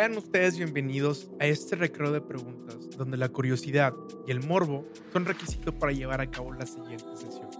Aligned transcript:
Sean 0.00 0.16
ustedes 0.16 0.56
bienvenidos 0.56 1.28
a 1.40 1.44
este 1.44 1.76
recreo 1.76 2.10
de 2.10 2.22
preguntas 2.22 2.88
donde 2.96 3.18
la 3.18 3.28
curiosidad 3.28 3.92
y 4.26 4.30
el 4.30 4.42
morbo 4.42 4.86
son 5.12 5.26
requisito 5.26 5.78
para 5.78 5.92
llevar 5.92 6.22
a 6.22 6.30
cabo 6.30 6.54
la 6.54 6.64
siguiente 6.64 7.04
sesión. 7.14 7.50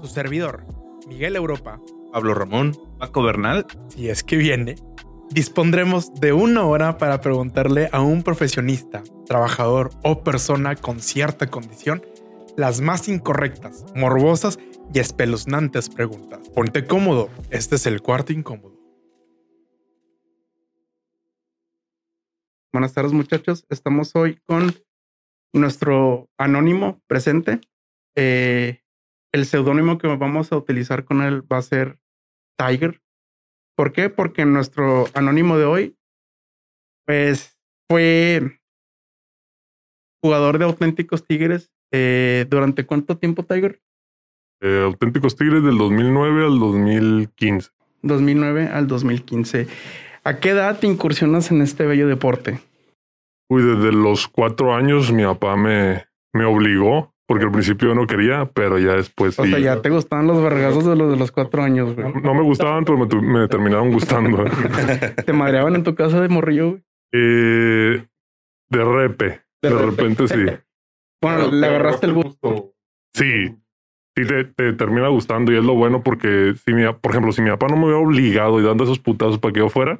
Su 0.00 0.08
servidor, 0.08 0.64
Miguel 1.06 1.36
Europa, 1.36 1.80
Pablo 2.12 2.34
Ramón, 2.34 2.76
Paco 2.98 3.22
Bernal. 3.22 3.64
si 3.90 4.08
es 4.08 4.24
que 4.24 4.36
viene, 4.36 4.74
dispondremos 5.30 6.12
de 6.14 6.32
una 6.32 6.66
hora 6.66 6.98
para 6.98 7.20
preguntarle 7.20 7.88
a 7.92 8.00
un 8.00 8.24
profesionista, 8.24 9.04
trabajador 9.26 9.90
o 10.02 10.24
persona 10.24 10.74
con 10.74 10.98
cierta 10.98 11.46
condición 11.46 12.02
las 12.56 12.80
más 12.80 13.08
incorrectas, 13.08 13.84
morbosas 13.94 14.58
y 14.92 14.98
espeluznantes 14.98 15.90
preguntas. 15.90 16.40
Ponte 16.56 16.86
cómodo, 16.86 17.28
este 17.50 17.76
es 17.76 17.86
el 17.86 18.02
cuarto 18.02 18.32
incómodo. 18.32 18.77
Buenas 22.70 22.92
tardes 22.92 23.14
muchachos, 23.14 23.64
estamos 23.70 24.14
hoy 24.14 24.40
con 24.44 24.74
nuestro 25.54 26.28
anónimo 26.36 27.00
presente. 27.06 27.62
Eh, 28.14 28.82
el 29.32 29.46
seudónimo 29.46 29.96
que 29.96 30.06
vamos 30.06 30.52
a 30.52 30.58
utilizar 30.58 31.06
con 31.06 31.22
él 31.22 31.50
va 31.50 31.56
a 31.56 31.62
ser 31.62 31.98
Tiger. 32.58 33.00
¿Por 33.74 33.92
qué? 33.92 34.10
Porque 34.10 34.44
nuestro 34.44 35.06
anónimo 35.14 35.56
de 35.56 35.64
hoy, 35.64 35.98
pues, 37.06 37.58
fue 37.88 38.60
jugador 40.22 40.58
de 40.58 40.66
auténticos 40.66 41.26
Tigres. 41.26 41.72
Eh, 41.90 42.44
¿Durante 42.50 42.84
cuánto 42.84 43.16
tiempo, 43.16 43.44
Tiger? 43.44 43.80
Eh, 44.60 44.82
Auténticos 44.84 45.36
Tigres 45.36 45.62
del 45.62 45.78
2009 45.78 46.44
al 46.44 46.58
2015. 46.58 47.70
2009 48.02 48.66
al 48.66 48.86
2015. 48.86 49.68
¿A 50.28 50.40
qué 50.40 50.50
edad 50.50 50.78
te 50.78 50.86
incursionas 50.86 51.50
en 51.50 51.62
este 51.62 51.86
bello 51.86 52.06
deporte? 52.06 52.60
Uy, 53.50 53.62
desde 53.62 53.92
los 53.92 54.28
cuatro 54.28 54.74
años 54.74 55.10
mi 55.10 55.24
papá 55.24 55.56
me, 55.56 56.04
me 56.34 56.44
obligó, 56.44 57.14
porque 57.26 57.46
al 57.46 57.50
principio 57.50 57.88
yo 57.88 57.94
no 57.94 58.06
quería, 58.06 58.44
pero 58.52 58.78
ya 58.78 58.92
después 58.92 59.38
O 59.38 59.44
sí. 59.44 59.50
sea, 59.50 59.58
ya 59.58 59.80
te 59.80 59.88
gustaban 59.88 60.26
los 60.26 60.42
vergazos 60.42 60.84
de 60.84 60.96
los 60.96 61.10
de 61.10 61.16
los 61.16 61.32
cuatro 61.32 61.62
años, 61.62 61.94
güey. 61.94 62.12
No 62.22 62.34
me 62.34 62.42
gustaban, 62.42 62.84
pero 62.84 62.98
me, 62.98 63.06
tu- 63.06 63.22
me 63.22 63.48
terminaron 63.48 63.90
gustando. 63.90 64.44
Te 65.24 65.32
madreaban 65.32 65.76
en 65.76 65.82
tu 65.82 65.94
casa 65.94 66.20
de 66.20 66.28
morrillo, 66.28 66.70
güey. 66.72 66.82
Eh, 67.14 68.06
de 68.70 68.84
repe, 68.84 69.40
de, 69.62 69.70
De 69.70 69.78
repente 69.78 70.28
sí. 70.28 70.44
Bueno, 71.22 71.50
le 71.50 71.66
agarraste 71.66 72.06
el 72.06 72.12
gusto. 72.12 72.74
Sí, 73.14 73.46
sí 74.14 74.24
te, 74.26 74.44
te 74.44 74.72
termina 74.74 75.08
gustando 75.08 75.50
y 75.52 75.56
es 75.56 75.64
lo 75.64 75.74
bueno 75.74 76.02
porque 76.02 76.52
si 76.64 76.74
mi, 76.74 76.84
por 76.92 77.10
ejemplo, 77.12 77.32
si 77.32 77.40
mi 77.42 77.50
papá 77.50 77.66
no 77.68 77.76
me 77.76 77.84
hubiera 77.86 77.98
obligado 77.98 78.60
y 78.60 78.62
dando 78.62 78.84
esos 78.84 78.98
putazos 79.00 79.38
para 79.38 79.52
que 79.52 79.58
yo 79.60 79.68
fuera, 79.68 79.98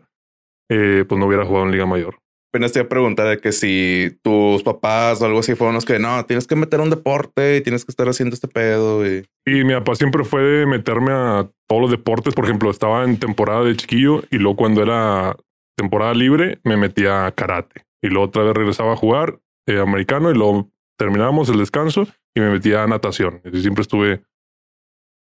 eh, 0.69 1.05
pues 1.09 1.19
no 1.19 1.27
hubiera 1.27 1.45
jugado 1.45 1.67
en 1.67 1.73
Liga 1.73 1.87
Mayor. 1.87 2.17
apenas 2.53 2.73
te 2.73 2.79
iba 2.79 2.87
a 2.87 2.89
preguntar 2.89 3.29
de 3.29 3.39
que 3.39 3.53
si 3.53 4.19
tus 4.23 4.63
papás 4.63 5.21
o 5.21 5.27
algo 5.27 5.41
así 5.41 5.55
fueron 5.55 5.75
los 5.75 5.85
que 5.85 5.99
no, 5.99 6.25
tienes 6.27 6.47
que 6.47 6.57
meter 6.57 6.81
un 6.81 6.91
deporte 6.91 7.57
y 7.57 7.61
tienes 7.61 7.85
que 7.85 7.93
estar 7.93 8.09
haciendo 8.09 8.35
este 8.35 8.49
pedo. 8.49 9.07
Y 9.07 9.25
Y 9.47 9.65
mi 9.65 9.75
papá 9.75 9.95
siempre 9.95 10.25
fue 10.25 10.43
de 10.43 10.67
meterme 10.67 11.13
a 11.13 11.51
todos 11.67 11.83
los 11.83 11.91
deportes. 11.91 12.35
Por 12.35 12.45
ejemplo, 12.45 12.71
estaba 12.71 13.05
en 13.05 13.19
temporada 13.19 13.65
de 13.65 13.77
chiquillo 13.77 14.23
y 14.31 14.39
luego 14.39 14.57
cuando 14.57 14.83
era 14.83 15.37
temporada 15.77 16.15
libre 16.15 16.59
me 16.65 16.77
metía 16.77 17.27
a 17.27 17.33
karate. 17.33 17.83
Y 18.03 18.09
luego 18.09 18.27
otra 18.27 18.43
vez 18.43 18.55
regresaba 18.55 18.93
a 18.93 18.97
jugar 18.97 19.41
eh, 19.67 19.79
americano 19.79 20.31
y 20.31 20.35
luego 20.35 20.71
terminábamos 20.99 21.49
el 21.49 21.59
descanso 21.59 22.07
y 22.35 22.41
me 22.41 22.51
metía 22.51 22.83
a 22.83 22.87
natación. 22.87 23.41
Y 23.45 23.61
siempre 23.61 23.83
estuve, 23.83 24.23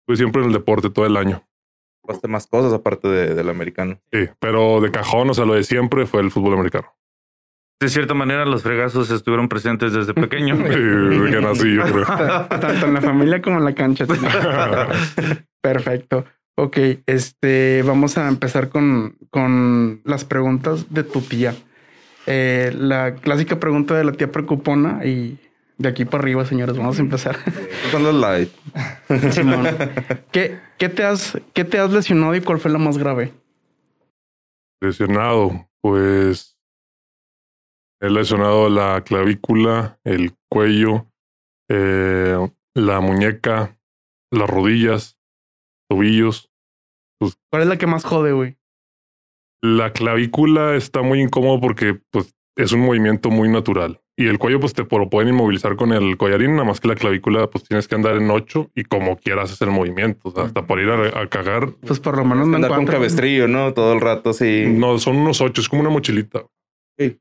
estuve 0.02 0.18
siempre 0.18 0.42
en 0.42 0.48
el 0.48 0.54
deporte 0.54 0.90
todo 0.90 1.06
el 1.06 1.18
año. 1.18 1.44
Probaste 2.10 2.28
más 2.28 2.48
cosas 2.48 2.74
aparte 2.74 3.08
de- 3.08 3.36
del 3.36 3.50
americano. 3.50 4.00
Sí, 4.12 4.28
pero 4.40 4.82
de 4.82 4.90
cajón, 4.90 5.30
o 5.30 5.34
sea, 5.36 5.46
lo 5.46 5.54
de 5.54 5.64
siempre 5.64 6.08
fue 6.08 6.22
el 6.22 6.32
fútbol 6.32 6.56
americano. 6.56 6.88
De 7.80 7.88
cierta 7.88 8.16
manera, 8.16 8.46
los 8.46 8.64
fregazos 8.64 9.12
estuvieron 9.12 9.48
presentes 9.48 9.94
desde 9.94 10.16
pequeño. 10.16 10.56
Sí, 10.58 10.64
desde 10.80 11.30
que 11.30 11.40
nací, 11.42 11.76
yo 11.76 11.84
creo. 11.84 12.06
Tanto 12.50 12.88
en 12.88 12.94
la 12.96 13.02
familia 13.02 13.40
como 13.44 13.60
en 13.60 13.66
la 13.66 13.76
cancha. 13.76 14.08
Perfecto. 15.62 16.26
Ok, 16.58 16.78
este, 17.06 17.84
vamos 17.86 18.18
a 18.18 18.28
empezar 18.28 18.70
con, 18.70 19.16
con 19.30 20.02
las 20.04 20.26
preguntas 20.26 20.92
de 20.92 21.04
tu 21.04 21.22
tía. 21.22 21.54
Eh, 22.26 22.74
la 22.76 23.14
clásica 23.16 23.60
pregunta 23.60 23.96
de 23.96 24.04
la 24.04 24.14
tía 24.14 24.32
preocupona 24.32 25.06
y 25.06 25.38
de 25.80 25.90
aquí 25.90 26.06
para 26.06 26.22
arriba, 26.22 26.46
señores, 26.46 26.78
vamos 26.78 27.00
a 27.00 27.02
empezar. 27.02 27.38
Son 27.90 28.04
los 28.04 28.14
light. 28.14 28.52
Simón, 29.32 29.66
¿qué, 30.32 30.60
qué 30.78 30.90
te 30.90 31.04
has, 31.04 31.40
¿qué 31.54 31.64
te 31.64 31.80
has 31.80 31.92
lesionado 31.92 32.36
y 32.36 32.42
cuál 32.42 32.60
fue 32.60 32.70
la 32.70 32.78
más 32.78 32.98
grave? 32.98 33.34
Lesionado, 34.82 35.70
pues 35.82 36.58
he 38.02 38.10
lesionado 38.10 38.70
la 38.70 39.02
clavícula, 39.06 40.00
el 40.04 40.34
cuello, 40.50 41.08
eh, 41.70 42.38
la 42.76 43.00
muñeca, 43.00 43.78
las 44.32 44.50
rodillas, 44.50 45.18
tobillos. 45.90 46.52
¿Cuál 47.50 47.64
es 47.64 47.68
la 47.70 47.78
que 47.78 47.88
más 47.88 48.04
jode, 48.04 48.34
güey? 48.34 48.58
La 49.62 49.94
clavícula 49.94 50.76
está 50.76 51.02
muy 51.02 51.22
incómodo 51.22 51.62
porque 51.62 52.02
pues, 52.12 52.36
es 52.58 52.74
un 52.74 52.82
movimiento 52.82 53.30
muy 53.30 53.48
natural. 53.48 54.02
Y 54.20 54.28
el 54.28 54.38
cuello, 54.38 54.60
pues 54.60 54.74
te 54.74 54.84
lo 54.84 55.10
pueden 55.10 55.30
inmovilizar 55.30 55.78
con 55.78 55.94
el 55.94 56.18
collarín, 56.18 56.52
nada 56.52 56.66
más 56.66 56.82
que 56.82 56.90
la 56.90 56.96
clavícula, 56.96 57.48
pues 57.50 57.64
tienes 57.64 57.88
que 57.88 57.96
andar 57.96 58.18
en 58.18 58.30
ocho 58.30 58.70
y 58.76 58.84
como 58.84 59.16
quieras 59.16 59.52
hacer 59.54 59.70
el 59.70 59.74
movimiento. 59.74 60.28
O 60.28 60.32
sea, 60.32 60.44
hasta 60.44 60.68
por 60.68 60.82
ir 60.82 60.90
a, 60.90 61.22
a 61.22 61.28
cagar, 61.28 61.70
Pues 61.88 62.02
por 62.02 62.18
lo 62.18 62.26
menos 62.26 62.48
no 62.48 62.58
Andar 62.58 62.72
con 62.76 62.86
cabestrillo, 62.86 63.48
¿no? 63.48 63.74
Todo 63.74 63.94
el 63.94 64.02
rato 64.02 64.32
así. 64.32 64.66
no 64.68 65.00
son 65.00 65.16
unos 65.16 65.40
ocho, 65.40 65.62
es 65.62 65.70
como 65.70 65.82
una 65.84 65.90
mochilita. 65.90 66.44
Sí. 66.98 67.18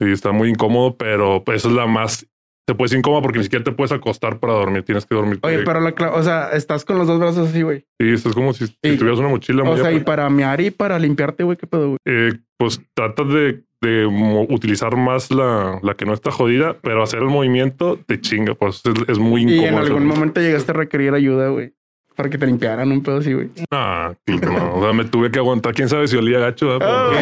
Sí, 0.00 0.10
está 0.10 0.32
muy 0.32 0.48
incómodo, 0.48 0.96
pero 0.96 1.44
pues, 1.44 1.58
esa 1.58 1.68
es 1.68 1.74
la 1.74 1.86
más. 1.86 2.26
Te 2.66 2.74
puedes 2.74 2.92
incómoda 2.94 3.20
porque 3.22 3.38
ni 3.38 3.44
siquiera 3.44 3.64
te 3.64 3.72
puedes 3.72 3.92
acostar 3.92 4.38
para 4.38 4.54
dormir. 4.54 4.84
Tienes 4.84 5.04
que 5.04 5.14
dormir. 5.14 5.38
Oye, 5.42 5.60
pero 5.64 5.80
la 5.80 5.94
cla- 5.94 6.12
o 6.14 6.22
sea, 6.22 6.50
estás 6.52 6.84
con 6.84 6.96
los 6.98 7.06
dos 7.06 7.18
brazos 7.18 7.48
así, 7.50 7.60
güey. 7.62 7.80
Sí, 8.00 8.10
esto 8.10 8.28
es 8.30 8.34
como 8.34 8.52
si, 8.54 8.68
tuvieras 8.80 9.18
una 9.18 9.28
mochila 9.28 9.64
muy 9.64 9.74
O 9.74 9.76
sea, 9.76 9.90
y 9.92 10.00
para 10.00 10.28
mear 10.30 10.60
y 10.62 10.70
para 10.70 10.98
limpiarte, 10.98 11.44
güey, 11.44 11.56
qué 11.58 11.66
pedo, 11.66 11.88
güey. 11.88 11.98
eh, 12.06 12.32
pues 12.58 12.80
tratas 12.94 13.28
de, 13.28 13.62
de 13.80 14.06
mo- 14.08 14.46
utilizar 14.48 14.96
más 14.96 15.30
la, 15.30 15.78
la 15.82 15.94
que 15.94 16.04
no 16.04 16.12
está 16.14 16.30
jodida, 16.30 16.76
pero 16.82 17.02
hacer 17.02 17.20
el 17.20 17.26
movimiento 17.28 17.98
te 18.06 18.20
chinga. 18.20 18.54
Pues 18.54 18.82
es, 18.84 19.08
es 19.08 19.18
muy 19.18 19.42
Y 19.42 19.54
incómodo. 19.58 19.68
en 19.68 19.86
algún 19.92 20.06
momento 20.06 20.40
llegaste 20.40 20.72
a 20.72 20.74
requerir 20.74 21.14
ayuda, 21.14 21.48
güey. 21.48 21.72
Para 22.16 22.30
que 22.30 22.36
te 22.38 22.46
limpiaran 22.46 22.90
un 22.90 23.00
pedo 23.04 23.18
así, 23.18 23.32
güey. 23.32 23.48
Ah, 23.70 24.12
claro, 24.24 24.52
no. 24.52 24.74
O 24.74 24.82
sea, 24.82 24.92
me 24.92 25.04
tuve 25.04 25.30
que 25.30 25.38
aguantar. 25.38 25.72
Quién 25.72 25.88
sabe 25.88 26.08
si 26.08 26.16
olía 26.16 26.40
gacho. 26.40 26.76
Ah, 26.82 27.12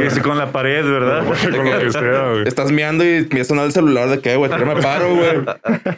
Ese 0.00 0.22
con 0.22 0.38
la 0.38 0.52
pared, 0.52 0.84
¿verdad? 0.84 1.24
Con 1.42 1.64
lo 1.68 1.78
que 1.80 1.90
sea, 1.90 2.30
güey. 2.30 2.46
Estás 2.46 2.70
meando 2.70 3.04
y 3.04 3.26
me 3.32 3.42
sonar 3.42 3.66
el 3.66 3.72
celular 3.72 4.08
de 4.08 4.20
que, 4.20 4.36
güey, 4.36 4.48
me 4.64 4.80
paro, 4.80 5.12
güey. 5.16 5.40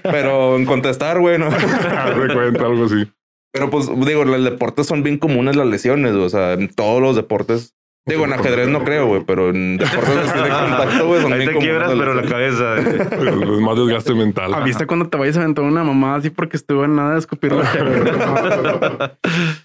Pero 0.05 0.57
en 0.57 0.65
contestar, 0.65 1.21
güey, 1.21 1.39
no. 1.39 1.49
Cuenta, 2.33 2.65
algo 2.65 2.87
así. 2.87 3.07
Pero 3.53 3.69
pues 3.69 3.91
digo, 4.07 4.25
los 4.25 4.43
deportes 4.45 4.87
son 4.87 5.03
bien 5.03 5.19
comunes 5.19 5.57
las 5.57 5.67
lesiones, 5.67 6.13
o 6.15 6.29
sea, 6.31 6.55
en 6.55 6.69
todos 6.69 7.03
los 7.03 7.17
deportes. 7.17 7.75
Digo, 8.07 8.25
en 8.25 8.33
ajedrez 8.33 8.69
no 8.69 8.83
creo, 8.83 9.07
güey, 9.07 9.23
pero 9.25 9.51
en 9.51 9.77
deportes 9.77 10.35
de 10.35 10.41
contacto, 10.49 11.07
güey, 11.07 11.21
son 11.21 11.33
Ahí 11.33 11.47
te 11.47 11.55
quiebras, 11.57 11.93
pero 11.93 12.15
la 12.15 12.23
cabeza. 12.23 12.77
Es 12.81 13.61
más 13.61 13.77
desgaste 13.77 14.15
mental. 14.15 14.55
Ah, 14.55 14.61
¿Viste 14.61 14.87
cuando 14.87 15.09
te 15.09 15.19
vayas 15.19 15.37
a 15.37 15.43
aventar 15.43 15.65
una 15.65 15.85
mamada 15.85 16.17
así 16.17 16.31
porque 16.31 16.57
estuvo 16.57 16.85
en 16.85 16.97
nada 16.97 17.13
de 17.13 17.19
escupir 17.19 17.53
la? 17.53 17.63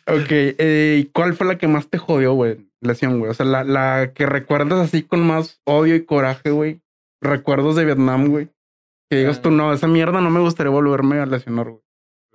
Ok, 0.07 0.27
eh, 0.29 0.97
¿y 1.01 1.05
cuál 1.05 1.33
fue 1.33 1.47
la 1.47 1.57
que 1.57 1.67
más 1.67 1.89
te 1.89 1.97
jodió, 1.97 2.33
güey? 2.33 2.57
Lesión, 2.81 3.19
güey. 3.19 3.31
O 3.31 3.33
sea, 3.33 3.45
la, 3.45 3.63
la 3.63 4.11
que 4.13 4.25
recuerdas 4.25 4.79
así 4.79 5.01
con 5.03 5.25
más 5.25 5.61
odio 5.65 5.95
y 5.95 6.05
coraje, 6.05 6.51
güey. 6.51 6.81
Recuerdos 7.21 7.75
de 7.75 7.85
Vietnam, 7.85 8.27
güey. 8.27 8.49
Que 9.09 9.19
digas 9.19 9.41
tú, 9.41 9.49
no, 9.49 9.73
esa 9.73 9.87
mierda 9.87 10.19
no 10.21 10.29
me 10.29 10.39
gustaría 10.41 10.71
volverme 10.71 11.19
a 11.19 11.25
lesionar, 11.25 11.69
güey. 11.69 11.84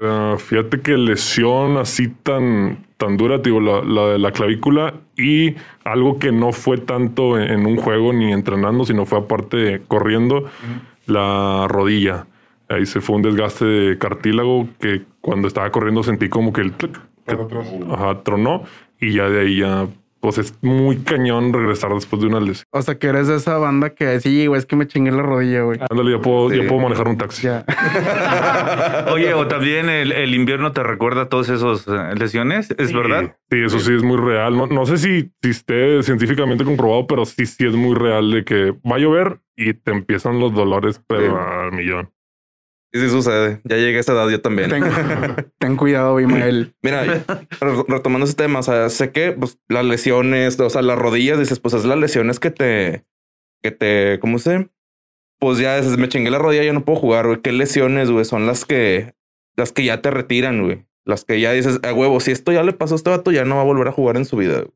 Ah, 0.02 0.36
fíjate 0.38 0.80
que 0.80 0.96
lesión 0.96 1.76
así 1.76 2.08
tan, 2.08 2.86
tan 2.96 3.16
dura, 3.18 3.38
digo, 3.38 3.60
la, 3.60 3.82
la 3.82 4.12
de 4.12 4.18
la 4.18 4.32
clavícula 4.32 4.94
y 5.16 5.56
algo 5.84 6.18
que 6.18 6.32
no 6.32 6.52
fue 6.52 6.78
tanto 6.78 7.38
en, 7.38 7.50
en 7.50 7.66
un 7.66 7.76
juego 7.76 8.12
ni 8.14 8.32
entrenando, 8.32 8.84
sino 8.84 9.04
fue 9.04 9.18
aparte 9.18 9.82
corriendo, 9.88 10.44
la 11.06 11.66
rodilla. 11.68 12.26
Ahí 12.68 12.86
se 12.86 13.00
fue 13.02 13.16
un 13.16 13.22
desgaste 13.22 13.64
de 13.66 13.98
cartílago 13.98 14.68
que 14.80 15.02
cuando 15.20 15.48
estaba 15.48 15.70
corriendo 15.70 16.02
sentí 16.02 16.28
como 16.30 16.52
que 16.52 16.62
el 16.62 16.72
clic, 16.72 16.98
que- 17.26 17.32
ajá, 17.92 18.22
tronó 18.22 18.62
y 19.00 19.12
ya 19.12 19.28
de 19.28 19.40
ahí 19.40 19.58
ya, 19.58 19.86
pues 20.20 20.38
es 20.38 20.54
muy 20.62 20.98
cañón 20.98 21.52
regresar 21.52 21.92
después 21.94 22.20
de 22.22 22.28
una 22.28 22.40
lesión. 22.40 22.64
O 22.72 22.82
sea, 22.82 22.98
que 22.98 23.06
eres 23.08 23.26
de 23.28 23.36
esa 23.36 23.56
banda 23.58 23.90
que 23.90 24.20
sí, 24.20 24.46
güey, 24.46 24.58
es 24.58 24.66
que 24.66 24.76
me 24.76 24.86
chingué 24.86 25.10
la 25.12 25.22
rodilla, 25.22 25.62
güey. 25.62 25.78
Ándale, 25.90 26.12
ya 26.12 26.20
puedo, 26.20 26.50
Sí. 26.50 26.56
ya 26.58 26.68
puedo 26.68 26.80
manejar 26.82 27.08
un 27.08 27.16
taxi. 27.18 27.46
Ya. 27.46 27.64
Oye, 29.12 29.34
o 29.34 29.46
también 29.48 29.88
el, 29.88 30.12
el 30.12 30.34
invierno 30.34 30.72
te 30.72 30.82
recuerda 30.82 31.28
todas 31.28 31.48
esas 31.48 31.86
eh, 31.88 32.14
lesiones, 32.18 32.70
¿es 32.78 32.88
Sí, 32.90 32.94
verdad? 32.94 33.36
Sí, 33.50 33.58
eso 33.64 33.78
sí 33.78 33.94
es 33.94 34.02
muy 34.02 34.16
real. 34.18 34.56
No, 34.56 34.66
no 34.66 34.86
sé 34.86 34.98
si, 34.98 35.32
si 35.42 35.50
esté 35.50 36.02
científicamente 36.02 36.64
comprobado, 36.64 37.06
pero 37.06 37.24
sí, 37.24 37.46
sí 37.46 37.66
es 37.66 37.74
muy 37.74 37.94
real 37.94 38.30
de 38.30 38.44
que 38.44 38.72
va 38.88 38.96
a 38.96 38.98
llover 38.98 39.40
y 39.56 39.74
te 39.74 39.90
empiezan 39.92 40.38
los 40.40 40.52
dolores, 40.54 41.02
pero 41.06 41.20
Sí. 41.26 41.32
al 41.64 41.72
millón. 41.72 42.10
Sí, 42.92 43.00
sí 43.00 43.08
sucede. 43.08 43.60
Ya 43.64 43.76
llegué 43.76 43.98
a 43.98 44.00
esa 44.00 44.12
edad 44.12 44.28
yo 44.28 44.40
también. 44.40 44.70
Ten, 44.70 44.82
ten 45.58 45.76
cuidado, 45.76 46.16
Bimael. 46.16 46.74
Mira, 46.82 47.04
re- 47.04 47.84
retomando 47.86 48.24
ese 48.26 48.34
tema, 48.34 48.58
o 48.58 48.62
sea, 48.62 48.88
sé 48.88 49.12
que 49.12 49.32
pues, 49.32 49.58
las 49.68 49.84
lesiones, 49.84 50.58
o 50.58 50.70
sea, 50.70 50.82
las 50.82 50.98
rodillas, 50.98 51.38
dices, 51.38 51.60
pues 51.60 51.74
es 51.74 51.84
las 51.84 51.98
lesiones 51.98 52.40
que 52.40 52.50
te, 52.50 53.04
que 53.62 53.70
te, 53.70 54.18
¿cómo 54.20 54.38
se? 54.40 54.70
Pues 55.38 55.58
ya 55.58 55.76
dices, 55.80 55.96
me 55.98 56.08
chingué 56.08 56.30
la 56.30 56.38
rodilla, 56.38 56.64
ya 56.64 56.72
no 56.72 56.84
puedo 56.84 56.98
jugar, 56.98 57.26
güey. 57.26 57.40
¿Qué 57.40 57.52
lesiones, 57.52 58.10
güey? 58.10 58.24
Son 58.24 58.46
las 58.46 58.64
que, 58.64 59.14
las 59.56 59.72
que 59.72 59.84
ya 59.84 60.02
te 60.02 60.10
retiran, 60.10 60.64
güey. 60.64 60.84
Las 61.06 61.24
que 61.24 61.40
ya 61.40 61.52
dices, 61.52 61.78
a 61.82 61.94
huevo, 61.94 62.18
si 62.20 62.30
esto 62.32 62.52
ya 62.52 62.62
le 62.64 62.72
pasó 62.72 62.94
a 62.94 62.96
este 62.96 63.10
vato, 63.10 63.30
ya 63.32 63.44
no 63.44 63.54
va 63.56 63.62
a 63.62 63.64
volver 63.64 63.88
a 63.88 63.92
jugar 63.92 64.16
en 64.16 64.24
su 64.24 64.36
vida. 64.36 64.58
güey. 64.58 64.72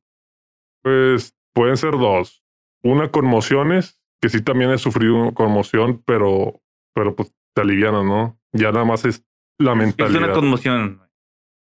Pues 0.83 1.35
pueden 1.53 1.77
ser 1.77 1.93
dos. 1.93 2.43
Una 2.83 3.11
conmociones, 3.11 3.99
que 4.21 4.29
sí 4.29 4.41
también 4.43 4.71
he 4.71 4.79
sufrido 4.79 5.17
una 5.17 5.33
conmoción, 5.33 6.03
pero, 6.07 6.61
pero 6.95 7.15
pues 7.17 7.33
te 7.55 7.63
alivianas, 7.63 8.05
¿no? 8.05 8.39
Ya 8.53 8.73
nada 8.73 8.85
más 8.85 9.05
es 9.05 9.25
la 9.59 9.73
Es 9.73 9.79
mentalidad. 9.79 10.23
una 10.25 10.33
conmoción. 10.33 11.01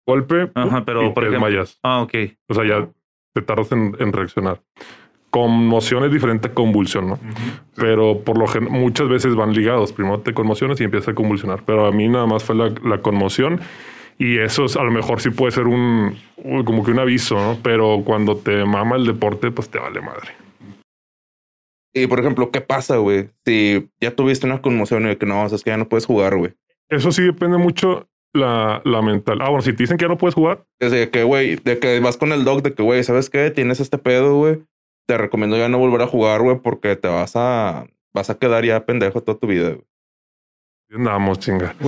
Golpe 0.06 0.50
Ajá, 0.54 0.78
y 0.78 0.82
pero 0.82 1.14
por 1.14 1.22
te 1.24 1.28
ejemplo. 1.30 1.46
desmayas. 1.48 1.78
Ah, 1.82 2.02
ok. 2.02 2.14
O 2.48 2.54
sea, 2.54 2.64
ya 2.66 2.88
te 3.34 3.42
tardas 3.42 3.72
en, 3.72 3.96
en 3.98 4.12
reaccionar. 4.12 4.60
Conmoción 5.30 6.04
es 6.04 6.12
diferente 6.12 6.48
a 6.48 6.54
convulsión, 6.54 7.08
¿no? 7.08 7.18
Pero 7.74 8.20
por 8.20 8.38
lo 8.38 8.46
general, 8.46 8.78
muchas 8.78 9.08
veces 9.08 9.34
van 9.34 9.52
ligados. 9.52 9.92
Primero 9.92 10.20
te 10.20 10.32
conmocionas 10.32 10.80
y 10.80 10.84
empiezas 10.84 11.08
a 11.08 11.14
convulsionar. 11.14 11.62
Pero 11.66 11.86
a 11.86 11.90
mí 11.92 12.06
nada 12.08 12.26
más 12.26 12.44
fue 12.44 12.54
la, 12.54 12.72
la 12.84 12.98
conmoción. 13.02 13.60
Y 14.16 14.38
eso 14.38 14.66
es, 14.66 14.76
a 14.76 14.84
lo 14.84 14.92
mejor 14.92 15.20
sí 15.20 15.30
puede 15.30 15.50
ser 15.50 15.66
un, 15.66 16.16
un- 16.36 16.64
como 16.64 16.84
que 16.84 16.92
un 16.92 17.00
aviso, 17.00 17.34
¿no? 17.34 17.58
Pero 17.64 18.02
cuando 18.04 18.36
te 18.36 18.64
mama 18.64 18.94
el 18.94 19.06
deporte, 19.06 19.50
pues 19.50 19.68
te 19.68 19.80
vale 19.80 20.00
madre. 20.00 20.28
Y 21.94 22.06
por 22.08 22.18
ejemplo, 22.20 22.50
¿qué 22.50 22.60
pasa, 22.60 22.96
güey? 22.96 23.30
Si 23.44 23.88
ya 24.00 24.10
tuviste 24.14 24.46
una 24.46 24.60
conmoción 24.60 25.08
y 25.10 25.16
que 25.16 25.26
no, 25.26 25.44
o 25.44 25.48
sea, 25.48 25.56
es 25.56 25.62
que 25.62 25.70
ya 25.70 25.76
no 25.76 25.88
puedes 25.88 26.06
jugar, 26.06 26.36
güey. 26.36 26.54
Eso 26.88 27.12
sí 27.12 27.22
depende 27.22 27.56
mucho 27.56 28.08
la, 28.32 28.82
la 28.84 29.00
mental. 29.00 29.38
Ah, 29.40 29.48
bueno, 29.48 29.62
si 29.62 29.72
te 29.72 29.84
dicen 29.84 29.96
que 29.96 30.02
ya 30.04 30.08
no 30.08 30.18
puedes 30.18 30.34
jugar, 30.34 30.64
Es 30.80 30.90
de 30.90 31.08
que, 31.10 31.22
güey, 31.22 31.54
de 31.56 31.78
que 31.78 32.00
vas 32.00 32.16
con 32.16 32.32
el 32.32 32.44
doc, 32.44 32.62
de 32.62 32.74
que, 32.74 32.82
güey, 32.82 33.04
¿sabes 33.04 33.30
qué? 33.30 33.50
Tienes 33.52 33.78
este 33.80 33.96
pedo, 33.98 34.36
güey. 34.36 34.58
Te 35.06 35.16
recomiendo 35.18 35.56
ya 35.56 35.68
no 35.68 35.78
volver 35.78 36.02
a 36.02 36.06
jugar, 36.08 36.40
güey, 36.42 36.58
porque 36.58 36.96
te 36.96 37.06
vas 37.08 37.32
a, 37.36 37.86
vas 38.12 38.28
a 38.30 38.38
quedar 38.38 38.64
ya 38.64 38.84
pendejo 38.86 39.22
toda 39.22 39.38
tu 39.38 39.46
vida, 39.46 39.68
güey. 39.70 39.84
andamos, 40.90 41.38
chinga. 41.38 41.74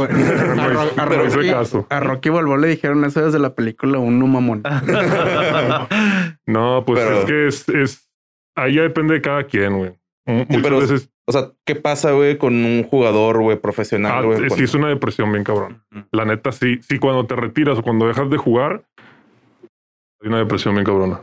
A, 0.97 1.05
Ro- 1.05 1.25
Rocky, 1.29 1.49
caso. 1.51 1.87
a 1.91 2.01
Rocky 2.01 2.29
Balboa 2.29 2.59
le 2.59 2.69
dijeron 2.69 3.05
eso 3.05 3.25
desde 3.25 3.39
la 3.39 3.55
película 3.55 3.99
Uno 3.99 4.27
Mamón. 4.27 4.63
No, 6.47 6.85
pues 6.87 7.01
Pero- 7.05 7.19
es 7.21 7.25
que 7.25 7.47
es, 7.49 7.69
es. 7.69 8.06
Ahí 8.57 8.75
ya 8.75 8.83
depende 8.83 9.15
de 9.15 9.21
cada 9.21 9.45
quien, 9.45 9.77
güey. 9.79 9.93
Muchas 10.27 10.63
pero- 10.63 10.81
veces 10.81 11.11
O 11.29 11.33
sea, 11.33 11.51
¿qué 11.65 11.75
pasa, 11.75 12.13
güey, 12.13 12.39
con 12.39 12.55
un 12.65 12.85
jugador, 12.85 13.41
güey, 13.41 13.57
profesional, 13.61 14.13
ah, 14.13 14.23
güey? 14.23 14.39
sí 14.39 14.47
Cuando- 14.47 14.65
es 14.65 14.75
una 14.75 14.89
depresión 14.89 15.33
bien 15.33 15.43
cabrón. 15.43 15.83
La 16.13 16.25
neta, 16.25 16.53
sí, 16.53 16.79
sí, 16.83 16.99
cuando 17.01 17.27
te 17.27 17.35
retiras 17.35 17.79
o 17.79 17.83
cuando 17.83 18.07
dejas 18.07 18.31
de 18.31 18.37
jugar, 18.37 18.85
hay 20.23 20.29
una 20.29 20.39
depresión 20.39 20.75
bien 20.75 20.85
cabrona. 20.87 21.21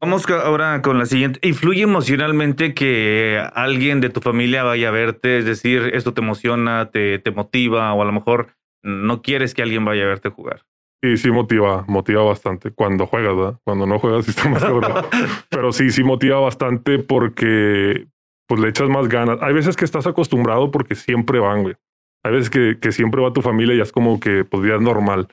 Vamos 0.00 0.28
ahora 0.30 0.80
con 0.82 0.98
la 0.98 1.04
siguiente. 1.06 1.38
¿Influye 1.46 1.82
emocionalmente 1.82 2.74
que 2.74 3.42
alguien 3.54 4.00
de 4.00 4.08
tu 4.10 4.20
familia 4.20 4.62
vaya 4.64 4.88
a 4.88 4.92
verte? 4.92 5.38
Es 5.38 5.44
decir, 5.44 5.90
esto 5.94 6.12
te 6.14 6.20
emociona, 6.22 6.90
te, 6.90 7.18
te 7.18 7.30
motiva 7.30 7.92
o 7.94 8.02
a 8.02 8.04
lo 8.06 8.12
mejor 8.12 8.48
no 8.82 9.22
quieres 9.22 9.54
que 9.54 9.62
alguien 9.62 9.84
vaya 9.84 10.04
a 10.04 10.08
verte 10.08 10.28
jugar. 10.30 10.62
Sí, 11.04 11.18
sí 11.18 11.30
motiva, 11.30 11.84
motiva 11.86 12.22
bastante 12.22 12.70
cuando 12.70 13.06
juegas, 13.06 13.36
¿verdad? 13.36 13.60
Cuando 13.62 13.84
no 13.86 13.98
juegas 13.98 14.24
sí 14.24 14.30
está 14.30 14.48
más 14.48 14.64
cabrón. 14.64 15.04
Pero 15.50 15.70
sí, 15.70 15.90
sí 15.90 16.02
motiva 16.02 16.40
bastante 16.40 16.98
porque 16.98 18.06
pues 18.48 18.58
le 18.58 18.70
echas 18.70 18.88
más 18.88 19.08
ganas. 19.08 19.36
Hay 19.42 19.52
veces 19.52 19.76
que 19.76 19.84
estás 19.84 20.06
acostumbrado 20.06 20.70
porque 20.70 20.94
siempre 20.94 21.40
van, 21.40 21.62
güey. 21.62 21.74
Hay 22.24 22.32
veces 22.32 22.48
que, 22.48 22.78
que 22.80 22.90
siempre 22.90 23.20
va 23.20 23.34
tu 23.34 23.42
familia 23.42 23.74
y 23.74 23.82
es 23.82 23.92
como 23.92 24.18
que 24.18 24.44
pues 24.46 24.66
ya 24.66 24.76
es 24.76 24.80
normal. 24.80 25.28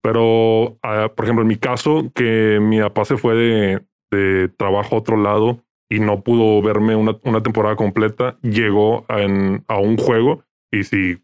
Pero, 0.00 0.78
ah, 0.84 1.10
por 1.14 1.24
ejemplo, 1.24 1.42
en 1.42 1.48
mi 1.48 1.56
caso, 1.56 2.12
que 2.14 2.60
mi 2.62 2.80
papá 2.80 3.04
se 3.04 3.16
fue 3.16 3.34
de, 3.34 3.82
de 4.12 4.48
trabajo 4.56 4.94
a 4.94 4.98
otro 5.00 5.16
lado 5.16 5.58
y 5.90 5.98
no 5.98 6.22
pudo 6.22 6.62
verme 6.62 6.94
una, 6.94 7.16
una 7.24 7.42
temporada 7.42 7.74
completa, 7.74 8.38
llegó 8.42 9.04
en- 9.08 9.64
a 9.66 9.78
un 9.78 9.96
juego 9.96 10.44
y 10.70 10.84
sí 10.84 11.20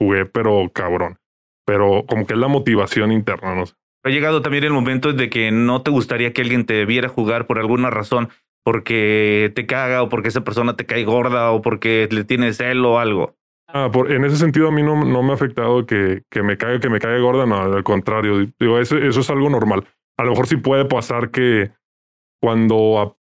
jugué, 0.00 0.26
pero 0.26 0.68
cabrón. 0.72 1.18
Pero 1.64 2.04
como 2.06 2.26
que 2.26 2.34
es 2.34 2.38
la 2.38 2.48
motivación 2.48 3.12
interna, 3.12 3.54
no 3.54 3.66
sé. 3.66 3.74
Ha 4.04 4.10
llegado 4.10 4.42
también 4.42 4.64
el 4.64 4.72
momento 4.72 5.12
de 5.12 5.30
que 5.30 5.50
no 5.50 5.82
te 5.82 5.90
gustaría 5.90 6.32
que 6.32 6.42
alguien 6.42 6.66
te 6.66 6.84
viera 6.84 7.08
jugar 7.08 7.46
por 7.46 7.58
alguna 7.58 7.88
razón, 7.88 8.28
porque 8.62 9.50
te 9.54 9.66
caga 9.66 10.02
o 10.02 10.08
porque 10.08 10.28
esa 10.28 10.44
persona 10.44 10.76
te 10.76 10.84
cae 10.84 11.04
gorda 11.04 11.50
o 11.52 11.62
porque 11.62 12.08
le 12.10 12.24
tienes 12.24 12.58
celo 12.58 12.92
o 12.92 12.98
algo. 12.98 13.36
Ah, 13.66 13.90
por, 13.90 14.12
en 14.12 14.24
ese 14.24 14.36
sentido 14.36 14.68
a 14.68 14.70
mí 14.70 14.82
no, 14.82 15.04
no 15.04 15.22
me 15.22 15.32
ha 15.32 15.34
afectado 15.34 15.86
que, 15.86 16.22
que 16.30 16.42
me 16.42 16.56
caiga, 16.56 16.80
que 16.80 16.90
me 16.90 17.00
caiga 17.00 17.18
gorda, 17.18 17.46
no, 17.46 17.60
al 17.60 17.82
contrario, 17.82 18.46
digo, 18.60 18.78
eso, 18.78 18.98
eso 18.98 19.20
es 19.20 19.30
algo 19.30 19.48
normal. 19.48 19.84
A 20.16 20.24
lo 20.24 20.30
mejor 20.30 20.46
sí 20.46 20.56
puede 20.56 20.84
pasar 20.84 21.30
que 21.30 21.72
cuando 22.40 23.16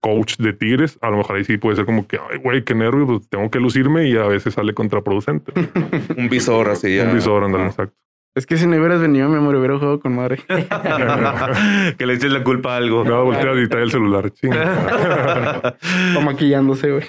coach 0.00 0.36
de 0.38 0.52
Tigres, 0.52 0.98
a 1.00 1.10
lo 1.10 1.16
mejor 1.18 1.36
ahí 1.36 1.44
sí 1.44 1.56
puede 1.58 1.76
ser 1.76 1.84
como 1.86 2.06
que, 2.06 2.18
ay, 2.30 2.38
güey, 2.38 2.62
qué 2.62 2.74
nervio, 2.74 3.06
pues 3.06 3.28
tengo 3.28 3.50
que 3.50 3.58
lucirme 3.58 4.06
y 4.08 4.16
a 4.16 4.24
veces 4.26 4.54
sale 4.54 4.74
contraproducente. 4.74 5.52
Un 6.16 6.28
visor 6.28 6.68
así, 6.68 6.94
ya. 6.96 7.04
Un 7.04 7.14
visor, 7.14 7.42
ándale, 7.44 7.64
Ah. 7.64 7.68
exacto. 7.68 7.94
Es 8.34 8.44
que 8.44 8.58
si 8.58 8.66
no 8.66 8.76
hubieras 8.76 9.00
venido, 9.00 9.30
mi 9.30 9.36
amor, 9.36 9.56
hubiera 9.56 9.78
jugado 9.78 9.98
con 9.98 10.14
madre. 10.14 10.38
que 11.96 12.04
le 12.06 12.12
eches 12.14 12.30
la 12.30 12.44
culpa 12.44 12.74
a 12.74 12.76
algo. 12.76 13.02
No, 13.02 13.24
volteas 13.24 13.56
y 13.56 13.66
trae 13.66 13.82
el 13.84 13.90
celular. 13.90 14.30
O 16.16 16.20
maquillándose, 16.20 16.90
güey. 16.92 17.04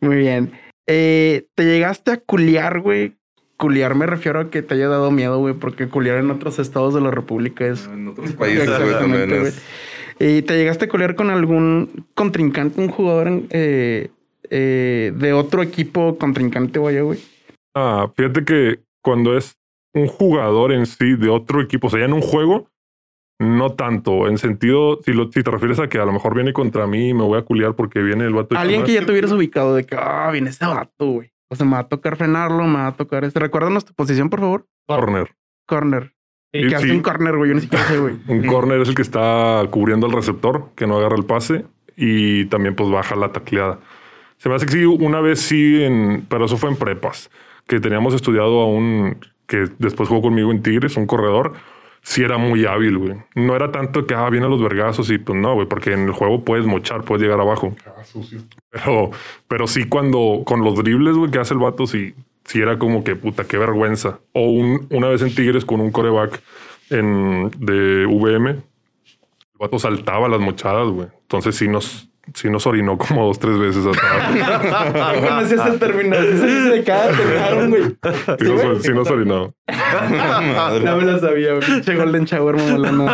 Muy 0.00 0.16
bien. 0.16 0.52
Eh, 0.86 1.46
¿Te 1.56 1.64
llegaste 1.64 2.12
a 2.12 2.16
culiar, 2.18 2.78
güey? 2.80 3.14
Culiar 3.56 3.96
me 3.96 4.06
refiero 4.06 4.38
a 4.40 4.50
que 4.50 4.62
te 4.62 4.74
haya 4.74 4.86
dado 4.88 5.10
miedo, 5.10 5.38
güey, 5.38 5.54
porque 5.54 5.88
culiar 5.88 6.18
en 6.18 6.30
otros 6.30 6.60
estados 6.60 6.94
de 6.94 7.00
la 7.00 7.10
República 7.10 7.66
es... 7.66 7.86
En 7.86 8.06
otros 8.08 8.32
países, 8.34 8.66
güey, 8.68 8.92
también 8.92 9.22
Exactamente, 9.22 9.38
güey. 9.38 9.48
es. 9.48 9.64
¿Y 10.18 10.42
te 10.42 10.56
llegaste 10.56 10.84
a 10.84 10.88
culiar 10.88 11.14
con 11.14 11.30
algún 11.30 12.06
contrincante, 12.14 12.80
un 12.80 12.88
jugador 12.88 13.42
eh, 13.50 14.10
eh, 14.50 15.12
de 15.14 15.32
otro 15.32 15.62
equipo 15.62 16.18
contrincante, 16.18 16.78
vaya, 16.78 17.02
güey? 17.02 17.18
Ah, 17.74 18.10
fíjate 18.16 18.44
que 18.44 18.80
cuando 19.02 19.36
es 19.36 19.58
un 19.92 20.06
jugador 20.06 20.72
en 20.72 20.86
sí 20.86 21.16
de 21.16 21.28
otro 21.28 21.60
equipo, 21.60 21.88
o 21.88 21.90
sea, 21.90 22.00
ya 22.00 22.06
en 22.06 22.12
un 22.12 22.20
juego, 22.20 22.68
no 23.40 23.72
tanto. 23.72 24.28
En 24.28 24.38
sentido, 24.38 25.00
si, 25.04 25.12
lo, 25.12 25.30
si 25.30 25.42
te 25.42 25.50
refieres 25.50 25.80
a 25.80 25.88
que 25.88 25.98
a 25.98 26.04
lo 26.04 26.12
mejor 26.12 26.34
viene 26.34 26.52
contra 26.52 26.86
mí 26.86 27.10
y 27.10 27.14
me 27.14 27.24
voy 27.24 27.38
a 27.38 27.42
culiar 27.42 27.74
porque 27.74 28.00
viene 28.00 28.24
el 28.24 28.34
vato. 28.34 28.54
de 28.54 28.60
Alguien 28.60 28.84
que 28.84 28.92
ya 28.92 29.04
te 29.04 29.12
hubieras 29.12 29.32
ubicado 29.32 29.74
de 29.74 29.84
que, 29.84 29.96
ah, 29.98 30.30
viene 30.30 30.50
ese 30.50 30.64
vato, 30.64 31.06
güey. 31.06 31.32
O 31.50 31.56
sea, 31.56 31.66
me 31.66 31.72
va 31.72 31.80
a 31.80 31.88
tocar 31.88 32.16
frenarlo, 32.16 32.64
me 32.64 32.78
va 32.78 32.88
a 32.88 32.96
tocar 32.96 33.24
este. 33.24 33.38
Recuérdanos 33.40 33.84
tu 33.84 33.94
posición, 33.94 34.30
por 34.30 34.40
favor. 34.40 34.66
Corner. 34.86 35.34
Corner. 35.66 36.12
Sí, 36.54 36.68
¿Qué 36.68 36.76
hace 36.76 36.92
un 36.92 37.00
corner, 37.00 37.36
güey? 37.36 37.48
Yo 37.50 37.56
ni 37.56 37.62
siquiera 37.62 37.84
sé, 37.84 37.98
güey. 37.98 38.14
Un 38.28 38.46
corner 38.46 38.80
es 38.80 38.88
el 38.88 38.94
que 38.94 39.02
está 39.02 39.60
cubriendo 39.70 40.06
al 40.06 40.12
receptor, 40.12 40.68
que 40.76 40.86
no 40.86 40.98
agarra 40.98 41.16
el 41.16 41.24
pase 41.24 41.64
y 41.96 42.44
también 42.44 42.76
pues 42.76 42.88
baja 42.90 43.16
la 43.16 43.32
tacleada. 43.32 43.80
Se 44.36 44.48
me 44.48 44.54
hace 44.54 44.66
que 44.66 44.72
sí, 44.72 44.84
una 44.84 45.20
vez 45.20 45.40
sí, 45.40 45.82
en, 45.82 46.24
pero 46.28 46.44
eso 46.44 46.56
fue 46.56 46.70
en 46.70 46.76
prepas, 46.76 47.28
que 47.66 47.80
teníamos 47.80 48.14
estudiado 48.14 48.60
a 48.60 48.66
un 48.66 49.16
que 49.48 49.68
después 49.80 50.08
jugó 50.08 50.22
conmigo 50.22 50.52
en 50.52 50.62
Tigres, 50.62 50.96
un 50.96 51.06
corredor. 51.06 51.54
Sí 52.02 52.22
era 52.22 52.38
muy 52.38 52.66
hábil, 52.66 52.98
güey. 52.98 53.14
No 53.34 53.56
era 53.56 53.72
tanto 53.72 54.06
que, 54.06 54.14
ah, 54.14 54.30
vienen 54.30 54.50
los 54.50 54.62
vergazos 54.62 55.10
y 55.10 55.18
pues 55.18 55.36
no, 55.36 55.54
güey, 55.54 55.66
porque 55.66 55.92
en 55.92 56.04
el 56.04 56.12
juego 56.12 56.44
puedes 56.44 56.66
mochar, 56.66 57.02
puedes 57.02 57.22
llegar 57.22 57.40
abajo. 57.40 57.74
Pero, 58.70 59.10
pero 59.48 59.66
sí 59.66 59.88
cuando 59.88 60.42
con 60.46 60.62
los 60.62 60.76
dribles, 60.76 61.16
güey, 61.16 61.32
que 61.32 61.40
hace 61.40 61.54
el 61.54 61.60
vato, 61.60 61.86
sí, 61.86 62.14
sí 62.44 62.60
era 62.60 62.78
como 62.78 63.04
que 63.04 63.16
puta, 63.16 63.44
qué 63.44 63.58
vergüenza. 63.58 64.20
O 64.32 64.42
un- 64.50 64.86
una 64.90 65.08
vez 65.08 65.22
en 65.22 65.34
Tigres 65.34 65.64
con 65.64 65.80
un 65.80 65.90
coreback 65.90 66.40
en, 66.90 67.50
de 67.58 68.06
VM, 68.06 68.50
el 68.50 68.62
vato 69.58 69.78
saltaba 69.78 70.28
las 70.28 70.40
mochadas, 70.40 70.88
güey. 70.88 71.08
Entonces 71.22 71.56
sí 71.56 71.68
nos, 71.68 72.08
sí 72.34 72.50
nos 72.50 72.66
orinó 72.66 72.98
como 72.98 73.26
dos, 73.26 73.38
tres 73.38 73.58
veces 73.58 73.84
atrás. 73.86 74.92
No 74.94 75.28
conocías 75.28 75.66
el 75.66 75.78
término. 75.78 76.16
Sí 76.16 76.38
se 76.38 76.46
dice 76.46 76.68
de 76.70 76.84
cada 76.84 77.10
terminaron, 77.16 77.70
güey. 77.70 77.82
Sí 78.38 78.44
nos, 78.52 78.82
sí 78.82 78.92
nos 78.92 79.10
orinó. 79.10 79.54
No 80.84 80.96
me 80.96 81.04
lo 81.04 81.18
sabía, 81.18 81.54
güey. 81.54 81.96
Golden 81.96 82.24
Shower, 82.24 82.56
güey. 82.56 83.08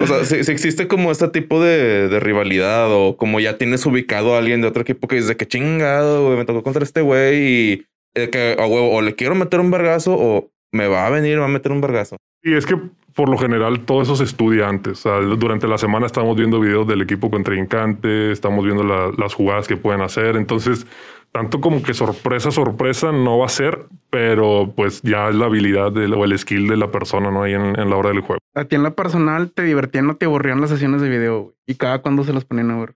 O 0.00 0.06
sea, 0.06 0.24
si, 0.24 0.50
existe 0.50 0.86
como 0.88 1.10
este 1.10 1.28
tipo 1.28 1.62
de, 1.62 2.08
de 2.08 2.20
rivalidad 2.20 2.88
o 2.90 3.16
como 3.16 3.40
ya 3.40 3.56
tienes 3.58 3.84
ubicado 3.86 4.34
a 4.34 4.38
alguien 4.38 4.60
de 4.60 4.68
otro 4.68 4.82
equipo 4.82 5.08
que 5.08 5.16
dice 5.16 5.36
que 5.36 5.46
chingado, 5.46 6.26
güey, 6.26 6.36
me 6.36 6.44
tocó 6.44 6.62
contra 6.62 6.82
este 6.84 7.00
güey 7.00 7.36
y 7.36 7.86
eh, 8.14 8.30
que 8.30 8.56
a 8.58 8.66
huevo, 8.66 8.92
o 8.94 9.02
le 9.02 9.14
quiero 9.14 9.34
meter 9.34 9.60
un 9.60 9.70
vergazo 9.70 10.14
o 10.18 10.50
me 10.72 10.88
va 10.88 11.06
a 11.06 11.10
venir 11.10 11.38
va 11.40 11.44
a 11.44 11.48
meter 11.48 11.72
un 11.72 11.80
vergazo. 11.80 12.16
Y 12.42 12.54
es 12.54 12.66
que 12.66 12.76
por 13.14 13.28
lo 13.28 13.38
general 13.38 13.80
todo 13.80 14.02
eso 14.02 14.16
se 14.16 14.24
estudia 14.24 14.68
antes. 14.68 15.06
O 15.06 15.10
sea, 15.10 15.20
durante 15.36 15.68
la 15.68 15.78
semana 15.78 16.06
estamos 16.06 16.36
viendo 16.36 16.58
videos 16.60 16.86
del 16.86 17.00
equipo 17.02 17.30
contrincante, 17.30 18.32
estamos 18.32 18.64
viendo 18.64 18.82
la- 18.82 19.12
las 19.16 19.34
jugadas 19.34 19.68
que 19.68 19.76
pueden 19.76 20.00
hacer. 20.00 20.36
Entonces, 20.36 20.84
tanto 21.30 21.60
como 21.60 21.82
que 21.82 21.94
sorpresa, 21.94 22.50
sorpresa 22.50 23.12
no 23.12 23.38
va 23.38 23.46
a 23.46 23.50
ser, 23.50 23.86
pero 24.10 24.72
pues 24.76 25.00
ya 25.02 25.28
es 25.28 25.34
la 25.36 25.46
habilidad 25.46 25.96
o 25.96 26.24
el 26.24 26.38
skill 26.38 26.66
de 26.68 26.76
la 26.76 26.90
persona, 26.90 27.30
¿no? 27.30 27.44
Ahí 27.44 27.54
en, 27.54 27.78
en 27.78 27.88
la 27.90 27.96
hora 27.96 28.08
del 28.10 28.20
juego. 28.20 28.38
A 28.54 28.64
ti 28.64 28.76
en 28.76 28.82
lo 28.82 28.94
personal 28.94 29.50
te 29.52 29.62
divertían 29.62 30.10
o 30.10 30.16
te 30.16 30.26
aburrían 30.26 30.60
las 30.60 30.70
sesiones 30.70 31.00
de 31.00 31.08
video. 31.08 31.54
Y 31.66 31.76
cada 31.76 32.02
cuando 32.02 32.24
se 32.24 32.32
las 32.32 32.44
ponían 32.44 32.70
a 32.72 32.78
ver. 32.80 32.94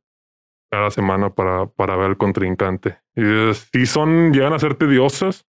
Cada 0.71 0.91
semana 0.91 1.31
para, 1.31 1.67
para 1.67 1.97
ver 1.97 2.07
al 2.07 2.17
contrincante. 2.19 2.99
Y 3.17 3.23
sí 3.73 3.87
son, 3.87 4.33
llegan 4.33 4.53
a 4.53 4.59
ser 4.59 4.75
tediosas, 4.75 5.47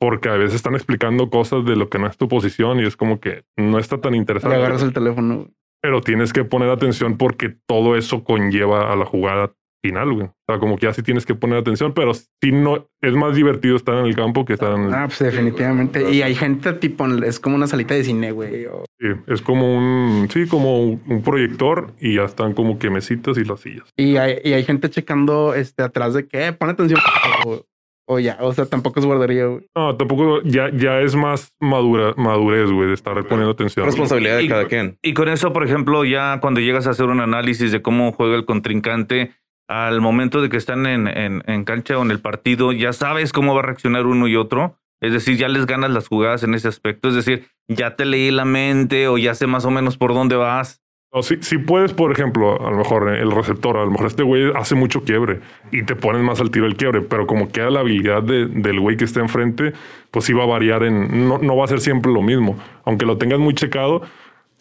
porque 0.00 0.28
a 0.28 0.36
veces 0.36 0.54
están 0.54 0.74
explicando 0.74 1.30
cosas 1.30 1.64
de 1.64 1.76
lo 1.76 1.88
que 1.88 1.98
no 1.98 2.06
es 2.06 2.16
tu 2.16 2.26
posición 2.28 2.80
y 2.80 2.84
es 2.86 2.96
como 2.96 3.20
que 3.20 3.44
no 3.56 3.78
está 3.78 4.00
tan 4.00 4.12
Le 4.12 4.18
interesante. 4.18 4.56
agarras 4.56 4.82
el 4.82 4.92
teléfono. 4.92 5.48
Pero 5.82 6.00
tienes 6.00 6.32
que 6.32 6.44
poner 6.44 6.70
atención 6.70 7.18
porque 7.18 7.50
todo 7.66 7.96
eso 7.96 8.24
conlleva 8.24 8.92
a 8.92 8.96
la 8.96 9.04
jugada 9.04 9.52
final, 9.82 10.12
güey. 10.12 10.26
O 10.26 10.34
sea, 10.48 10.58
como 10.58 10.76
que 10.78 10.86
así 10.86 11.02
tienes 11.02 11.26
que 11.26 11.34
poner 11.34 11.58
atención, 11.58 11.92
pero 11.92 12.12
si 12.14 12.52
no, 12.52 12.88
es 13.00 13.12
más 13.14 13.34
divertido 13.34 13.76
estar 13.76 13.96
en 13.98 14.06
el 14.06 14.14
campo 14.16 14.44
que 14.44 14.52
estar 14.54 14.72
en 14.74 14.84
el... 14.84 14.94
Ah, 14.94 15.04
pues 15.06 15.18
definitivamente. 15.18 16.10
Y 16.12 16.22
hay 16.22 16.34
gente 16.34 16.72
tipo, 16.74 17.06
es 17.06 17.40
como 17.40 17.56
una 17.56 17.66
salita 17.66 17.94
de 17.94 18.04
cine, 18.04 18.30
güey. 18.32 18.66
o- 18.66 18.84
Sí, 19.00 19.08
es 19.26 19.42
como 19.42 19.76
un, 19.76 20.28
sí, 20.32 20.46
como 20.46 20.82
un, 20.84 21.22
proyector 21.24 21.92
y 22.00 22.14
ya 22.16 22.24
están 22.24 22.52
como 22.54 22.78
que 22.78 22.88
mesitas 22.90 23.36
y 23.38 23.44
las 23.44 23.60
sillas. 23.60 23.88
Y 23.96 24.16
hay, 24.16 24.38
y 24.44 24.52
hay 24.52 24.62
gente 24.64 24.88
checando 24.88 25.54
este 25.54 25.82
atrás 25.82 26.14
de 26.14 26.26
que, 26.28 26.46
eh, 26.46 26.52
pon 26.52 26.70
atención. 26.70 27.00
O, 27.44 27.64
o 28.08 28.18
ya, 28.18 28.36
o 28.40 28.52
sea, 28.52 28.66
tampoco 28.66 29.00
es 29.00 29.06
guardería, 29.06 29.46
güey. 29.46 29.66
No, 29.76 29.96
tampoco, 29.96 30.42
ya, 30.42 30.70
ya 30.72 31.00
es 31.00 31.14
más 31.16 31.54
madura, 31.60 32.14
madurez, 32.16 32.70
güey, 32.70 32.88
de 32.88 32.94
estar 32.94 33.14
poniendo 33.26 33.50
atención. 33.52 33.86
Responsabilidad 33.86 34.36
de 34.36 34.44
Y- 34.44 34.48
cada 34.48 34.66
quien. 34.66 34.98
Y 35.02 35.14
con 35.14 35.28
eso, 35.28 35.52
por 35.52 35.64
ejemplo, 35.64 36.04
ya 36.04 36.38
cuando 36.40 36.60
llegas 36.60 36.86
a 36.86 36.90
hacer 36.90 37.06
un 37.06 37.20
análisis 37.20 37.72
de 37.72 37.82
cómo 37.82 38.12
juega 38.12 38.36
el 38.36 38.44
contrincante, 38.44 39.32
al 39.72 40.00
momento 40.00 40.40
de 40.42 40.48
que 40.48 40.56
están 40.56 40.86
en, 40.86 41.06
en, 41.08 41.42
en 41.46 41.64
cancha 41.64 41.98
o 41.98 42.02
en 42.02 42.10
el 42.10 42.20
partido, 42.20 42.72
ya 42.72 42.92
sabes 42.92 43.32
cómo 43.32 43.54
va 43.54 43.60
a 43.60 43.66
reaccionar 43.66 44.06
uno 44.06 44.26
y 44.28 44.36
otro. 44.36 44.78
Es 45.00 45.12
decir, 45.12 45.36
ya 45.36 45.48
les 45.48 45.66
ganas 45.66 45.90
las 45.90 46.06
jugadas 46.08 46.42
en 46.44 46.54
ese 46.54 46.68
aspecto. 46.68 47.08
Es 47.08 47.14
decir, 47.14 47.46
ya 47.68 47.96
te 47.96 48.04
leí 48.04 48.30
la 48.30 48.44
mente 48.44 49.08
o 49.08 49.18
ya 49.18 49.34
sé 49.34 49.46
más 49.48 49.64
o 49.64 49.70
menos 49.70 49.96
por 49.96 50.14
dónde 50.14 50.36
vas. 50.36 50.80
No, 51.14 51.22
si, 51.22 51.42
si 51.42 51.58
puedes, 51.58 51.92
por 51.92 52.10
ejemplo, 52.10 52.66
a 52.66 52.70
lo 52.70 52.78
mejor 52.78 53.10
el 53.10 53.32
receptor, 53.32 53.76
a 53.76 53.84
lo 53.84 53.90
mejor 53.90 54.06
este 54.06 54.22
güey 54.22 54.50
hace 54.56 54.74
mucho 54.74 55.02
quiebre 55.04 55.40
y 55.70 55.82
te 55.82 55.94
pones 55.94 56.22
más 56.22 56.40
al 56.40 56.50
tiro 56.50 56.64
el 56.64 56.74
quiebre, 56.76 57.02
pero 57.02 57.26
como 57.26 57.50
queda 57.50 57.68
la 57.68 57.80
habilidad 57.80 58.22
de- 58.22 58.46
del 58.46 58.80
güey 58.80 58.96
que 58.96 59.04
está 59.04 59.20
enfrente, 59.20 59.74
pues 60.10 60.24
sí 60.24 60.32
va 60.32 60.44
a 60.44 60.46
variar 60.46 60.84
en, 60.84 61.28
no, 61.28 61.36
no 61.36 61.54
va 61.54 61.66
a 61.66 61.68
ser 61.68 61.80
siempre 61.80 62.10
lo 62.10 62.22
mismo. 62.22 62.56
Aunque 62.86 63.04
lo 63.04 63.18
tengas 63.18 63.38
muy 63.40 63.52
checado, 63.54 64.00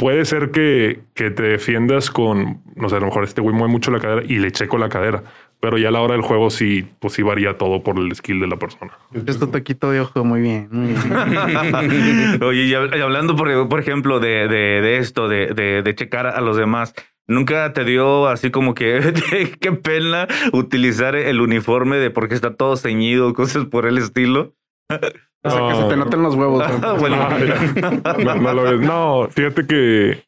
puede 0.01 0.25
ser 0.25 0.49
que, 0.49 1.01
que 1.13 1.29
te 1.29 1.43
defiendas 1.43 2.09
con, 2.09 2.63
no 2.75 2.89
sé, 2.89 2.95
a 2.95 2.99
lo 2.99 3.05
mejor 3.05 3.23
este 3.23 3.39
güey 3.39 3.55
mueve 3.55 3.71
mucho 3.71 3.91
la 3.91 3.99
cadera 3.99 4.23
y 4.27 4.39
le 4.39 4.49
checo 4.51 4.79
la 4.79 4.89
cadera, 4.89 5.23
pero 5.59 5.77
ya 5.77 5.89
a 5.89 5.91
la 5.91 6.01
hora 6.01 6.13
del 6.15 6.23
juego 6.23 6.49
sí, 6.49 6.87
pues 6.99 7.13
sí 7.13 7.21
varía 7.21 7.55
todo 7.59 7.83
por 7.83 7.99
el 7.99 8.13
skill 8.15 8.39
de 8.39 8.47
la 8.47 8.57
persona. 8.57 8.93
Esto 9.27 9.47
taquito 9.49 9.91
de 9.91 9.99
ojo, 9.99 10.25
muy 10.25 10.41
bien, 10.41 10.69
muy 10.71 10.87
bien. 10.87 10.97
Oye, 12.43 12.63
y 12.63 12.71
hab- 12.71 12.97
y 12.97 12.99
hablando, 13.01 13.35
por, 13.35 13.69
por 13.69 13.79
ejemplo, 13.79 14.19
de, 14.19 14.47
de, 14.47 14.81
de 14.81 14.97
esto, 14.97 15.27
de, 15.27 15.53
de, 15.53 15.83
de 15.83 15.95
checar 15.95 16.25
a 16.25 16.41
los 16.41 16.57
demás, 16.57 16.95
¿nunca 17.27 17.71
te 17.73 17.83
dio 17.85 18.27
así 18.27 18.49
como 18.49 18.73
que 18.73 19.13
qué 19.61 19.71
pena 19.73 20.27
utilizar 20.51 21.15
el 21.15 21.39
uniforme 21.41 21.97
de 21.97 22.09
porque 22.09 22.33
está 22.33 22.55
todo 22.55 22.75
ceñido, 22.75 23.33
cosas 23.35 23.65
por 23.65 23.85
el 23.85 23.99
estilo? 23.99 24.55
O 25.43 25.49
sea, 25.49 25.67
que 25.69 25.75
se 25.75 25.83
te 25.83 25.95
No. 25.97 26.03
noten 26.05 26.21
los 26.23 26.35
huevos. 26.35 26.63
bueno. 26.99 27.17
no, 28.23 28.35
no 28.35 28.53
lo 28.53 28.63
ves. 28.63 28.79
No, 28.81 29.27
fíjate 29.29 29.65
que, 29.65 30.23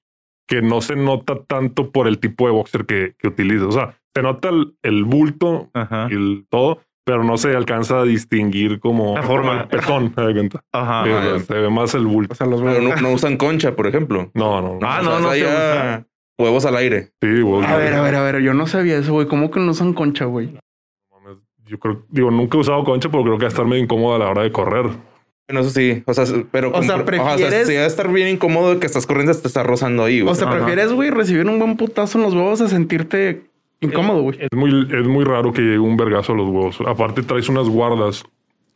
que 0.47 0.61
no 0.61 0.81
se 0.81 0.95
nota 0.95 1.35
tanto 1.47 1.91
por 1.91 2.07
el 2.07 2.19
tipo 2.19 2.45
de 2.47 2.51
boxer 2.53 2.85
que, 2.85 3.15
que 3.19 3.27
utilizas. 3.27 3.67
O 3.67 3.71
sea, 3.71 3.95
se 4.15 4.21
nota 4.23 4.49
el, 4.49 4.75
el 4.83 5.03
bulto 5.03 5.69
Ajá. 5.73 6.07
y 6.09 6.13
el 6.13 6.45
todo, 6.49 6.79
pero 7.05 7.23
no 7.23 7.37
se 7.37 7.55
alcanza 7.55 7.99
a 7.99 8.03
distinguir 8.05 8.79
como 8.79 9.15
La 9.15 9.23
forma. 9.23 9.61
el 9.61 9.67
pezón. 9.67 10.13
Ajá. 10.15 11.03
Sí, 11.05 11.11
Ah, 11.13 11.39
se 11.45 11.53
ve 11.53 11.69
más 11.69 11.93
el 11.95 12.05
bulto. 12.05 12.33
O 12.33 12.35
sea, 12.35 12.47
los 12.47 12.61
Pero 12.61 12.73
huevos. 12.79 13.01
no, 13.01 13.09
no 13.09 13.13
usan 13.13 13.37
concha, 13.37 13.75
por 13.75 13.87
ejemplo. 13.87 14.31
No, 14.33 14.61
no. 14.61 14.79
Ah, 14.81 15.01
no, 15.03 15.19
no 15.19 15.31
se 15.31 15.39
ya 15.41 15.45
usa. 15.47 16.05
Huevos 16.39 16.65
al 16.65 16.75
aire. 16.77 17.11
Sí, 17.21 17.41
güey. 17.41 17.63
A 17.65 17.77
ver, 17.77 17.93
a 17.93 18.01
ver, 18.01 18.15
a 18.15 18.23
ver, 18.23 18.39
yo 18.41 18.53
no 18.55 18.65
sabía 18.65 18.97
eso, 18.97 19.13
güey. 19.13 19.27
¿Cómo 19.27 19.51
que 19.51 19.59
no 19.59 19.71
usan 19.71 19.93
concha, 19.93 20.25
güey? 20.25 20.57
Yo 21.67 21.79
creo, 21.79 22.03
digo, 22.09 22.29
nunca 22.31 22.57
he 22.57 22.61
usado 22.61 22.83
concha 22.83 23.09
porque 23.09 23.25
creo 23.25 23.37
que 23.37 23.43
va 23.43 23.47
a 23.47 23.51
estar 23.51 23.65
medio 23.65 23.83
incómodo 23.83 24.15
a 24.15 24.19
la 24.19 24.29
hora 24.29 24.43
de 24.43 24.51
correr. 24.51 24.85
Bueno, 25.47 25.61
eso 25.61 25.69
sí. 25.71 26.03
O 26.05 26.13
sea, 26.13 26.25
pero... 26.51 26.71
O 26.73 26.83
sea, 26.83 27.03
¿prefieres- 27.05 27.65
sí, 27.65 27.75
va 27.75 27.81
a 27.81 27.85
estar 27.87 28.11
bien 28.11 28.27
incómodo 28.29 28.79
que 28.79 28.85
estás 28.85 29.05
corriendo, 29.05 29.33
te 29.33 29.47
está 29.47 29.63
rozando 29.63 30.03
ahí, 30.03 30.21
güey. 30.21 30.31
O 30.31 30.35
sea. 30.35 30.49
¿prefieres, 30.49 30.91
güey, 30.93 31.09
recibir 31.09 31.45
un 31.47 31.59
buen 31.59 31.75
putazo 31.77 32.17
en 32.17 32.23
los 32.23 32.33
huevos 32.33 32.61
a 32.61 32.67
sentirte 32.69 33.43
incómodo, 33.81 34.21
güey? 34.21 34.39
Es 34.39 34.47
muy, 34.55 34.87
es 34.91 35.07
muy 35.07 35.25
raro 35.25 35.51
que 35.51 35.61
llegue 35.61 35.79
un 35.79 35.97
vergazo 35.97 36.33
a 36.33 36.35
los 36.35 36.47
huevos. 36.47 36.79
Aparte, 36.87 37.23
traes 37.23 37.49
unas 37.49 37.67
guardas 37.67 38.23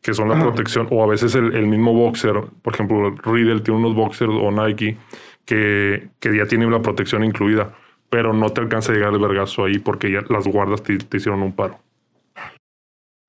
que 0.01 0.13
son 0.13 0.29
la 0.29 0.35
Ajá. 0.35 0.43
protección, 0.43 0.87
o 0.91 1.03
a 1.03 1.07
veces 1.07 1.35
el, 1.35 1.55
el 1.55 1.67
mismo 1.67 1.93
boxer, 1.93 2.35
por 2.61 2.73
ejemplo, 2.73 3.15
Riddle 3.23 3.61
tiene 3.61 3.79
unos 3.79 3.95
boxers 3.95 4.31
o 4.31 4.51
Nike 4.51 4.97
que, 5.45 6.09
que 6.19 6.37
ya 6.37 6.45
tienen 6.45 6.71
la 6.71 6.81
protección 6.81 7.23
incluida, 7.23 7.73
pero 8.09 8.31
no 8.33 8.49
te 8.49 8.61
alcanza 8.61 8.91
a 8.91 8.95
llegar 8.95 9.13
el 9.13 9.19
vergazo 9.19 9.65
ahí 9.65 9.79
porque 9.79 10.11
ya 10.11 10.21
las 10.29 10.47
guardas 10.47 10.83
te, 10.83 10.97
te 10.97 11.17
hicieron 11.17 11.41
un 11.41 11.51
paro. 11.53 11.79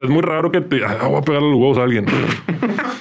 Es 0.00 0.09
muy 0.09 0.23
raro 0.23 0.52
que 0.52 0.61
te 0.61 0.85
ah, 0.85 1.07
voy 1.09 1.19
a 1.19 1.23
pegar 1.23 1.43
los 1.43 1.55
huevos 1.55 1.78
a 1.78 1.83
alguien. 1.85 2.07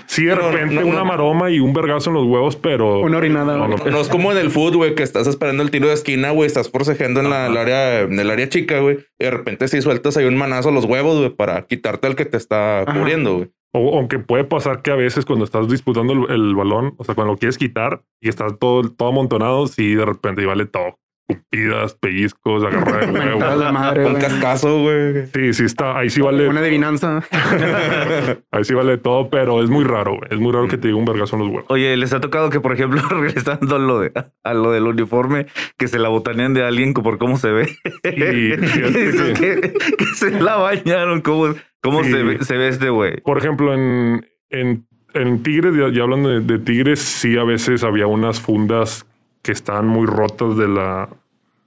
Sí, 0.10 0.26
de 0.26 0.36
Pero 0.36 0.50
repente 0.52 0.74
no, 0.76 0.82
no. 0.82 0.88
una 0.88 1.04
maroma 1.04 1.52
y 1.52 1.60
un 1.60 1.74
vergazo 1.74 2.10
en 2.10 2.16
los 2.16 2.26
huevos, 2.26 2.56
pero 2.56 3.02
Una 3.02 3.18
orinada, 3.18 3.56
No, 3.56 3.68
no. 3.68 3.76
No 3.78 4.00
es 4.00 4.08
como 4.08 4.32
en 4.32 4.40
el 4.40 4.50
fútbol, 4.50 4.78
güey, 4.78 4.96
que 4.96 5.04
estás 5.04 5.28
esperando 5.28 5.62
el 5.62 5.70
tiro 5.70 5.90
de 5.90 5.94
esquina, 5.94 6.32
güey, 6.32 6.48
estás 6.48 6.72
forcejeando 6.72 7.20
en 7.20 7.30
la, 7.30 7.46
el 7.48 7.58
área, 7.58 8.00
en 8.02 8.18
el 8.20 8.32
área 8.32 8.50
chica, 8.50 8.80
güey, 8.80 9.00
y 9.20 9.26
de 9.26 9.30
repente 9.30 9.68
si 9.68 9.80
sueltas 9.82 10.18
ahí 10.18 10.26
un 10.26 10.36
manazo 10.38 10.70
a 10.70 10.72
los 10.72 10.86
huevos, 10.86 11.20
güey, 11.20 11.30
para 11.30 11.68
quitarte 11.68 12.08
al 12.08 12.16
que 12.16 12.26
te 12.26 12.38
está 12.38 12.82
Ajá. 12.82 12.94
cubriendo, 12.98 13.36
güey. 13.36 13.52
O, 13.74 13.98
aunque 13.98 14.18
puede 14.18 14.46
pasar 14.46 14.82
que 14.82 14.90
a 14.90 14.96
veces 14.96 15.24
cuando 15.24 15.46
estás 15.46 15.68
disputando 15.68 16.14
el, 16.14 16.32
el 16.32 16.56
balón, 16.56 16.96
o 16.98 17.04
sea, 17.04 17.14
cuando 17.14 17.34
lo 17.34 17.38
quieres 17.38 17.60
quitar 17.60 18.02
y 18.20 18.30
está 18.30 18.48
todo, 18.58 18.90
todo 18.90 19.10
amontonado, 19.10 19.68
sí, 19.68 19.94
de 19.94 20.06
repente 20.06 20.42
y 20.42 20.46
vale 20.46 20.66
todo. 20.66 20.98
Cupidas, 21.28 21.94
pellizcos, 21.96 22.64
agarrar 22.64 23.04
el 23.04 23.12
huevo. 23.40 23.56
la 23.58 23.72
madre, 23.74 24.04
güey. 24.04 24.16
cascazo, 24.18 24.80
güey. 24.82 25.26
Sí, 25.34 25.54
sí 25.54 25.66
está, 25.66 25.98
ahí 26.00 26.10
sí 26.10 26.22
vale, 26.22 26.48
Una 26.48 26.62
adivinanza. 26.62 27.22
ahí 28.52 28.64
sí 28.64 28.74
vale 28.74 28.98
todo, 28.98 29.30
pero 29.30 29.62
es 29.62 29.70
muy 29.70 29.84
raro, 29.84 30.12
güey. 30.18 30.30
es 30.32 30.40
muy 30.40 30.52
raro 30.54 30.68
que 30.68 30.78
te 30.78 30.88
diga 30.88 30.98
un 31.00 31.06
vergazo 31.06 31.36
en 31.36 31.42
los 31.44 31.50
huevos. 31.50 31.66
Oye, 31.70 31.96
les 31.98 32.14
ha 32.14 32.22
tocado 32.22 32.50
que, 32.50 32.60
por 32.62 32.72
ejemplo, 32.74 33.02
regresando 33.10 33.76
a 33.76 33.80
lo, 33.80 34.00
de, 34.00 34.12
a 34.44 34.54
lo 34.54 34.72
del 34.72 34.84
uniforme, 34.84 35.48
que 35.78 35.88
se 35.88 36.00
la 36.00 36.10
botanean 36.10 36.54
de 36.54 36.64
alguien 36.64 36.94
por 36.94 37.18
cómo 37.18 37.38
se 37.38 37.52
ve. 37.52 37.70
Y 38.06 38.56
Dices 38.56 39.40
que- 39.40 39.60
que, 39.62 39.74
que 39.98 40.06
se 40.16 40.32
la 40.32 40.56
bañaron. 40.58 41.22
¿Cómo, 41.22 41.54
cómo 41.82 42.04
Sí. 42.04 42.12
se, 42.12 42.24
ve, 42.24 42.44
se 42.44 42.58
ve 42.58 42.68
este 42.70 42.90
güey? 42.90 43.20
Por 43.22 43.38
ejemplo, 43.38 43.74
en, 43.74 44.26
en, 44.50 44.88
en 45.14 45.44
Tigres, 45.44 45.76
ya, 45.76 45.90
ya 45.92 46.04
hablando 46.04 46.30
de, 46.30 46.40
de 46.42 46.60
Tigres, 46.60 47.00
sí 47.00 47.38
a 47.38 47.44
veces 47.44 47.84
había 47.84 48.08
unas 48.08 48.40
fundas 48.40 49.06
que 49.48 49.54
estaban 49.54 49.88
muy 49.88 50.06
rotas 50.06 50.58
de 50.58 50.68
la 50.68 51.08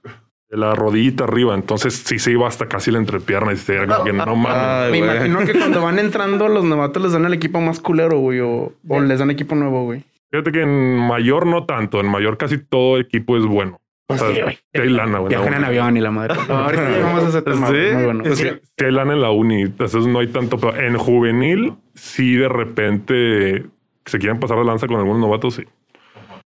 de 0.03 0.57
la 0.57 0.75
rodillita 0.75 1.23
arriba, 1.23 1.55
entonces 1.55 1.95
sí 1.95 2.19
se 2.19 2.31
iba 2.31 2.47
hasta 2.47 2.67
casi 2.67 2.91
la 2.91 2.99
entrepierna 2.99 3.53
y 3.53 3.57
se 3.57 3.73
era 3.73 3.87
como 3.87 4.03
que 4.03 4.13
no 4.13 4.35
mames. 4.35 4.91
Me 4.91 4.97
imagino 4.99 5.39
que 5.39 5.53
cuando 5.57 5.81
van 5.81 5.97
entrando 5.97 6.47
los 6.47 6.63
novatos 6.63 7.01
les 7.01 7.13
dan 7.13 7.25
el 7.25 7.33
equipo 7.33 7.59
más 7.59 7.79
culero, 7.79 8.19
güey, 8.19 8.39
o, 8.41 8.71
o 8.87 9.01
les 9.01 9.17
dan 9.17 9.31
equipo 9.31 9.55
nuevo, 9.55 9.85
güey. 9.85 10.03
Fíjate 10.29 10.51
que 10.51 10.61
en 10.61 10.97
mayor 10.99 11.47
no 11.47 11.65
tanto, 11.65 11.99
en 11.99 12.05
mayor 12.05 12.37
casi 12.37 12.59
todo 12.59 12.99
equipo 12.99 13.35
es 13.35 13.45
bueno. 13.45 13.81
O 14.07 14.15
sea, 14.15 14.27
Pues 14.27 14.59
sí, 14.73 14.79
hay 14.79 14.89
lana, 14.89 15.17
güey. 15.19 15.29
Viajan 15.29 15.53
en 15.55 15.63
avión 15.63 15.97
y 15.97 16.01
la 16.01 16.11
madre. 16.11 16.35
Ahorita 16.49 16.89
llegamos 16.89 17.23
a 17.23 17.29
ese 17.29 17.41
tema. 17.41 17.67
¿Sí? 17.67 17.73
güey, 17.73 17.93
Muy 17.95 18.03
bueno. 18.03 18.23
Sí, 18.35 18.45
sí 18.45 18.85
hay 18.85 18.91
lana 18.91 19.13
en 19.13 19.21
la 19.21 19.31
uni, 19.31 19.63
entonces 19.63 20.05
no 20.05 20.19
hay 20.19 20.27
tanto. 20.27 20.59
Pero 20.59 20.77
en 20.77 20.97
juvenil, 20.97 21.73
sí 21.95 22.35
de 22.35 22.47
repente 22.49 23.65
se 24.05 24.19
quieren 24.19 24.39
pasar 24.39 24.59
de 24.59 24.65
lanza 24.65 24.85
con 24.85 24.97
algunos 24.97 25.19
novatos, 25.21 25.55
sí. 25.55 25.63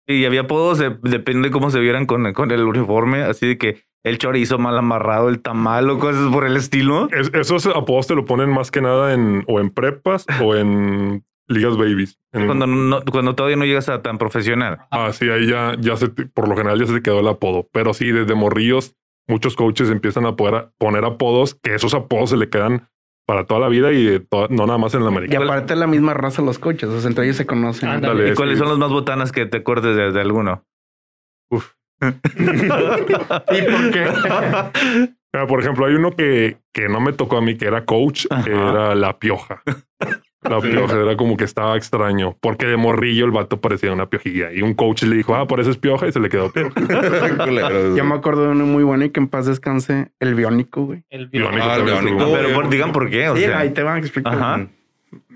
Y 0.07 0.25
había 0.25 0.41
apodos, 0.41 0.77
de- 0.77 0.97
depende 1.01 1.49
de 1.49 1.51
cómo 1.51 1.69
se 1.71 1.79
vieran 1.79 2.05
con, 2.05 2.31
con 2.33 2.51
el 2.51 2.63
uniforme, 2.63 3.23
así 3.23 3.47
de 3.47 3.57
que 3.57 3.83
el 4.03 4.17
chorizo 4.19 4.59
mal 4.59 4.77
amarrado, 4.77 5.29
el 5.29 5.41
tamal 5.41 5.89
o 5.89 5.97
cosas 5.97 6.31
por 6.31 6.45
el 6.45 6.55
estilo. 6.57 7.07
Es- 7.11 7.31
esos 7.33 7.65
apodos 7.67 8.05
te 8.07 8.13
lo 8.15 8.25
ponen 8.25 8.49
más 8.51 8.69
que 8.69 8.81
nada 8.81 9.13
en 9.13 9.43
o 9.47 9.59
en 9.59 9.71
prepas 9.71 10.25
o 10.43 10.55
en 10.55 11.25
ligas 11.47 11.75
babies. 11.77 12.19
En- 12.33 12.45
Cuando, 12.45 12.67
no, 12.67 13.01
cuando 13.11 13.33
todavía 13.35 13.57
no 13.57 13.65
llegas 13.65 13.89
a 13.89 14.01
tan 14.03 14.17
profesional. 14.17 14.79
Ah, 14.91 15.11
sí, 15.11 15.27
ahí 15.29 15.47
ya, 15.47 15.75
ya 15.79 15.95
se, 15.97 16.09
por 16.09 16.47
lo 16.47 16.55
general 16.55 16.79
ya 16.79 16.85
se 16.87 16.93
te 16.93 17.01
quedó 17.01 17.19
el 17.21 17.27
apodo. 17.27 17.67
Pero 17.71 17.93
sí, 17.95 18.11
desde 18.11 18.35
morrillos, 18.35 18.95
muchos 19.27 19.55
coaches 19.55 19.89
empiezan 19.89 20.25
a 20.27 20.35
poder 20.35 20.69
poner 20.77 21.03
apodos 21.05 21.55
que 21.55 21.73
esos 21.73 21.93
apodos 21.95 22.29
se 22.29 22.37
le 22.37 22.49
quedan 22.49 22.87
para 23.25 23.45
toda 23.45 23.59
la 23.59 23.67
vida 23.69 23.91
y 23.91 24.03
de 24.05 24.19
toda- 24.19 24.47
no 24.49 24.65
nada 24.67 24.77
más 24.77 24.93
en 24.93 25.01
la 25.01 25.07
Y 25.07 25.13
americana. 25.13 25.45
aparte 25.45 25.75
la 25.75 25.87
misma 25.87 26.13
raza 26.13 26.41
los 26.41 26.59
coches, 26.59 26.89
o 26.89 26.99
sea, 26.99 27.09
entre 27.09 27.25
ellos 27.25 27.37
se 27.37 27.45
conocen. 27.45 27.89
Ándale. 27.89 28.31
¿Y 28.31 28.33
cuáles 28.35 28.59
son 28.59 28.69
las 28.69 28.77
más 28.77 28.91
botanas 28.91 29.31
que 29.31 29.45
te 29.45 29.57
acuerdes 29.57 29.95
de, 29.95 30.11
de 30.11 30.21
alguno? 30.21 30.63
Uf. 31.51 31.71
¿Y 32.01 33.61
por 33.61 33.91
qué? 33.91 34.05
Ah, 35.33 35.47
por 35.47 35.59
ejemplo, 35.59 35.85
hay 35.85 35.95
uno 35.95 36.11
que, 36.11 36.57
que 36.73 36.87
no 36.87 36.99
me 37.01 37.11
tocó 37.13 37.37
a 37.37 37.41
mí, 37.41 37.57
que 37.57 37.65
era 37.65 37.83
coach, 37.85 38.25
que 38.43 38.51
era 38.51 38.95
la 38.95 39.17
pioja. 39.19 39.61
La 40.49 40.59
pioja 40.61 41.01
era 41.01 41.17
como 41.17 41.37
que 41.37 41.43
estaba 41.43 41.75
extraño, 41.77 42.35
porque 42.41 42.65
de 42.65 42.77
morrillo 42.77 43.25
el 43.25 43.31
vato 43.31 43.59
parecía 43.59 43.91
una 43.91 44.07
piojilla. 44.09 44.51
Y 44.53 44.61
un 44.61 44.73
coach 44.73 45.03
le 45.03 45.15
dijo, 45.15 45.35
ah, 45.35 45.47
por 45.47 45.59
eso 45.59 45.71
es 45.71 45.77
pioja, 45.77 46.07
y 46.07 46.11
se 46.11 46.19
le 46.19 46.29
quedó 46.29 46.51
pioja. 46.51 46.73
Yo 47.95 48.03
me 48.05 48.15
acuerdo 48.15 48.43
de 48.43 48.49
uno 48.49 48.65
muy 48.65 48.83
bueno 48.83 49.05
y 49.05 49.09
que 49.09 49.19
en 49.19 49.27
paz 49.27 49.45
descanse, 49.45 50.11
el 50.19 50.35
biónico, 50.35 50.85
güey. 50.85 51.03
El 51.09 51.27
Biónico 51.27 51.63
Ah, 51.65 51.75
el 51.77 51.83
biónico. 51.83 52.31
Pero 52.33 52.53
por- 52.53 52.69
digan 52.69 52.91
por 52.91 53.09
qué. 53.09 53.29
O 53.29 53.35
Sí, 53.35 53.43
sea, 53.43 53.59
ahí 53.59 53.69
te 53.71 53.83
van 53.83 53.97
a 53.97 53.99
explicar. 53.99 54.33
Ajá. 54.33 54.67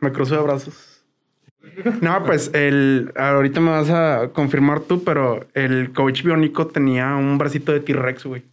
Me 0.02 0.12
cruzo 0.12 0.36
de 0.36 0.42
brazos. 0.44 1.04
No, 2.02 2.24
pues 2.26 2.52
el 2.54 3.12
ahorita 3.16 3.60
me 3.62 3.72
vas 3.72 3.90
a 3.90 4.30
confirmar 4.34 4.82
tú, 4.82 5.04
pero 5.04 5.46
el 5.54 5.92
coach 5.94 6.24
biónico 6.24 6.68
tenía 6.68 7.16
un 7.16 7.38
bracito 7.38 7.72
de 7.72 7.80
T-Rex, 7.80 8.26
güey. 8.26 8.44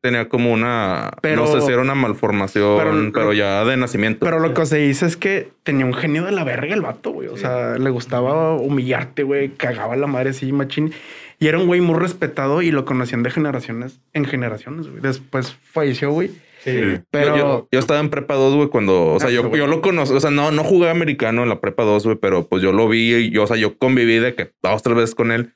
Tenía 0.00 0.28
como 0.28 0.52
una, 0.52 1.10
Pero- 1.22 1.44
no 1.44 1.46
sé 1.46 1.60
si 1.60 1.72
era 1.72 1.82
una 1.82 1.94
malformación, 1.94 2.78
pero- 2.78 3.12
pero, 3.12 3.32
ya 3.32 3.64
de 3.64 3.76
nacimiento. 3.76 4.24
Pero 4.24 4.38
lo 4.40 4.54
que 4.54 4.66
se 4.66 4.78
dice 4.78 5.06
es 5.06 5.16
que 5.16 5.50
tenía 5.62 5.84
un 5.86 5.94
genio 5.94 6.24
de 6.24 6.32
la 6.32 6.44
verga 6.44 6.74
el 6.74 6.82
vato, 6.82 7.10
güey. 7.10 7.28
O 7.28 7.36
sea, 7.36 7.78
le 7.78 7.90
gustaba 7.90 8.54
humillarte, 8.54 9.22
güey. 9.22 9.50
Cagaba 9.50 9.96
la 9.96 10.06
madre 10.06 10.30
así, 10.30 10.52
machín. 10.52 10.92
Y 11.38 11.46
era 11.48 11.58
un 11.58 11.66
güey 11.66 11.80
muy 11.80 11.98
respetado 11.98 12.60
y 12.62 12.70
lo 12.70 12.84
conocían 12.84 13.22
de 13.22 13.30
generaciones 13.30 14.00
en 14.12 14.24
generaciones, 14.26 14.88
güey. 14.88 15.00
Después 15.00 15.56
falleció, 15.62 16.10
güey. 16.10 16.30
Sí. 16.62 16.78
Pero... 17.10 17.28
Yo, 17.28 17.36
yo- 17.38 17.68
yo 17.72 17.78
estaba 17.78 18.00
en 18.00 18.10
prepa 18.10 18.34
2, 18.34 18.54
güey, 18.54 18.68
cuando, 18.68 19.12
o 19.14 19.18
sea, 19.20 19.30
yo, 19.30 19.50
yo 19.56 19.66
lo 19.66 19.80
conozco, 19.80 20.16
o 20.16 20.20
sea, 20.20 20.30
no, 20.30 20.50
no 20.50 20.62
jugué 20.62 20.90
americano 20.90 21.42
en 21.42 21.48
la 21.48 21.58
prepa 21.58 21.84
2, 21.84 22.04
güey, 22.04 22.16
pero 22.20 22.48
pues 22.48 22.62
yo 22.62 22.72
lo 22.72 22.86
vi 22.86 23.14
y 23.14 23.30
yo, 23.30 23.44
o 23.44 23.46
sea, 23.46 23.56
yo 23.56 23.78
conviví 23.78 24.18
de 24.18 24.34
que 24.34 24.52
dos, 24.62 24.82
tres 24.82 24.94
veces 24.94 25.14
con 25.14 25.32
él 25.32 25.54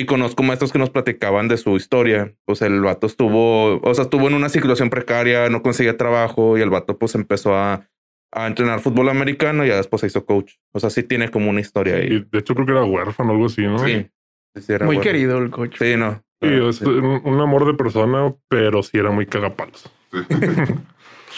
y 0.00 0.06
conozco 0.06 0.42
maestros 0.44 0.72
que 0.72 0.78
nos 0.78 0.90
platicaban 0.90 1.48
de 1.48 1.56
su 1.56 1.76
historia. 1.76 2.32
Pues 2.46 2.62
el 2.62 2.80
vato 2.80 3.06
estuvo, 3.08 3.80
o 3.80 3.94
sea, 3.94 4.04
estuvo 4.04 4.28
en 4.28 4.34
una 4.34 4.48
situación 4.48 4.90
precaria, 4.90 5.48
no 5.50 5.60
conseguía 5.62 5.96
trabajo 5.96 6.56
y 6.56 6.60
el 6.62 6.70
vato 6.70 6.96
pues 6.98 7.14
empezó 7.16 7.54
a, 7.56 7.88
a 8.32 8.46
entrenar 8.46 8.80
fútbol 8.80 9.08
americano 9.08 9.64
y 9.64 9.68
ya 9.68 9.76
después 9.76 10.00
se 10.00 10.06
hizo 10.06 10.24
coach. 10.24 10.54
O 10.72 10.78
sea, 10.80 10.88
sí 10.90 11.02
tiene 11.02 11.30
como 11.30 11.50
una 11.50 11.60
historia 11.60 11.98
Y 11.98 12.00
ahí. 12.12 12.26
de 12.30 12.38
hecho 12.38 12.54
creo 12.54 12.64
que 12.66 12.72
era 12.72 12.84
huérfano 12.84 13.30
o 13.30 13.32
algo 13.34 13.46
así, 13.46 13.62
¿no? 13.62 13.78
Sí. 13.80 14.06
Sí, 14.54 14.62
sí, 14.62 14.72
era 14.72 14.86
muy 14.86 14.96
bueno. 14.96 15.10
querido 15.10 15.38
el 15.38 15.50
coach. 15.50 15.76
Sí, 15.78 15.96
no. 15.96 16.22
Sí, 16.40 16.48
Ah, 16.48 16.68
es 16.68 16.76
sí. 16.76 16.84
un, 16.84 17.20
un 17.24 17.40
amor 17.40 17.66
de 17.66 17.74
persona, 17.74 18.32
pero 18.48 18.82
sí 18.84 18.96
era 18.98 19.10
muy 19.10 19.26
cagapalos. 19.26 19.90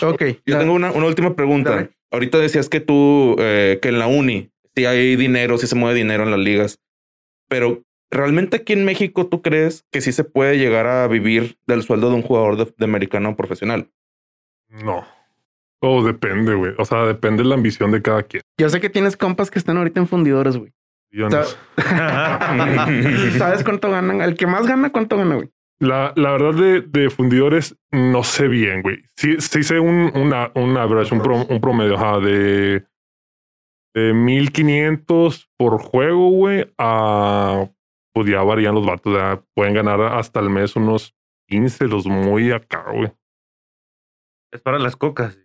Ok. 0.02 0.22
Yo 0.46 0.58
tengo 0.58 0.72
una, 0.72 0.92
una 0.92 1.06
última 1.06 1.34
pregunta. 1.34 1.70
Dale. 1.70 1.90
Ahorita 2.10 2.38
decías 2.38 2.68
que 2.68 2.80
tú, 2.80 3.36
eh, 3.38 3.78
que 3.82 3.88
en 3.88 3.98
la 3.98 4.06
uni, 4.06 4.50
sí 4.74 4.86
hay 4.86 5.16
dinero, 5.16 5.58
sí 5.58 5.66
se 5.66 5.74
mueve 5.74 5.96
dinero 5.98 6.22
en 6.24 6.30
las 6.30 6.40
ligas, 6.40 6.78
pero 7.48 7.82
¿realmente 8.10 8.58
aquí 8.58 8.72
en 8.72 8.84
México 8.84 9.26
tú 9.26 9.42
crees 9.42 9.84
que 9.90 10.00
sí 10.00 10.12
se 10.12 10.24
puede 10.24 10.58
llegar 10.58 10.86
a 10.86 11.06
vivir 11.08 11.58
del 11.66 11.82
sueldo 11.82 12.10
de 12.10 12.16
un 12.16 12.22
jugador 12.22 12.56
de, 12.56 12.72
de 12.76 12.84
americano 12.84 13.36
profesional? 13.36 13.90
No. 14.68 15.04
Todo 15.80 16.04
depende, 16.06 16.54
güey. 16.54 16.72
O 16.78 16.84
sea, 16.84 17.04
depende 17.06 17.42
de 17.42 17.48
la 17.48 17.54
ambición 17.54 17.90
de 17.90 18.02
cada 18.02 18.22
quien. 18.22 18.42
Yo 18.58 18.68
sé 18.68 18.80
que 18.80 18.90
tienes 18.90 19.16
compas 19.16 19.50
que 19.50 19.58
están 19.58 19.78
ahorita 19.78 20.00
en 20.00 20.08
fundidores, 20.08 20.56
güey. 20.56 20.72
¿Sabes 23.38 23.64
cuánto 23.64 23.90
ganan? 23.90 24.20
El 24.20 24.36
que 24.36 24.46
más 24.46 24.66
gana, 24.66 24.90
¿cuánto 24.90 25.16
gana, 25.16 25.36
güey? 25.36 25.50
La, 25.78 26.12
la 26.16 26.32
verdad 26.32 26.54
de, 26.54 26.82
de 26.82 27.08
fundidores 27.10 27.76
no 27.90 28.22
sé 28.22 28.48
bien, 28.48 28.82
güey. 28.82 28.98
Sí, 29.16 29.36
sí 29.40 29.62
sé 29.62 29.80
un, 29.80 30.12
una, 30.14 30.50
un 30.54 30.76
average, 30.76 31.14
un, 31.14 31.22
pro- 31.22 31.46
un 31.48 31.60
promedio 31.60 31.94
ajá, 31.96 32.20
de, 32.20 32.84
de 33.94 34.12
1500 34.12 35.48
por 35.56 35.80
juego, 35.80 36.28
güey, 36.30 36.70
a 36.76 37.66
pues 38.12 38.26
ya 38.28 38.42
varían 38.42 38.74
los 38.74 38.86
vatos. 38.86 39.14
ya 39.14 39.42
pueden 39.54 39.74
ganar 39.74 40.00
hasta 40.00 40.40
el 40.40 40.50
mes 40.50 40.76
unos 40.76 41.14
15, 41.48 41.86
los 41.86 42.06
muy 42.06 42.52
acá, 42.52 42.84
güey. 42.92 43.12
Es 44.52 44.60
para 44.60 44.78
las 44.78 44.96
cocas. 44.96 45.38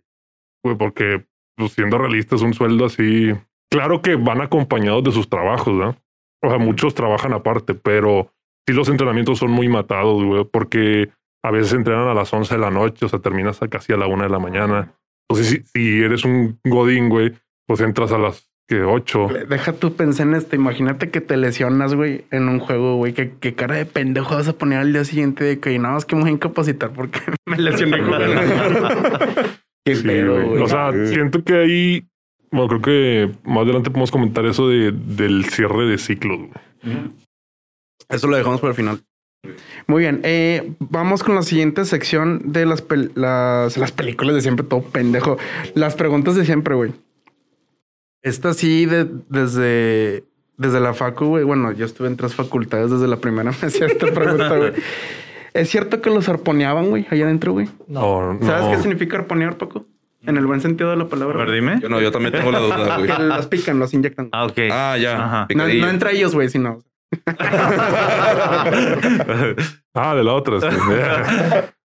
Güey, 0.64 0.76
porque 0.76 1.26
pues, 1.56 1.72
siendo 1.72 1.98
realistas, 1.98 2.42
un 2.42 2.54
sueldo 2.54 2.86
así. 2.86 3.32
Claro 3.70 4.02
que 4.02 4.16
van 4.16 4.40
acompañados 4.40 5.04
de 5.04 5.12
sus 5.12 5.28
trabajos, 5.28 5.74
¿no? 5.74 5.96
O 6.42 6.48
sea, 6.48 6.58
muchos 6.58 6.94
trabajan 6.94 7.32
aparte, 7.32 7.74
pero 7.74 8.32
sí 8.66 8.74
los 8.74 8.88
entrenamientos 8.88 9.38
son 9.38 9.50
muy 9.50 9.68
matados, 9.68 10.22
güey, 10.22 10.44
porque 10.44 11.10
a 11.42 11.50
veces 11.50 11.72
entrenan 11.72 12.08
a 12.08 12.14
las 12.14 12.32
11 12.32 12.54
de 12.54 12.60
la 12.60 12.70
noche, 12.70 13.06
o 13.06 13.08
sea, 13.08 13.20
terminas 13.20 13.58
casi 13.70 13.92
a 13.92 13.96
la 13.96 14.06
una 14.06 14.24
de 14.24 14.30
la 14.30 14.38
mañana. 14.38 14.94
Entonces, 15.28 15.64
si, 15.72 15.80
si 15.80 16.02
eres 16.02 16.24
un 16.24 16.60
godín, 16.64 17.08
güey, 17.08 17.32
pues 17.66 17.80
entras 17.80 18.12
a 18.12 18.18
las 18.18 18.45
que 18.68 18.82
8. 18.82 19.28
Deja 19.48 19.72
tú 19.74 19.94
pensar 19.94 20.26
en 20.26 20.34
esto. 20.34 20.56
Imagínate 20.56 21.10
que 21.10 21.20
te 21.20 21.36
lesionas, 21.36 21.94
güey, 21.94 22.24
en 22.30 22.48
un 22.48 22.58
juego, 22.58 22.96
güey. 22.96 23.12
¿Qué, 23.12 23.32
qué 23.40 23.54
cara 23.54 23.76
de 23.76 23.86
pendejo 23.86 24.34
vas 24.34 24.48
a 24.48 24.52
poner 24.58 24.78
al 24.80 24.92
día 24.92 25.04
siguiente 25.04 25.44
de 25.44 25.60
que 25.60 25.78
nada 25.78 25.94
más 25.94 26.04
que 26.04 26.16
me 26.16 26.22
voy 26.22 26.30
a 26.30 26.34
incapacitar 26.34 26.90
porque 26.92 27.20
me 27.46 27.58
lesioné 27.58 28.02
jugando. 28.02 28.40
Qué 29.84 29.94
Sí, 29.96 30.02
pedo, 30.02 30.42
güey. 30.48 30.62
O 30.62 30.66
sea, 30.68 30.90
siento 31.06 31.44
que 31.44 31.54
ahí, 31.54 32.06
bueno, 32.50 32.68
creo 32.68 32.82
que 32.82 33.30
más 33.48 33.62
adelante 33.62 33.90
podemos 33.90 34.10
comentar 34.10 34.44
eso 34.46 34.68
de, 34.68 34.90
del 34.92 35.44
cierre 35.44 35.86
de 35.86 35.98
ciclos, 35.98 36.38
güey. 36.38 36.96
Eso 38.08 38.26
lo 38.28 38.36
dejamos 38.36 38.60
para 38.60 38.70
el 38.72 38.76
final. 38.76 39.00
Muy 39.86 40.02
bien. 40.02 40.20
eh, 40.24 40.72
vamos 40.80 41.22
con 41.22 41.36
la 41.36 41.42
siguiente 41.42 41.84
sección 41.84 42.52
de 42.52 42.66
las, 42.66 42.86
pel- 42.86 43.12
las, 43.14 43.76
las 43.76 43.92
películas 43.92 44.34
de 44.34 44.40
siempre, 44.40 44.66
todo 44.66 44.82
pendejo. 44.82 45.38
Las 45.74 45.94
preguntas 45.94 46.34
de 46.34 46.44
siempre, 46.44 46.74
güey. 46.74 46.90
Esta 48.22 48.54
sí, 48.54 48.86
de- 48.86 49.08
desde, 49.28 50.24
desde 50.56 50.80
la 50.80 50.94
facu, 50.94 51.26
güey. 51.26 51.44
Bueno, 51.44 51.72
yo 51.72 51.84
estuve 51.86 52.08
en 52.08 52.16
tres 52.16 52.34
facultades 52.34 52.90
desde 52.90 53.06
la 53.08 53.16
primera 53.18 53.50
me 53.62 53.68
hacía 53.68 53.86
esta 53.86 54.06
pregunta, 54.08 54.56
güey. 54.56 54.72
¿Es 55.54 55.70
cierto 55.70 56.02
que 56.02 56.10
los 56.10 56.28
arponeaban, 56.28 56.90
güey, 56.90 57.06
allá 57.10 57.24
adentro, 57.24 57.52
güey? 57.52 57.68
No, 57.88 58.34
no. 58.34 58.46
¿Sabes 58.46 58.76
qué 58.76 58.82
significa 58.82 59.16
arponear, 59.18 59.56
Paco? 59.56 59.86
En 60.22 60.36
el 60.36 60.44
buen 60.46 60.60
sentido 60.60 60.90
de 60.90 60.96
la 60.96 61.04
A 61.04 61.08
palabra. 61.08 61.38
ver, 61.44 61.52
dime. 61.52 61.78
Yo 61.80 61.88
no, 61.88 62.00
yo 62.00 62.10
también 62.10 62.32
tengo 62.32 62.50
la 62.50 62.58
duda, 62.58 62.96
güey. 62.98 63.08
Los 63.28 63.46
pican, 63.46 63.78
los 63.78 63.94
inyectan. 63.94 64.28
Ah, 64.32 64.44
ok. 64.46 64.58
Ah, 64.72 64.96
ya. 65.00 65.24
Ajá. 65.24 65.46
no, 65.54 65.66
no 65.68 65.88
entre 65.88 66.12
ellos, 66.16 66.34
güey, 66.34 66.48
sino. 66.48 66.82
Ah, 69.94 70.14
de 70.14 70.24
la 70.24 70.34
otra. 70.34 70.60
sí. 70.60 70.76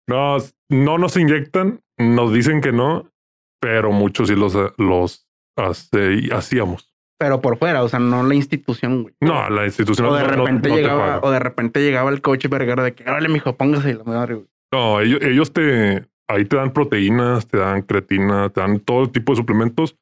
no, 0.08 0.38
no 0.70 0.98
nos 0.98 1.16
inyectan, 1.18 1.82
nos 1.98 2.34
dicen 2.34 2.62
que 2.62 2.72
no, 2.72 3.12
pero 3.60 3.92
muchos 3.92 4.30
sí 4.30 4.36
los, 4.36 4.58
los 4.78 5.28
hace- 5.60 6.30
hacíamos. 6.32 6.94
Pero 7.18 7.42
por 7.42 7.58
fuera, 7.58 7.84
o 7.84 7.90
sea, 7.90 8.00
no 8.00 8.24
la 8.24 8.34
institución, 8.36 9.04
güey. 9.04 9.14
No, 9.20 9.50
la 9.50 9.66
institución 9.66 10.08
O 10.08 10.16
de 10.16 10.24
no, 10.24 10.28
no- 10.36 10.46
repente 10.46 10.70
no 10.70 10.76
te 10.76 10.82
llegaba, 10.82 11.20
o 11.22 11.32
de 11.32 11.40
repente 11.40 11.82
llegaba 11.82 12.10
el 12.12 12.22
coach 12.22 12.48
vergara 12.48 12.84
de 12.84 12.94
que, 12.94 13.04
órale, 13.04 13.28
mijo, 13.30 13.56
póngase 13.58 13.94
la 13.94 14.04
madre, 14.06 14.36
güey. 14.36 14.48
No, 14.72 15.02
ellos, 15.02 15.20
ellos 15.22 15.52
te 15.52 16.06
ahí 16.30 16.46
te 16.46 16.56
dan 16.56 16.72
proteínas, 16.72 17.48
te 17.48 17.58
dan 17.58 17.82
creatina, 17.82 18.50
te 18.50 18.62
dan 18.62 18.80
todo 18.80 19.10
tipo 19.10 19.34
de 19.34 19.38
suplementos, 19.38 19.96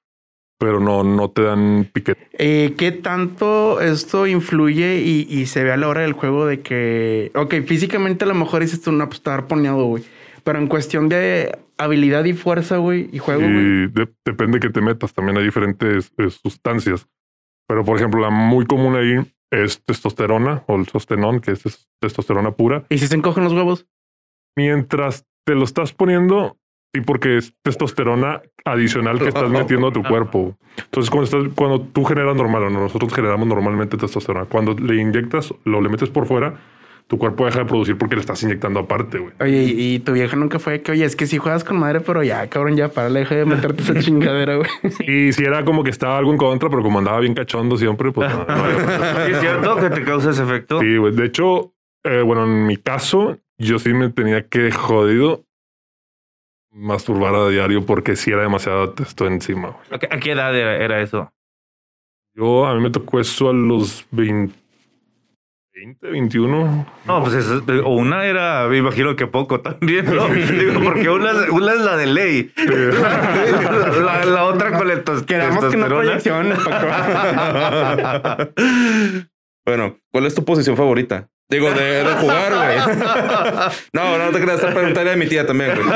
pero 0.59 0.79
no, 0.79 1.03
no 1.03 1.29
te 1.31 1.41
dan 1.43 1.89
piquete. 1.91 2.27
Eh, 2.33 2.73
¿Qué 2.77 2.91
tanto 2.91 3.79
esto 3.81 4.27
influye 4.27 4.97
y, 4.99 5.25
y 5.29 5.45
se 5.45 5.63
ve 5.63 5.71
a 5.71 5.77
la 5.77 5.87
hora 5.87 6.01
del 6.01 6.13
juego 6.13 6.45
de 6.45 6.59
que, 6.61 7.31
ok, 7.33 7.55
físicamente 7.65 8.25
a 8.25 8.27
lo 8.27 8.33
mejor 8.35 8.61
dices 8.61 8.81
tú, 8.81 8.91
no, 8.91 9.05
pues 9.07 9.19
está 9.19 9.33
arponeado, 9.33 9.85
güey. 9.85 10.03
Pero 10.47 10.59
en 10.59 10.67
cuestión 10.67 11.09
de 11.09 11.59
habilidad 11.77 12.23
y 12.23 12.31
fuerza, 12.31 12.77
güey, 12.77 13.09
y 13.11 13.17
juego, 13.19 13.41
güey. 13.41 13.53
Y 13.53 13.87
de- 13.87 14.07
depende 14.23 14.61
que 14.61 14.69
te 14.69 14.79
metas, 14.79 15.13
también 15.13 15.37
hay 15.37 15.43
diferentes 15.43 16.13
eh, 16.17 16.29
sustancias. 16.29 17.05
Pero, 17.67 17.83
por 17.83 17.97
ejemplo, 17.97 18.21
la 18.21 18.29
muy 18.29 18.65
común 18.65 18.95
ahí 18.95 19.29
es 19.51 19.83
testosterona 19.83 20.63
o 20.67 20.77
el 20.77 20.87
sostenón, 20.87 21.41
que 21.41 21.51
es 21.51 21.63
tes- 21.63 21.89
testosterona 21.99 22.51
pura. 22.51 22.85
¿Y 22.87 22.97
si 22.97 23.07
se 23.07 23.15
encogen 23.15 23.43
los 23.43 23.51
huevos? 23.51 23.87
Mientras 24.55 25.25
te 25.45 25.53
lo 25.53 25.65
estás 25.65 25.91
poniendo, 25.91 26.55
sí, 26.93 27.01
porque 27.01 27.37
es 27.37 27.53
testosterona 27.61 28.41
adicional 28.63 29.19
que 29.19 29.27
estás 29.27 29.49
metiendo 29.49 29.87
a 29.87 29.91
tu 29.91 30.01
cuerpo. 30.03 30.57
Entonces, 30.77 31.09
cuando, 31.09 31.25
estás, 31.25 31.53
cuando 31.55 31.81
tú 31.81 32.05
generas 32.05 32.37
normal, 32.37 32.63
o 32.63 32.69
nosotros 32.69 33.13
generamos 33.13 33.47
normalmente 33.47 33.97
testosterona, 33.97 34.45
cuando 34.45 34.73
le 34.73 34.95
inyectas, 35.01 35.53
lo 35.65 35.81
le 35.81 35.89
metes 35.89 36.09
por 36.09 36.25
fuera, 36.25 36.57
tu 37.07 37.17
cuerpo 37.17 37.45
deja 37.45 37.59
de 37.59 37.65
producir 37.65 37.97
porque 37.97 38.15
le 38.15 38.21
estás 38.21 38.43
inyectando 38.43 38.81
aparte, 38.81 39.17
güey. 39.19 39.33
Oye, 39.39 39.63
y, 39.63 39.95
y 39.95 39.99
tu 39.99 40.11
vieja 40.11 40.35
nunca 40.35 40.59
fue 40.59 40.81
que, 40.81 40.91
oye, 40.91 41.05
es 41.05 41.15
que 41.15 41.25
si 41.25 41.37
juegas 41.37 41.63
con 41.63 41.79
madre, 41.79 42.01
pero 42.01 42.21
ya, 42.21 42.47
cabrón, 42.49 42.75
ya, 42.75 42.89
para, 42.89 43.09
deja 43.09 43.33
de 43.35 43.45
meterte 43.45 43.81
esa 43.83 43.93
chingadera, 44.01 44.57
güey. 44.57 44.69
Y 45.07 45.31
si 45.31 45.43
era 45.45 45.63
como 45.63 45.83
que 45.85 45.89
estaba 45.89 46.17
algo 46.17 46.31
en 46.31 46.37
contra, 46.37 46.69
pero 46.69 46.83
como 46.83 46.99
andaba 46.99 47.19
bien 47.21 47.33
cachondo 47.33 47.77
siempre, 47.77 48.11
pues 48.11 48.29
no, 48.29 48.43
no 48.45 48.53
había- 48.53 49.25
¿Sí 49.25 49.31
es 49.31 49.39
cierto 49.39 49.75
que 49.77 49.89
te 49.89 50.03
causa 50.03 50.31
ese 50.31 50.43
efecto? 50.43 50.81
Sí, 50.81 50.97
güey. 50.97 51.13
De 51.15 51.25
hecho, 51.25 51.73
eh, 52.03 52.21
bueno, 52.23 52.43
en 52.43 52.65
mi 52.67 52.75
caso, 52.75 53.37
yo 53.57 53.79
sí 53.79 53.93
me 53.93 54.09
tenía 54.09 54.45
que 54.47 54.69
jodido 54.71 55.45
masturbar 56.71 57.33
a 57.35 57.47
diario 57.49 57.85
porque 57.85 58.15
sí 58.15 58.31
era 58.31 58.41
demasiado 58.41 58.89
testo 58.91 59.25
encima. 59.27 59.69
güey. 59.69 59.83
¿A 59.91 59.99
qué, 59.99 60.07
a 60.11 60.19
qué 60.19 60.31
edad 60.31 60.55
era, 60.55 60.75
era 60.75 61.01
eso? 61.01 61.31
Yo, 62.35 62.65
a 62.67 62.75
mí 62.75 62.81
me 62.81 62.91
tocó 62.91 63.19
eso 63.19 63.49
a 63.49 63.53
los 63.53 64.05
20, 64.11 64.53
20 65.77 66.07
21. 66.09 66.85
No, 67.05 67.23
pues 67.23 67.35
es- 67.35 67.47
o 67.83 67.89
una 67.89 68.25
era, 68.25 68.67
me 68.67 68.77
imagino 68.77 69.15
que 69.15 69.27
poco 69.27 69.61
también, 69.61 70.05
¿no? 70.13 70.27
Digo, 70.27 70.81
porque 70.83 71.07
una, 71.07 71.29
es- 71.31 71.49
una 71.49 71.73
es 71.73 71.79
la 71.81 71.95
de 71.97 72.05
ley. 72.07 72.51
La, 72.57 74.25
la 74.25 74.43
otra 74.45 74.75
con 74.77 74.89
el 74.89 75.03
tos- 75.03 75.23
Quedamos 75.23 75.65
que 75.65 75.77
no 75.77 75.85
proyección, 75.87 76.49
Paco. 76.65 76.87
Bueno, 79.65 79.97
¿cuál 80.13 80.25
es 80.25 80.33
tu 80.33 80.45
posición 80.45 80.77
favorita? 80.77 81.29
Digo, 81.49 81.69
de, 81.71 82.03
de 82.05 82.13
jugar, 82.13 82.53
güey. 82.55 82.77
No, 83.91 84.17
no 84.17 84.31
te 84.31 84.39
creas, 84.41 84.61
esta 84.61 84.73
pregunta 84.73 85.01
era 85.01 85.11
de 85.11 85.17
mi 85.17 85.27
tía 85.27 85.45
también, 85.45 85.71
güey. 85.75 85.89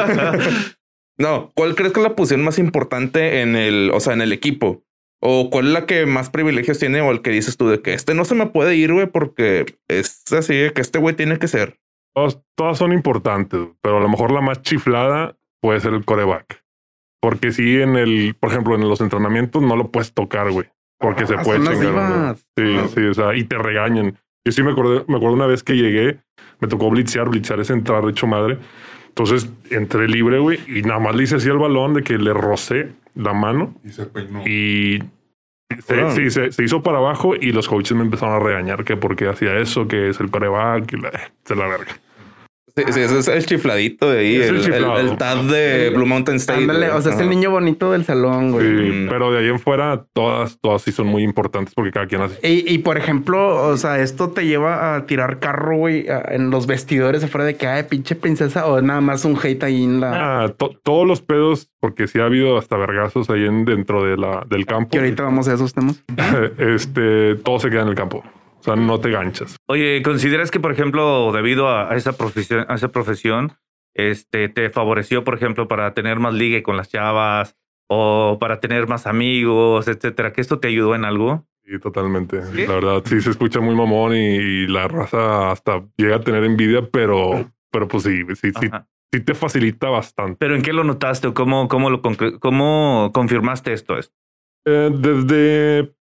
No, 1.18 1.52
¿cuál 1.56 1.74
crees 1.76 1.94
que 1.94 2.02
es 2.02 2.04
la 2.04 2.16
posición 2.16 2.44
más 2.44 2.60
importante 2.60 3.42
en 3.42 3.56
el, 3.56 3.90
o 3.94 4.00
sea, 4.02 4.12
en 4.14 4.22
el 4.22 4.34
equipo? 4.34 4.84
¿O 5.24 5.50
cuál 5.52 5.68
es 5.68 5.74
la 5.74 5.86
que 5.86 6.06
más 6.08 6.30
privilegios 6.32 6.80
tiene 6.80 7.02
o 7.02 7.12
el 7.12 7.22
que 7.22 7.30
dices 7.30 7.56
tú 7.56 7.68
de 7.68 7.82
que 7.82 7.94
este 7.94 8.16
no 8.16 8.26
se 8.26 8.34
me 8.36 8.48
puede 8.48 8.76
ir, 8.76 8.92
güey, 8.92 9.06
porque 9.06 9.66
es 9.88 10.24
así 10.34 10.56
de 10.56 10.74
que 10.74 10.82
este 10.82 10.98
güey 11.00 11.16
tiene 11.16 11.38
que 11.38 11.48
ser? 11.48 11.80
Todas, 12.16 12.40
todas 12.58 12.78
son 12.80 12.92
importantes, 12.92 13.60
pero 13.82 13.98
a 13.98 14.02
lo 14.02 14.10
mejor 14.10 14.32
la 14.32 14.42
más 14.42 14.62
chiflada 14.64 15.38
puede 15.62 15.80
ser 15.80 15.94
el 15.94 16.06
coreback. 16.06 16.64
Porque 17.22 17.52
si 17.52 17.80
en 17.80 17.96
el, 17.98 18.36
por 18.40 18.50
ejemplo, 18.50 18.74
en 18.76 18.90
los 18.90 19.00
entrenamientos 19.00 19.62
no 19.62 19.76
lo 19.76 19.92
puedes 19.92 20.12
tocar, 20.12 20.52
güey. 20.52 20.68
Porque 21.00 21.28
se 21.28 21.36
Ah, 21.36 21.44
puede 21.44 21.64
son 21.64 21.66
las 21.66 21.80
chingar. 21.80 22.36
Sí, 22.58 22.94
sí, 22.96 23.02
o 23.06 23.14
sea, 23.14 23.36
y 23.36 23.44
te 23.44 23.58
regañan. 23.58 24.18
Yo 24.44 24.52
sí 24.52 24.64
me 24.64 24.72
acuerdo, 24.72 25.06
me 25.08 25.18
acuerdo 25.18 25.36
una 25.36 25.46
vez 25.46 25.62
que 25.62 25.74
llegué, 25.74 26.20
me 26.60 26.68
tocó 26.68 26.90
blitzear, 26.90 27.30
blitzear 27.30 27.60
es 27.60 27.70
entrar 27.70 28.04
hecho 28.10 28.26
madre. 28.26 28.58
Entonces 29.12 29.50
entré 29.70 30.08
libre, 30.08 30.40
güey, 30.40 30.60
y 30.68 30.84
nada 30.84 31.00
más 31.00 31.16
le 31.16 31.24
hice 31.24 31.36
así 31.36 31.50
al 31.50 31.58
balón 31.58 31.94
de 31.94 32.02
que 32.02 32.18
le 32.18 32.34
rocé 32.34 32.94
la 33.14 33.34
mano 33.34 33.76
Y 33.84 33.90
se 33.90 34.06
peinó. 34.06 34.42
y 34.48 35.04
se, 35.86 36.12
sí, 36.12 36.30
se, 36.32 36.52
se 36.52 36.64
hizo 36.64 36.82
para 36.82 37.00
abajo 37.00 37.36
y 37.36 37.52
los 37.52 37.68
coaches 37.68 37.96
me 37.96 38.04
empezaron 38.04 38.36
a 38.36 38.40
regañar 38.40 38.86
que 38.86 38.96
porque 38.96 39.28
hacía 39.28 39.58
eso, 39.58 39.88
que 39.88 40.10
es 40.10 40.20
el 40.22 40.32
coreback, 40.32 40.94
y 40.94 40.98
la, 40.98 41.12
de 41.12 41.56
la 41.56 41.68
verga. 41.68 42.00
Sí, 42.76 42.84
sí, 42.92 43.00
ese 43.02 43.20
es 43.20 43.28
el 43.28 43.46
chifladito 43.46 44.10
de 44.10 44.20
ahí, 44.20 44.36
Es 44.36 44.42
el 44.50 44.50
el, 44.50 44.56
el, 44.56 44.64
chiflado. 44.66 45.00
el 45.00 45.18
tad 45.18 45.38
de 45.46 45.92
Blue 45.96 46.06
Mountain 46.06 46.38
State. 46.38 46.62
Ándale, 46.62 46.90
o 46.92 47.02
sea, 47.02 47.14
es 47.14 47.20
el 47.20 47.30
niño 47.30 47.52
bonito 47.52 47.92
del 47.92 48.06
salón, 48.06 48.52
güey. 48.52 48.66
Sí, 48.66 49.08
pero 49.10 49.32
de 49.32 49.40
ahí 49.40 49.48
en 49.50 49.60
fuera 49.60 50.06
todas, 50.14 50.58
todas 50.62 50.82
sí 50.82 50.92
son 50.92 51.08
muy 51.08 51.24
importantes 51.24 51.74
porque 51.76 51.92
cada 51.92 52.08
quien 52.08 52.22
hace. 52.22 52.40
Y, 52.48 52.72
y, 52.74 52.78
por 52.80 52.98
ejemplo, 52.98 53.68
o 53.68 53.78
sea, 53.78 54.00
esto 54.00 54.30
te 54.30 54.46
lleva 54.46 54.96
a 54.96 55.06
tirar 55.06 55.40
carro, 55.40 55.78
güey, 55.78 56.08
a- 56.10 56.24
en 56.34 56.50
los 56.50 56.68
vestidores 56.68 57.24
afuera 57.24 57.46
de 57.46 57.56
que, 57.56 57.68
ay, 57.68 57.84
pinche 57.84 58.16
princesa, 58.16 58.66
o 58.68 58.78
es 58.78 58.84
nada 58.84 59.02
más 59.02 59.26
un 59.26 59.38
hate 59.42 59.64
ahí 59.64 59.84
en 59.84 60.00
la. 60.02 60.44
Ah, 60.44 60.50
to- 60.58 60.72
todos 60.84 61.08
los 61.08 61.22
pedos, 61.22 61.70
porque 61.80 62.08
sí 62.08 62.20
ha 62.20 62.26
habido 62.26 62.58
hasta 62.58 62.78
vergazos 62.78 63.30
ahí 63.30 63.46
en, 63.46 63.66
dentro 63.66 64.04
de 64.04 64.18
la, 64.18 64.46
del 64.50 64.66
campo. 64.66 64.90
Que 64.92 65.00
ahorita 65.00 65.24
vamos 65.24 65.48
a 65.48 65.54
esos 65.54 65.74
temas. 65.74 66.04
este, 66.58 67.36
todo 67.36 67.60
se 67.60 67.70
queda 67.70 67.82
en 67.82 67.88
el 67.90 67.96
campo. 67.96 68.24
O 68.62 68.64
sea, 68.64 68.76
no 68.76 69.00
te 69.00 69.10
ganchas. 69.10 69.58
Oye, 69.68 70.04
¿consideras 70.04 70.52
que, 70.52 70.60
por 70.60 70.72
ejemplo, 70.72 71.32
debido 71.32 71.68
a, 71.68 71.96
esa 71.96 72.14
profesión, 72.14 72.66
a 72.70 72.76
esa 72.76 72.92
profesión, 72.92 73.54
este, 73.96 74.50
te 74.50 74.70
favoreció, 74.70 75.24
por 75.24 75.34
ejemplo, 75.34 75.68
para 75.68 75.96
tener 75.96 76.20
más 76.20 76.36
ligue 76.36 76.62
con 76.62 76.78
las 76.78 76.90
chavas 76.90 77.58
o 77.90 78.38
para 78.40 78.60
tener 78.60 78.88
más 78.88 79.08
amigos, 79.08 79.88
etcétera? 79.88 80.32
¿Que 80.32 80.42
esto 80.42 80.60
te 80.60 80.68
ayudó 80.68 80.94
en 80.94 81.06
algo? 81.06 81.48
Sí, 81.66 81.80
totalmente. 81.80 82.44
¿Sí? 82.44 82.68
La 82.68 82.76
verdad, 82.76 83.02
sí 83.04 83.20
se 83.20 83.32
escucha 83.32 83.60
muy 83.60 83.76
mamón 83.76 84.14
y, 84.14 84.18
y 84.18 84.68
la 84.68 84.88
raza 84.88 85.52
hasta 85.52 85.84
llega 85.98 86.18
a 86.18 86.22
tener 86.22 86.44
envidia, 86.44 86.88
pero, 86.92 87.52
pero 87.72 87.88
pues 87.88 88.04
sí, 88.04 88.24
sí, 88.36 88.52
sí, 88.60 88.70
sí 89.12 89.20
te 89.22 89.34
facilita 89.34 89.90
bastante. 89.90 90.38
¿Pero 90.40 90.56
en 90.56 90.62
qué 90.62 90.72
lo 90.72 90.84
notaste 90.84 91.28
o 91.28 91.34
cómo, 91.34 91.68
cómo, 91.68 91.90
lo, 91.90 92.02
cómo 92.40 93.12
confirmaste 93.12 93.74
esto? 93.74 93.98
esto? 93.98 94.16
Eh, 94.66 94.92
desde, 94.94 95.96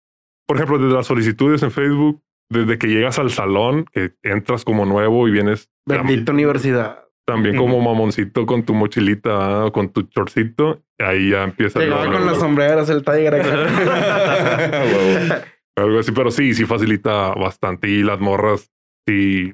por 0.45 0.57
ejemplo, 0.57 0.77
desde 0.77 0.95
las 0.95 1.07
solicitudes 1.07 1.63
en 1.63 1.71
Facebook, 1.71 2.21
desde 2.49 2.77
que 2.77 2.87
llegas 2.87 3.19
al 3.19 3.31
salón, 3.31 3.85
que 3.93 4.13
entras 4.23 4.65
como 4.65 4.85
nuevo 4.85 5.27
y 5.27 5.31
vienes 5.31 5.69
Bendita 5.85 6.31
universidad. 6.31 7.03
también 7.25 7.57
como 7.57 7.79
mamoncito 7.79 8.45
con 8.45 8.63
tu 8.63 8.73
mochilita, 8.73 9.65
¿ah? 9.65 9.71
con 9.71 9.89
tu 9.89 10.03
chorcito, 10.03 10.81
ahí 10.97 11.29
ya 11.29 11.43
empieza 11.43 11.79
Llegaba 11.79 12.11
con 12.11 12.25
las 12.25 12.37
sombreras, 12.37 12.89
el 12.89 13.03
Tiger 13.03 13.35
algo 15.75 15.99
así, 15.99 16.11
pero 16.11 16.31
sí, 16.31 16.53
sí 16.53 16.65
facilita 16.65 17.33
bastante. 17.35 17.87
Y 17.87 18.03
las 18.03 18.19
morras, 18.19 18.69
sí, 19.07 19.53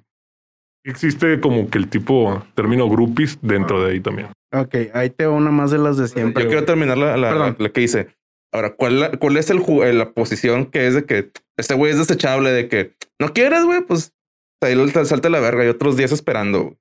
existe 0.84 1.40
como 1.40 1.70
que 1.70 1.78
el 1.78 1.88
tipo 1.88 2.44
término 2.56 2.90
groupies 2.90 3.38
dentro 3.42 3.84
de 3.84 3.94
ahí 3.94 4.00
también. 4.00 4.30
ok, 4.54 4.76
ahí 4.94 5.10
te 5.10 5.26
va 5.26 5.34
una 5.34 5.52
más 5.52 5.72
de 5.72 5.78
las 5.78 5.98
de 5.98 6.08
siempre. 6.08 6.44
Yo 6.44 6.50
quiero 6.50 6.66
terminar 6.66 6.98
la, 6.98 7.18
la, 7.18 7.56
la 7.58 7.70
que 7.70 7.82
hice. 7.82 8.08
Ahora, 8.56 8.74
¿cuál, 8.74 9.18
cuál 9.20 9.36
es 9.36 9.50
el, 9.50 9.58
eh, 9.84 9.92
la 9.92 10.12
posición 10.12 10.68
que 10.68 10.88
es 10.88 10.94
de 10.94 11.04
que 11.04 11.30
este 11.58 11.74
güey 11.74 11.92
es 11.92 11.98
desechable? 11.98 12.52
De 12.52 12.70
que 12.70 12.94
no 13.20 13.34
quieres, 13.34 13.66
güey, 13.66 13.82
pues 13.82 14.14
ahí 14.62 14.76
te 14.94 15.04
salte 15.04 15.30
la 15.30 15.42
verga 15.42 15.66
y 15.66 15.68
otros 15.68 15.98
días 15.98 16.14
esperando. 16.14 16.64
güey. 16.64 16.78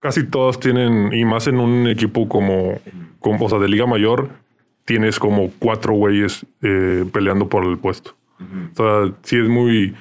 Casi 0.00 0.24
todos 0.24 0.60
tienen, 0.60 1.12
y 1.12 1.24
más 1.24 1.48
en 1.48 1.58
un 1.58 1.88
equipo 1.88 2.28
como, 2.28 2.80
como 3.18 3.46
o 3.46 3.48
sea, 3.48 3.58
de 3.58 3.66
Liga 3.66 3.86
Mayor, 3.86 4.28
tienes 4.84 5.18
como 5.18 5.50
cuatro 5.58 5.94
güeyes 5.94 6.46
eh, 6.62 7.04
peleando 7.12 7.48
por 7.48 7.64
el 7.64 7.76
puesto. 7.78 8.14
O 8.38 8.76
sea, 8.76 9.12
sí 9.24 9.36
es 9.36 9.48
muy. 9.48 9.96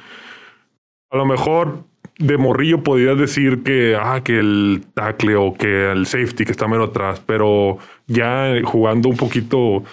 A 1.10 1.18
lo 1.18 1.26
mejor 1.26 1.86
de 2.20 2.38
morrillo 2.38 2.84
podrías 2.84 3.18
decir 3.18 3.64
que, 3.64 3.98
ah, 4.00 4.22
que 4.24 4.38
el 4.38 4.84
tackle 4.94 5.38
o 5.38 5.56
que 5.56 5.92
el 5.92 6.06
safety 6.06 6.46
que 6.46 6.52
está 6.52 6.68
menos 6.68 6.90
atrás, 6.90 7.20
pero 7.26 7.80
ya 8.06 8.54
jugando 8.64 9.10
un 9.10 9.18
poquito 9.18 9.84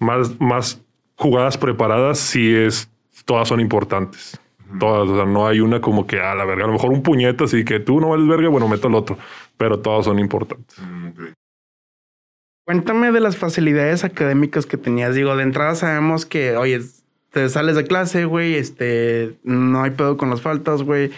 más, 0.00 0.40
más 0.40 0.82
jugadas 1.14 1.56
preparadas, 1.56 2.18
sí 2.18 2.52
es, 2.54 2.90
todas 3.24 3.46
son 3.46 3.60
importantes. 3.60 4.40
Todas, 4.78 5.08
o 5.08 5.16
sea, 5.16 5.24
no 5.24 5.46
hay 5.46 5.60
una 5.60 5.80
como 5.80 6.06
que 6.06 6.20
a 6.20 6.34
la 6.34 6.44
verga, 6.44 6.64
a 6.64 6.66
lo 6.68 6.74
mejor 6.74 6.92
un 6.92 7.02
puñete, 7.02 7.44
así 7.44 7.64
que 7.64 7.80
tú 7.80 8.00
no 8.00 8.10
vales 8.10 8.26
verga, 8.26 8.48
bueno, 8.48 8.68
meto 8.68 8.88
el 8.88 8.94
otro, 8.94 9.18
pero 9.56 9.80
todas 9.80 10.04
son 10.04 10.18
importantes. 10.18 10.78
Mm. 10.78 11.32
Cuéntame 12.64 13.10
de 13.10 13.20
las 13.20 13.36
facilidades 13.36 14.04
académicas 14.04 14.64
que 14.64 14.76
tenías. 14.76 15.14
Digo, 15.14 15.34
de 15.34 15.42
entrada 15.42 15.74
sabemos 15.74 16.24
que, 16.24 16.56
oye, 16.56 16.80
te 17.32 17.48
sales 17.48 17.74
de 17.74 17.84
clase, 17.84 18.26
güey, 18.26 18.54
este, 18.54 19.34
no 19.42 19.82
hay 19.82 19.90
pedo 19.90 20.16
con 20.16 20.30
las 20.30 20.40
faltas, 20.40 20.82
güey. 20.82 21.10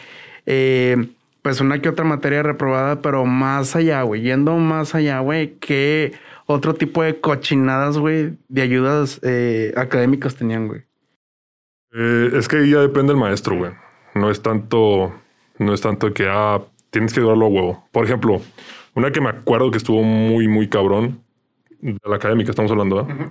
Eh, 0.46 0.96
pues 1.42 1.60
una 1.60 1.80
que 1.80 1.88
otra 1.88 2.04
materia 2.04 2.42
reprobada, 2.42 3.02
pero 3.02 3.26
más 3.26 3.76
allá, 3.76 4.02
güey, 4.02 4.22
yendo 4.22 4.56
más 4.56 4.94
allá, 4.94 5.18
güey, 5.20 5.56
¿qué 5.58 6.12
otro 6.52 6.74
tipo 6.74 7.02
de 7.02 7.20
cochinadas, 7.20 7.98
güey, 7.98 8.36
de 8.48 8.62
ayudas 8.62 9.20
eh, 9.22 9.72
académicas 9.76 10.36
tenían, 10.36 10.68
güey? 10.68 10.82
Eh, 11.94 12.30
es 12.34 12.48
que 12.48 12.68
ya 12.68 12.80
depende 12.80 13.12
del 13.12 13.20
maestro, 13.20 13.56
güey. 13.56 13.72
No 14.14 14.30
es 14.30 14.42
tanto, 14.42 15.12
no 15.58 15.74
es 15.74 15.80
tanto 15.80 16.12
que 16.12 16.26
ah, 16.28 16.62
tienes 16.90 17.12
que 17.12 17.20
darlo 17.20 17.46
a 17.46 17.48
huevo. 17.48 17.88
Por 17.92 18.04
ejemplo, 18.04 18.40
una 18.94 19.10
que 19.10 19.20
me 19.20 19.30
acuerdo 19.30 19.70
que 19.70 19.78
estuvo 19.78 20.02
muy, 20.02 20.48
muy 20.48 20.68
cabrón, 20.68 21.22
de 21.80 21.98
la 22.04 22.16
académica 22.16 22.50
estamos 22.50 22.70
hablando, 22.70 23.04
¿verdad? 23.04 23.30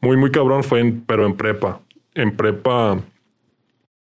Muy, 0.00 0.16
muy 0.16 0.30
cabrón 0.30 0.64
fue 0.64 0.80
en, 0.80 1.00
pero 1.02 1.26
en 1.26 1.36
prepa. 1.36 1.80
En 2.14 2.36
prepa 2.36 2.98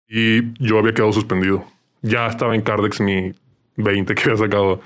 y 0.07 0.53
yo 0.63 0.79
había 0.79 0.93
quedado 0.93 1.13
suspendido. 1.13 1.65
Ya 2.01 2.27
estaba 2.27 2.55
en 2.55 2.61
Cardex 2.61 2.99
mi 3.01 3.33
20 3.75 4.15
que 4.15 4.23
había 4.23 4.37
sacado 4.37 4.81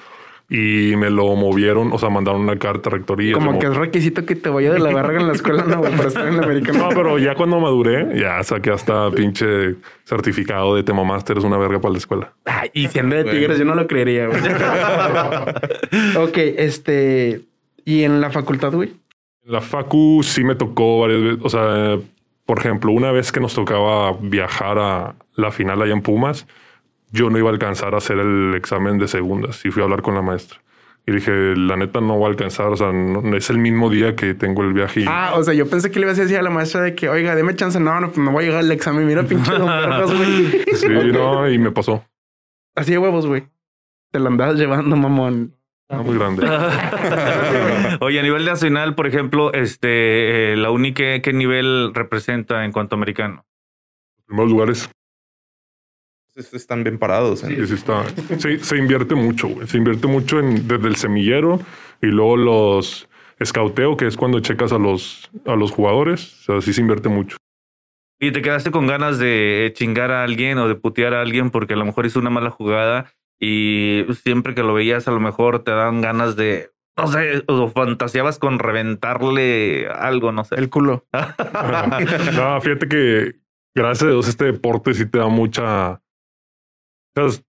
y 0.54 0.98
me 0.98 1.10
lo 1.10 1.34
movieron, 1.38 1.94
o 1.94 1.98
sea, 1.98 2.10
mandaron 2.10 2.42
una 2.42 2.60
carta 2.60 2.90
a 2.90 2.92
rectoría. 2.92 3.32
Como 3.36 3.58
que 3.58 3.68
es 3.68 3.74
requisito 3.74 4.26
que 4.26 4.36
te 4.36 4.50
vaya 4.50 4.74
de 4.74 4.80
la 4.80 4.94
verga 4.94 5.18
en 5.18 5.28
la 5.28 5.32
escuela, 5.32 5.64
no, 5.64 5.80
para 5.80 6.10
estar 6.10 6.28
en 6.28 6.36
la 6.36 6.44
americana. 6.44 6.78
No, 6.78 6.90
pero 6.90 7.18
ya 7.18 7.36
cuando 7.36 7.58
maduré, 7.62 8.20
ya 8.20 8.44
saqué 8.44 8.70
hasta 8.70 9.10
pinche 9.12 9.76
certificado 10.04 10.76
de 10.76 10.84
tema 10.84 11.06
máster, 11.06 11.38
es 11.38 11.46
una 11.46 11.58
verga 11.58 11.80
para 11.80 11.94
la 11.94 11.98
escuela. 12.00 12.34
Ay, 12.44 12.70
y 12.74 12.90
siendo 12.90 13.16
de 13.16 13.24
Tigres, 13.24 13.60
yo 13.60 13.64
no 13.64 13.76
lo 13.76 13.88
creería, 13.88 14.28
güey. 14.28 14.42
ok, 16.18 16.38
este. 16.58 17.44
¿Y 17.86 18.04
en 18.04 18.20
la 18.20 18.30
facultad, 18.30 18.74
güey? 18.74 18.90
En 19.46 19.54
la 19.54 19.62
facu 19.62 20.22
sí 20.22 20.44
me 20.44 20.56
tocó 20.56 21.00
varias 21.00 21.22
veces, 21.22 21.40
o 21.44 21.50
sea, 21.50 21.98
por 22.46 22.60
ejemplo, 22.60 22.92
una 22.92 23.14
vez 23.14 23.32
que 23.32 23.40
nos 23.40 23.54
tocaba 23.54 24.18
viajar 24.20 24.78
a 24.80 25.16
la 25.34 25.52
final 25.52 25.82
allá 25.82 25.94
en 25.94 26.02
Pumas, 26.02 26.46
yo 27.12 27.30
no 27.30 27.38
iba 27.38 27.50
a 27.50 27.54
alcanzar 27.54 27.94
a 27.94 27.98
hacer 27.98 28.18
el 28.20 28.54
examen 28.56 28.98
de 28.98 29.08
segundas 29.08 29.64
y 29.66 29.72
fui 29.72 29.82
a 29.82 29.86
hablar 29.86 30.02
con 30.02 30.16
la 30.16 30.22
maestra. 30.22 30.60
Y 31.08 31.14
dije, 31.14 31.32
la 31.56 31.78
neta 31.78 32.00
no 32.00 32.16
voy 32.16 32.26
a 32.26 32.30
alcanzar, 32.30 32.68
o 32.68 32.78
sea, 32.78 32.92
no- 32.92 33.22
no- 33.22 33.36
es 33.36 33.50
el 33.50 33.58
mismo 33.58 33.90
día 33.90 34.16
que 34.16 34.36
tengo 34.36 34.62
el 34.62 34.72
viaje 34.74 35.02
y 35.02 35.06
Ah, 35.08 35.34
o 35.36 35.44
sea, 35.44 35.54
yo 35.56 35.68
pensé 35.68 35.90
que 35.90 36.00
le 36.00 36.06
iba 36.06 36.12
a 36.12 36.16
decir 36.16 36.38
a 36.38 36.44
la 36.44 36.52
maestra 36.52 36.82
de 36.82 36.94
que, 36.94 37.10
oiga, 37.10 37.34
deme 37.36 37.56
chance. 37.56 37.80
No, 37.80 38.00
no, 38.00 38.08
pues 38.08 38.20
me 38.20 38.32
voy 38.32 38.44
a 38.44 38.48
llegar 38.48 38.60
al 38.64 38.72
examen. 38.72 39.08
Mira, 39.08 39.24
pinche 39.24 39.52
vergas, 39.58 40.14
güey. 40.16 40.64
sí, 40.76 40.88
no, 41.12 41.50
y 41.50 41.58
me 41.58 41.72
pasó. 41.72 42.06
Así 42.76 42.92
de 42.92 43.00
huevos, 43.00 43.26
güey. 43.26 43.48
Te 44.12 44.20
la 44.20 44.30
andabas 44.30 44.56
llevando, 44.58 44.96
mamón. 44.96 45.56
Está 45.90 46.04
muy 46.04 46.16
grande. 46.18 46.48
Oye, 48.02 48.20
a 48.20 48.24
nivel 48.24 48.46
nacional, 48.46 48.94
por 48.96 49.08
ejemplo, 49.08 49.52
este, 49.54 50.54
eh, 50.54 50.56
la 50.56 50.70
uni, 50.72 50.94
¿qué, 50.94 51.22
qué 51.24 51.34
nivel 51.34 51.92
representa 51.94 52.64
en 52.64 52.72
cuanto 52.72 52.96
a 52.96 52.98
americano? 52.98 53.46
En 54.20 54.26
primeros 54.28 54.52
lugares, 54.52 54.78
Es- 54.84 54.90
Están 56.36 56.84
bien 56.84 56.98
parados. 56.98 57.44
¿eh? 57.44 57.48
Sí, 57.48 57.68
sí 57.68 57.74
está. 57.74 58.04
Sí, 58.38 58.60
se 58.60 58.78
invierte 58.78 59.16
mucho, 59.16 59.48
güey. 59.48 59.68
Se 59.68 59.78
invierte 59.78 60.08
mucho 60.08 60.40
en, 60.40 60.68
desde 60.68 60.88
el 60.88 60.96
semillero 60.96 61.60
y 62.02 62.08
luego 62.08 62.38
los 62.38 63.10
escauteo, 63.40 63.98
que 63.98 64.08
es 64.08 64.18
cuando 64.18 64.40
checas 64.40 64.72
a 64.72 64.78
los, 64.78 65.30
a 65.46 65.56
los 65.56 65.72
jugadores. 65.72 66.42
O 66.42 66.54
sea, 66.54 66.62
sí 66.62 66.74
se 66.74 66.82
invierte 66.82 67.10
mucho. 67.10 67.38
¿Y 68.20 68.32
te 68.32 68.44
quedaste 68.44 68.70
con 68.70 68.86
ganas 68.86 69.18
de 69.18 69.74
chingar 69.76 70.12
a 70.12 70.24
alguien 70.24 70.60
o 70.60 70.68
de 70.68 70.76
putear 70.76 71.16
a 71.16 71.22
alguien 71.22 71.50
porque 71.50 71.74
a 71.74 71.78
lo 71.78 71.86
mejor 71.86 72.06
hizo 72.06 72.20
una 72.20 72.30
mala 72.30 72.52
jugada 72.52 73.12
y 73.40 74.06
siempre 74.24 74.54
que 74.54 74.62
lo 74.62 74.76
veías 74.76 75.08
a 75.08 75.12
lo 75.12 75.20
mejor 75.20 75.64
te 75.64 75.72
dan 75.72 76.02
ganas 76.02 76.36
de, 76.36 76.70
no 76.96 77.08
sé, 77.08 77.44
o 77.48 77.68
fantaseabas 77.70 78.38
con 78.38 78.60
reventarle 78.60 79.88
algo, 79.88 80.32
no 80.32 80.44
sé. 80.44 80.54
El 80.56 80.70
culo. 80.70 81.08
no, 82.36 82.62
fíjate 82.62 82.88
que 82.88 83.40
gracias 83.74 84.04
a 84.04 84.12
Dios 84.12 84.28
este 84.28 84.46
deporte 84.46 84.94
sí 84.94 85.08
te 85.08 85.18
da 85.18 85.28
mucha, 85.28 86.00
muchas 87.16 87.44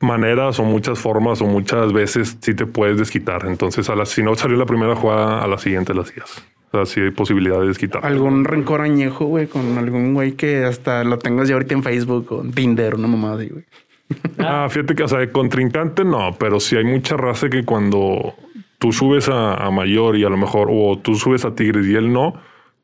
maneras 0.00 0.58
o 0.58 0.64
muchas 0.64 0.98
formas 0.98 1.40
o 1.40 1.46
muchas 1.46 1.92
veces 1.92 2.36
sí 2.40 2.54
te 2.54 2.66
puedes 2.66 2.98
desquitar. 2.98 3.46
Entonces, 3.46 3.88
a 3.88 3.96
la, 3.96 4.06
si 4.06 4.22
no 4.22 4.34
salió 4.34 4.56
la 4.56 4.66
primera 4.66 4.94
jugada, 4.96 5.42
a 5.42 5.46
la 5.46 5.58
siguiente 5.58 5.94
la 5.94 6.02
hacías. 6.02 6.44
O 6.72 6.76
sea, 6.78 6.86
sí 6.86 7.00
hay 7.00 7.10
posibilidad 7.10 7.60
de 7.60 7.68
desquitar. 7.68 8.04
Algún 8.04 8.44
rencor 8.44 8.80
añejo, 8.80 9.26
güey, 9.26 9.46
con 9.46 9.78
algún 9.78 10.14
güey 10.14 10.32
que 10.32 10.64
hasta 10.64 11.04
lo 11.04 11.18
tengas 11.18 11.48
ya 11.48 11.54
ahorita 11.54 11.74
en 11.74 11.82
Facebook 11.82 12.32
o 12.32 12.40
en 12.40 12.52
Tinder, 12.52 12.96
una 12.96 13.08
mamada 13.08 13.36
así, 13.36 13.48
güey. 13.48 13.64
Ah, 14.38 14.66
fíjate 14.68 14.94
que, 14.94 15.02
o 15.04 15.08
sea, 15.08 15.20
de 15.20 15.30
contrincante 15.30 16.04
no, 16.04 16.36
pero 16.38 16.60
sí 16.60 16.76
hay 16.76 16.84
mucha 16.84 17.16
raza 17.16 17.48
que 17.48 17.64
cuando 17.64 18.34
tú 18.78 18.92
subes 18.92 19.28
a, 19.28 19.54
a 19.54 19.70
mayor 19.70 20.16
y 20.16 20.24
a 20.24 20.28
lo 20.28 20.36
mejor, 20.36 20.68
o 20.70 20.98
tú 20.98 21.14
subes 21.14 21.44
a 21.44 21.54
Tigres 21.54 21.86
y 21.86 21.94
él 21.94 22.12
no, 22.12 22.34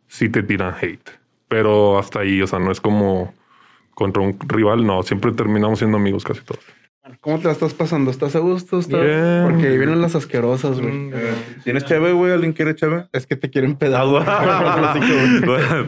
sí 0.09 0.29
te 0.29 0.43
tiran 0.43 0.75
hate. 0.81 1.11
Pero 1.49 1.99
hasta 1.99 2.21
ahí, 2.21 2.41
o 2.41 2.47
sea, 2.47 2.59
no 2.59 2.71
es 2.71 2.81
como, 2.81 3.35
contra 4.01 4.23
un 4.23 4.39
rival, 4.49 4.87
no, 4.87 5.03
siempre 5.03 5.31
terminamos 5.33 5.79
siendo 5.79 5.99
amigos 5.99 6.25
casi 6.25 6.41
todos. 6.41 6.61
¿Cómo 7.21 7.39
te 7.39 7.45
la 7.45 7.53
estás 7.53 7.75
pasando? 7.75 8.11
¿Estás 8.11 8.35
a 8.35 8.39
gusto? 8.39 8.79
¿Estás- 8.79 9.01
Bien. 9.03 9.43
Porque 9.45 9.67
ahí 9.69 9.77
vienen 9.79 10.01
las 10.01 10.15
asquerosas, 10.15 10.81
güey. 10.81 10.93
Mm. 10.93 11.13
¿Tienes 11.65 11.85
cheve, 11.85 12.13
güey? 12.13 12.33
¿Alguien 12.33 12.53
quiere 12.55 12.75
cheve? 12.75 13.09
Es 13.13 13.27
que 13.27 13.37
te 13.37 13.51
quieren 13.51 13.77
pedar. 13.77 14.01
Agua. 14.05 14.25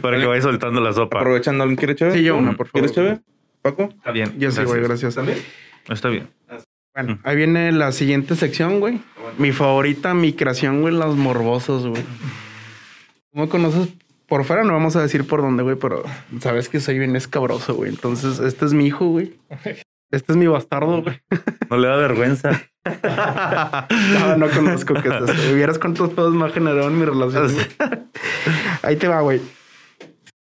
Para 0.03 0.19
que 0.21 0.27
vaya 0.27 0.43
soltando 0.43 0.81
la 0.81 0.93
sopa. 0.93 1.21
Aprovechando, 1.21 1.63
¿alguien 1.63 1.77
quiere 1.79 1.95
cheve? 1.95 2.13
Sí, 2.13 2.23
yo 2.25 2.37
una, 2.37 2.51
por 2.57 2.67
favor. 2.67 2.73
¿Quieres 2.73 2.93
cheve? 2.93 3.21
Paco? 3.63 3.89
Está 3.97 4.11
bien. 4.11 4.35
Yo 4.39 4.51
sí, 4.51 4.63
güey, 4.65 4.83
gracias. 4.83 5.17
Está 5.89 6.09
bien. 6.09 6.29
Bueno, 6.95 7.19
ahí 7.25 7.37
viene 7.37 7.73
la 7.73 7.93
siguiente 7.93 8.37
sección, 8.37 8.81
güey. 8.81 9.01
Mi 9.39 9.53
favorita, 9.53 10.13
mi 10.13 10.35
creación, 10.35 10.83
güey, 10.83 10.93
los 10.95 11.17
morbosos, 11.17 11.87
güey. 11.87 12.03
¿Cómo 13.33 13.49
conoces? 13.49 13.89
Por 14.33 14.45
fuera 14.45 14.65
no 14.65 14.73
vamos 14.73 14.97
a 14.97 15.03
decir 15.03 15.27
por 15.27 15.43
dónde, 15.43 15.63
güey, 15.63 15.77
pero 15.77 16.05
sabes 16.41 16.71
que 16.71 16.81
soy 16.81 16.99
bien 16.99 17.15
escabroso, 17.17 17.75
güey. 17.75 17.91
Entonces, 17.91 18.39
este 18.39 18.65
es 18.65 18.73
mi 18.73 18.87
hijo, 18.87 19.05
güey. 19.05 19.35
Este 20.11 20.33
es 20.33 20.39
mi 20.39 20.47
bastardo, 20.47 21.03
güey. 21.03 21.21
No 21.69 21.77
le 21.77 21.87
da 21.87 21.97
vergüenza. 21.97 22.63
No, 24.19 24.39
no 24.39 24.49
conozco 24.49 24.95
qué 24.95 25.09
es 25.11 25.29
eso. 25.29 25.55
Vieras 25.55 25.79
cuántos 25.79 26.09
pedos 26.15 26.35
me 26.35 26.47
ha 26.47 26.49
generado 26.49 26.89
en 26.89 26.99
mi 26.99 27.05
relación. 27.05 27.53
güey. 27.53 27.67
Ahí 28.83 28.97
te 28.97 29.07
va, 29.07 29.21
güey. 29.21 29.43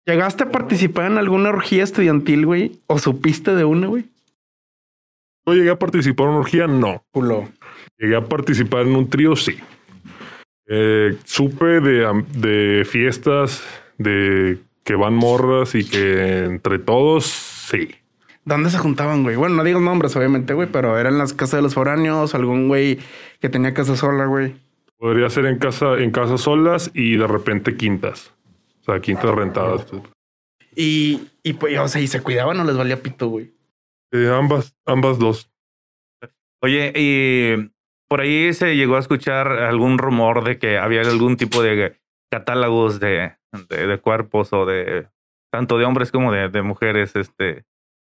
¿Llegaste 0.06 0.44
a 0.44 0.52
participar 0.52 1.12
en 1.12 1.18
alguna 1.18 1.50
orgía 1.50 1.84
estudiantil, 1.84 2.46
güey? 2.46 2.80
¿O 2.86 3.00
supiste 3.00 3.56
de 3.56 3.66
una, 3.66 3.88
güey? 3.88 4.06
¿No 5.48 5.56
llegué 5.56 5.72
a 5.72 5.80
participar 5.80 6.26
en 6.28 6.30
una 6.34 6.40
orgía? 6.42 6.68
No. 6.68 7.04
Culo. 7.12 7.50
Llegué 7.98 8.18
a 8.18 8.24
participar 8.24 8.82
en 8.82 8.96
un 8.96 9.10
trío, 9.10 9.36
sí. 9.36 9.58
Eh, 10.72 11.18
supe 11.26 11.82
de, 11.82 12.24
de 12.34 12.86
fiestas, 12.86 13.64
de 13.98 14.60
que 14.84 14.96
van 14.96 15.16
morras 15.16 15.74
y 15.74 15.84
que 15.84 16.46
entre 16.46 16.78
todos, 16.78 17.26
sí. 17.26 17.90
¿Dónde 18.46 18.70
se 18.70 18.78
juntaban, 18.78 19.24
güey? 19.24 19.36
Bueno, 19.36 19.56
no 19.56 19.64
digo 19.64 19.80
nombres, 19.80 20.16
obviamente, 20.16 20.54
güey, 20.54 20.68
pero 20.72 20.98
eran 20.98 21.18
las 21.18 21.34
casas 21.34 21.58
de 21.58 21.62
los 21.64 21.74
foráneos, 21.74 22.36
algún 22.36 22.68
güey 22.68 23.00
que 23.40 23.50
tenía 23.50 23.74
casa 23.74 23.96
sola, 23.96 24.26
güey. 24.26 24.56
Podría 24.98 25.30
ser 25.30 25.48
en 25.48 25.58
casa, 25.58 25.98
en 25.98 26.12
casas 26.12 26.42
solas 26.42 26.92
y 26.94 27.18
de 27.18 27.26
repente 27.26 27.76
quintas. 27.76 28.32
O 28.82 28.86
sea, 28.86 29.00
quintas 29.00 29.34
rentadas. 29.34 29.88
Y, 30.76 31.30
y 31.42 31.54
pues, 31.54 31.78
o 31.80 31.88
sea, 31.88 32.00
y 32.02 32.08
se 32.08 32.22
cuidaban 32.22 32.60
o 32.60 32.64
les 32.64 32.78
valía 32.78 33.02
pito, 33.02 33.28
güey. 33.28 33.52
Eh, 34.12 34.32
ambas, 34.32 34.76
ambas 34.86 35.18
dos. 35.18 35.52
Oye, 36.62 36.94
y 36.96 37.72
por 38.10 38.22
ahí 38.22 38.54
se 38.54 38.76
llegó 38.76 38.96
a 38.96 39.00
escuchar 39.00 39.48
algún 39.48 39.98
rumor 39.98 40.44
de 40.44 40.58
que 40.58 40.78
había 40.78 41.02
algún 41.02 41.38
tipo 41.38 41.62
de 41.62 41.96
catálogos 42.32 43.00
de, 43.00 43.34
de, 43.70 43.88
de 43.88 43.98
cuerpos 44.00 44.52
o 44.52 44.66
de 44.66 45.08
tanto 45.52 45.78
de 45.78 45.86
hombres 45.86 46.12
como 46.12 46.32
de, 46.32 46.50
de 46.50 46.62
mujeres. 46.62 47.16
Este, 47.16 47.64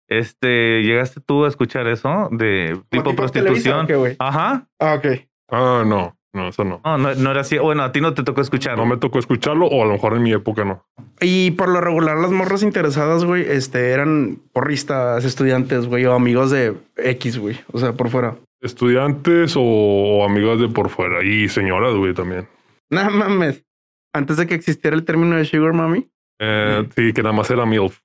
este, 0.08 0.82
¿llegaste 0.82 1.20
tú 1.20 1.44
a 1.44 1.48
escuchar 1.48 1.86
eso 1.86 2.28
de 2.32 2.80
tipo 2.88 3.04
¿Como 3.04 3.30
Televisa 3.30 3.84
prostitución? 3.84 3.86
qué? 3.86 4.16
Ajá. 4.18 4.66
Ah, 4.78 4.94
ok. 4.94 5.06
Ah, 5.50 5.84
no, 5.86 6.16
no, 6.32 6.48
eso 6.48 6.64
no. 6.64 6.80
No, 6.84 6.98
no, 6.98 7.14
no 7.14 7.30
era 7.30 7.42
así. 7.42 7.58
Bueno, 7.58 7.82
a 7.82 7.92
ti 7.92 8.00
no 8.00 8.14
te 8.14 8.22
tocó 8.22 8.40
escuchar. 8.40 8.76
No 8.76 8.86
me 8.86 8.96
tocó 8.96 9.18
escucharlo 9.18 9.66
o 9.66 9.82
a 9.82 9.86
lo 9.86 9.92
mejor 9.92 10.14
en 10.14 10.22
mi 10.22 10.32
época 10.32 10.64
no. 10.64 10.84
Y 11.20 11.50
por 11.52 11.68
lo 11.68 11.80
regular, 11.80 12.16
las 12.16 12.30
morras 12.30 12.62
interesadas, 12.62 13.24
güey, 13.24 13.44
este, 13.48 13.90
eran 13.90 14.38
porristas, 14.52 15.24
estudiantes, 15.24 15.86
güey, 15.86 16.06
o 16.06 16.14
amigos 16.14 16.50
de 16.50 16.74
X, 16.96 17.38
güey. 17.38 17.60
O 17.72 17.78
sea, 17.78 17.92
por 17.92 18.08
fuera. 18.08 18.36
Estudiantes 18.60 19.56
o, 19.56 19.62
o 19.62 20.24
amigas 20.24 20.60
de 20.60 20.68
por 20.68 20.90
fuera 20.90 21.24
y 21.24 21.48
señoras, 21.48 21.94
güey, 21.94 22.12
también. 22.12 22.48
No 22.90 23.10
mames. 23.10 23.64
Antes 24.12 24.36
de 24.36 24.46
que 24.46 24.54
existiera 24.54 24.96
el 24.96 25.04
término 25.04 25.36
de 25.36 25.44
sugar 25.44 25.72
mami. 25.72 26.10
Eh, 26.40 26.88
sí, 26.94 27.12
que 27.12 27.22
nada 27.22 27.34
más 27.34 27.50
era 27.50 27.64
MILF. 27.64 28.00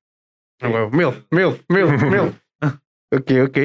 Ah, 0.62 0.68
güey, 0.68 0.90
Milf, 0.92 1.26
milf, 1.32 1.64
milf, 1.68 2.04
milf. 2.04 2.36
Ok, 3.12 3.32
ok. 3.48 3.58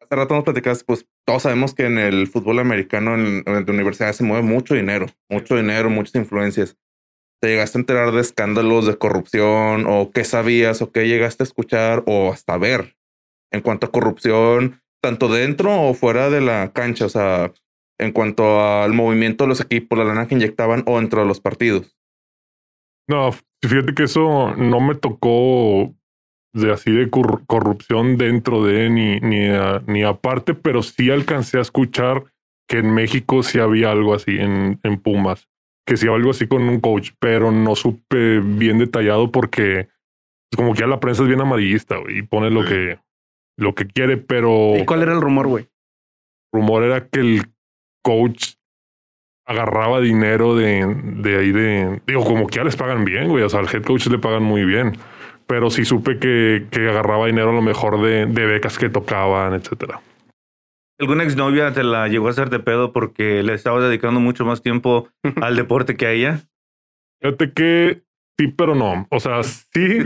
Hace 0.00 0.16
rato 0.16 0.34
nos 0.34 0.44
platicaste, 0.44 0.84
pues 0.84 1.06
todos 1.26 1.42
sabemos 1.42 1.74
que 1.74 1.86
en 1.86 1.98
el 1.98 2.26
fútbol 2.26 2.58
americano, 2.58 3.14
en, 3.14 3.42
en 3.46 3.64
tu 3.64 3.72
universidad, 3.72 4.12
se 4.12 4.24
mueve 4.24 4.42
mucho 4.42 4.74
dinero, 4.74 5.06
mucho 5.30 5.56
dinero, 5.56 5.88
muchas 5.90 6.14
influencias. 6.16 6.76
¿Te 7.40 7.48
llegaste 7.48 7.78
a 7.78 7.80
enterar 7.80 8.12
de 8.12 8.20
escándalos 8.20 8.86
de 8.86 8.96
corrupción 8.96 9.86
o 9.88 10.10
qué 10.12 10.24
sabías 10.24 10.82
o 10.82 10.92
qué 10.92 11.08
llegaste 11.08 11.42
a 11.42 11.46
escuchar 11.46 12.04
o 12.06 12.32
hasta 12.32 12.56
ver 12.58 12.96
en 13.50 13.60
cuanto 13.60 13.86
a 13.86 13.90
corrupción, 13.90 14.81
tanto 15.02 15.28
dentro 15.28 15.82
o 15.82 15.94
fuera 15.94 16.30
de 16.30 16.40
la 16.40 16.72
cancha? 16.72 17.06
O 17.06 17.08
sea, 17.10 17.52
en 17.98 18.12
cuanto 18.12 18.60
al 18.60 18.92
movimiento 18.94 19.44
de 19.44 19.48
los 19.48 19.60
equipos, 19.60 19.98
la 19.98 20.04
lana 20.04 20.26
que 20.26 20.34
inyectaban 20.34 20.82
o 20.86 20.98
dentro 20.98 21.20
de 21.20 21.26
los 21.26 21.40
partidos. 21.40 21.96
No, 23.08 23.30
fíjate 23.62 23.94
que 23.94 24.04
eso 24.04 24.54
no 24.56 24.80
me 24.80 24.94
tocó 24.94 25.94
de 26.54 26.72
así 26.72 26.90
de 26.92 27.10
corru- 27.10 27.44
corrupción 27.46 28.16
dentro 28.16 28.64
de 28.64 28.90
ni, 28.90 29.20
ni, 29.20 29.46
a- 29.48 29.82
ni 29.86 30.02
aparte, 30.02 30.54
pero 30.54 30.82
sí 30.82 31.10
alcancé 31.10 31.58
a 31.58 31.62
escuchar 31.62 32.24
que 32.68 32.78
en 32.78 32.94
México 32.94 33.42
sí 33.42 33.58
había 33.58 33.90
algo 33.90 34.14
así 34.14 34.36
en, 34.38 34.78
en 34.82 35.00
Pumas, 35.00 35.48
que 35.86 35.96
sí 35.96 36.06
había 36.06 36.18
algo 36.18 36.30
así 36.30 36.46
con 36.46 36.62
un 36.62 36.80
coach, 36.80 37.10
pero 37.18 37.50
no 37.50 37.74
supe 37.74 38.40
bien 38.40 38.78
detallado 38.78 39.32
porque 39.32 39.88
como 40.56 40.74
que 40.74 40.80
ya 40.80 40.86
la 40.86 41.00
prensa 41.00 41.22
es 41.22 41.28
bien 41.28 41.40
amarillista 41.40 41.96
güey, 41.96 42.18
y 42.18 42.22
pone 42.22 42.50
lo 42.50 42.64
que 42.64 42.98
lo 43.56 43.74
que 43.74 43.86
quiere, 43.86 44.16
pero 44.16 44.76
¿Y 44.76 44.84
cuál 44.84 45.02
era 45.02 45.12
el 45.12 45.20
rumor, 45.20 45.46
güey? 45.46 45.68
rumor 46.52 46.84
era 46.84 47.08
que 47.08 47.20
el 47.20 47.42
coach 48.02 48.54
agarraba 49.46 50.00
dinero 50.00 50.54
de, 50.54 50.84
de 50.86 51.38
ahí 51.38 51.50
de... 51.52 52.00
Digo, 52.06 52.24
como 52.24 52.46
que 52.46 52.56
ya 52.56 52.64
les 52.64 52.76
pagan 52.76 53.04
bien, 53.04 53.28
güey. 53.28 53.42
O 53.42 53.48
sea, 53.48 53.60
al 53.60 53.68
head 53.72 53.82
coach 53.82 54.06
le 54.06 54.18
pagan 54.18 54.42
muy 54.42 54.64
bien. 54.64 54.98
Pero 55.46 55.70
sí 55.70 55.84
supe 55.84 56.18
que, 56.18 56.66
que 56.70 56.88
agarraba 56.88 57.26
dinero 57.26 57.50
a 57.50 57.54
lo 57.54 57.62
mejor 57.62 58.00
de, 58.02 58.26
de 58.26 58.46
becas 58.46 58.78
que 58.78 58.88
tocaban, 58.88 59.54
etcétera. 59.54 60.00
¿Alguna 61.00 61.24
exnovia 61.24 61.72
te 61.72 61.82
la 61.82 62.06
llegó 62.08 62.28
a 62.28 62.30
hacer 62.30 62.48
de 62.50 62.60
pedo 62.60 62.92
porque 62.92 63.42
le 63.42 63.54
estabas 63.54 63.82
dedicando 63.82 64.20
mucho 64.20 64.44
más 64.44 64.62
tiempo 64.62 65.08
al 65.42 65.56
deporte 65.56 65.96
que 65.96 66.06
a 66.06 66.12
ella? 66.12 66.40
Fíjate 67.20 67.52
que 67.52 68.02
sí, 68.38 68.48
pero 68.48 68.74
no. 68.74 69.06
O 69.10 69.20
sea, 69.20 69.42
sí, 69.42 69.60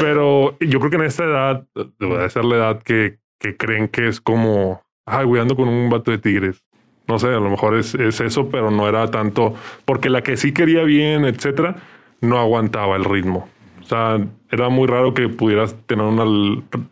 pero 0.00 0.58
yo 0.60 0.78
creo 0.80 0.90
que 0.90 0.96
en 0.96 1.04
esta 1.04 1.24
edad, 1.24 1.66
debe 1.98 2.28
ser 2.30 2.44
la 2.44 2.56
edad 2.56 2.82
que, 2.82 3.18
que 3.38 3.56
creen 3.56 3.88
que 3.88 4.08
es 4.08 4.20
como, 4.20 4.82
ay, 5.06 5.24
güey, 5.24 5.40
ando 5.42 5.56
con 5.56 5.68
un 5.68 5.90
vato 5.90 6.10
de 6.10 6.18
tigres. 6.18 6.64
No 7.06 7.18
sé, 7.18 7.28
a 7.28 7.40
lo 7.40 7.48
mejor 7.48 7.74
es, 7.76 7.94
es 7.94 8.20
eso, 8.20 8.50
pero 8.50 8.70
no 8.70 8.86
era 8.86 9.10
tanto, 9.10 9.54
porque 9.86 10.10
la 10.10 10.22
que 10.22 10.36
sí 10.36 10.52
quería 10.52 10.82
bien, 10.82 11.24
etcétera, 11.24 11.76
no 12.20 12.38
aguantaba 12.38 12.96
el 12.96 13.04
ritmo. 13.04 13.48
O 13.80 13.84
sea, 13.84 14.20
era 14.50 14.68
muy 14.68 14.86
raro 14.86 15.14
que 15.14 15.30
pudieras 15.30 15.74
tener 15.86 16.04
una, 16.04 16.24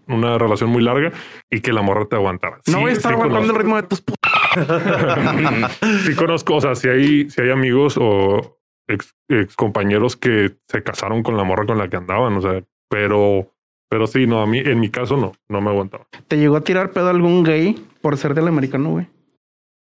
una 0.07 0.39
relación 0.39 0.71
muy 0.71 0.83
larga 0.83 1.13
y 1.51 1.61
que 1.61 1.75
la 1.75 1.83
morra 1.83 2.07
te 2.07 2.17
aguantara. 2.17 2.57
No 2.67 2.73
Sí, 2.73 2.75
voy 2.75 2.91
a 2.91 2.93
estar 2.95 3.13
sí 3.13 3.15
aguantando 3.15 3.53
el 3.53 3.59
ritmo 3.59 3.77
de 3.77 3.83
tus 3.83 4.01
putas. 4.01 4.33
sí 6.07 6.15
conozco, 6.15 6.55
o 6.55 6.61
sea, 6.63 6.75
si 6.75 6.89
hay, 6.89 7.29
si 7.29 7.43
hay 7.43 7.51
amigos 7.51 7.99
o 8.01 8.56
ex, 8.89 9.15
ex 9.29 9.57
compañeros 9.57 10.17
que 10.17 10.57
se 10.69 10.83
casaron 10.83 11.23
con 11.23 11.37
la 11.37 11.45
morra 11.45 11.67
con 11.67 11.79
la 11.79 11.89
que 11.89 11.97
andaban, 11.97 12.35
o 12.37 12.41
sea, 12.41 12.63
pero, 12.89 13.53
pero 13.89 14.07
sí, 14.07 14.27
no, 14.27 14.41
a 14.43 14.47
mí, 14.47 14.59
en 14.59 14.81
mi 14.81 14.91
caso 14.91 15.17
no, 15.17 15.33
no 15.49 15.61
me 15.61 15.71
aguantaba 15.71 16.07
¿Te 16.29 16.37
llegó 16.39 16.57
a 16.57 16.61
tirar 16.63 16.91
pedo 16.91 17.09
algún 17.11 17.43
gay 17.45 17.75
por 18.01 18.17
ser 18.17 18.35
del 18.35 18.49
americano, 18.49 18.91
güey? 18.91 19.07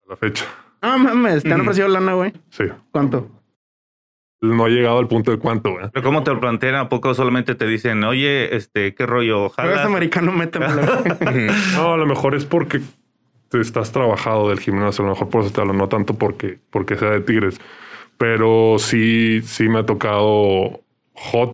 a 0.05 0.09
la 0.11 0.15
fecha. 0.15 0.45
Ah, 0.81 0.97
mames, 0.97 1.43
te 1.43 1.51
han 1.51 1.59
Mm. 1.59 1.61
ofrecido 1.63 1.87
lana, 1.87 2.13
güey. 2.13 2.31
Sí, 2.49 2.63
¿Cuánto? 2.91 3.29
no 4.39 4.67
he 4.67 4.69
llegado 4.69 4.99
al 4.99 5.07
punto 5.07 5.31
de 5.31 5.39
cuánto, 5.39 5.71
güey. 5.71 5.89
Pero 5.91 6.03
¿cómo 6.05 6.23
te 6.23 6.31
lo 6.31 6.39
plantean? 6.39 6.75
¿A 6.75 6.89
poco 6.89 7.13
solamente 7.15 7.55
te 7.55 7.65
dicen, 7.65 8.03
oye, 8.03 8.55
este, 8.55 8.93
qué 8.93 9.05
rollo? 9.07 9.49
¿Jalas? 9.49 9.83
americano, 9.85 10.31
métemela. 10.31 11.01
güey. 11.19 11.47
No, 11.73 11.93
a 11.93 11.97
lo 11.97 12.05
mejor 12.05 12.35
es 12.35 12.45
porque 12.45 12.79
te 13.49 13.59
estás 13.59 13.91
trabajado 13.91 14.49
del 14.49 14.59
gimnasio, 14.59 15.03
a 15.03 15.07
lo 15.07 15.13
mejor 15.15 15.29
por 15.29 15.41
eso 15.43 15.51
te 15.51 15.59
hablo, 15.61 15.73
no 15.73 15.89
tanto 15.89 16.13
porque, 16.13 16.59
porque 16.69 16.95
sea 16.97 17.09
de 17.09 17.21
tigres, 17.21 17.59
pero 18.17 18.75
sí, 18.79 19.41
sí 19.43 19.69
me 19.69 19.79
ha 19.79 19.85
tocado 19.85 20.81
hot, 21.13 21.53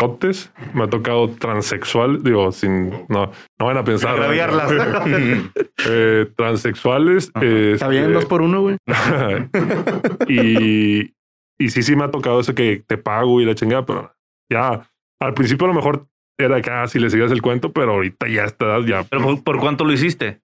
hotes, 0.00 0.52
me 0.72 0.84
ha 0.84 0.86
tocado 0.88 1.28
transexual, 1.30 2.22
digo, 2.22 2.50
sin, 2.52 2.90
no, 3.08 3.30
no 3.58 3.66
van 3.66 3.76
a 3.76 3.84
pensar. 3.84 4.14
Agraviarlas. 4.14 4.72
Eh, 5.86 6.26
transexuales. 6.36 7.30
Está 7.40 7.88
bien, 7.88 8.12
dos 8.12 8.24
por 8.24 8.40
uno, 8.40 8.62
güey. 8.62 8.78
y, 10.28 11.12
y 11.58 11.68
sí, 11.68 11.82
sí 11.82 11.94
me 11.94 12.04
ha 12.04 12.10
tocado 12.10 12.40
eso 12.40 12.54
que 12.54 12.82
te 12.86 12.96
pago 12.96 13.40
y 13.40 13.44
la 13.44 13.54
chingada, 13.54 13.84
pero 13.84 14.14
ya 14.50 14.88
al 15.20 15.34
principio 15.34 15.66
a 15.66 15.68
lo 15.68 15.74
mejor 15.74 16.06
era 16.38 16.60
que 16.62 16.70
ah, 16.70 16.88
si 16.88 16.98
le 16.98 17.10
sigas 17.10 17.30
el 17.32 17.42
cuento, 17.42 17.72
pero 17.72 17.92
ahorita 17.92 18.28
ya 18.28 18.44
está, 18.44 18.80
ya. 18.80 19.04
¿Pero 19.04 19.22
por, 19.22 19.44
por 19.44 19.60
cuánto 19.60 19.84
lo 19.84 19.92
hiciste? 19.92 20.40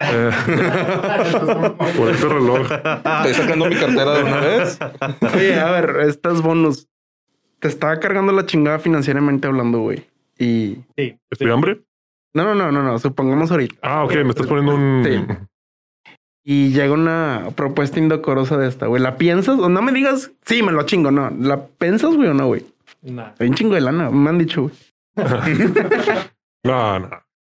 Eh, 0.00 0.30
por 1.96 2.10
este 2.10 2.28
reloj. 2.28 2.60
Estoy 2.70 3.34
sacando 3.34 3.66
mi 3.66 3.76
cartera 3.76 4.14
de 4.14 4.22
una 4.24 4.40
vez. 4.40 4.78
Oye, 5.34 5.58
a 5.58 5.70
ver, 5.70 5.96
estas 6.06 6.42
bonus. 6.42 6.88
Te 7.60 7.68
estaba 7.68 7.98
cargando 7.98 8.32
la 8.32 8.46
chingada 8.46 8.78
financieramente 8.78 9.46
hablando, 9.46 9.80
güey. 9.80 10.06
Y. 10.38 10.78
¿Estoy 11.30 11.50
hambre? 11.50 11.80
No, 12.34 12.44
no, 12.44 12.54
no, 12.54 12.70
no, 12.70 12.82
no. 12.82 12.98
Supongamos 12.98 13.50
ahorita. 13.50 13.76
Ah, 13.82 14.04
ok, 14.04 14.14
me 14.16 14.30
estás 14.30 14.46
poniendo 14.46 14.74
un. 14.74 15.02
Sí. 15.04 15.36
Y 16.48 16.70
llega 16.70 16.92
una 16.92 17.48
propuesta 17.56 17.98
indecorosa 17.98 18.56
de 18.56 18.68
esta, 18.68 18.86
güey. 18.86 19.02
¿La 19.02 19.16
piensas? 19.16 19.58
O 19.58 19.68
no 19.68 19.82
me 19.82 19.90
digas, 19.90 20.30
sí, 20.44 20.62
me 20.62 20.70
lo 20.70 20.84
chingo, 20.84 21.10
no. 21.10 21.30
¿La 21.30 21.66
piensas, 21.66 22.14
güey, 22.14 22.28
o 22.28 22.34
no, 22.34 22.46
güey? 22.46 22.64
Nah. 23.02 23.32
Hay 23.40 23.48
un 23.48 23.54
chingo 23.54 23.74
de 23.74 23.80
lana, 23.80 24.10
me 24.10 24.30
han 24.30 24.38
dicho, 24.38 24.62
güey. 24.62 24.74
No, 26.64 26.98
no. 26.98 27.10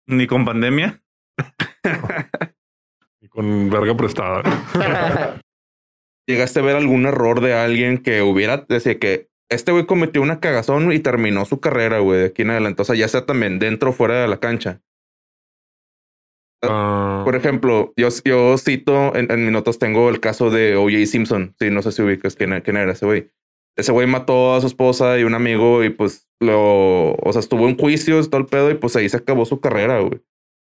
Ni 0.07 0.27
con 0.27 0.43
pandemia. 0.43 1.01
Y 3.19 3.27
con 3.29 3.69
verga 3.69 3.97
prestada. 3.97 4.43
¿Llegaste 6.27 6.59
a 6.59 6.63
ver 6.63 6.75
algún 6.75 7.05
error 7.05 7.41
de 7.41 7.53
alguien 7.53 7.97
que 7.97 8.21
hubiera, 8.21 8.65
decía 8.69 8.99
que 8.99 9.29
este 9.49 9.71
güey 9.71 9.85
cometió 9.85 10.21
una 10.21 10.39
cagazón 10.39 10.91
y 10.91 10.99
terminó 10.99 11.45
su 11.45 11.59
carrera, 11.59 11.99
güey, 11.99 12.19
de 12.19 12.25
aquí 12.27 12.41
en 12.43 12.51
adelante? 12.51 12.81
O 12.81 12.85
sea, 12.85 12.95
ya 12.95 13.07
sea 13.07 13.25
también 13.25 13.59
dentro 13.59 13.89
o 13.89 13.93
fuera 13.93 14.21
de 14.21 14.27
la 14.27 14.39
cancha. 14.39 14.81
Ah, 16.63 17.21
Por 17.23 17.35
ejemplo, 17.35 17.93
yo, 17.95 18.09
yo 18.25 18.57
cito 18.57 19.15
en, 19.15 19.31
en 19.31 19.43
mis 19.43 19.51
notas 19.51 19.79
tengo 19.79 20.09
el 20.09 20.19
caso 20.19 20.49
de 20.49 20.75
O.J. 20.75 21.05
Simpson. 21.05 21.55
Sí, 21.59 21.69
no 21.69 21.81
sé 21.81 21.91
si 21.91 22.01
ubicas 22.01 22.35
quién, 22.35 22.59
quién 22.61 22.77
era 22.77 22.91
ese 22.91 23.05
güey. 23.05 23.31
Ese 23.77 23.91
güey 23.91 24.07
mató 24.07 24.55
a 24.55 24.61
su 24.61 24.67
esposa 24.67 25.19
y 25.19 25.23
un 25.23 25.35
amigo 25.35 25.83
y 25.83 25.91
pues 25.91 26.27
lo, 26.39 27.13
o 27.13 27.29
sea, 27.31 27.39
estuvo 27.39 27.67
en 27.67 27.77
juicios, 27.77 28.29
todo 28.29 28.41
el 28.41 28.47
pedo 28.47 28.71
y 28.71 28.75
pues 28.75 28.95
ahí 28.95 29.07
se 29.07 29.17
acabó 29.17 29.45
su 29.45 29.61
carrera, 29.61 29.99
güey. 29.99 30.19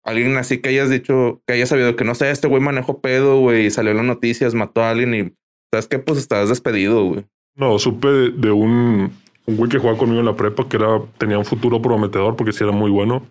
Alguien 0.06 0.36
así 0.36 0.58
que 0.58 0.70
hayas 0.70 0.88
dicho, 0.88 1.42
que 1.46 1.54
hayas 1.54 1.68
sabido 1.68 1.96
que 1.96 2.04
no 2.04 2.14
sé, 2.14 2.30
este 2.30 2.48
güey 2.48 2.62
manejó 2.62 3.00
pedo, 3.00 3.40
güey, 3.40 3.66
y 3.66 3.70
salió 3.70 3.90
en 3.90 3.98
las 3.98 4.06
noticias, 4.06 4.54
mató 4.54 4.82
a 4.82 4.90
alguien 4.90 5.14
y 5.14 5.32
sabes 5.70 5.88
que 5.88 5.98
pues 5.98 6.18
estás 6.18 6.48
despedido, 6.48 7.04
güey. 7.04 7.26
no, 7.56 7.78
supe 7.78 8.08
de, 8.08 8.30
de 8.30 8.50
un, 8.52 9.12
un 9.46 9.56
güey 9.56 9.70
que 9.70 9.78
jugaba 9.78 9.98
conmigo 9.98 10.20
en 10.20 10.26
la 10.26 10.36
prepa 10.36 10.68
que 10.68 10.76
era, 10.76 11.00
tenía 11.18 11.38
un 11.38 11.44
futuro 11.44 11.82
prometedor 11.82 12.36
porque 12.36 12.52
sí 12.52 12.64
era 12.64 12.72
muy 12.72 12.90
bueno. 12.90 13.26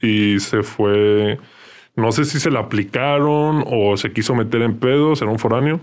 Y 0.00 0.40
se 0.40 0.62
fue. 0.62 1.38
No 1.94 2.10
sé 2.10 2.24
si 2.24 2.40
se 2.40 2.50
la 2.50 2.60
aplicaron 2.60 3.64
o 3.66 3.96
se 3.96 4.12
quiso 4.12 4.34
meter 4.34 4.62
en 4.62 4.78
pedos, 4.78 5.22
era 5.22 5.30
un 5.30 5.38
foráneo. 5.38 5.80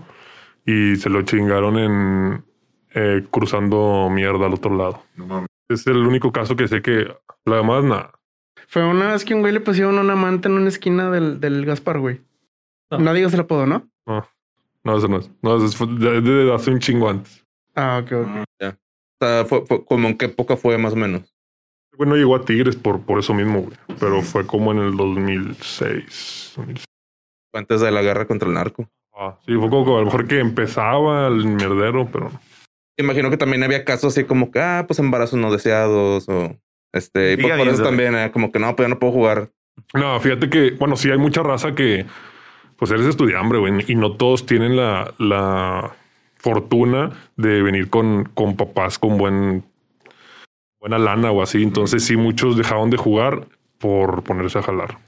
Y 0.66 0.96
se 0.96 1.08
lo 1.08 1.22
chingaron 1.22 1.78
en 1.78 2.44
eh, 2.94 3.24
cruzando 3.30 4.08
mierda 4.10 4.46
al 4.46 4.54
otro 4.54 4.76
lado. 4.76 5.02
No 5.16 5.26
mames. 5.26 5.48
Es 5.68 5.86
el 5.86 5.98
único 5.98 6.32
caso 6.32 6.56
que 6.56 6.68
sé 6.68 6.82
que 6.82 7.14
la 7.46 7.56
demás 7.56 7.84
nada. 7.84 8.12
Fue 8.68 8.84
una 8.86 9.12
vez 9.12 9.24
que 9.24 9.34
un 9.34 9.40
güey 9.40 9.52
le 9.52 9.60
pusieron 9.60 9.98
una 9.98 10.16
manta 10.16 10.48
en 10.48 10.54
una 10.54 10.68
esquina 10.68 11.10
del, 11.10 11.40
del 11.40 11.64
Gaspar, 11.64 11.98
güey. 11.98 12.20
No. 12.90 12.98
No 12.98 13.14
digas 13.14 13.34
el 13.34 13.40
apodo, 13.40 13.66
¿no? 13.66 13.88
No, 14.84 14.96
eso 14.96 15.08
no 15.08 15.18
es. 15.18 15.30
No, 15.42 15.56
eso 15.56 15.76
fue 15.76 15.86
de, 15.88 16.20
de 16.20 16.54
hace 16.54 16.70
un 16.70 16.78
chingo 16.78 17.08
antes. 17.08 17.44
Ah, 17.74 18.02
ok, 18.02 18.12
ok. 18.12 18.28
O 18.62 19.24
sea, 19.24 19.44
fue, 19.44 19.66
fue 19.66 19.84
como 19.84 20.08
en 20.08 20.16
qué 20.16 20.26
época 20.26 20.56
fue 20.56 20.78
más 20.78 20.94
o 20.94 20.96
menos. 20.96 21.34
Bueno, 21.96 22.16
llegó 22.16 22.34
a 22.34 22.44
Tigres 22.44 22.76
por, 22.76 23.00
por 23.02 23.18
eso 23.18 23.34
mismo, 23.34 23.62
güey. 23.62 23.76
Pero 23.98 24.22
fue 24.22 24.46
como 24.46 24.72
en 24.72 24.78
el 24.78 24.96
2006. 24.96 26.54
2006. 26.56 26.84
Antes 27.52 27.80
de 27.80 27.90
la 27.90 28.00
guerra 28.00 28.26
contra 28.26 28.48
el 28.48 28.54
narco. 28.54 28.88
Ah, 29.14 29.38
sí, 29.44 29.54
fue 29.54 29.68
como 29.68 29.84
que 29.84 29.92
a 29.92 29.98
lo 29.98 30.04
mejor 30.06 30.26
que 30.26 30.38
empezaba 30.38 31.26
el 31.26 31.44
mierdero, 31.46 32.08
pero 32.10 32.30
Imagino 33.00 33.30
que 33.30 33.38
también 33.38 33.62
había 33.62 33.84
casos 33.84 34.12
así 34.12 34.24
como 34.24 34.50
que, 34.50 34.60
ah, 34.60 34.84
pues 34.86 34.98
embarazos 34.98 35.38
no 35.38 35.50
deseados 35.50 36.28
o 36.28 36.56
este, 36.92 37.34
y 37.34 37.36
por 37.36 37.68
eso 37.68 37.82
también 37.82 38.14
era 38.14 38.32
como 38.32 38.50
que 38.52 38.58
no, 38.58 38.74
pues 38.74 38.86
ya 38.86 38.94
no 38.94 38.98
puedo 38.98 39.12
jugar. 39.12 39.50
No, 39.94 40.18
fíjate 40.20 40.50
que, 40.50 40.72
bueno, 40.72 40.96
sí 40.96 41.10
hay 41.10 41.18
mucha 41.18 41.42
raza 41.42 41.74
que, 41.74 42.06
pues 42.76 42.90
eres 42.90 43.06
estudiambre, 43.06 43.58
güey, 43.58 43.84
y 43.88 43.94
no 43.94 44.16
todos 44.16 44.46
tienen 44.46 44.76
la, 44.76 45.12
la 45.18 45.94
fortuna 46.38 47.10
de 47.36 47.62
venir 47.62 47.90
con, 47.90 48.24
con 48.34 48.56
papás 48.56 48.98
con 48.98 49.18
buen, 49.18 49.64
buena 50.80 50.98
lana 50.98 51.30
o 51.30 51.42
así. 51.42 51.62
Entonces 51.62 52.04
sí, 52.04 52.16
muchos 52.16 52.56
dejaron 52.56 52.90
de 52.90 52.96
jugar 52.96 53.46
por 53.78 54.22
ponerse 54.22 54.58
a 54.58 54.62
jalar. 54.62 54.98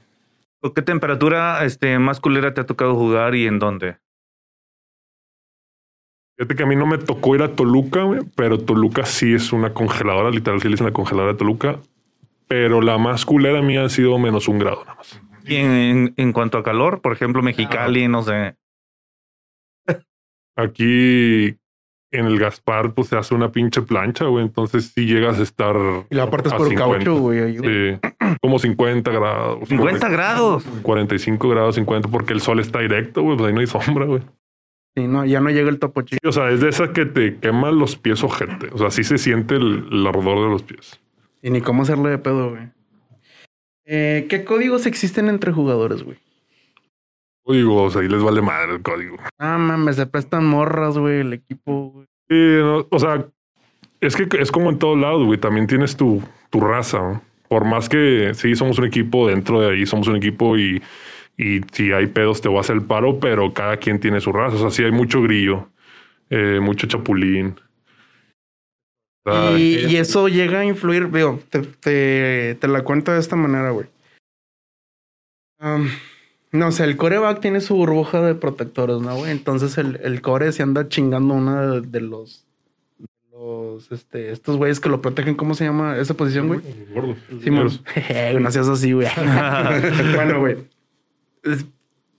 ¿Con 0.61 0.73
qué 0.73 0.81
temperatura 0.81 1.65
este, 1.65 1.99
más 1.99 2.19
culera 2.19 2.53
te 2.53 2.61
ha 2.61 2.65
tocado 2.65 2.95
jugar 2.95 3.35
y 3.35 3.47
en 3.47 3.59
dónde? 3.59 3.97
Fíjate 6.37 6.55
que 6.55 6.63
a 6.63 6.65
mí 6.65 6.75
no 6.75 6.85
me 6.85 6.97
tocó 6.97 7.35
ir 7.35 7.43
a 7.43 7.55
Toluca, 7.55 8.03
güey, 8.03 8.21
pero 8.35 8.57
Toluca 8.57 9.05
sí 9.05 9.33
es 9.33 9.53
una 9.53 9.73
congeladora, 9.73 10.31
literal, 10.31 10.59
sí 10.61 10.67
le 10.67 10.73
dicen 10.73 10.87
la 10.87 10.93
congeladora 10.93 11.33
de 11.33 11.37
Toluca. 11.37 11.79
Pero 12.47 12.81
la 12.81 12.97
más 12.97 13.25
culera 13.25 13.61
mía 13.61 13.85
ha 13.85 13.89
sido 13.89 14.17
menos 14.19 14.47
un 14.47 14.59
grado 14.59 14.83
nada 14.83 14.95
más. 14.95 15.21
Y 15.45 15.55
en, 15.55 15.71
en, 15.71 16.13
en 16.17 16.33
cuanto 16.33 16.57
a 16.57 16.63
calor, 16.63 17.01
por 17.01 17.13
ejemplo, 17.13 17.41
Mexicali, 17.41 18.07
no 18.07 18.23
sé. 18.23 18.55
Aquí 20.55 21.57
en 22.13 22.27
el 22.27 22.37
Gaspar, 22.37 22.93
pues 22.93 23.07
se 23.07 23.17
hace 23.17 23.33
una 23.33 23.51
pinche 23.51 23.81
plancha, 23.81 24.25
güey. 24.25 24.45
Entonces 24.45 24.91
sí 24.93 25.05
llegas 25.05 25.39
a 25.39 25.43
estar. 25.43 25.75
Y 26.09 26.15
la 26.15 26.29
parte 26.29 26.49
es 26.49 26.53
por 26.53 26.67
50. 26.69 26.97
caucho, 26.97 27.15
güey. 27.19 27.57
Sí, 27.57 27.99
como 28.41 28.59
50 28.59 29.11
grados. 29.11 29.67
50 29.67 30.09
grados. 30.09 30.63
45 30.83 31.49
grados, 31.49 31.75
50, 31.75 32.09
porque 32.09 32.33
el 32.33 32.41
sol 32.41 32.59
está 32.59 32.79
directo, 32.79 33.23
güey. 33.23 33.35
Pues 33.35 33.47
ahí 33.47 33.53
no 33.53 33.61
hay 33.61 33.67
sombra, 33.67 34.05
güey. 34.05 34.21
Sí, 34.95 35.07
no, 35.07 35.25
ya 35.25 35.39
no 35.39 35.49
llega 35.49 35.69
el 35.69 35.79
topo 35.79 36.03
chico. 36.03 36.27
O 36.27 36.31
sea, 36.31 36.51
es 36.51 36.61
de 36.61 36.69
esas 36.69 36.89
que 36.89 37.05
te 37.05 37.37
queman 37.37 37.79
los 37.79 37.95
pies 37.95 38.23
ojete. 38.23 38.69
O 38.73 38.77
sea, 38.77 38.91
sí 38.91 39.03
se 39.03 39.17
siente 39.17 39.55
el, 39.55 39.87
el 39.91 40.05
ardor 40.05 40.43
de 40.43 40.49
los 40.49 40.63
pies. 40.63 40.99
Y 41.41 41.49
ni 41.49 41.61
cómo 41.61 41.81
hacerle 41.81 42.09
de 42.11 42.17
pedo, 42.19 42.51
güey. 42.51 42.69
Eh, 43.85 44.27
¿Qué 44.29 44.45
códigos 44.45 44.85
existen 44.85 45.29
entre 45.29 45.51
jugadores, 45.51 46.03
güey? 46.03 46.17
Códigos, 47.43 47.95
ahí 47.97 48.07
les 48.07 48.21
vale 48.23 48.41
madre 48.41 48.75
el 48.75 48.81
código. 48.81 49.17
Ah, 49.37 49.57
mames, 49.57 49.97
se 49.97 50.05
prestan 50.05 50.45
morras, 50.45 50.97
güey, 50.97 51.19
el 51.19 51.33
equipo, 51.33 51.91
güey. 51.91 52.07
Sí, 52.29 52.35
no, 52.35 52.87
o 52.89 52.99
sea, 52.99 53.25
es 53.99 54.15
que 54.15 54.27
es 54.39 54.51
como 54.51 54.69
en 54.69 54.79
todos 54.79 54.97
lados, 54.97 55.25
güey. 55.25 55.39
También 55.39 55.67
tienes 55.67 55.97
tu, 55.97 56.21
tu 56.49 56.61
raza. 56.61 56.99
¿no? 56.99 57.21
Por 57.49 57.65
más 57.65 57.89
que 57.89 58.31
sí 58.35 58.55
somos 58.55 58.77
un 58.79 58.85
equipo, 58.85 59.27
dentro 59.27 59.59
de 59.59 59.71
ahí 59.71 59.85
somos 59.85 60.07
un 60.07 60.15
equipo 60.15 60.57
y, 60.57 60.81
y 61.37 61.61
si 61.71 61.91
hay 61.91 62.07
pedos 62.07 62.41
te 62.41 62.47
voy 62.47 62.57
a 62.57 62.61
hacer 62.61 62.75
el 62.75 62.83
paro, 62.83 63.19
pero 63.19 63.53
cada 63.53 63.77
quien 63.77 63.99
tiene 63.99 64.21
su 64.21 64.31
raza. 64.31 64.55
O 64.55 64.59
sea, 64.59 64.69
sí 64.69 64.83
hay 64.83 64.91
mucho 64.91 65.21
grillo, 65.21 65.69
eh, 66.29 66.59
mucho 66.61 66.87
chapulín. 66.87 67.55
Y, 69.57 69.85
y 69.87 69.95
eso 69.95 70.27
llega 70.27 70.59
a 70.59 70.65
influir, 70.65 71.09
digo, 71.09 71.39
te, 71.49 71.61
te, 71.61 72.55
te 72.59 72.67
la 72.67 72.83
cuento 72.83 73.13
de 73.13 73.19
esta 73.19 73.37
manera, 73.37 73.69
güey. 73.71 73.87
No 76.51 76.71
sé, 76.71 76.83
el 76.83 76.97
coreback 76.97 77.39
tiene 77.39 77.61
su 77.61 77.75
burbuja 77.75 78.21
de 78.21 78.35
protectores, 78.35 78.99
¿no, 78.99 79.15
güey? 79.15 79.31
Entonces 79.31 79.77
el, 79.77 79.99
el 80.03 80.21
core 80.21 80.51
se 80.51 80.61
anda 80.61 80.89
chingando 80.89 81.33
una 81.33 81.61
de, 81.65 81.81
de 81.81 82.01
los, 82.01 82.45
de 82.99 83.07
los, 83.31 83.91
este, 83.93 84.31
estos 84.31 84.57
güeyes 84.57 84.81
que 84.81 84.89
lo 84.89 85.01
protegen, 85.01 85.35
¿cómo 85.35 85.55
se 85.55 85.63
llama 85.63 85.97
esa 85.97 86.15
posición, 86.15 86.49
güey? 86.49 86.59
gordos. 86.93 87.17
Simón. 87.41 87.69
No 88.41 88.51
seas 88.51 88.67
así, 88.67 88.91
güey. 88.91 89.07
bueno, 90.15 90.41
güey. 90.41 90.57
Es- 91.43 91.65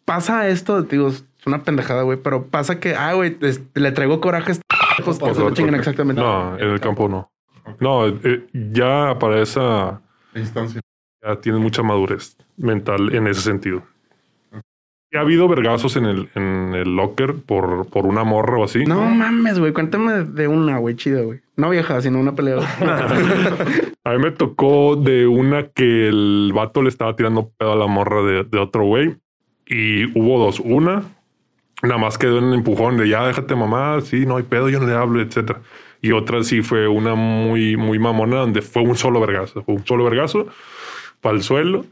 Pasa 0.04 0.48
esto, 0.48 0.82
digo, 0.82 1.08
es 1.08 1.24
una 1.46 1.62
pendejada, 1.62 2.02
güey, 2.02 2.18
pero 2.22 2.44
pasa 2.48 2.78
que, 2.78 2.94
ah, 2.94 3.14
güey, 3.14 3.38
le 3.74 3.90
traigo 3.92 4.20
coraje 4.20 4.52
a 4.52 4.54
estos 4.98 5.18
que 5.18 5.34
se 5.34 5.40
lo 5.40 5.50
chingan 5.54 5.74
exactamente. 5.76 6.20
No, 6.20 6.58
en 6.58 6.68
el 6.68 6.78
campo 6.78 7.08
no. 7.08 7.30
No, 7.80 8.06
eh, 8.08 8.46
ya 8.52 9.18
para 9.18 9.40
esa, 9.40 10.02
instancia. 10.34 10.82
ya 11.22 11.36
tienes 11.36 11.58
mucha 11.62 11.82
madurez 11.82 12.36
mental 12.58 13.14
en 13.14 13.26
ese 13.28 13.40
sentido. 13.40 13.82
Ha 15.14 15.20
habido 15.20 15.48
vergazos 15.48 15.96
en 15.96 16.04
el, 16.04 16.28
en 16.34 16.74
el 16.74 16.96
locker 16.96 17.36
por, 17.36 17.86
por 17.88 18.04
una 18.04 18.24
morra 18.24 18.58
o 18.58 18.64
así. 18.64 18.84
No 18.84 19.00
mames, 19.06 19.58
güey. 19.58 19.72
Cuéntame 19.72 20.24
de 20.24 20.48
una, 20.48 20.76
güey, 20.78 20.96
chida, 20.96 21.22
güey. 21.22 21.40
No 21.56 21.70
vieja, 21.70 22.00
sino 22.02 22.18
una 22.20 22.34
pelea. 22.34 22.58
A 24.04 24.12
mí 24.12 24.18
me 24.18 24.30
tocó 24.30 24.96
de 24.96 25.26
una 25.26 25.68
que 25.68 26.08
el 26.08 26.52
vato 26.54 26.82
le 26.82 26.90
estaba 26.90 27.16
tirando 27.16 27.50
pedo 27.56 27.72
a 27.72 27.76
la 27.76 27.86
morra 27.86 28.22
de, 28.22 28.44
de 28.44 28.58
otro 28.58 28.84
güey. 28.84 29.16
Y 29.66 30.06
hubo 30.18 30.38
dos. 30.38 30.60
Una, 30.60 31.02
nada 31.82 31.98
más 31.98 32.18
quedó 32.18 32.38
en 32.38 32.44
el 32.44 32.54
empujón 32.54 32.98
de 32.98 33.08
ya 33.08 33.26
déjate 33.26 33.54
mamá, 33.54 34.00
sí, 34.02 34.26
no 34.26 34.36
hay 34.36 34.42
pedo, 34.42 34.68
yo 34.68 34.78
no 34.78 34.86
le 34.86 34.94
hablo, 34.94 35.22
etcétera. 35.22 35.62
Y 36.02 36.12
otra 36.12 36.44
sí 36.44 36.60
fue 36.60 36.86
una 36.86 37.14
muy, 37.14 37.78
muy 37.78 37.98
mamona 37.98 38.36
donde 38.36 38.60
fue 38.60 38.82
un 38.82 38.94
solo 38.94 39.20
vergazo. 39.20 39.62
Fue 39.64 39.74
un 39.74 39.86
solo 39.86 40.04
vergazo 40.04 40.48
para 41.22 41.36
el 41.36 41.42
suelo. 41.42 41.86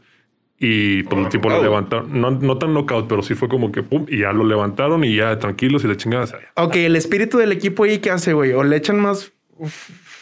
Y 0.59 1.03
por 1.03 1.17
el 1.17 1.29
tipo 1.29 1.49
lo 1.49 1.61
levantaron. 1.61 2.21
No, 2.21 2.29
no 2.29 2.57
tan 2.59 2.73
knockout, 2.73 3.07
pero 3.07 3.23
sí 3.23 3.33
fue 3.33 3.49
como 3.49 3.71
que 3.71 3.81
pum, 3.81 4.05
y 4.07 4.19
ya 4.19 4.31
lo 4.31 4.45
levantaron 4.45 5.03
y 5.03 5.15
ya 5.15 5.37
tranquilos 5.39 5.83
y 5.83 5.87
la 5.87 5.97
chingada 5.97 6.27
se 6.27 6.37
ok, 6.55 6.75
el 6.75 6.95
espíritu 6.95 7.37
del 7.37 7.51
equipo 7.51 7.83
ahí, 7.83 7.97
¿qué 7.97 8.11
hace, 8.11 8.33
güey? 8.33 8.53
¿O 8.53 8.63
le 8.63 8.77
echan 8.77 8.99
más 8.99 9.33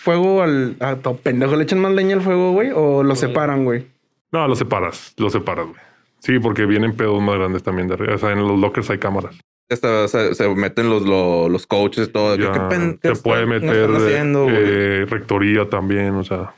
fuego 0.02 0.42
al... 0.42 0.76
A 0.80 0.96
todo 0.98 1.18
pendejo, 1.18 1.56
¿le 1.56 1.64
echan 1.64 1.80
más 1.80 1.92
leña 1.94 2.16
al 2.16 2.22
fuego, 2.22 2.52
güey? 2.52 2.72
¿O 2.74 3.04
lo 3.04 3.16
separan, 3.16 3.64
güey? 3.66 3.86
No, 4.32 4.48
lo 4.48 4.56
separas, 4.56 5.14
lo 5.18 5.30
separas, 5.30 5.68
güey. 5.68 5.80
Sí, 6.20 6.40
porque 6.40 6.66
vienen 6.66 6.96
pedos 6.96 7.22
más 7.22 7.36
grandes 7.38 7.64
también 7.64 7.88
de 7.88 7.96
arriba. 7.96 8.16
O 8.16 8.18
sea, 8.18 8.32
en 8.32 8.40
los 8.48 8.60
lockers 8.60 8.90
hay 8.90 8.98
cámaras. 9.00 9.40
Hasta 9.70 10.08
se, 10.08 10.36
se 10.36 10.50
meten 10.50 10.90
los, 10.90 11.04
los, 11.04 11.50
los 11.50 11.66
coaches 11.68 12.08
y 12.10 12.12
todo. 12.12 12.36
Ya 12.36 12.52
¿Qué, 12.52 12.60
pen- 12.70 13.00
qué 13.02 13.16
se 13.16 13.22
puede 13.24 13.46
meter 13.46 13.90
haciendo, 13.90 14.48
eh, 14.50 15.06
rectoría 15.10 15.68
también, 15.70 16.16
o 16.16 16.24
sea. 16.24 16.54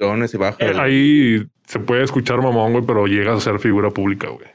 Leones 0.00 0.32
y 0.34 0.36
baja. 0.38 0.56
el- 0.64 0.80
Ahí 0.80 1.46
se 1.66 1.78
puede 1.78 2.02
escuchar 2.04 2.40
mamón, 2.42 2.72
güey, 2.72 2.84
pero 2.86 3.06
llegas 3.06 3.36
a 3.36 3.40
ser 3.40 3.58
figura 3.58 3.90
pública, 3.90 4.28
güey. 4.28 4.46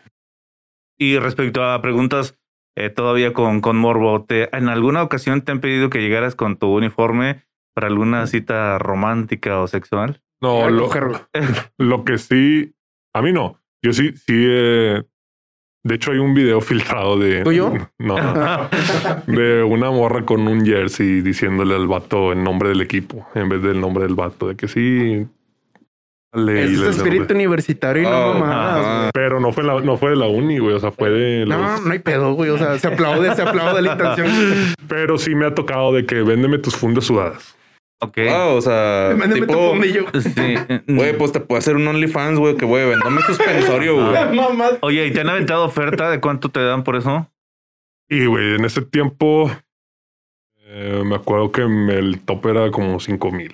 Y 0.97 1.17
respecto 1.19 1.63
a 1.63 1.81
preguntas 1.81 2.37
eh, 2.75 2.89
todavía 2.89 3.33
con, 3.33 3.61
con 3.61 3.77
Morbo, 3.77 4.23
¿te, 4.25 4.55
¿en 4.55 4.69
alguna 4.69 5.03
ocasión 5.03 5.41
te 5.41 5.51
han 5.51 5.59
pedido 5.59 5.89
que 5.89 5.99
llegaras 6.01 6.35
con 6.35 6.57
tu 6.57 6.67
uniforme 6.75 7.43
para 7.73 7.87
alguna 7.87 8.27
cita 8.27 8.77
romántica 8.79 9.59
o 9.59 9.67
sexual? 9.67 10.21
No, 10.41 10.69
lo, 11.77 12.03
que 12.05 12.17
sí, 12.17 12.73
a 13.13 13.21
mí 13.21 13.31
no. 13.31 13.59
Yo 13.81 13.93
sí, 13.93 14.11
sí, 14.13 14.33
eh, 14.47 15.03
De 15.85 15.95
hecho, 15.95 16.11
hay 16.11 16.17
un 16.19 16.33
video 16.33 16.61
filtrado 16.69 17.17
de. 17.17 17.43
¿Tuyo? 17.43 17.73
No, 17.99 18.15
de 19.27 19.63
una 19.63 19.91
morra 19.91 20.25
con 20.25 20.47
un 20.47 20.65
jersey 20.65 21.21
diciéndole 21.21 21.75
al 21.75 21.87
vato 21.87 22.31
el 22.31 22.43
nombre 22.43 22.69
del 22.69 22.81
equipo 22.81 23.27
en 23.35 23.49
vez 23.49 23.61
del 23.61 23.79
nombre 23.79 24.03
del 24.05 24.15
vato. 24.15 24.47
De 24.49 24.55
que 24.55 24.67
sí. 24.67 25.25
dale, 26.33 26.63
Es 26.63 26.71
le- 26.79 26.89
espíritu 26.89 27.33
universitario 27.33 28.03
y 28.03 28.05
no 28.05 28.31
Oh, 28.31 28.33
mamadas. 28.33 29.11
Pero 29.13 29.39
no 29.39 29.51
fue, 29.51 29.63
la, 29.63 29.79
no 29.81 29.97
fue 29.97 30.11
de 30.11 30.15
la 30.17 30.27
uni, 30.27 30.57
güey. 30.59 30.75
O 30.75 30.79
sea, 30.79 30.91
fue 30.91 31.09
de. 31.09 31.45
No, 31.45 31.57
los- 31.57 31.85
no 31.85 31.91
hay 31.93 31.99
pedo, 31.99 32.33
güey. 32.33 32.49
O 32.49 32.57
sea, 32.57 32.77
se 32.79 32.87
aplaude, 32.87 33.33
se 33.35 33.41
aplaude 33.41 33.81
la 33.81 33.93
intención. 33.93 34.27
Pero 34.87 35.17
sí 35.17 35.35
me 35.35 35.45
ha 35.45 35.53
tocado 35.55 35.93
de 35.93 36.05
que 36.05 36.21
véndeme 36.21 36.57
tus 36.57 36.75
fundas 36.75 37.05
sudadas. 37.05 37.55
Ok. 38.03 38.17
Ah, 38.29 38.47
o 38.47 38.61
sea, 38.61 39.15
tipo, 39.33 39.71
fundillo. 39.71 40.05
Sí. 40.19 40.55
güey, 40.87 41.17
pues 41.17 41.31
te 41.31 41.39
puede 41.39 41.59
hacer 41.59 41.75
un 41.75 41.87
OnlyFans, 41.87 42.39
güey, 42.39 42.55
que 42.57 42.65
güey, 42.65 42.85
vendame 42.89 43.21
suspensorio, 43.21 43.95
güey. 43.95 44.35
Mamás. 44.35 44.73
Oye, 44.81 45.05
¿y 45.07 45.11
te 45.11 45.21
han 45.21 45.29
aventado 45.29 45.65
oferta 45.65 46.09
de 46.09 46.19
cuánto 46.19 46.49
te 46.49 46.59
dan 46.61 46.83
por 46.83 46.95
eso? 46.95 47.29
Y, 48.09 48.25
güey, 48.25 48.55
en 48.55 48.65
ese 48.65 48.81
tiempo. 48.81 49.49
eh, 50.67 51.01
me 51.05 51.15
acuerdo 51.15 51.51
que 51.51 51.61
el 51.61 52.19
top 52.25 52.45
era 52.47 52.71
como 52.71 52.99
5 52.99 53.31
mil. 53.31 53.53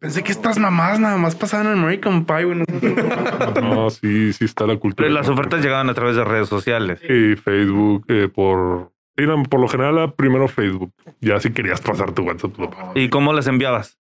Pensé 0.00 0.22
que 0.22 0.30
estas 0.30 0.58
mamás 0.58 1.00
nada 1.00 1.16
más 1.16 1.34
pasaban 1.34 1.66
en 1.66 1.72
American 1.80 2.24
Pie, 2.24 2.44
güey. 2.44 2.58
No- 2.58 3.60
No, 3.60 3.90
sí, 3.90 4.32
sí 4.32 4.44
está 4.44 4.64
la 4.66 4.76
cultura. 4.76 5.04
Pero 5.06 5.12
las 5.14 5.28
ofertas 5.28 5.60
llegaban 5.62 5.90
a 5.90 5.94
través 5.94 6.14
de 6.14 6.24
redes 6.24 6.48
sociales. 6.48 7.00
Y 7.02 7.34
Facebook, 7.36 8.04
eh, 8.08 8.28
por. 8.32 8.92
Sí, 9.18 9.26
no, 9.26 9.42
por 9.42 9.60
lo 9.60 9.68
general, 9.68 9.98
era 9.98 10.10
primero 10.12 10.48
Facebook. 10.48 10.92
Ya 11.20 11.38
si 11.40 11.50
querías 11.52 11.80
pasar 11.82 12.12
tu 12.12 12.22
WhatsApp, 12.22 12.56
lo. 12.58 12.70
¿Y 12.94 13.08
cómo 13.10 13.32
las 13.34 13.46
enviabas? 13.46 13.98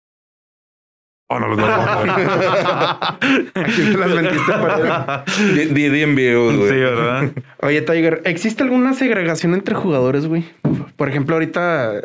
Oh, 1.28 1.40
no, 1.40 1.48
no, 1.48 1.56
no. 1.56 1.66
¿A 1.66 3.18
quién 3.20 3.92
se 3.92 3.98
las 3.98 4.14
vendiste 4.14 4.52
para 4.52 5.24
Di- 5.56 5.66
di- 5.74 5.90
di 5.90 6.02
envíos, 6.04 6.54
Sí, 6.54 6.60
güey. 6.60 6.80
¿verdad? 6.82 7.32
Oye, 7.62 7.82
Tiger, 7.82 8.22
¿existe 8.26 8.62
alguna 8.62 8.94
segregación 8.94 9.56
entre 9.56 9.74
jugadores, 9.74 10.28
güey? 10.28 10.46
Por 10.98 11.10
ejemplo, 11.10 11.36
ahorita 11.36 12.00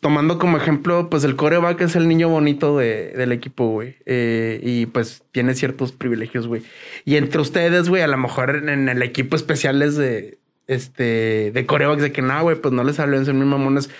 tomando 0.00 0.38
como 0.38 0.56
ejemplo, 0.56 1.10
pues 1.10 1.22
el 1.24 1.36
coreback 1.36 1.82
es 1.82 1.96
el 1.96 2.08
niño 2.08 2.28
bonito 2.30 2.76
de- 2.78 3.10
del 3.10 3.32
equipo, 3.32 3.66
güey. 3.68 3.96
Eh, 4.06 4.58
y 4.62 4.86
pues 4.86 5.22
tiene 5.32 5.54
ciertos 5.54 5.92
privilegios, 5.92 6.48
güey. 6.48 6.62
Y 7.04 7.16
entre 7.16 7.42
ustedes, 7.42 7.90
güey, 7.90 8.00
a 8.02 8.08
lo 8.08 8.16
mejor 8.16 8.56
en, 8.56 8.68
en 8.70 8.88
el 8.88 9.02
equipo 9.02 9.36
especial 9.36 9.82
es 9.82 9.96
de, 9.96 10.38
este, 10.66 11.50
de 11.52 11.66
corebacks 11.66 12.02
de 12.02 12.12
que 12.12 12.22
nada, 12.22 12.42
güey, 12.42 12.56
pues 12.56 12.72
no 12.72 12.84
les 12.84 12.98
hablen, 13.00 13.24
son 13.24 13.36
muy 13.38 13.46
mamones. 13.46 13.90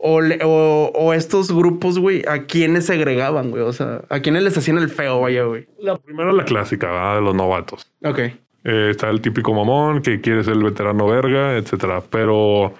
O, 0.00 0.20
le- 0.20 0.38
o, 0.44 0.92
o 0.94 1.12
estos 1.12 1.50
grupos, 1.52 1.98
güey, 1.98 2.22
¿a 2.28 2.44
quiénes 2.44 2.86
segregaban, 2.86 3.50
güey? 3.50 3.62
O 3.64 3.72
sea, 3.72 4.02
¿a 4.08 4.20
quiénes 4.20 4.44
les 4.44 4.56
hacían 4.56 4.78
el 4.78 4.88
feo, 4.90 5.20
vaya, 5.20 5.42
güey? 5.44 5.66
La 5.80 5.96
primera, 5.96 6.32
la 6.32 6.44
clásica, 6.44 6.86
¿verdad? 6.86 7.16
de 7.16 7.22
los 7.22 7.34
novatos. 7.34 7.90
Ok. 8.04 8.18
Eh, 8.64 8.88
está 8.90 9.10
el 9.10 9.20
típico 9.20 9.52
mamón 9.54 10.02
que 10.02 10.20
quiere 10.20 10.44
ser 10.44 10.54
el 10.54 10.62
veterano 10.62 11.06
verga, 11.08 11.56
etcétera. 11.56 12.00
Pero 12.10 12.74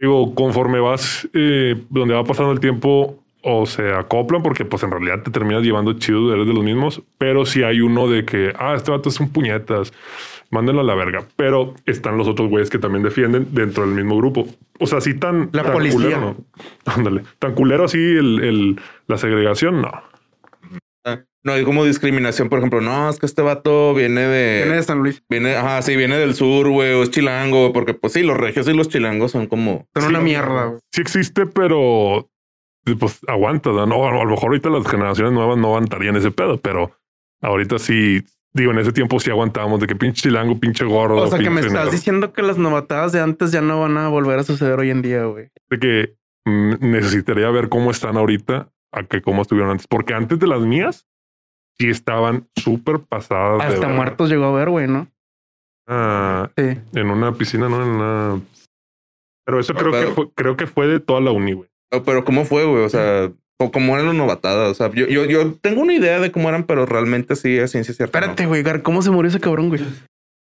digo, 0.00 0.34
conforme 0.34 0.80
vas, 0.80 1.28
eh, 1.34 1.76
donde 1.90 2.14
va 2.14 2.24
pasando 2.24 2.52
el 2.52 2.60
tiempo, 2.60 3.20
o 3.46 3.66
se 3.66 3.92
acoplan, 3.92 4.42
porque 4.42 4.64
pues 4.64 4.82
en 4.82 4.90
realidad 4.90 5.22
te 5.22 5.30
terminas 5.30 5.62
llevando 5.62 5.92
chido, 5.98 6.32
eres 6.34 6.46
de 6.46 6.54
los 6.54 6.64
mismos. 6.64 7.02
Pero 7.18 7.44
si 7.44 7.62
hay 7.62 7.80
uno 7.80 8.08
de 8.08 8.24
que, 8.24 8.52
ah, 8.58 8.74
este 8.74 8.90
vato 8.90 9.08
es 9.10 9.20
un 9.20 9.30
puñetas, 9.30 9.92
mándenlo 10.50 10.80
a 10.82 10.84
la 10.84 10.94
verga. 10.94 11.26
Pero 11.36 11.74
están 11.86 12.16
los 12.18 12.28
otros 12.28 12.48
güeyes 12.48 12.70
que 12.70 12.78
también 12.78 13.02
defienden 13.02 13.48
dentro 13.52 13.84
del 13.86 13.94
mismo 13.94 14.16
grupo. 14.16 14.46
O 14.80 14.86
sea, 14.86 15.00
sí 15.00 15.14
tan. 15.14 15.50
La 15.52 15.62
tan 15.64 15.72
policía. 15.72 15.96
culero, 15.98 16.20
¿no? 16.20 16.92
Ándale. 16.92 17.22
Tan 17.38 17.54
culero 17.54 17.84
así 17.84 17.98
el, 17.98 18.42
el- 18.42 18.80
la 19.06 19.18
segregación, 19.18 19.80
no. 19.82 19.90
No 21.46 21.52
hay 21.52 21.62
como 21.64 21.84
discriminación, 21.84 22.48
por 22.48 22.58
ejemplo, 22.58 22.80
no, 22.80 23.10
es 23.10 23.18
que 23.18 23.26
este 23.26 23.42
vato 23.42 23.92
viene 23.92 24.22
Viene 24.22 24.66
de 24.66 24.76
de. 24.76 24.82
San 24.82 25.00
Luis. 25.00 25.22
Viene, 25.28 25.54
ajá, 25.56 25.82
sí, 25.82 25.94
viene 25.94 26.16
del 26.16 26.34
sur, 26.34 26.70
güey, 26.70 26.94
o 26.94 27.02
es 27.02 27.10
chilango, 27.10 27.70
porque 27.74 27.92
pues 27.92 28.14
sí, 28.14 28.22
los 28.22 28.38
regios 28.38 28.66
y 28.66 28.72
los 28.72 28.88
chilangos 28.88 29.32
son 29.32 29.46
como. 29.46 29.86
Son 29.92 30.04
Sí. 30.04 30.08
una 30.08 30.20
mierda, 30.20 30.64
güey. 30.66 30.80
sí 30.90 31.02
existe, 31.02 31.44
pero 31.44 32.30
pues 32.98 33.20
aguanta, 33.26 33.68
¿no? 33.70 33.86
No, 33.86 34.06
a 34.06 34.24
lo 34.24 34.30
mejor 34.30 34.48
ahorita 34.52 34.70
las 34.70 34.86
generaciones 34.86 35.34
nuevas 35.34 35.58
no 35.58 35.66
aguantarían 35.66 36.16
ese 36.16 36.30
pedo, 36.30 36.56
pero 36.58 36.92
ahorita 37.42 37.78
sí, 37.78 38.22
digo, 38.54 38.70
en 38.72 38.78
ese 38.78 38.92
tiempo 38.92 39.18
sí 39.20 39.30
aguantábamos 39.30 39.80
de 39.80 39.86
que 39.86 39.96
pinche 39.96 40.22
chilango, 40.22 40.58
pinche 40.58 40.84
gordo. 40.84 41.16
O 41.16 41.26
sea, 41.26 41.38
que 41.38 41.50
me 41.50 41.60
estás 41.60 41.72
negro. 41.74 41.90
diciendo 41.90 42.32
que 42.32 42.42
las 42.42 42.56
novatadas 42.56 43.12
de 43.12 43.20
antes 43.20 43.52
ya 43.52 43.60
no 43.60 43.80
van 43.80 43.96
a 43.98 44.08
volver 44.08 44.38
a 44.38 44.44
suceder 44.44 44.78
hoy 44.78 44.90
en 44.90 45.02
día, 45.02 45.24
güey. 45.24 45.50
De 45.68 45.78
que 45.78 46.16
mm, 46.46 46.74
necesitaría 46.80 47.50
ver 47.50 47.68
cómo 47.68 47.90
están 47.90 48.16
ahorita 48.16 48.70
a 48.92 49.02
que 49.02 49.20
cómo 49.22 49.42
estuvieron 49.42 49.72
antes, 49.72 49.86
porque 49.88 50.14
antes 50.14 50.38
de 50.38 50.46
las 50.46 50.60
mías 50.60 51.06
sí 51.78 51.88
estaban 51.90 52.48
súper 52.56 53.00
pasadas. 53.00 53.58
de 53.58 53.64
Hasta 53.64 53.80
verga. 53.80 53.94
muertos 53.96 54.30
llegó 54.30 54.44
a 54.44 54.52
ver, 54.52 54.70
güey, 54.70 54.86
¿no? 54.86 55.08
Ah, 55.88 56.50
Sí. 56.56 56.78
en 56.94 57.10
una 57.10 57.32
piscina, 57.32 57.68
no 57.68 57.82
en 57.82 57.88
una. 57.88 58.40
Pero 59.44 59.60
eso 59.60 59.74
creo 59.74 59.90
que 59.92 60.06
fue, 60.12 60.30
creo 60.32 60.56
que 60.56 60.66
fue 60.66 60.86
de 60.86 61.00
toda 61.00 61.20
la 61.20 61.32
uni, 61.32 61.52
güey. 61.52 61.68
No, 61.92 62.02
Pero 62.02 62.24
¿cómo 62.24 62.44
fue, 62.44 62.64
güey? 62.64 62.84
O 62.84 62.88
sea, 62.88 63.30
o 63.58 63.70
cómo 63.70 63.94
eran 63.94 64.06
los 64.06 64.14
novatadas. 64.14 64.70
O 64.70 64.74
sea, 64.74 64.90
yo, 64.92 65.06
yo, 65.06 65.24
yo 65.24 65.52
tengo 65.60 65.80
una 65.82 65.94
idea 65.94 66.20
de 66.20 66.30
cómo 66.32 66.48
eran, 66.48 66.64
pero 66.64 66.86
realmente 66.86 67.36
sí 67.36 67.56
es 67.56 67.70
ciencia 67.70 67.94
cierta. 67.94 68.18
¿no? 68.20 68.24
Espérate, 68.26 68.46
güey, 68.46 68.62
Gar, 68.62 68.82
¿cómo 68.82 69.02
se 69.02 69.10
murió 69.10 69.28
ese 69.28 69.40
cabrón, 69.40 69.68
güey? 69.68 69.82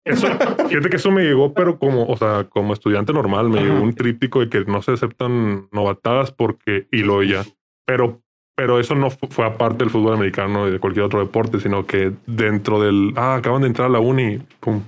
Eso, 0.05 0.27
fíjate 0.67 0.89
que 0.89 0.97
eso 0.97 1.11
me 1.11 1.23
llegó, 1.23 1.53
pero 1.53 1.79
como, 1.79 2.05
o 2.07 2.17
sea, 2.17 2.45
como 2.49 2.73
estudiante 2.73 3.13
normal, 3.13 3.49
me 3.49 3.59
Ajá. 3.59 3.67
llegó 3.67 3.81
un 3.81 3.93
tríptico 3.93 4.41
de 4.41 4.49
que 4.49 4.65
no 4.65 4.81
se 4.81 4.91
aceptan 4.91 5.67
novatadas 5.71 6.31
porque, 6.31 6.87
y 6.91 7.03
lo 7.03 7.23
ya. 7.23 7.45
Pero, 7.85 8.21
pero 8.55 8.79
eso 8.81 8.95
no 8.95 9.09
fu- 9.09 9.27
fue 9.29 9.45
aparte 9.45 9.77
del 9.79 9.89
fútbol 9.89 10.13
americano 10.15 10.67
y 10.67 10.71
de 10.71 10.79
cualquier 10.79 11.05
otro 11.05 11.19
deporte, 11.19 11.59
sino 11.61 11.85
que 11.85 12.11
dentro 12.25 12.81
del, 12.81 13.13
ah, 13.15 13.35
acaban 13.35 13.61
de 13.61 13.67
entrar 13.67 13.87
a 13.87 13.91
la 13.91 13.99
uni, 13.99 14.39
pum, 14.59 14.81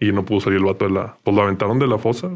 y 0.00 0.10
no 0.10 0.24
pudo 0.24 0.40
salir 0.40 0.58
el 0.58 0.64
vato 0.64 0.84
de 0.86 0.92
la, 0.94 1.16
pues 1.22 1.36
lo 1.36 1.42
aventaron 1.42 1.78
de 1.78 1.86
la 1.86 1.98
fosa 1.98 2.30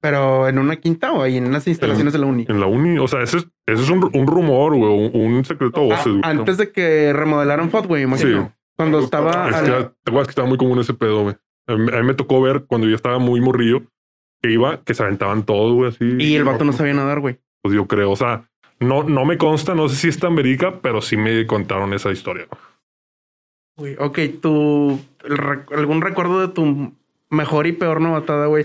Pero 0.00 0.48
en 0.48 0.58
una 0.58 0.76
quinta 0.76 1.12
o 1.12 1.22
ahí 1.22 1.36
en 1.36 1.52
las 1.52 1.66
instalaciones 1.68 2.12
de 2.14 2.18
la 2.18 2.26
uni. 2.26 2.46
en 2.48 2.58
la 2.58 2.66
uni. 2.66 2.98
O 2.98 3.06
sea, 3.06 3.22
ese 3.22 3.38
es, 3.38 3.48
ese 3.66 3.82
es 3.82 3.90
un, 3.90 4.10
un 4.14 4.26
rumor, 4.26 4.74
güey, 4.74 5.10
un, 5.12 5.34
un 5.34 5.44
secreto 5.44 5.80
a 5.80 5.84
voces. 5.84 6.06
güey. 6.06 6.20
antes 6.24 6.56
de 6.56 6.72
que 6.72 7.12
remodelaran 7.12 7.70
FOT, 7.70 7.86
güey, 7.86 8.02
imagino. 8.04 8.42
Sí. 8.46 8.54
Cuando 8.76 9.00
estaba. 9.00 9.48
Es 9.50 9.54
al- 9.56 9.64
que, 9.66 9.70
¿Te 9.72 10.10
acuerdas 10.10 10.26
que 10.28 10.30
estaba 10.30 10.48
muy 10.48 10.56
común 10.56 10.78
ese 10.80 10.94
pedo, 10.94 11.22
güey? 11.24 11.36
A 11.66 11.76
mí, 11.76 11.90
a 11.92 11.96
mí 12.00 12.06
me 12.06 12.14
tocó 12.14 12.40
ver 12.40 12.64
cuando 12.66 12.88
yo 12.88 12.96
estaba 12.96 13.18
muy 13.18 13.40
morrillo 13.42 13.82
que 14.42 14.50
iba, 14.50 14.82
que 14.82 14.94
se 14.94 15.02
aventaban 15.02 15.42
todo, 15.44 15.74
güey, 15.74 15.90
así. 15.90 16.04
Y 16.18 16.34
el 16.34 16.44
vato 16.44 16.64
no 16.64 16.72
sabía 16.72 16.94
nadar, 16.94 17.20
güey. 17.20 17.38
Pues 17.62 17.74
yo 17.74 17.86
creo, 17.86 18.10
o 18.10 18.16
sea, 18.16 18.48
no, 18.78 19.02
no 19.02 19.26
me 19.26 19.36
consta, 19.36 19.74
no 19.74 19.86
sé 19.90 19.96
si 19.96 20.08
es 20.08 20.18
tan 20.18 20.34
verídica, 20.34 20.80
pero 20.80 21.02
sí 21.02 21.18
me 21.18 21.46
contaron 21.46 21.92
esa 21.92 22.10
historia. 22.10 22.46
Güey, 23.76 23.96
Ok, 23.98 24.18
tu. 24.40 24.98
el 25.24 25.38
¿Algún 25.76 26.00
recuerdo 26.00 26.40
de 26.40 26.48
tu 26.48 26.92
mejor 27.28 27.66
y 27.66 27.72
peor 27.72 28.00
novatada, 28.00 28.46
güey? 28.46 28.64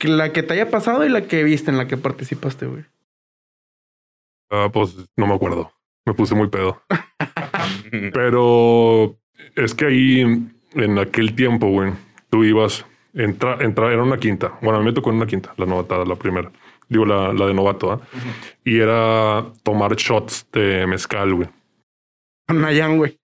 La 0.00 0.32
que 0.32 0.42
te 0.42 0.54
haya 0.54 0.70
pasado 0.70 1.04
y 1.04 1.08
la 1.08 1.22
que 1.22 1.42
viste 1.44 1.70
en 1.70 1.78
la 1.78 1.88
que 1.88 1.96
participaste, 1.96 2.66
güey. 2.66 2.84
Ah, 4.50 4.68
pues 4.72 4.96
no 5.16 5.26
me 5.26 5.34
acuerdo. 5.34 5.72
Me 6.04 6.14
puse 6.14 6.34
muy 6.34 6.48
pedo. 6.48 6.82
Pero 8.12 9.16
es 9.56 9.74
que 9.74 9.86
ahí 9.86 10.50
en 10.74 10.98
aquel 10.98 11.34
tiempo, 11.34 11.68
güey, 11.68 11.92
tú 12.30 12.44
ibas, 12.44 12.84
entra, 13.14 13.58
entra, 13.60 13.92
era 13.92 14.02
una 14.02 14.18
quinta. 14.18 14.58
Bueno, 14.60 14.78
a 14.78 14.80
mí 14.80 14.86
me 14.86 14.92
tocó 14.92 15.10
en 15.10 15.16
una 15.16 15.26
quinta, 15.26 15.52
la 15.56 15.66
novatada, 15.66 16.04
la 16.04 16.16
primera. 16.16 16.52
Digo, 16.88 17.04
la, 17.04 17.32
la 17.32 17.46
de 17.46 17.54
novato, 17.54 17.90
¿ah? 17.90 18.00
Y 18.64 18.78
era 18.78 19.44
tomar 19.64 19.96
shots 19.96 20.46
de 20.52 20.86
mezcal, 20.86 21.34
güey. 21.34 21.48
Nayan, 22.48 22.96
güey. 22.96 23.18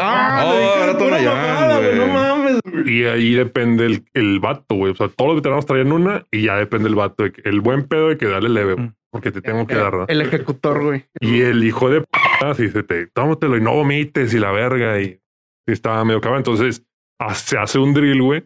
Ah, 0.00 0.52
le 0.54 0.60
dije 0.60 0.82
era 0.84 0.98
Tonayán, 0.98 1.78
güey. 1.80 1.96
No 1.98 2.06
mames. 2.08 2.60
Y 2.86 3.04
ahí 3.04 3.34
depende 3.34 3.86
el, 3.86 4.04
el 4.14 4.40
vato, 4.40 4.74
güey. 4.74 4.92
O 4.92 4.96
sea, 4.96 5.08
todos 5.08 5.30
los 5.30 5.36
veteranos 5.36 5.66
traían 5.66 5.92
una 5.92 6.26
y 6.30 6.42
ya 6.46 6.56
depende 6.56 6.88
el 6.88 6.94
vato. 6.94 7.24
el 7.24 7.60
buen 7.60 7.86
pedo 7.86 8.08
de 8.08 8.16
que 8.18 8.26
dale 8.26 8.48
leve, 8.48 8.74
güey, 8.74 8.90
porque 9.10 9.30
te 9.30 9.40
tengo 9.42 9.66
que 9.66 9.74
dar, 9.74 9.94
¿no? 9.94 10.04
El 10.08 10.22
ejecutor, 10.22 10.82
güey. 10.82 11.04
Y 11.20 11.40
el 11.42 11.62
hijo 11.64 11.90
de 11.90 12.00
p 12.00 12.06
así 12.46 12.68
se 12.68 12.82
te 12.82 13.06
tómatelo 13.08 13.56
y 13.56 13.60
no 13.60 13.74
vomites 13.74 14.32
y 14.34 14.38
la 14.38 14.50
verga. 14.50 15.00
Y, 15.00 15.20
y 15.66 15.72
estaba 15.72 16.04
medio 16.04 16.20
cabrón. 16.20 16.38
Entonces 16.38 16.84
se 17.34 17.58
hace 17.58 17.78
un 17.78 17.92
drill, 17.94 18.22
güey. 18.22 18.44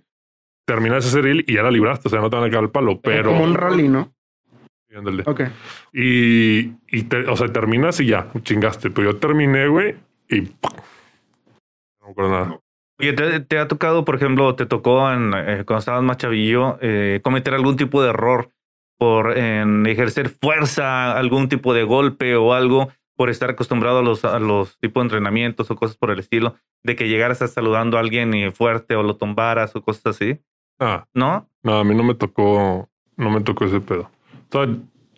Terminas 0.67 1.07
ese 1.07 1.21
drill 1.21 1.45
y 1.47 1.55
ya 1.55 1.63
la 1.63 1.71
libraste. 1.71 2.09
O 2.09 2.11
sea, 2.11 2.21
no 2.21 2.29
te 2.31 2.37
van 2.37 2.47
a 2.47 2.51
caer 2.51 2.65
el 2.65 2.71
palo, 2.71 3.01
pero. 3.01 3.31
Como 3.31 3.45
un 3.45 3.55
rally, 3.55 3.89
¿no? 3.89 4.13
Ándale. 4.97 5.25
Ok. 5.27 5.41
Y, 5.93 6.73
y 6.89 7.03
te- 7.09 7.27
o 7.29 7.37
sea, 7.37 7.49
terminas 7.49 7.99
y 8.01 8.07
ya 8.07 8.29
chingaste. 8.43 8.91
Pero 8.91 9.13
yo 9.13 9.17
terminé, 9.19 9.67
güey, 9.67 9.97
y 10.31 10.43
no 12.05 12.09
me 12.09 12.13
acuerdo 12.13 12.31
nada. 12.31 12.61
Oye, 13.01 13.13
¿te, 13.13 13.41
te 13.41 13.59
ha 13.59 13.67
tocado, 13.67 14.05
por 14.05 14.15
ejemplo, 14.15 14.55
te 14.55 14.67
tocó 14.67 15.11
en, 15.11 15.33
eh, 15.35 15.65
cuando 15.67 15.79
estabas 15.79 16.03
más 16.03 16.17
chavillo 16.17 16.79
eh, 16.81 17.21
cometer 17.25 17.55
algún 17.55 17.77
tipo 17.77 18.03
de 18.03 18.11
error 18.11 18.51
por 18.99 19.37
en 19.37 19.85
ejercer 19.87 20.29
fuerza, 20.29 21.17
algún 21.19 21.49
tipo 21.49 21.75
de 21.75 21.83
golpe 21.83 22.37
o 22.37 22.53
algo 22.53 22.91
por 23.17 23.31
estar 23.31 23.51
acostumbrado 23.51 23.99
a 23.99 24.03
los, 24.03 24.25
a 24.25 24.39
los 24.39 24.79
tipos 24.79 25.01
de 25.03 25.07
entrenamientos 25.07 25.71
o 25.71 25.77
cosas 25.77 25.97
por 25.97 26.11
el 26.11 26.19
estilo, 26.19 26.55
de 26.83 26.97
que 26.97 27.09
llegaras 27.09 27.43
a 27.43 27.49
saludando 27.49 27.97
a 27.97 28.01
alguien 28.01 28.35
y 28.35 28.51
fuerte 28.51 28.95
o 28.97 29.03
lo 29.03 29.17
tumbaras 29.17 29.75
o 29.75 29.83
cosas 29.83 30.07
así? 30.07 30.41
Ah, 30.79 31.07
¿No? 31.15 31.49
no, 31.63 31.79
a 31.79 31.85
mí 31.85 31.95
no 31.95 32.03
me 32.03 32.15
tocó, 32.15 32.89
no 33.17 33.31
me 33.31 33.41
tocó 33.41 33.65
ese 33.65 33.81
pedo. 33.81 34.11
O 34.51 34.53
sea, 34.53 34.69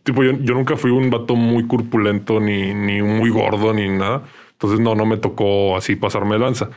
tipo, 0.02 0.22
yo, 0.22 0.32
yo 0.32 0.54
nunca 0.54 0.76
fui 0.76 0.90
un 0.90 1.10
vato 1.10 1.36
muy 1.36 1.66
corpulento, 1.66 2.38
ni, 2.40 2.74
ni 2.74 3.02
muy 3.02 3.30
gordo, 3.30 3.72
ni 3.72 3.88
nada. 3.88 4.22
Entonces, 4.56 4.80
no, 4.80 4.94
no 4.94 5.04
me 5.06 5.16
tocó 5.18 5.76
así 5.76 5.96
pasarme 5.96 6.34
de 6.34 6.40
lanza. 6.40 6.70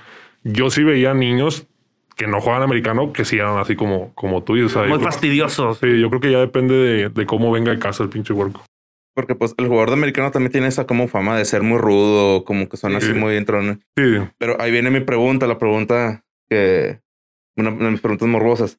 Yo 0.44 0.70
sí 0.70 0.84
veía 0.84 1.14
niños 1.14 1.68
que 2.16 2.28
no 2.28 2.42
juegan 2.42 2.62
americano, 2.64 3.14
que 3.14 3.24
sí 3.26 3.38
eran 3.38 3.58
así 3.58 3.76
como, 3.78 4.14
como 4.16 4.44
tú. 4.44 4.58
y, 4.58 4.62
o 4.64 4.70
sea, 4.70 4.84
yo 4.84 4.90
Muy 4.90 4.98
creo- 5.00 5.10
fastidiosos. 5.12 5.78
Sí, 5.80 6.00
yo 6.00 6.10
creo 6.10 6.20
que 6.22 6.32
ya 6.32 6.40
depende 6.40 6.76
de, 6.76 7.10
de 7.10 7.26
cómo 7.26 7.52
venga 7.52 7.72
de 7.72 7.80
casa 7.80 8.04
el 8.04 8.10
pinche 8.10 8.34
huerco. 8.34 8.66
Porque 9.16 9.36
pues 9.36 9.54
el 9.58 9.68
jugador 9.68 9.90
de 9.90 9.94
americano 9.96 10.32
también 10.32 10.52
tiene 10.52 10.68
esa 10.68 10.86
como 10.86 11.08
fama 11.08 11.38
de 11.38 11.46
ser 11.46 11.62
muy 11.64 11.78
rudo, 11.78 12.44
como 12.46 12.68
que 12.70 12.78
son 12.78 12.96
así 12.96 13.08
Sí. 13.08 13.14
muy 13.14 13.36
entrones. 13.38 13.78
Sí, 13.98 14.04
Pero 14.38 14.62
ahí 14.62 14.72
viene 14.72 14.92
mi 14.92 15.00
pregunta, 15.02 15.48
la 15.48 15.58
pregunta 15.58 16.24
que... 16.50 17.00
Una 17.58 17.72
de 17.72 17.92
mis 17.92 18.00
preguntas 18.02 18.28
morbosas. 18.28 18.78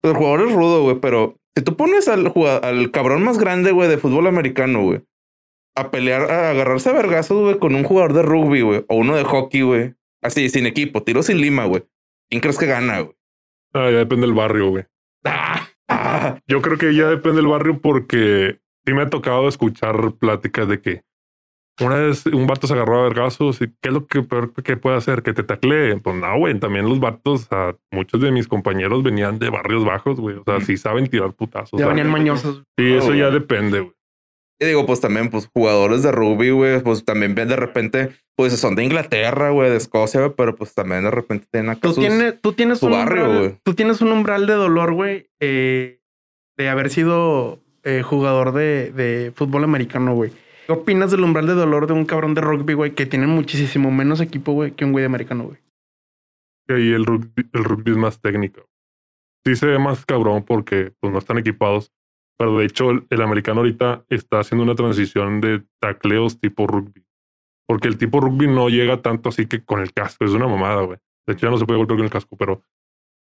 Pues, 0.00 0.12
el 0.14 0.18
jugador 0.18 0.48
es 0.48 0.54
rudo, 0.54 0.82
güey, 0.82 0.96
pero 1.00 1.36
si 1.54 1.62
tú 1.62 1.76
pones 1.76 2.08
al, 2.08 2.32
al 2.62 2.90
cabrón 2.90 3.22
más 3.24 3.38
grande, 3.38 3.72
güey, 3.72 3.88
de 3.90 3.98
fútbol 3.98 4.26
americano, 4.26 4.82
güey, 4.82 5.00
a 5.76 5.90
pelear, 5.90 6.30
a 6.30 6.50
agarrarse 6.50 6.88
a 6.90 6.94
vergazos, 6.94 7.40
güey, 7.42 7.58
con 7.58 7.74
un 7.74 7.84
jugador 7.84 8.12
de 8.12 8.22
rugby, 8.22 8.62
güey, 8.62 8.84
o 8.88 8.96
uno 8.96 9.14
de 9.14 9.24
hockey, 9.24 9.62
güey, 9.62 9.94
así, 10.22 10.48
sin 10.48 10.66
equipo, 10.66 11.02
tiro 11.02 11.22
sin 11.22 11.40
lima, 11.40 11.66
güey. 11.66 11.84
¿Quién 12.28 12.40
crees 12.40 12.58
que 12.58 12.66
gana, 12.66 13.00
güey? 13.00 13.16
Ah, 13.72 13.90
ya 13.90 13.98
depende 13.98 14.26
del 14.26 14.34
barrio, 14.34 14.70
güey. 14.70 14.84
Ah, 15.24 15.68
Yo 16.48 16.62
creo 16.62 16.78
que 16.78 16.94
ya 16.94 17.08
depende 17.08 17.36
del 17.36 17.46
barrio 17.46 17.80
porque 17.80 18.58
sí 18.84 18.94
me 18.94 19.02
ha 19.02 19.10
tocado 19.10 19.48
escuchar 19.48 20.12
pláticas 20.18 20.66
de 20.68 20.80
que 20.80 21.02
una 21.80 21.96
vez 21.96 22.24
un 22.26 22.46
vato 22.46 22.66
se 22.66 22.72
agarró 22.72 23.00
a 23.00 23.02
vergazos 23.02 23.60
y 23.60 23.66
qué 23.82 23.88
es 23.88 23.92
lo 23.92 24.06
que 24.06 24.22
peor 24.22 24.52
que 24.54 24.76
puede 24.78 24.96
hacer, 24.96 25.22
que 25.22 25.34
te 25.34 25.42
taclee. 25.42 25.98
Pues 25.98 26.16
no, 26.16 26.38
güey, 26.38 26.58
también 26.58 26.88
los 26.88 27.00
vatos, 27.00 27.42
o 27.42 27.48
sea, 27.48 27.76
muchos 27.90 28.20
de 28.20 28.30
mis 28.30 28.48
compañeros 28.48 29.02
venían 29.02 29.38
de 29.38 29.50
barrios 29.50 29.84
bajos, 29.84 30.18
güey. 30.18 30.36
O 30.36 30.44
sea, 30.44 30.60
sí 30.60 30.78
saben 30.78 31.06
tirar 31.08 31.34
putazos. 31.34 31.78
Ya 31.78 31.86
venían 31.86 32.10
mañosos. 32.10 32.62
Sí, 32.78 32.94
eso 32.94 33.14
ya 33.14 33.30
depende, 33.30 33.80
güey. 33.80 33.95
Y 34.58 34.64
digo, 34.66 34.86
pues 34.86 35.00
también, 35.00 35.28
pues 35.28 35.48
jugadores 35.52 36.02
de 36.02 36.12
rugby, 36.12 36.50
güey, 36.50 36.80
pues 36.82 37.04
también 37.04 37.34
ven 37.34 37.48
de 37.48 37.56
repente, 37.56 38.10
pues 38.36 38.58
son 38.58 38.74
de 38.74 38.84
Inglaterra, 38.84 39.50
güey, 39.50 39.68
de 39.70 39.76
Escocia, 39.76 40.20
güey, 40.20 40.32
pero 40.36 40.56
pues 40.56 40.74
también 40.74 41.02
de 41.04 41.10
repente 41.10 41.46
tienen 41.50 41.70
acá 41.70 41.80
Tú 41.82 41.88
sus- 41.94 41.98
tienes, 42.06 42.40
tú 42.40 42.52
tienes 42.54 42.78
su 42.78 42.86
un 42.86 42.92
barrio, 42.92 43.24
umbral, 43.24 43.38
güey. 43.48 43.60
tú 43.62 43.74
tienes 43.74 44.00
un 44.00 44.12
umbral 44.12 44.46
de 44.46 44.54
dolor, 44.54 44.94
güey, 44.94 45.28
eh, 45.40 46.00
de 46.56 46.68
haber 46.70 46.88
sido 46.90 47.60
eh, 47.84 48.02
jugador 48.02 48.52
de, 48.52 48.92
de 48.92 49.30
fútbol 49.34 49.62
americano, 49.64 50.14
güey. 50.14 50.32
¿Qué 50.66 50.72
opinas 50.72 51.10
del 51.10 51.22
umbral 51.22 51.46
de 51.46 51.52
dolor 51.52 51.86
de 51.86 51.92
un 51.92 52.06
cabrón 52.06 52.34
de 52.34 52.40
rugby, 52.40 52.72
güey, 52.72 52.92
que 52.92 53.04
tiene 53.06 53.26
muchísimo 53.26 53.90
menos 53.90 54.20
equipo, 54.22 54.52
güey, 54.52 54.72
que 54.72 54.84
un 54.86 54.92
güey 54.92 55.02
de 55.02 55.06
americano, 55.06 55.44
güey? 55.44 55.58
que 56.66 56.74
ahí 56.74 56.92
el 56.92 57.04
rugby, 57.06 57.48
el 57.52 57.62
rugby 57.62 57.92
es 57.92 57.96
más 57.96 58.20
técnico. 58.20 58.66
Sí 59.44 59.54
se 59.54 59.66
ve 59.66 59.78
más 59.78 60.04
cabrón 60.04 60.42
porque 60.44 60.92
pues, 60.98 61.12
no 61.12 61.20
están 61.20 61.38
equipados, 61.38 61.92
pero 62.38 62.58
de 62.58 62.66
hecho 62.66 62.90
el, 62.90 63.06
el 63.10 63.22
americano 63.22 63.60
ahorita 63.60 64.04
está 64.08 64.40
haciendo 64.40 64.64
una 64.64 64.74
transición 64.74 65.40
de 65.40 65.62
tacleos 65.80 66.38
tipo 66.40 66.66
rugby. 66.66 67.04
Porque 67.68 67.88
el 67.88 67.98
tipo 67.98 68.20
rugby 68.20 68.46
no 68.46 68.68
llega 68.68 69.02
tanto 69.02 69.28
así 69.30 69.46
que 69.46 69.64
con 69.64 69.80
el 69.80 69.92
casco, 69.92 70.24
es 70.24 70.30
una 70.32 70.46
mamada, 70.46 70.82
güey. 70.82 70.98
De 71.26 71.32
hecho 71.34 71.46
ya 71.46 71.50
no 71.50 71.58
se 71.58 71.66
puede 71.66 71.78
golpear 71.78 71.96
con 71.98 72.04
el 72.04 72.10
casco, 72.12 72.36
pero 72.36 72.62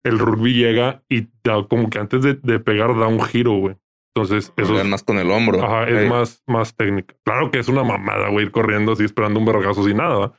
el 0.03 0.19
rugby 0.19 0.53
llega 0.53 1.01
y 1.07 1.27
da 1.43 1.65
como 1.69 1.89
que 1.89 1.99
antes 1.99 2.21
de, 2.23 2.33
de 2.33 2.59
pegar 2.59 2.97
da 2.97 3.07
un 3.07 3.21
giro, 3.23 3.53
güey. 3.53 3.75
Entonces 4.15 4.51
eso 4.57 4.79
es, 4.79 4.85
más 4.87 5.01
con 5.03 5.17
el 5.17 5.31
hombro. 5.31 5.63
ajá, 5.63 5.87
es 5.87 6.03
Ey. 6.03 6.09
más, 6.09 6.43
más 6.45 6.75
técnica. 6.75 7.15
Claro 7.23 7.49
que 7.51 7.59
es 7.59 7.67
una 7.69 7.83
mamada, 7.83 8.29
güey, 8.29 8.45
ir 8.45 8.51
corriendo 8.51 8.91
así 8.91 9.03
esperando 9.05 9.39
un 9.39 9.45
vergazo 9.45 9.83
sin 9.85 9.97
nada, 9.97 10.33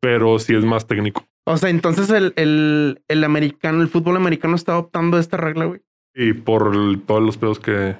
pero 0.00 0.38
sí 0.38 0.54
es 0.54 0.64
más 0.64 0.86
técnico. 0.86 1.26
O 1.46 1.56
sea, 1.56 1.68
entonces 1.70 2.10
el, 2.10 2.32
el, 2.36 3.02
el 3.08 3.22
americano, 3.24 3.82
el 3.82 3.88
fútbol 3.88 4.16
americano 4.16 4.54
está 4.56 4.72
adoptando 4.72 5.18
esta 5.18 5.36
regla, 5.36 5.66
güey. 5.66 5.80
Y 6.14 6.32
por 6.32 6.74
el- 6.74 7.02
todos 7.06 7.22
los 7.22 7.36
pedos 7.36 7.60
que, 7.60 7.96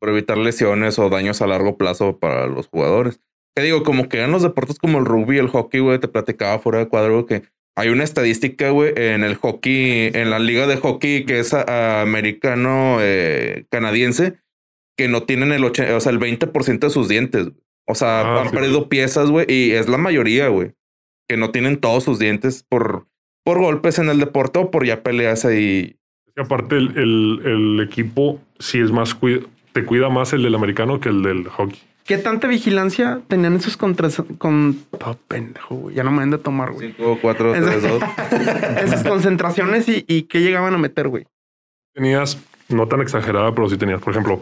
por 0.00 0.08
evitar 0.10 0.38
lesiones 0.38 0.98
o 0.98 1.08
daños 1.10 1.42
a 1.42 1.46
largo 1.46 1.76
plazo 1.76 2.18
para 2.18 2.46
los 2.46 2.68
jugadores. 2.68 3.20
Que 3.56 3.62
digo, 3.62 3.82
como 3.82 4.08
que 4.08 4.22
en 4.22 4.30
los 4.32 4.42
deportes 4.42 4.78
como 4.78 4.98
el 4.98 5.04
rugby 5.04 5.38
el 5.38 5.48
hockey, 5.48 5.80
güey, 5.80 5.98
te 5.98 6.08
platicaba 6.08 6.58
fuera 6.58 6.78
de 6.78 6.88
cuadro 6.88 7.26
que 7.26 7.42
hay 7.76 7.88
una 7.88 8.04
estadística, 8.04 8.70
güey, 8.70 8.92
en 8.96 9.24
el 9.24 9.34
hockey, 9.36 10.10
en 10.14 10.30
la 10.30 10.38
liga 10.38 10.66
de 10.66 10.76
hockey 10.76 11.24
que 11.24 11.38
es 11.40 11.52
americano 11.54 12.98
eh, 13.00 13.64
canadiense, 13.70 14.38
que 14.96 15.08
no 15.08 15.22
tienen 15.24 15.52
el, 15.52 15.64
ocho- 15.64 15.84
o 15.96 16.00
sea, 16.00 16.12
el 16.12 16.18
20% 16.20 16.78
de 16.80 16.90
sus 16.90 17.08
dientes. 17.08 17.44
güey. 17.44 17.56
O 17.88 17.94
sea, 17.94 18.20
Ah, 18.20 18.40
han 18.42 18.50
sí. 18.50 18.54
perdido 18.54 18.88
piezas, 18.88 19.30
güey, 19.30 19.46
y 19.48 19.72
es 19.72 19.88
la 19.88 19.98
mayoría, 19.98 20.48
güey, 20.48 20.72
que 21.28 21.36
no 21.36 21.50
tienen 21.50 21.78
todos 21.78 22.04
sus 22.04 22.18
dientes 22.18 22.64
por, 22.68 23.06
por 23.44 23.58
golpes 23.58 23.98
en 23.98 24.08
el 24.08 24.18
deporte 24.18 24.58
o 24.60 24.70
por 24.70 24.86
ya 24.86 25.02
peleas 25.02 25.44
ahí. 25.44 25.96
Y 26.36 26.40
aparte, 26.40 26.76
el, 26.76 26.96
el, 26.96 27.40
el 27.44 27.80
equipo 27.86 28.40
sí 28.58 28.78
es 28.80 28.92
más 28.92 29.14
cuida, 29.14 29.40
te 29.72 29.84
cuida 29.84 30.08
más 30.08 30.32
el 30.32 30.42
del 30.42 30.54
americano 30.54 31.00
que 31.00 31.08
el 31.08 31.22
del 31.22 31.48
hockey. 31.48 31.80
¿Qué 32.04 32.18
tanta 32.18 32.48
vigilancia 32.48 33.20
tenían 33.28 33.54
esos 33.54 33.76
contra... 33.76 34.08
con... 34.38 34.84
Oh, 34.90 35.16
pendejo, 35.28 35.76
güey. 35.76 35.94
Ya 35.94 36.02
no 36.02 36.10
me 36.10 36.18
van 36.18 36.30
de 36.30 36.38
tomar, 36.38 36.72
güey. 36.72 36.94
5, 36.96 37.18
4, 37.22 37.52
3, 37.52 37.82
2. 37.82 38.02
Esas 38.82 39.04
concentraciones 39.04 39.88
y, 39.88 40.04
y 40.08 40.24
qué 40.24 40.40
llegaban 40.40 40.74
a 40.74 40.78
meter, 40.78 41.08
güey. 41.08 41.26
Tenías, 41.94 42.42
no 42.68 42.88
tan 42.88 43.02
exagerada, 43.02 43.54
pero 43.54 43.68
sí 43.68 43.76
tenías, 43.76 44.00
por 44.00 44.12
ejemplo, 44.12 44.40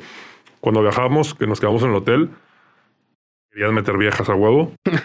cuando 0.60 0.80
viajábamos, 0.82 1.34
que 1.34 1.46
nos 1.46 1.60
quedamos 1.60 1.82
en 1.82 1.90
el 1.90 1.96
hotel, 1.96 2.30
querías 3.50 3.72
meter 3.72 3.98
viejas 3.98 4.28
a 4.28 4.34
huevo. 4.34 4.72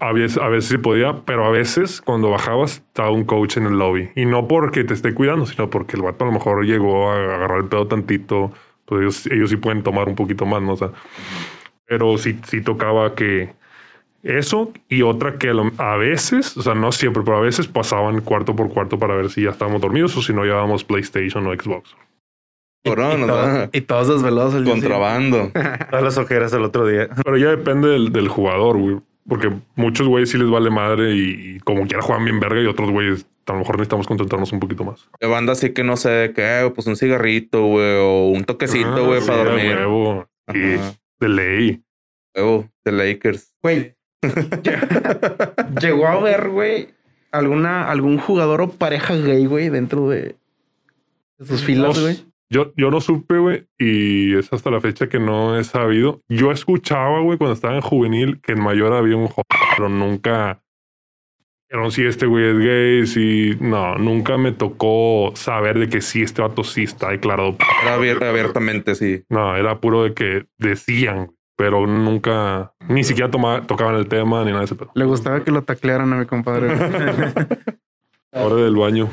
A 0.00 0.12
veces, 0.12 0.36
a 0.36 0.48
veces 0.48 0.68
sí 0.68 0.76
podía, 0.76 1.22
pero 1.24 1.46
a 1.46 1.50
veces 1.50 2.02
cuando 2.02 2.28
bajabas 2.28 2.72
estaba 2.72 3.10
un 3.10 3.24
coach 3.24 3.56
en 3.56 3.64
el 3.66 3.78
lobby. 3.78 4.10
Y 4.14 4.26
no 4.26 4.48
porque 4.48 4.84
te 4.84 4.92
esté 4.92 5.14
cuidando, 5.14 5.46
sino 5.46 5.70
porque 5.70 5.96
el 5.96 6.02
vato 6.02 6.24
a 6.24 6.26
lo 6.26 6.32
mejor 6.32 6.66
llegó 6.66 7.10
a 7.10 7.14
agarrar 7.14 7.60
el 7.60 7.68
pedo 7.68 7.86
tantito. 7.86 8.52
Pues 8.86 9.00
ellos, 9.00 9.26
ellos 9.26 9.50
sí 9.50 9.56
pueden 9.56 9.82
tomar 9.82 10.08
un 10.08 10.14
poquito 10.14 10.46
más, 10.46 10.62
¿no? 10.62 10.72
O 10.72 10.76
sea, 10.76 10.90
pero 11.86 12.16
sí, 12.18 12.38
sí 12.46 12.60
tocaba 12.62 13.14
que 13.14 13.52
eso 14.22 14.72
y 14.88 15.02
otra 15.02 15.38
que 15.38 15.52
a 15.78 15.96
veces, 15.96 16.56
o 16.56 16.62
sea, 16.62 16.74
no 16.74 16.92
siempre, 16.92 17.22
pero 17.22 17.38
a 17.38 17.40
veces 17.40 17.68
pasaban 17.68 18.22
cuarto 18.22 18.56
por 18.56 18.70
cuarto 18.70 18.98
para 18.98 19.14
ver 19.14 19.30
si 19.30 19.42
ya 19.42 19.50
estábamos 19.50 19.82
dormidos 19.82 20.16
o 20.16 20.22
si 20.22 20.32
no 20.32 20.44
llevábamos 20.44 20.82
PlayStation 20.82 21.46
o 21.46 21.52
Xbox. 21.52 21.94
Y, 22.84 22.90
¿no? 22.90 23.26
todos, 23.26 23.68
y 23.72 23.80
todos 23.82 24.08
desvelados 24.08 24.54
el 24.54 24.64
día 24.64 24.74
Contrabando. 24.74 25.50
Todas 25.90 26.04
las 26.04 26.18
ojeras 26.18 26.52
el 26.52 26.64
otro 26.64 26.86
día. 26.86 27.08
Pero 27.24 27.36
ya 27.38 27.48
depende 27.48 27.88
del, 27.88 28.12
del 28.12 28.28
jugador, 28.28 28.76
güey. 28.76 28.98
Porque 29.26 29.50
muchos 29.74 30.06
güeyes 30.06 30.30
sí 30.30 30.36
les 30.36 30.50
vale 30.50 30.68
madre 30.68 31.14
y, 31.14 31.56
y 31.56 31.60
como 31.60 31.86
quiera 31.86 32.02
juegan 32.02 32.26
bien 32.26 32.40
verga 32.40 32.60
y 32.60 32.66
otros 32.66 32.90
güeyes 32.90 33.26
a 33.46 33.52
lo 33.52 33.58
mejor 33.60 33.76
necesitamos 33.76 34.06
concentrarnos 34.06 34.52
un 34.52 34.60
poquito 34.60 34.84
más. 34.84 35.08
De 35.20 35.26
banda 35.26 35.52
así 35.52 35.70
que 35.72 35.84
no 35.84 35.96
sé, 35.96 36.32
eh, 36.36 36.70
pues 36.74 36.86
un 36.86 36.96
cigarrito, 36.96 37.66
güey, 37.66 37.96
o 38.00 38.28
un 38.28 38.44
toquecito, 38.44 38.88
Ah, 38.96 39.00
güey, 39.00 39.20
sí, 39.20 39.26
para 39.28 39.40
a 39.40 39.44
dormir. 39.44 39.76
huevo. 39.76 40.28
Y 40.54 40.74
Ajá. 40.74 40.92
de 41.20 41.28
ley. 41.28 41.82
Huevo, 42.34 42.68
de 42.84 42.92
Lakers. 42.92 43.54
Güey. 43.62 43.94
Llegó 45.80 46.06
a 46.06 46.20
ver, 46.20 46.48
güey, 46.50 46.88
alguna, 47.32 47.90
algún 47.90 48.18
jugador 48.18 48.60
o 48.62 48.70
pareja 48.70 49.14
gay, 49.16 49.46
güey, 49.46 49.68
dentro 49.68 50.08
de, 50.08 50.36
de 51.38 51.46
sus 51.46 51.62
filas, 51.62 51.96
No, 51.96 52.02
güey. 52.02 52.24
Yo, 52.50 52.72
yo 52.76 52.90
no 52.90 53.00
supe, 53.00 53.38
güey, 53.38 53.66
y 53.78 54.36
es 54.36 54.52
hasta 54.52 54.70
la 54.70 54.80
fecha 54.80 55.08
que 55.08 55.18
no 55.18 55.58
he 55.58 55.64
sabido. 55.64 56.20
Yo 56.28 56.52
escuchaba, 56.52 57.20
güey, 57.20 57.38
cuando 57.38 57.54
estaba 57.54 57.74
en 57.74 57.80
juvenil, 57.80 58.40
que 58.42 58.52
en 58.52 58.62
mayor 58.62 58.92
había 58.92 59.16
un 59.16 59.26
joven, 59.28 59.44
pero 59.76 59.88
nunca. 59.88 60.60
Pero 61.74 61.90
si 61.90 62.06
este 62.06 62.26
güey 62.26 62.44
es 62.50 62.58
gay, 62.58 63.06
si. 63.08 63.56
No, 63.60 63.98
nunca 63.98 64.38
me 64.38 64.52
tocó 64.52 65.32
saber 65.34 65.76
de 65.80 65.88
que 65.88 66.00
sí, 66.02 66.22
este 66.22 66.40
vato 66.40 66.62
sí 66.62 66.84
está 66.84 67.10
declarado. 67.10 67.56
Era 67.82 67.96
abier- 67.98 68.22
abiertamente, 68.22 68.94
sí. 68.94 69.24
No, 69.28 69.56
era 69.56 69.80
puro 69.80 70.04
de 70.04 70.14
que 70.14 70.46
decían, 70.56 71.32
pero 71.56 71.84
nunca. 71.88 72.72
Ni 72.88 73.02
siquiera 73.02 73.28
tomaba, 73.28 73.66
tocaban 73.66 73.96
el 73.96 74.06
tema 74.06 74.40
ni 74.44 74.50
nada 74.50 74.60
de 74.60 74.64
ese 74.66 74.76
pedo. 74.76 74.92
Le 74.94 75.04
gustaba 75.04 75.42
que 75.42 75.50
lo 75.50 75.64
taclearan 75.64 76.12
a 76.12 76.16
mi 76.16 76.26
compadre. 76.26 76.68
Hora 78.32 78.54
del 78.54 78.76
baño. 78.76 79.10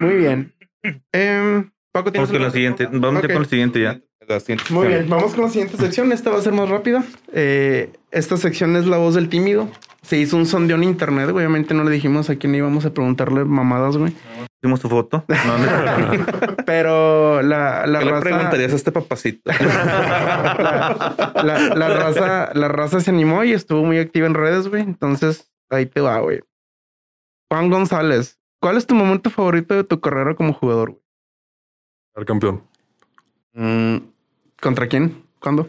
Muy 0.00 0.14
bien. 0.16 0.52
Em, 1.12 1.70
Paco, 1.92 2.10
¿tienes 2.10 2.30
Vamos 2.30 2.32
con 2.32 2.42
la 2.42 2.50
siguiente. 2.50 2.88
Vamos 2.90 3.22
Ok. 3.22 3.32
con 3.32 3.42
la 3.42 3.48
siguiente 3.48 3.80
ya. 3.80 4.00
La 4.28 4.40
siguiente 4.40 4.64
Muy 4.72 4.86
bien, 4.88 5.08
vamos 5.08 5.34
con 5.34 5.44
la 5.44 5.50
siguiente 5.50 5.76
sección. 5.76 6.12
Esta 6.12 6.30
va 6.30 6.38
a 6.38 6.42
ser 6.42 6.52
más 6.52 6.68
rápida. 6.68 7.04
Eh, 7.32 7.92
esta 8.10 8.36
sección 8.36 8.76
es 8.76 8.86
la 8.86 8.96
voz 8.98 9.14
del 9.14 9.28
tímido. 9.28 9.68
Se 10.02 10.16
hizo 10.16 10.36
un 10.36 10.46
sondeo 10.46 10.76
en 10.76 10.84
internet. 10.84 11.30
güey. 11.30 11.44
Obviamente 11.44 11.74
no 11.74 11.84
le 11.84 11.90
dijimos 11.90 12.30
a 12.30 12.36
quién 12.36 12.54
íbamos 12.54 12.84
a 12.86 12.92
preguntarle 12.94 13.44
mamadas, 13.44 13.96
güey. 13.96 14.12
Hicimos 14.62 14.80
tu 14.80 14.88
foto. 14.88 15.24
No, 15.46 15.58
no. 15.58 16.56
Pero 16.64 17.42
la, 17.42 17.86
la 17.86 17.98
¿Qué 17.98 18.04
le 18.04 18.10
raza. 18.12 18.22
preguntarías 18.24 18.72
a 18.72 18.76
este 18.76 18.92
papacito? 18.92 19.50
la, 19.60 21.34
la- 21.44 21.74
la 21.74 21.88
raza, 21.88 22.50
la 22.54 22.68
raza 22.68 23.00
se 23.00 23.10
animó 23.10 23.42
y 23.44 23.52
estuvo 23.52 23.82
muy 23.84 23.98
activa 23.98 24.26
en 24.26 24.34
redes, 24.34 24.68
güey. 24.68 24.82
Entonces, 24.82 25.50
ahí 25.70 25.86
te 25.86 26.00
va, 26.00 26.18
güey. 26.20 26.40
Juan 27.50 27.70
González, 27.70 28.38
¿cuál 28.60 28.76
es 28.76 28.86
tu 28.86 28.94
momento 28.94 29.30
favorito 29.30 29.74
de 29.74 29.84
tu 29.84 30.00
carrera 30.00 30.34
como 30.34 30.52
jugador, 30.52 30.90
güey? 30.92 31.02
Ser 32.14 32.24
campeón. 32.24 32.62
Mm, 33.54 33.96
¿Contra 34.62 34.86
quién? 34.86 35.24
¿Cuándo? 35.40 35.68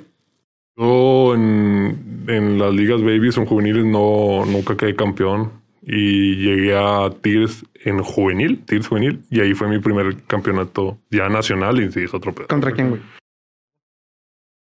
Yo 0.77 1.33
en, 1.33 2.25
en 2.27 2.59
las 2.59 2.71
ligas 2.71 3.01
babies 3.01 3.35
o 3.37 3.41
en 3.41 3.47
juveniles 3.47 3.85
no, 3.85 4.45
nunca 4.45 4.77
quedé 4.77 4.95
campeón 4.95 5.51
y 5.81 6.35
llegué 6.35 6.77
a 6.77 7.09
Tigres 7.09 7.65
en 7.85 8.03
juvenil, 8.03 8.63
Tigres 8.65 8.87
juvenil, 8.87 9.23
y 9.31 9.41
ahí 9.41 9.55
fue 9.55 9.67
mi 9.67 9.79
primer 9.79 10.21
campeonato 10.25 10.99
ya 11.09 11.27
nacional 11.27 11.81
y 11.81 11.91
sí, 11.91 12.03
es 12.03 12.13
otro 12.13 12.35
pedo. 12.35 12.47
¿Contra 12.47 12.71
quién, 12.71 12.89
güey? 12.91 13.01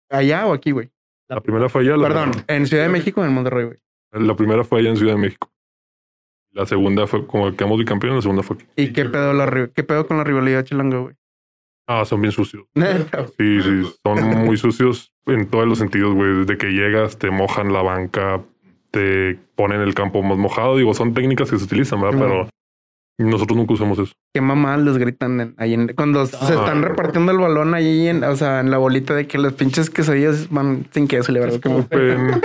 ¿Allá 0.10 0.48
o 0.48 0.54
aquí, 0.54 0.72
güey? 0.72 0.90
La 1.28 1.42
primera 1.42 1.70
fue 1.70 1.82
allá. 1.84 1.96
La, 1.96 2.08
Perdón, 2.08 2.32
en 2.48 2.66
Ciudad 2.66 2.84
de 2.84 2.90
México 2.90 3.22
o 3.22 3.26
en 3.26 3.34
Monterrey, 3.34 3.66
güey. 3.66 3.78
La 4.12 4.36
primera 4.36 4.64
fue 4.64 4.80
allá 4.80 4.90
en 4.90 4.98
Ciudad 4.98 5.14
de 5.14 5.22
México. 5.22 5.52
La 6.52 6.66
segunda 6.66 7.06
fue 7.06 7.28
como 7.28 7.52
que 7.52 7.58
quedamos 7.58 7.78
bicampeones, 7.78 8.16
la 8.18 8.22
segunda 8.24 8.42
fue 8.42 8.56
aquí. 8.56 8.66
¿Y 8.76 8.92
qué 8.92 9.06
pedo, 9.06 9.34
la, 9.34 9.70
qué 9.72 9.84
pedo 9.84 10.08
con 10.08 10.18
la 10.18 10.24
rivalidad 10.24 10.64
chilanga, 10.64 10.98
güey? 10.98 11.16
Ah, 11.88 12.04
son 12.06 12.22
bien 12.22 12.32
sucios. 12.32 12.64
Sí, 13.38 13.62
sí, 13.62 13.84
son 14.04 14.24
muy 14.46 14.58
sucios 14.58 15.12
en 15.28 15.48
todos 15.48 15.68
los 15.68 15.78
sentidos, 15.78 16.14
güey. 16.14 16.34
Desde 16.40 16.58
que 16.58 16.68
llegas, 16.72 17.18
te 17.18 17.30
mojan 17.32 17.72
la 17.74 17.82
banca, 17.82 18.42
te 18.92 19.40
ponen 19.56 19.82
el 19.82 19.94
campo 19.94 20.22
más 20.24 20.38
mojado. 20.38 20.78
Digo, 20.78 20.94
son 20.94 21.14
técnicas 21.14 21.50
que 21.52 21.58
se 21.58 21.66
utilizan, 21.66 22.02
¿verdad? 22.02 22.20
Pero 22.20 22.50
nosotros 23.18 23.56
nunca 23.58 23.74
usamos 23.74 23.98
eso. 24.00 24.14
Qué 24.34 24.42
mamá 24.42 24.76
les 24.78 24.98
gritan 24.98 25.40
en- 25.40 25.56
ahí 25.58 25.74
en- 25.74 25.94
cuando 25.96 26.26
se 26.26 26.36
están 26.54 26.82
repartiendo 26.82 27.32
el 27.32 27.38
balón 27.38 27.74
ahí 27.74 28.08
en, 28.08 28.24
o 28.24 28.36
sea, 28.36 28.60
en 28.60 28.72
la 28.72 28.78
bolita 28.78 29.14
de 29.16 29.26
que 29.28 29.38
las 29.38 29.54
pinches 29.54 29.90
quesadillas 29.90 30.50
van 30.50 30.88
sin 30.92 31.08
queso, 31.08 31.32
le 31.32 31.40
verdad. 31.40 31.62
Como, 31.62 31.80
Escupen. 31.80 32.42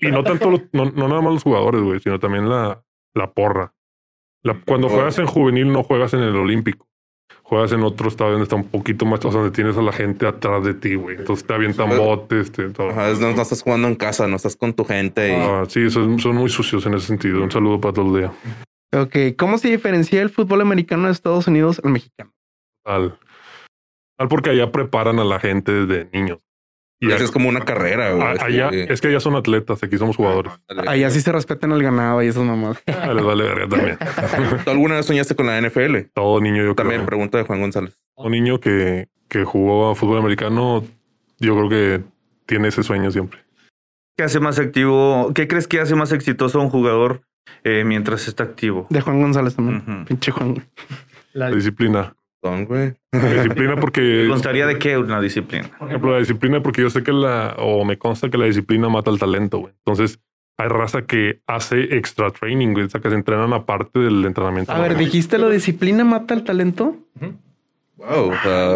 y, 0.00 0.08
y 0.08 0.10
no 0.10 0.22
tanto, 0.22 0.50
los- 0.50 0.62
no, 0.72 0.86
no 0.86 1.08
nada 1.08 1.20
más 1.22 1.32
los 1.34 1.42
jugadores, 1.42 1.80
güey, 1.82 2.00
sino 2.00 2.18
también 2.18 2.48
la, 2.48 2.82
la 3.14 3.32
porra. 3.32 3.72
La- 4.42 4.60
cuando 4.66 4.88
juegas 4.88 5.18
en 5.18 5.26
juvenil, 5.26 5.72
no 5.72 5.82
juegas 5.82 6.12
en 6.14 6.20
el 6.20 6.36
olímpico. 6.36 6.86
Juegas 7.50 7.72
en 7.72 7.82
otro 7.82 8.06
estadio 8.06 8.30
donde 8.30 8.44
está 8.44 8.54
un 8.54 8.68
poquito 8.68 9.04
más, 9.06 9.18
o 9.24 9.32
sea, 9.32 9.40
donde 9.40 9.50
tienes 9.52 9.76
a 9.76 9.82
la 9.82 9.92
gente 9.92 10.24
atrás 10.24 10.62
de 10.64 10.72
ti, 10.72 10.94
güey. 10.94 11.16
Entonces 11.16 11.44
te 11.44 11.52
avientan 11.52 11.90
Sí. 11.90 11.96
botes, 11.98 12.52
te, 12.52 12.68
todo. 12.70 12.90
Ajá, 12.90 13.10
es- 13.10 13.18
no, 13.18 13.32
no 13.32 13.42
estás 13.42 13.60
jugando 13.62 13.88
en 13.88 13.96
casa, 13.96 14.28
no 14.28 14.36
estás 14.36 14.54
con 14.54 14.72
tu 14.72 14.84
gente. 14.84 15.30
Y... 15.30 15.32
Ah, 15.34 15.64
sí, 15.66 15.90
son, 15.90 16.20
son 16.20 16.36
muy 16.36 16.48
sucios 16.48 16.86
en 16.86 16.94
ese 16.94 17.08
sentido. 17.08 17.42
Un 17.42 17.50
saludo 17.50 17.80
para 17.80 17.92
todo 17.94 18.14
el 18.16 18.22
día. 18.22 18.32
ok, 18.92 19.36
¿cómo 19.36 19.58
se 19.58 19.68
diferencia 19.68 20.22
el 20.22 20.30
fútbol 20.30 20.60
americano 20.60 21.06
de 21.06 21.12
Estados 21.12 21.48
Unidos 21.48 21.80
al 21.84 21.90
mexicano? 21.90 22.32
Al, 22.86 23.18
al 24.16 24.28
porque 24.28 24.50
allá 24.50 24.70
preparan 24.70 25.18
a 25.18 25.24
la 25.24 25.40
gente 25.40 25.72
desde 25.72 26.08
niños. 26.16 26.38
Y 27.02 27.10
es 27.10 27.30
como 27.30 27.48
una 27.48 27.60
carrera, 27.64 28.12
güey. 28.12 28.28
allá, 28.40 28.70
sí. 28.70 28.84
es 28.88 29.00
que 29.00 29.08
allá 29.08 29.20
son 29.20 29.34
atletas, 29.34 29.82
aquí 29.82 29.96
somos 29.96 30.16
jugadores. 30.16 30.52
Allá 30.86 31.08
sí 31.08 31.22
se 31.22 31.32
respetan 31.32 31.72
el 31.72 31.82
ganado 31.82 32.22
y 32.22 32.26
esas 32.26 32.44
mamás. 32.44 32.82
Ah, 32.86 33.14
les 33.14 33.24
vale 33.24 33.42
verga 33.44 33.68
también. 33.68 33.98
¿Tú 34.64 34.70
alguna 34.70 34.96
vez 34.96 35.06
soñaste 35.06 35.34
con 35.34 35.46
la 35.46 35.58
NFL? 35.60 35.96
Todo 36.12 36.40
niño, 36.40 36.62
yo 36.62 36.74
También 36.74 36.98
creo. 37.00 37.06
pregunta 37.06 37.38
de 37.38 37.44
Juan 37.44 37.60
González. 37.60 37.96
Un 38.16 38.32
niño 38.32 38.60
que, 38.60 39.08
que 39.28 39.44
jugó 39.44 39.90
a 39.90 39.94
fútbol 39.94 40.18
americano, 40.18 40.84
yo 41.38 41.56
creo 41.56 41.68
que 41.70 42.02
tiene 42.44 42.68
ese 42.68 42.82
sueño 42.82 43.10
siempre. 43.10 43.40
¿Qué 44.18 44.24
hace 44.24 44.38
más 44.38 44.58
activo? 44.58 45.32
¿Qué 45.34 45.48
crees 45.48 45.66
que 45.66 45.80
hace 45.80 45.94
más 45.94 46.12
exitoso 46.12 46.60
a 46.60 46.62
un 46.62 46.68
jugador 46.68 47.22
eh, 47.64 47.84
mientras 47.86 48.28
está 48.28 48.44
activo? 48.44 48.86
De 48.90 49.00
Juan 49.00 49.22
González 49.22 49.56
también. 49.56 50.04
Pinche 50.04 50.30
Juan. 50.32 50.62
La 51.32 51.50
disciplina. 51.50 52.14
Güey. 52.42 52.94
La 53.12 53.32
disciplina 53.34 53.74
¿Te 53.74 53.80
porque, 53.80 54.26
constaría 54.30 54.66
de 54.66 54.78
qué 54.78 54.96
una 54.96 55.20
disciplina? 55.20 55.68
por 55.78 55.88
ejemplo, 55.88 56.12
la 56.12 56.18
disciplina 56.20 56.62
porque 56.62 56.82
yo 56.82 56.90
sé 56.90 57.02
que 57.02 57.12
la, 57.12 57.54
o 57.58 57.84
me 57.84 57.98
consta 57.98 58.30
que 58.30 58.38
la 58.38 58.46
disciplina 58.46 58.88
mata 58.88 59.10
el 59.10 59.18
talento, 59.18 59.58
güey. 59.58 59.74
Entonces, 59.84 60.18
hay 60.58 60.68
raza 60.68 61.02
que 61.02 61.40
hace 61.46 61.96
extra 61.96 62.30
training, 62.30 62.72
güey. 62.72 62.86
O 62.86 62.88
sea, 62.88 63.00
que 63.00 63.08
se 63.10 63.14
entrenan 63.14 63.52
aparte 63.52 63.98
del 63.98 64.24
entrenamiento. 64.24 64.72
A 64.72 64.78
ver. 64.80 64.96
¿dijiste 64.96 65.36
la 65.38 65.48
disciplina 65.50 66.04
mata 66.04 66.34
el 66.34 66.44
talento? 66.44 66.96
Wow. 67.96 68.32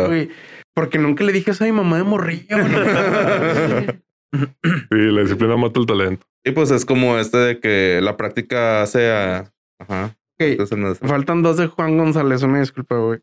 Güey, 0.09 0.31
porque 0.75 0.99
nunca 0.99 1.25
le 1.25 1.33
dije 1.33 1.53
eso 1.53 1.65
a 1.65 1.67
mi 1.67 1.73
mamá 1.73 1.97
de 1.99 2.05
morrillo. 2.05 2.57
güey. 2.59 3.87
Sí, 4.35 4.97
la 4.99 5.21
disciplina 5.21 5.57
mata 5.57 5.79
el 5.79 5.87
talento. 5.87 6.27
y 6.45 6.51
pues 6.51 6.73
es 6.73 6.85
como 6.85 7.19
este 7.19 7.39
de 7.39 7.61
que 7.61 8.01
la 8.03 8.17
práctica 8.17 8.83
hace 8.83 9.09
a. 9.13 9.53
Ajá. 9.79 10.07
Ok, 10.35 10.41
Entonces, 10.41 10.77
no 10.77 10.91
es- 10.91 10.99
Faltan 10.99 11.43
dos 11.43 11.57
de 11.57 11.69
Juan 11.69 11.97
González, 11.97 12.43
una 12.43 12.59
disculpa, 12.59 12.97
güey. 12.97 13.21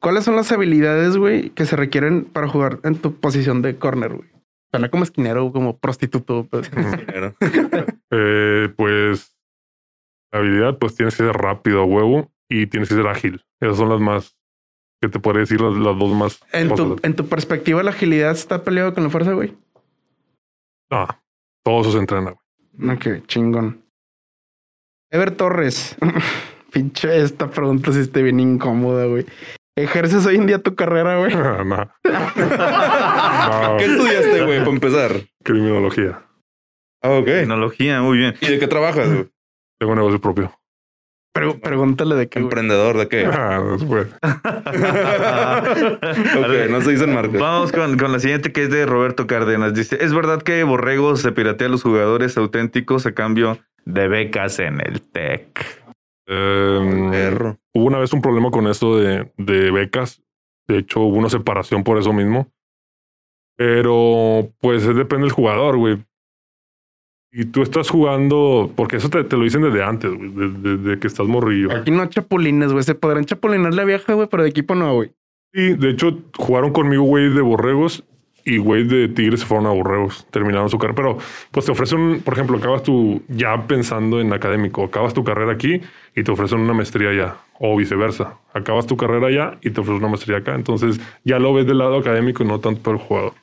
¿Cuáles 0.00 0.24
son 0.24 0.34
las 0.34 0.50
habilidades, 0.50 1.16
güey, 1.16 1.50
que 1.50 1.66
se 1.66 1.76
requieren 1.76 2.24
para 2.24 2.48
jugar 2.48 2.80
en 2.84 2.96
tu 2.96 3.14
posición 3.16 3.60
de 3.60 3.76
corner, 3.76 4.14
güey? 4.14 4.30
Suena 4.70 4.88
como 4.88 5.02
esquinero 5.04 5.46
o 5.46 5.52
como 5.52 5.78
prostituto. 5.78 6.46
pues. 6.50 6.70
Eh, 8.12 8.68
pues, 8.76 9.36
la 10.32 10.40
habilidad, 10.40 10.78
pues 10.78 10.96
tienes 10.96 11.16
que 11.16 11.22
ser 11.22 11.32
rápido 11.32 11.80
a 11.80 11.84
huevo 11.84 12.32
y 12.48 12.66
tienes 12.66 12.88
que 12.88 12.96
ser 12.96 13.06
ágil. 13.06 13.44
Esas 13.60 13.76
son 13.76 13.88
las 13.88 14.00
más, 14.00 14.36
que 15.00 15.08
te 15.08 15.20
podría 15.20 15.42
decir 15.42 15.60
las, 15.60 15.76
las 15.76 15.96
dos 15.96 16.12
más. 16.12 16.40
En 16.52 16.74
tu, 16.74 16.98
en 17.04 17.14
tu 17.14 17.28
perspectiva, 17.28 17.84
¿la 17.84 17.90
agilidad 17.90 18.32
está 18.32 18.64
peleado 18.64 18.94
con 18.94 19.04
la 19.04 19.10
fuerza, 19.10 19.32
güey? 19.32 19.56
No, 20.90 21.06
todo 21.62 21.82
eso 21.82 21.92
se 21.92 21.98
entrena, 21.98 22.32
güey. 22.32 22.96
Ok, 22.96 23.26
chingón. 23.28 23.84
Ever 25.10 25.36
Torres. 25.36 25.96
Pinche 26.72 27.22
esta 27.22 27.48
pregunta 27.50 27.92
sí 27.92 28.00
está 28.00 28.20
bien 28.20 28.40
incómoda, 28.40 29.06
güey. 29.06 29.26
¿Ejerces 29.76 30.26
hoy 30.26 30.36
en 30.36 30.46
día 30.46 30.58
tu 30.62 30.74
carrera, 30.74 31.18
güey? 31.18 31.34
no. 31.64 31.64
No, 32.04 33.76
¿Qué 33.78 33.84
estudiaste, 33.84 34.44
güey, 34.44 34.58
para 34.60 34.70
empezar? 34.70 35.12
criminología. 35.42 36.22
Ah, 37.02 37.10
ok. 37.10 37.24
Tecnología, 37.24 38.02
muy 38.02 38.18
bien. 38.18 38.34
¿Y 38.40 38.46
de 38.46 38.58
qué 38.58 38.66
trabajas? 38.68 39.08
güey? 39.08 39.28
Tengo 39.78 39.92
un 39.92 39.98
negocio 39.98 40.20
propio. 40.20 40.52
Pero 41.32 41.58
pregúntale 41.60 42.16
de 42.16 42.28
qué, 42.28 42.40
güey. 42.40 42.46
Emprendedor, 42.48 42.98
¿de 42.98 43.08
qué? 43.08 43.24
Ah, 43.32 43.62
después. 43.78 44.08
ok, 46.36 46.70
no 46.70 46.80
se 46.82 46.90
dicen 46.90 47.14
marcas. 47.14 47.40
Vamos 47.40 47.72
con, 47.72 47.96
con 47.98 48.12
la 48.12 48.18
siguiente 48.20 48.52
que 48.52 48.64
es 48.64 48.70
de 48.70 48.84
Roberto 48.86 49.26
Cárdenas. 49.26 49.74
Dice, 49.74 49.98
¿es 50.00 50.12
verdad 50.12 50.42
que 50.42 50.62
Borrego 50.64 51.16
se 51.16 51.32
piratea 51.32 51.68
a 51.68 51.70
los 51.70 51.82
jugadores 51.82 52.36
auténticos 52.36 53.06
a 53.06 53.12
cambio 53.12 53.58
de 53.84 54.08
becas 54.08 54.58
en 54.58 54.80
el 54.80 55.00
TEC? 55.00 55.79
Perro. 56.30 57.58
hubo 57.74 57.84
una 57.84 57.98
vez 57.98 58.12
un 58.12 58.22
problema 58.22 58.50
con 58.50 58.68
esto 58.68 58.96
de, 58.96 59.32
de 59.36 59.70
becas. 59.70 60.22
De 60.68 60.78
hecho, 60.78 61.00
hubo 61.00 61.16
una 61.16 61.28
separación 61.28 61.82
por 61.82 61.98
eso 61.98 62.12
mismo. 62.12 62.52
Pero, 63.56 64.48
pues, 64.60 64.84
es 64.84 64.94
depende 64.94 65.24
del 65.24 65.32
jugador, 65.32 65.76
güey. 65.76 65.98
Y 67.32 67.46
tú 67.46 67.62
estás 67.62 67.90
jugando, 67.90 68.72
porque 68.74 68.96
eso 68.96 69.08
te, 69.08 69.22
te 69.24 69.36
lo 69.36 69.44
dicen 69.44 69.62
desde 69.62 69.82
antes, 69.82 70.12
güey, 70.12 70.30
desde, 70.30 70.76
desde 70.78 70.98
que 70.98 71.06
estás 71.06 71.26
morrillo. 71.26 71.72
Aquí 71.72 71.90
no 71.90 72.02
hay 72.02 72.08
chapulines, 72.08 72.72
güey. 72.72 72.84
Se 72.84 72.94
podrán 72.94 73.24
chapulinar 73.24 73.74
la 73.74 73.84
vieja, 73.84 74.14
güey, 74.14 74.28
pero 74.28 74.42
de 74.44 74.48
equipo 74.48 74.74
no, 74.74 74.94
güey. 74.94 75.12
Y 75.52 75.74
de 75.74 75.90
hecho, 75.90 76.16
jugaron 76.36 76.72
conmigo, 76.72 77.02
güey, 77.02 77.28
de 77.28 77.40
borregos 77.40 78.04
y 78.44 78.58
güey 78.58 78.84
de 78.84 79.08
Tigres 79.08 79.40
se 79.40 79.46
fueron 79.46 79.66
a 79.66 79.70
borregos, 79.70 80.26
terminaron 80.30 80.68
su 80.68 80.78
carrera. 80.78 80.96
Pero 80.96 81.18
pues 81.50 81.66
te 81.66 81.72
ofrecen, 81.72 82.20
por 82.22 82.34
ejemplo, 82.34 82.56
acabas 82.58 82.82
tu, 82.82 83.22
ya 83.28 83.66
pensando 83.66 84.20
en 84.20 84.32
académico, 84.32 84.84
acabas 84.84 85.14
tu 85.14 85.24
carrera 85.24 85.52
aquí 85.52 85.80
y 86.14 86.22
te 86.22 86.30
ofrecen 86.30 86.60
una 86.60 86.72
maestría 86.72 87.10
allá, 87.10 87.36
o 87.58 87.76
viceversa. 87.76 88.38
Acabas 88.52 88.86
tu 88.86 88.96
carrera 88.96 89.28
allá 89.28 89.58
y 89.62 89.70
te 89.70 89.80
ofrecen 89.80 89.98
una 89.98 90.08
maestría 90.08 90.38
acá. 90.38 90.54
Entonces 90.54 91.00
ya 91.24 91.38
lo 91.38 91.54
ves 91.54 91.66
del 91.66 91.78
lado 91.78 91.98
académico 91.98 92.42
y 92.42 92.46
no 92.46 92.60
tanto 92.60 92.82
por 92.82 92.94
el 92.94 93.00
jugador. 93.00 93.34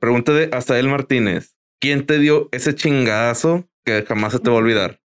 Pregunta 0.00 0.32
de 0.32 0.50
Asael 0.52 0.88
Martínez. 0.88 1.54
¿Quién 1.80 2.06
te 2.06 2.18
dio 2.18 2.48
ese 2.52 2.74
chingadazo 2.74 3.68
que 3.84 4.02
jamás 4.02 4.32
se 4.32 4.40
te 4.40 4.50
va 4.50 4.56
a 4.56 4.58
olvidar? 4.58 5.00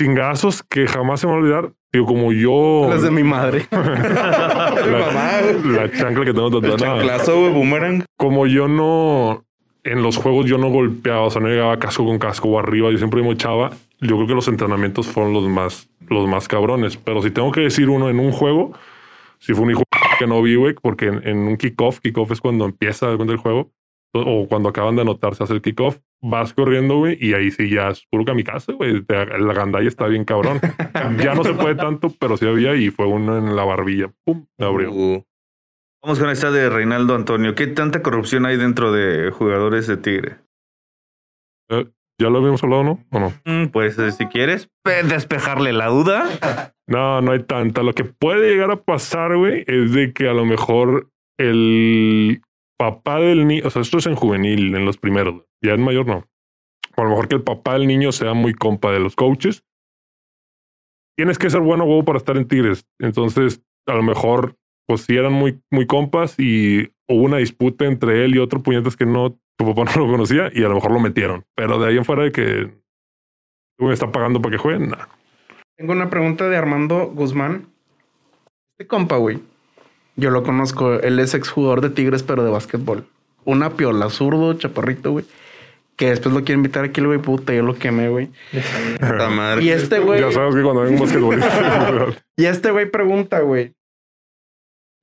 Chingazos 0.00 0.62
que 0.62 0.86
jamás 0.86 1.20
se 1.20 1.26
me 1.26 1.32
va 1.32 1.38
a 1.38 1.40
olvidar. 1.42 1.72
Digo, 1.92 2.06
como 2.06 2.32
yo. 2.32 2.86
Las 2.88 3.02
de 3.02 3.10
mi 3.10 3.22
madre. 3.22 3.66
Mamá, 3.70 5.40
güey. 5.42 5.74
la 5.74 5.90
chancla 5.90 6.24
que 6.24 6.32
tengo 6.32 6.50
tatuada. 6.50 6.76
chanclazo, 6.76 7.40
güey, 7.40 7.52
boomerang. 7.52 8.04
como 8.16 8.46
yo 8.46 8.68
no 8.68 9.44
en 9.84 10.02
los 10.02 10.18
juegos 10.18 10.46
yo 10.46 10.58
no 10.58 10.68
golpeaba, 10.68 11.22
o 11.22 11.30
sea, 11.30 11.40
no 11.40 11.48
llegaba 11.48 11.78
casco 11.78 12.04
con 12.04 12.18
casco 12.18 12.48
o 12.48 12.58
arriba, 12.58 12.90
yo 12.90 12.98
siempre 12.98 13.22
me 13.22 13.30
echaba. 13.30 13.70
Yo 14.00 14.16
creo 14.16 14.26
que 14.26 14.34
los 14.34 14.48
entrenamientos 14.48 15.06
fueron 15.06 15.32
los 15.32 15.48
más 15.48 15.88
los 16.08 16.28
más 16.28 16.48
cabrones, 16.48 16.96
pero 16.96 17.22
si 17.22 17.30
tengo 17.30 17.52
que 17.52 17.60
decir 17.62 17.88
uno 17.88 18.08
en 18.08 18.18
un 18.18 18.32
juego, 18.32 18.72
si 19.38 19.52
fue 19.54 19.64
un 19.64 19.70
hijo 19.72 19.82
que 20.18 20.26
no 20.26 20.40
vi, 20.42 20.54
güey, 20.54 20.74
porque 20.74 21.06
en, 21.06 21.26
en 21.26 21.38
un 21.38 21.56
kickoff, 21.56 22.00
kickoff 22.00 22.30
es 22.32 22.40
cuando 22.40 22.64
empieza 22.64 23.10
el 23.10 23.36
juego 23.36 23.70
o 24.14 24.46
cuando 24.48 24.68
acaban 24.68 24.96
de 24.96 25.02
anotar 25.02 25.34
se 25.34 25.44
hace 25.44 25.52
el 25.54 25.62
kickoff, 25.62 25.98
vas 26.22 26.52
corriendo, 26.52 26.96
güey, 26.98 27.16
y 27.20 27.34
ahí 27.34 27.50
sí 27.50 27.68
ya 27.70 27.88
es 27.90 28.04
puro 28.10 28.24
kamikaze, 28.24 28.72
güey. 28.72 29.04
La 29.08 29.52
gandalla 29.54 29.88
está 29.88 30.06
bien 30.06 30.24
cabrón. 30.24 30.60
ya 31.22 31.34
no 31.34 31.44
se 31.44 31.54
puede 31.54 31.74
tanto, 31.74 32.12
pero 32.18 32.36
sí 32.36 32.46
había 32.46 32.74
y 32.74 32.90
fue 32.90 33.06
uno 33.06 33.38
en 33.38 33.54
la 33.54 33.64
barbilla. 33.64 34.10
Pum, 34.24 34.46
me 34.58 34.66
abrió. 34.66 34.90
Uh, 34.92 35.24
Vamos 36.02 36.18
con 36.20 36.30
esta 36.30 36.50
de 36.50 36.70
Reinaldo 36.70 37.14
Antonio. 37.16 37.54
¿Qué 37.54 37.66
tanta 37.66 38.02
corrupción 38.02 38.46
hay 38.46 38.56
dentro 38.56 38.92
de 38.92 39.30
jugadores 39.32 39.86
de 39.88 39.96
Tigre? 39.96 40.36
¿Ya 42.20 42.30
lo 42.30 42.38
habíamos 42.38 42.62
hablado, 42.64 42.82
no? 42.82 43.04
¿O 43.12 43.20
no? 43.20 43.32
Mm, 43.44 43.68
Pues 43.68 43.98
eh, 43.98 44.10
si 44.12 44.26
quieres 44.26 44.68
pe- 44.82 45.02
despejarle 45.04 45.72
la 45.72 45.86
duda. 45.86 46.24
No, 46.90 47.20
no 47.20 47.32
hay 47.32 47.42
tanta. 47.42 47.82
Lo 47.82 47.92
que 47.94 48.04
puede 48.04 48.48
llegar 48.50 48.70
a 48.70 48.80
pasar, 48.82 49.36
güey, 49.36 49.62
es 49.66 49.92
de 49.92 50.14
que 50.14 50.26
a 50.26 50.32
lo 50.32 50.46
mejor 50.46 51.10
el 51.38 52.40
papá 52.78 53.18
del 53.18 53.46
niño, 53.46 53.64
o 53.66 53.70
sea, 53.70 53.82
esto 53.82 53.98
es 53.98 54.06
en 54.06 54.14
juvenil, 54.14 54.74
en 54.74 54.84
los 54.84 54.96
primeros, 54.96 55.44
ya 55.62 55.72
en 55.72 55.82
mayor 55.82 56.06
no. 56.06 56.24
A 56.96 57.02
lo 57.02 57.10
mejor 57.10 57.28
que 57.28 57.36
el 57.36 57.42
papá 57.42 57.74
del 57.74 57.86
niño 57.86 58.12
sea 58.12 58.34
muy 58.34 58.54
compa 58.54 58.92
de 58.92 59.00
los 59.00 59.14
coaches. 59.14 59.64
Tienes 61.16 61.38
que 61.38 61.50
ser 61.50 61.60
bueno 61.60 61.84
huevo 61.84 62.04
para 62.04 62.18
estar 62.18 62.36
en 62.36 62.46
Tigres. 62.48 62.86
Entonces, 62.98 63.62
a 63.86 63.94
lo 63.94 64.02
mejor, 64.02 64.56
pues 64.86 65.02
sí 65.02 65.16
eran 65.16 65.32
muy, 65.32 65.60
muy 65.70 65.86
compas 65.86 66.38
y 66.38 66.92
hubo 67.08 67.22
una 67.22 67.38
disputa 67.38 67.84
entre 67.84 68.24
él 68.24 68.34
y 68.34 68.38
otro 68.38 68.62
puñetas 68.62 68.96
que 68.96 69.06
no, 69.06 69.38
tu 69.56 69.66
papá 69.66 69.84
no 69.96 70.06
lo 70.06 70.10
conocía 70.10 70.50
y 70.52 70.64
a 70.64 70.68
lo 70.68 70.74
mejor 70.76 70.92
lo 70.92 71.00
metieron. 71.00 71.44
Pero 71.54 71.78
de 71.78 71.88
ahí 71.88 71.96
en 71.96 72.04
fuera 72.04 72.24
de 72.24 72.32
que 72.32 72.72
me 73.78 73.92
está 73.92 74.10
pagando 74.10 74.40
para 74.40 74.56
que 74.56 74.62
jueguen, 74.62 74.90
nah. 74.90 75.06
Tengo 75.76 75.92
una 75.92 76.10
pregunta 76.10 76.48
de 76.48 76.56
Armando 76.56 77.06
Guzmán. 77.06 77.66
Este 78.72 78.88
compa, 78.88 79.16
güey. 79.16 79.38
Yo 80.18 80.30
lo 80.30 80.42
conozco. 80.42 80.94
Él 80.94 81.18
es 81.20 81.32
exjugador 81.34 81.80
de 81.80 81.90
Tigres, 81.90 82.22
pero 82.22 82.44
de 82.44 82.50
básquetbol. 82.50 83.06
Una 83.44 83.70
piola, 83.70 84.10
zurdo, 84.10 84.52
chaparrito, 84.54 85.12
güey. 85.12 85.24
que 85.96 86.10
después 86.10 86.34
lo 86.34 86.44
quiero 86.44 86.58
invitar 86.58 86.84
aquí, 86.84 87.00
el 87.00 87.06
güey, 87.06 87.18
puta, 87.20 87.54
yo 87.54 87.62
lo 87.62 87.74
quemé, 87.74 88.08
güey. 88.08 88.28
Madre. 89.00 89.62
Y 89.64 89.70
este 89.70 90.00
güey, 90.00 90.20
Ya 90.20 90.30
sabes 90.32 90.54
que 90.54 90.62
cuando 90.62 90.82
hay 90.82 90.92
un 90.92 91.00
basquetbolista. 91.00 92.16
y 92.36 92.44
este 92.44 92.70
güey 92.70 92.90
pregunta, 92.90 93.40
güey. 93.40 93.72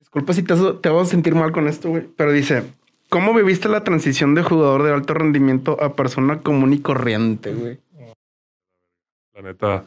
Disculpa 0.00 0.32
si 0.34 0.42
te, 0.42 0.54
te 0.54 0.88
vas 0.88 1.08
a 1.08 1.10
sentir 1.10 1.34
mal 1.34 1.50
con 1.52 1.66
esto, 1.66 1.88
güey, 1.90 2.06
pero 2.16 2.30
dice, 2.32 2.62
¿cómo 3.08 3.34
viviste 3.34 3.68
la 3.68 3.84
transición 3.84 4.34
de 4.34 4.42
jugador 4.42 4.82
de 4.84 4.92
alto 4.92 5.14
rendimiento 5.14 5.82
a 5.82 5.94
persona 5.96 6.40
común 6.40 6.72
y 6.72 6.78
corriente, 6.80 7.52
güey? 7.54 7.78
La 9.34 9.42
neta, 9.42 9.84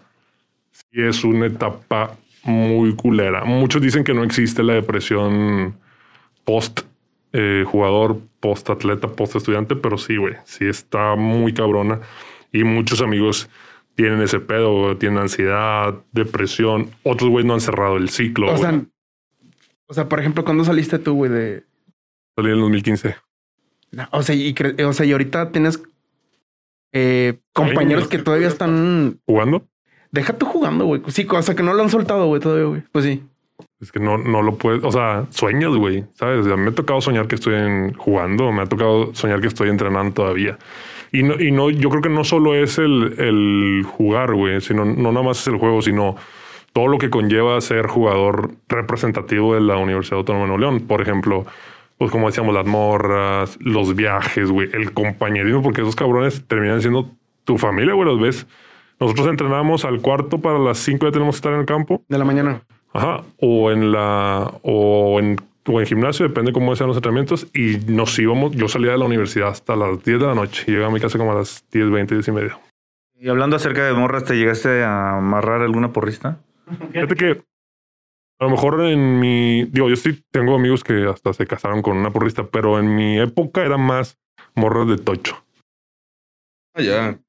sí 0.72 1.02
es 1.02 1.24
una 1.24 1.48
etapa 1.48 2.18
muy 2.50 2.96
culera. 2.96 3.46
Muchos 3.46 3.82
dicen 3.82 4.04
que 4.04 4.14
no 4.14 4.24
existe 4.24 4.64
la 4.64 4.74
depresión 4.74 5.78
post 6.44 6.82
eh, 7.32 7.64
jugador, 7.66 8.20
post 8.40 8.70
atleta, 8.70 9.08
post 9.08 9.36
estudiante, 9.36 9.76
pero 9.76 9.98
sí, 9.98 10.18
güey, 10.18 10.36
sí 10.46 10.66
está 10.66 11.16
muy 11.16 11.54
cabrona. 11.54 12.02
Y 12.52 12.64
muchos 12.64 13.02
amigos 13.02 13.50
tienen 13.96 14.22
ese 14.22 14.40
pedo, 14.40 14.98
tienen 14.98 15.20
ansiedad, 15.20 15.94
depresión. 16.12 16.90
Otros, 17.04 17.30
güey, 17.30 17.46
no 17.46 17.54
han 17.54 17.62
cerrado 17.62 17.98
el 17.98 18.10
ciclo. 18.10 18.54
O 18.54 18.58
sea, 18.58 18.82
o 19.90 19.94
sea, 19.94 20.08
por 20.08 20.20
ejemplo, 20.20 20.44
¿cuándo 20.44 20.64
saliste 20.64 21.00
tú, 21.00 21.16
güey, 21.16 21.32
de... 21.32 21.64
Salí 22.36 22.50
en 22.50 22.56
el 22.56 22.62
2015. 22.62 23.16
No, 23.92 24.08
O 24.12 24.22
sea, 24.22 24.36
y, 24.36 24.56
o 24.86 24.94
sea, 24.94 25.06
y 25.06 25.12
ahorita 25.12 25.52
tienes 25.52 25.82
eh, 26.94 27.40
compañeros 27.54 28.08
que 28.08 28.20
todavía 28.20 28.48
están... 28.48 29.20
¿Jugando? 29.26 29.68
Deja 30.12 30.34
tú 30.38 30.46
jugando, 30.46 30.86
güey. 30.86 31.02
Sí, 31.08 31.28
o 31.30 31.42
sea, 31.42 31.56
que 31.56 31.64
no 31.64 31.74
lo 31.74 31.84
han 31.84 31.90
soltado, 31.90 32.26
güey, 32.28 32.42
todavía, 32.42 32.66
güey. 32.66 32.84
Pues 32.92 33.06
sí. 33.06 33.24
Es 33.82 33.92
que 33.92 34.00
no, 34.00 34.18
no 34.18 34.42
lo 34.42 34.56
puedes, 34.56 34.84
o 34.84 34.92
sea, 34.92 35.26
sueñas, 35.30 35.72
güey, 35.76 36.06
¿sabes? 36.14 36.46
Me 36.46 36.70
ha 36.70 36.72
tocado 36.74 37.00
soñar 37.02 37.28
que 37.28 37.36
estoy 37.36 37.56
en- 37.56 37.94
jugando, 37.94 38.52
me 38.52 38.62
ha 38.62 38.66
tocado 38.66 39.14
soñar 39.16 39.40
que 39.42 39.48
estoy 39.48 39.70
entrenando 39.70 40.14
todavía. 40.14 40.58
Y 41.12 41.24
no, 41.24 41.40
y 41.40 41.52
no, 41.52 41.70
yo 41.70 41.90
creo 41.90 42.02
que 42.02 42.10
no 42.10 42.24
solo 42.24 42.56
es 42.56 42.78
el, 42.78 43.16
el 43.18 43.84
jugar, 43.86 44.34
güey, 44.34 44.62
sino 44.62 44.86
no 44.86 45.12
nada 45.12 45.26
más 45.26 45.42
es 45.42 45.48
el 45.48 45.58
juego, 45.58 45.82
sino 45.82 46.16
todo 46.74 46.88
lo 46.88 46.98
que 46.98 47.10
conlleva 47.10 47.60
ser 47.62 47.88
jugador 47.88 48.52
representativo 48.68 49.56
de 49.56 49.62
la 49.62 49.78
Universidad 49.78 50.20
Autónoma 50.20 50.44
de 50.46 50.50
Nuevo 50.50 50.62
León. 50.62 50.88
Por 50.88 51.02
ejemplo, 51.02 51.46
pues 51.98 52.12
como 52.12 52.28
decíamos, 52.28 52.54
las 52.54 52.66
morras, 52.66 53.58
los 53.62 53.96
viajes, 53.96 54.52
güey, 54.52 54.70
el 54.74 54.94
compañerismo, 54.94 55.62
porque 55.62 55.82
esos 55.82 55.96
cabrones 55.96 56.46
terminan 56.48 56.82
siendo 56.82 57.10
tu 57.44 57.58
familia, 57.58 57.94
güey, 57.94 58.06
los 58.06 58.20
ves. 58.22 58.46
Nosotros 59.00 59.28
entrenamos 59.28 59.86
al 59.86 60.02
cuarto 60.02 60.40
para 60.40 60.60
las 60.60 60.78
cinco 60.80 61.06
ya 61.06 61.12
tenemos 61.12 61.36
que 61.36 61.38
estar 61.38 61.54
en 61.54 61.62
el 61.62 61.66
campo. 61.66 62.04
De 62.08 62.18
la 62.18 62.26
mañana. 62.26 62.62
Ajá, 62.92 63.24
o 63.40 63.72
en 63.72 63.92
la 63.92 64.52
o 64.62 65.20
en, 65.20 65.38
o 65.68 65.80
en 65.80 65.86
gimnasio, 65.86 66.28
depende 66.28 66.52
cómo 66.52 66.76
sean 66.76 66.88
los 66.88 66.98
entrenamientos. 66.98 67.48
Y 67.54 67.78
nos 67.88 68.18
íbamos, 68.20 68.52
yo 68.52 68.68
salía 68.68 68.92
de 68.92 68.98
la 68.98 69.06
universidad 69.06 69.50
hasta 69.50 69.76
las 69.76 70.04
10 70.04 70.20
de 70.20 70.28
la 70.28 70.36
noche 70.36 70.66
y 70.68 70.72
llegaba 70.72 70.90
a 70.90 70.94
mi 70.94 71.00
casa 71.00 71.18
como 71.18 71.32
a 71.32 71.36
las 71.36 71.64
10, 71.72 71.90
20, 71.90 72.16
10 72.16 72.28
y 72.28 72.32
media. 72.32 72.60
Y 73.22 73.30
hablando 73.30 73.56
acerca 73.56 73.86
de 73.86 73.94
morras, 73.94 74.26
¿te 74.26 74.36
llegaste 74.36 74.84
a 74.84 75.18
amarrar 75.18 75.62
alguna 75.62 75.92
porrista? 75.92 76.40
Fíjate 76.92 77.16
que 77.16 77.44
a 78.40 78.46
lo 78.46 78.52
mejor 78.52 78.82
en 78.86 79.20
mi, 79.20 79.66
digo, 79.66 79.90
yo 79.90 79.98
sí 79.98 80.24
tengo 80.32 80.56
amigos 80.56 80.84
que 80.84 81.06
hasta 81.06 81.34
se 81.34 81.46
casaron 81.46 81.82
con 81.82 81.98
una 81.98 82.12
porrista, 82.12 82.48
pero 82.48 82.80
en 82.80 82.96
mi 82.96 83.20
época 83.20 83.66
era 83.66 83.78
más 83.78 84.18
morras 84.56 84.88
de 84.88 84.98
tocho. 84.98 85.44
Ah, 86.74 86.82
ya. 86.82 87.20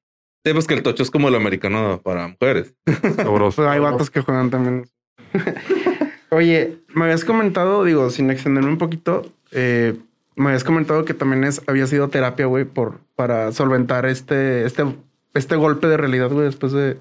Sí, 0.43 0.53
pues 0.53 0.65
que 0.65 0.73
el 0.73 0.83
tocho 0.83 1.03
es 1.03 1.11
como 1.11 1.27
el 1.27 1.35
americano 1.35 2.01
para 2.03 2.27
mujeres. 2.27 2.75
Sabroso. 3.15 3.69
Hay 3.69 3.79
vatos 3.79 4.09
que 4.09 4.21
juegan 4.21 4.49
también. 4.49 4.85
Oye, 6.29 6.77
me 6.95 7.05
habías 7.05 7.25
comentado, 7.25 7.83
digo, 7.83 8.09
sin 8.09 8.31
extenderme 8.31 8.69
un 8.69 8.77
poquito, 8.77 9.31
eh, 9.51 9.97
me 10.35 10.47
habías 10.47 10.63
comentado 10.63 11.05
que 11.05 11.13
también 11.13 11.43
es, 11.43 11.61
había 11.67 11.85
sido 11.87 12.07
terapia, 12.07 12.45
güey, 12.45 12.65
por, 12.65 13.01
para 13.15 13.51
solventar 13.51 14.05
este, 14.05 14.65
este, 14.65 14.85
este 15.33 15.55
golpe 15.57 15.87
de 15.87 15.97
realidad, 15.97 16.31
güey, 16.31 16.45
después 16.45 16.71
de... 16.71 16.97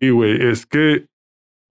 Y 0.00 0.10
güey, 0.10 0.50
es 0.50 0.66
que 0.66 1.06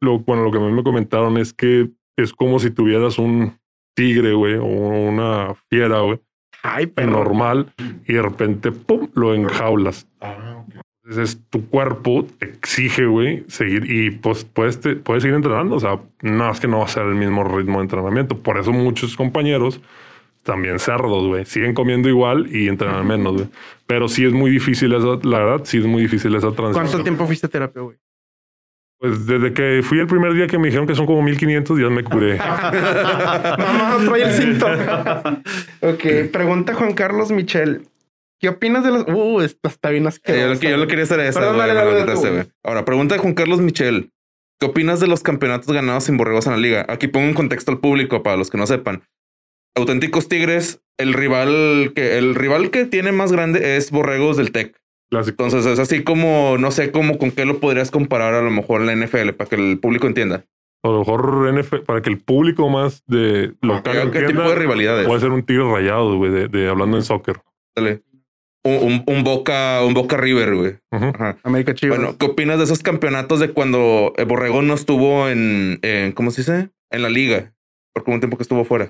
lo, 0.01 0.19
bueno, 0.19 0.43
lo 0.43 0.51
que 0.51 0.57
a 0.57 0.61
mí 0.61 0.71
me 0.71 0.83
comentaron 0.83 1.37
es 1.37 1.53
que 1.53 1.91
es 2.17 2.33
como 2.33 2.59
si 2.59 2.71
tuvieras 2.71 3.17
un 3.17 3.59
tigre, 3.95 4.33
güey, 4.33 4.55
o 4.55 4.65
una 4.65 5.53
fiera, 5.69 5.99
güey. 5.99 6.19
Ay, 6.63 6.87
pero... 6.87 7.11
normal 7.11 7.73
y 8.07 8.13
de 8.13 8.21
repente, 8.21 8.71
pum, 8.71 9.09
lo 9.13 9.33
enjaulas. 9.33 10.07
Entonces 11.05 11.37
tu 11.49 11.67
cuerpo 11.67 12.25
te 12.39 12.45
exige, 12.45 13.05
güey, 13.05 13.43
seguir 13.49 13.91
y 13.91 14.11
pues 14.11 14.45
puedes, 14.45 14.79
te- 14.79 14.95
puedes 14.95 15.23
seguir 15.23 15.35
entrenando. 15.35 15.75
O 15.75 15.79
sea, 15.79 15.99
no 16.21 16.49
es 16.49 16.59
que 16.61 16.67
no 16.67 16.79
va 16.79 16.85
a 16.85 16.87
ser 16.87 17.03
el 17.03 17.15
mismo 17.15 17.43
ritmo 17.43 17.79
de 17.79 17.83
entrenamiento. 17.83 18.37
Por 18.37 18.57
eso 18.57 18.71
muchos 18.71 19.17
compañeros, 19.17 19.81
también 20.43 20.79
cerdos, 20.79 21.27
güey, 21.27 21.45
siguen 21.45 21.73
comiendo 21.73 22.07
igual 22.07 22.47
y 22.55 22.69
entrenan 22.69 23.05
menos, 23.05 23.33
güey. 23.33 23.47
Pero 23.85 24.07
sí 24.07 24.23
es 24.25 24.31
muy 24.31 24.49
difícil 24.49 24.93
esa, 24.93 25.19
la 25.23 25.39
verdad, 25.39 25.61
sí 25.65 25.77
es 25.79 25.85
muy 25.85 26.01
difícil 26.03 26.33
esa 26.35 26.51
transición. 26.51 26.85
¿Cuánto 26.87 27.03
tiempo 27.03 27.25
fuiste 27.25 27.47
a 27.47 27.49
terapia, 27.49 27.81
güey? 27.81 27.97
Pues 28.97 29.25
desde 29.25 29.51
que 29.51 29.81
fui 29.83 29.99
el 29.99 30.07
primer 30.07 30.33
día 30.33 30.47
que 30.47 30.57
me 30.57 30.67
dijeron 30.67 30.87
que 30.87 30.95
son 30.95 31.05
como 31.05 31.21
1500, 31.21 31.77
ya 31.77 31.89
me 31.89 32.05
curé. 32.05 32.37
Mamá, 32.37 33.97
trae 34.05 34.23
el 34.23 34.31
cinto. 34.31 34.65
ok, 35.81 36.31
pregunta 36.31 36.73
Juan 36.73 36.93
Carlos 36.93 37.29
Michel. 37.31 37.81
¿Qué 38.43 38.49
opinas 38.49 38.83
de 38.83 38.91
las... 38.91 39.05
Uh, 39.07 39.39
esto 39.39 39.69
está 39.69 39.89
bien 39.89 40.05
Eh, 40.05 40.11
yo, 40.25 40.47
lo 40.49 40.59
que, 40.59 40.69
yo 40.69 40.75
lo 40.75 40.85
quería 40.85 41.05
hacer 41.05 41.17
esa, 41.21 41.39
Perdón, 41.39 41.59
dale. 41.59 42.49
Ahora, 42.61 42.83
pregunta 42.83 43.15
de 43.15 43.21
Juan 43.21 43.35
Carlos 43.35 43.61
Michel. 43.61 44.11
¿Qué 44.59 44.65
opinas 44.65 44.99
de 44.99 45.07
los 45.07 45.23
campeonatos 45.23 45.73
ganados 45.73 46.03
sin 46.03 46.17
borregos 46.17 46.45
en 46.47 46.51
la 46.51 46.57
liga? 46.57 46.85
Aquí 46.89 47.07
pongo 47.07 47.27
en 47.27 47.35
contexto 47.35 47.71
al 47.71 47.79
público 47.79 48.21
para 48.21 48.35
los 48.35 48.49
que 48.49 48.57
no 48.57 48.67
sepan. 48.67 49.03
Auténticos 49.77 50.27
Tigres, 50.27 50.81
el 50.97 51.13
rival 51.13 51.93
que 51.95 52.17
el 52.17 52.35
rival 52.35 52.69
que 52.69 52.83
tiene 52.83 53.13
más 53.13 53.31
grande 53.31 53.77
es 53.77 53.91
Borregos 53.91 54.35
del 54.35 54.51
Tec. 54.51 54.77
Clásico. 55.09 55.41
Entonces 55.45 55.71
es 55.71 55.79
así 55.79 56.03
como 56.03 56.57
no 56.59 56.71
sé 56.71 56.91
cómo 56.91 57.17
con 57.17 57.31
qué 57.31 57.45
lo 57.45 57.61
podrías 57.61 57.91
comparar 57.91 58.33
a 58.33 58.41
lo 58.41 58.51
mejor 58.51 58.81
en 58.81 58.87
la 58.87 59.05
NFL 59.05 59.29
para 59.37 59.49
que 59.49 59.55
el 59.55 59.79
público 59.79 60.05
entienda. 60.07 60.43
A 60.83 60.89
lo 60.89 60.99
mejor 60.99 61.49
NFL, 61.57 61.77
para 61.85 62.01
que 62.01 62.09
el 62.09 62.19
público 62.19 62.67
más 62.67 63.05
de 63.07 63.53
local 63.61 64.11
¿Qué, 64.11 64.19
qué 64.19 64.25
tipo 64.25 64.41
entienda, 64.41 64.49
de 64.49 64.55
rivalidades? 64.55 65.07
puede 65.07 65.21
ser 65.21 65.31
un 65.31 65.45
tigre 65.45 65.63
rayado, 65.63 66.17
güey, 66.17 66.29
de, 66.29 66.49
de 66.49 66.67
hablando 66.67 66.97
en 66.97 67.03
soccer. 67.03 67.37
Dale. 67.73 68.01
Un, 68.65 69.03
un- 69.07 69.23
Boca, 69.23 69.83
un 69.85 69.93
Boca 69.93 70.15
River, 70.17 70.55
güey. 70.55 70.75
Ujú. 70.91 71.05
Ajá. 71.13 71.37
América 71.43 71.73
Chivas. 71.73 71.97
Bueno, 71.97 72.15
¿qué 72.17 72.27
opinas 72.27 72.57
de 72.59 72.63
esos 72.63 72.81
campeonatos 72.81 73.39
de 73.41 73.49
cuando 73.51 74.13
el 74.15 74.25
Borrego 74.25 74.61
no 74.61 74.73
estuvo 74.73 75.27
en, 75.27 75.79
en 75.81 76.13
¿cómo 76.13 76.31
se 76.31 76.41
dice? 76.41 76.69
En 76.89 77.01
la 77.01 77.09
liga. 77.09 77.51
Por 77.93 78.03
como 78.05 78.15
un 78.15 78.21
tiempo 78.21 78.37
que 78.37 78.43
estuvo 78.43 78.63
fuera. 78.63 78.85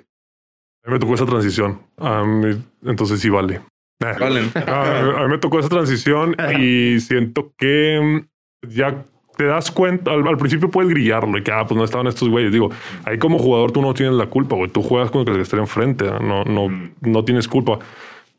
A 0.86 0.89
mí 0.89 0.93
me 0.93 0.99
tocó 0.99 1.15
esa 1.15 1.26
transición. 1.26 1.80
Mí- 1.97 2.61
entonces 2.86 3.19
sí 3.19 3.30
vale. 3.30 3.61
Nah. 3.99 4.17
Valen. 4.19 4.51
A, 4.67 4.99
a 5.21 5.24
mí 5.24 5.30
me 5.30 5.38
tocó 5.39 5.59
esa 5.59 5.69
transición 5.69 6.36
y 6.59 6.99
siento 6.99 7.53
que 7.57 7.99
mm, 8.01 8.67
ya 8.69 9.05
te 9.38 9.45
das 9.45 9.71
cuenta, 9.71 10.11
al, 10.11 10.28
al 10.28 10.38
principio 10.38 10.69
puedes 10.69 10.91
grillarlo 10.91 11.38
y 11.39 11.43
que, 11.43 11.51
ah, 11.51 11.65
pues 11.65 11.76
no 11.78 11.84
estaban 11.84 12.05
estos 12.07 12.30
güeyes. 12.30 12.51
Digo, 12.51 12.69
ahí 13.05 13.17
como 13.17 13.39
jugador 13.39 13.71
tú 13.71 13.82
no 13.82 13.93
tienes 13.95 14.13
la 14.15 14.28
culpa, 14.28 14.55
güey. 14.55 14.69
Tú 14.69 14.84
juegas 14.84 15.09
con 15.09 15.28
el 15.28 15.34
que 15.36 15.41
está 15.41 15.57
enfrente, 15.57 16.05
no, 16.05 16.43
no, 16.43 16.67
no 17.01 17.26
tienes 17.26 17.47
culpa. 17.47 17.80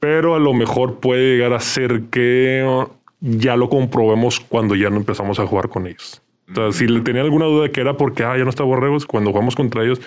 Pero 0.05 0.35
a 0.35 0.39
lo 0.39 0.53
mejor 0.53 1.01
puede 1.01 1.35
llegar 1.35 1.55
a 1.55 1.61
ser 1.61 2.03
que 2.11 2.87
ya 3.21 3.57
lo 3.57 3.71
comprobemos 3.71 4.39
cuando 4.39 4.75
ya 4.75 4.91
no 4.91 4.97
empezamos 4.97 5.41
a 5.41 5.47
jugar 5.47 5.71
con 5.71 5.87
ellos. 5.87 6.21
O 6.51 6.55
sea, 6.55 6.73
si 6.73 6.87
le 6.87 7.01
tenía 7.01 7.23
alguna 7.23 7.47
duda 7.47 7.63
de 7.63 7.73
que 7.73 7.81
era 7.81 7.97
porque, 7.97 8.23
ah, 8.23 8.37
ya 8.37 8.45
no 8.45 8.51
está 8.51 8.65
Borregos, 8.65 9.07
cuando 9.07 9.31
jugamos 9.31 9.57
contra 9.57 9.83
ellos 9.83 10.03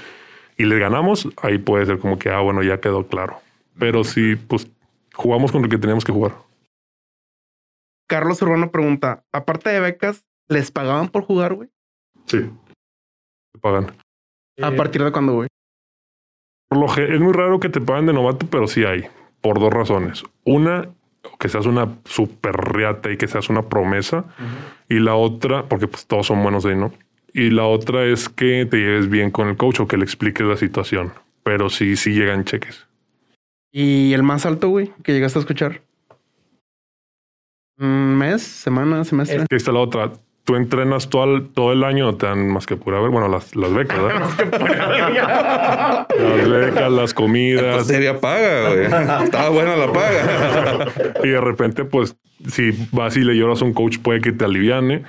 y 0.56 0.66
les 0.66 0.78
ganamos, 0.80 1.28
ahí 1.42 1.58
puede 1.58 1.88
ser 1.88 1.98
como 1.98 2.20
que, 2.20 2.30
ah, 2.30 2.42
bueno, 2.42 2.62
ya 2.62 2.80
quedó 2.80 3.08
claro. 3.08 3.40
Pero 3.80 4.04
si, 4.04 4.36
pues, 4.36 4.68
jugamos 5.16 5.52
con 5.52 5.64
el 5.64 5.70
que 5.72 5.80
teníamos 5.80 6.06
que 6.06 6.12
jugar. 6.12 6.34
Carlos 8.08 8.40
Urbano 8.44 8.70
pregunta, 8.70 9.24
aparte 9.34 9.72
de 9.72 9.80
becas, 9.80 10.24
¿les 10.48 10.70
pagaban 10.70 11.10
por 11.10 11.24
jugar, 11.24 11.56
güey? 11.56 11.70
Sí. 12.28 12.52
Te 13.54 13.60
pagan. 13.60 13.88
¿A 14.62 14.72
partir 14.74 15.04
de 15.04 15.12
cuándo, 15.12 15.34
güey? 15.34 15.48
Por 16.70 16.78
lo 16.80 16.88
ge- 16.88 17.16
es 17.16 17.20
muy 17.20 17.34
raro 17.34 17.60
que 17.60 17.70
te 17.70 17.82
paguen 17.82 18.06
de 18.06 18.14
novato, 18.14 18.46
pero 18.48 18.68
sí 18.68 18.84
hay. 18.86 19.08
Por 19.42 19.60
dos 19.60 19.72
razones. 19.72 20.24
Una, 20.44 20.90
que 21.40 21.50
seas 21.50 21.66
una 21.66 21.98
super 22.06 22.56
reata 22.56 23.12
y 23.12 23.18
que 23.18 23.28
seas 23.28 23.50
una 23.50 23.64
promesa. 23.70 24.26
Y 24.90 25.00
la 25.00 25.16
otra, 25.16 25.68
porque 25.68 25.88
pues 25.88 26.06
todos 26.06 26.28
son 26.28 26.42
buenos 26.44 26.66
ahí, 26.66 26.76
¿no? 26.76 26.92
Y 27.34 27.52
la 27.52 27.66
otra 27.66 28.06
es 28.06 28.30
que 28.30 28.66
te 28.66 28.78
lleves 28.78 29.10
bien 29.10 29.32
con 29.32 29.48
el 29.48 29.58
coach 29.58 29.80
o 29.80 29.88
que 29.88 29.98
le 29.98 30.04
expliques 30.04 30.46
la 30.46 30.58
situación. 30.58 31.14
Pero 31.44 31.70
sí, 31.70 31.96
sí 31.96 32.12
llegan 32.12 32.46
cheques. 32.46 32.88
¿Y 33.72 34.14
el 34.14 34.24
más 34.24 34.46
alto, 34.46 34.70
güey, 34.70 34.92
que 35.04 35.14
llegaste 35.14 35.40
a 35.40 35.42
escuchar? 35.42 35.82
¿Un 37.78 38.18
mes? 38.18 38.42
¿Semana? 38.42 39.04
¿Semestre? 39.04 39.42
Ahí 39.42 39.46
está 39.52 39.72
la 39.72 39.80
otra. 39.80 40.14
Tú 40.48 40.56
entrenas 40.56 41.10
todo 41.10 41.26
el, 41.26 41.50
todo 41.50 41.74
el 41.74 41.84
año, 41.84 42.06
no 42.06 42.16
te 42.16 42.26
dan 42.26 42.48
más 42.54 42.66
que 42.66 42.78
pura 42.78 43.02
ver. 43.02 43.10
Bueno, 43.10 43.28
las, 43.28 43.54
las 43.54 43.74
becas, 43.74 44.02
¿verdad? 44.02 46.08
las 46.18 46.50
becas, 46.50 46.90
las 46.90 47.14
comidas. 47.14 47.66
Entonces 47.66 47.98
había 47.98 48.22
paga, 48.22 48.70
güey. 48.70 48.86
Estaba 49.26 49.50
buena 49.50 49.76
la 49.76 49.92
paga. 49.92 50.86
Y 51.26 51.28
de 51.28 51.42
repente, 51.42 51.84
pues, 51.84 52.16
si 52.48 52.72
vas 52.94 53.18
y 53.18 53.26
le 53.26 53.36
lloras 53.36 53.62
a 53.62 53.66
un 53.66 53.74
coach, 53.74 53.98
puede 54.00 54.22
que 54.22 54.32
te 54.32 54.46
aliviane. 54.46 55.04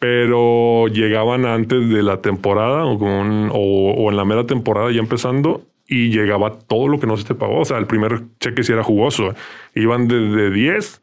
Pero 0.00 0.88
llegaban 0.88 1.46
antes 1.46 1.88
de 1.88 2.02
la 2.02 2.20
temporada 2.20 2.86
o, 2.86 2.98
como 2.98 3.20
un- 3.20 3.50
o, 3.52 3.92
o 3.92 4.10
en 4.10 4.16
la 4.16 4.24
mera 4.24 4.46
temporada 4.46 4.90
ya 4.90 4.98
empezando 4.98 5.62
y 5.86 6.08
llegaba 6.10 6.58
todo 6.58 6.88
lo 6.88 6.98
que 6.98 7.06
no 7.06 7.16
se 7.16 7.22
te 7.24 7.36
pagó. 7.36 7.60
O 7.60 7.64
sea, 7.64 7.78
el 7.78 7.86
primer 7.86 8.22
cheque 8.40 8.64
sí 8.64 8.72
era 8.72 8.82
jugoso. 8.82 9.32
Iban 9.76 10.08
desde 10.08 10.50
10 10.50 11.02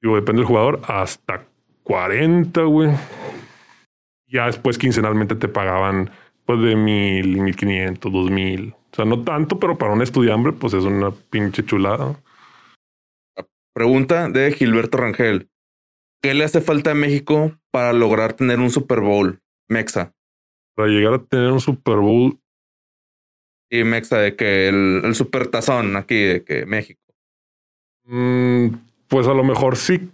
digo, 0.00 0.16
depende 0.16 0.40
del 0.40 0.46
jugador, 0.46 0.80
hasta 0.86 1.42
40, 1.88 2.62
güey. 2.64 2.90
Ya 4.26 4.44
después 4.44 4.76
quincenalmente 4.76 5.34
te 5.34 5.48
pagaban 5.48 6.10
pues 6.44 6.60
de 6.60 6.76
mil, 6.76 7.40
mil 7.40 7.56
quinientos, 7.56 8.12
dos 8.12 8.30
mil. 8.30 8.74
O 8.92 8.96
sea, 8.96 9.06
no 9.06 9.24
tanto, 9.24 9.58
pero 9.58 9.78
para 9.78 9.94
un 9.94 10.02
estudiante, 10.02 10.52
pues 10.52 10.74
es 10.74 10.84
una 10.84 11.10
pinche 11.10 11.64
chulada. 11.64 12.20
Pregunta 13.74 14.28
de 14.28 14.52
Gilberto 14.52 14.98
Rangel. 14.98 15.48
¿Qué 16.22 16.34
le 16.34 16.44
hace 16.44 16.60
falta 16.60 16.90
a 16.90 16.94
México 16.94 17.58
para 17.70 17.94
lograr 17.94 18.34
tener 18.34 18.60
un 18.60 18.70
Super 18.70 19.00
Bowl? 19.00 19.40
Mexa. 19.68 20.12
Para 20.74 20.88
llegar 20.88 21.14
a 21.14 21.24
tener 21.24 21.52
un 21.52 21.60
Super 21.60 21.96
Bowl, 21.96 22.38
Y 23.70 23.84
Mexa 23.84 24.18
de 24.18 24.36
que 24.36 24.68
el, 24.68 25.02
el 25.04 25.14
super 25.14 25.46
tazón 25.46 25.96
aquí 25.96 26.22
de 26.22 26.44
que 26.44 26.66
México. 26.66 27.00
mm, 28.04 28.68
pues 29.08 29.26
a 29.26 29.34
lo 29.34 29.44
mejor 29.44 29.76
sí, 29.76 30.10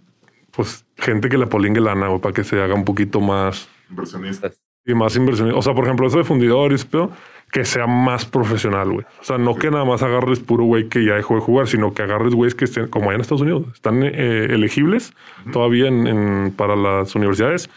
pues 0.55 0.85
gente 0.97 1.29
que 1.29 1.37
le 1.37 1.47
polingue 1.47 1.81
lana, 1.81 2.07
güey, 2.07 2.19
para 2.21 2.33
que 2.33 2.43
se 2.43 2.61
haga 2.61 2.73
un 2.73 2.85
poquito 2.85 3.19
más 3.21 3.67
Inversionistas. 3.89 4.59
y 4.85 4.93
más 4.93 5.15
inversión. 5.15 5.51
O 5.53 5.61
sea, 5.61 5.73
por 5.73 5.83
ejemplo, 5.85 6.07
eso 6.07 6.17
de 6.17 6.23
fundidores, 6.23 6.85
pero 6.85 7.11
que 7.51 7.63
sea 7.65 7.85
más 7.87 8.25
profesional, 8.25 8.91
güey. 8.91 9.05
O 9.21 9.23
sea, 9.23 9.37
no 9.37 9.55
que 9.55 9.69
nada 9.71 9.85
más 9.85 10.01
agarres 10.03 10.39
puro 10.39 10.63
güey 10.63 10.89
que 10.89 11.05
ya 11.05 11.13
dejó 11.15 11.35
de 11.35 11.41
jugar, 11.41 11.67
sino 11.67 11.93
que 11.93 12.01
agarres 12.01 12.33
güeyes 12.33 12.55
que 12.55 12.65
estén, 12.65 12.87
como 12.87 13.05
allá 13.05 13.15
en 13.15 13.21
Estados 13.21 13.41
Unidos, 13.41 13.63
están 13.73 14.01
eh, 14.03 14.45
elegibles 14.49 15.13
todavía 15.53 15.87
en, 15.87 16.07
en- 16.07 16.53
para 16.55 16.75
las 16.75 17.13
universidades 17.15 17.69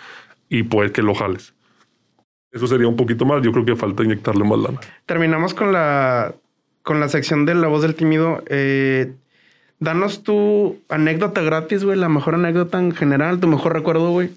y 0.48 0.62
pues 0.64 0.90
que 0.92 1.02
lo 1.02 1.14
jales. 1.14 1.54
Eso 2.50 2.66
sería 2.66 2.88
un 2.88 2.96
poquito 2.96 3.26
más. 3.26 3.42
Yo 3.42 3.52
creo 3.52 3.64
que 3.66 3.76
falta 3.76 4.02
inyectarle 4.02 4.42
más 4.44 4.58
lana. 4.58 4.80
Terminamos 5.04 5.52
con 5.52 5.70
la, 5.72 6.34
con 6.82 6.98
la 6.98 7.08
sección 7.08 7.44
de 7.44 7.54
la 7.54 7.68
voz 7.68 7.82
del 7.82 7.94
tímido. 7.94 8.42
Eh, 8.48 9.12
danos 9.80 10.22
tu 10.22 10.78
anécdota 10.88 11.42
gratis, 11.42 11.84
güey. 11.84 11.98
La 11.98 12.08
mejor 12.08 12.34
anécdota 12.34 12.78
en 12.78 12.92
general, 12.92 13.40
tu 13.40 13.46
mejor 13.48 13.72
recuerdo, 13.74 14.10
güey. 14.10 14.30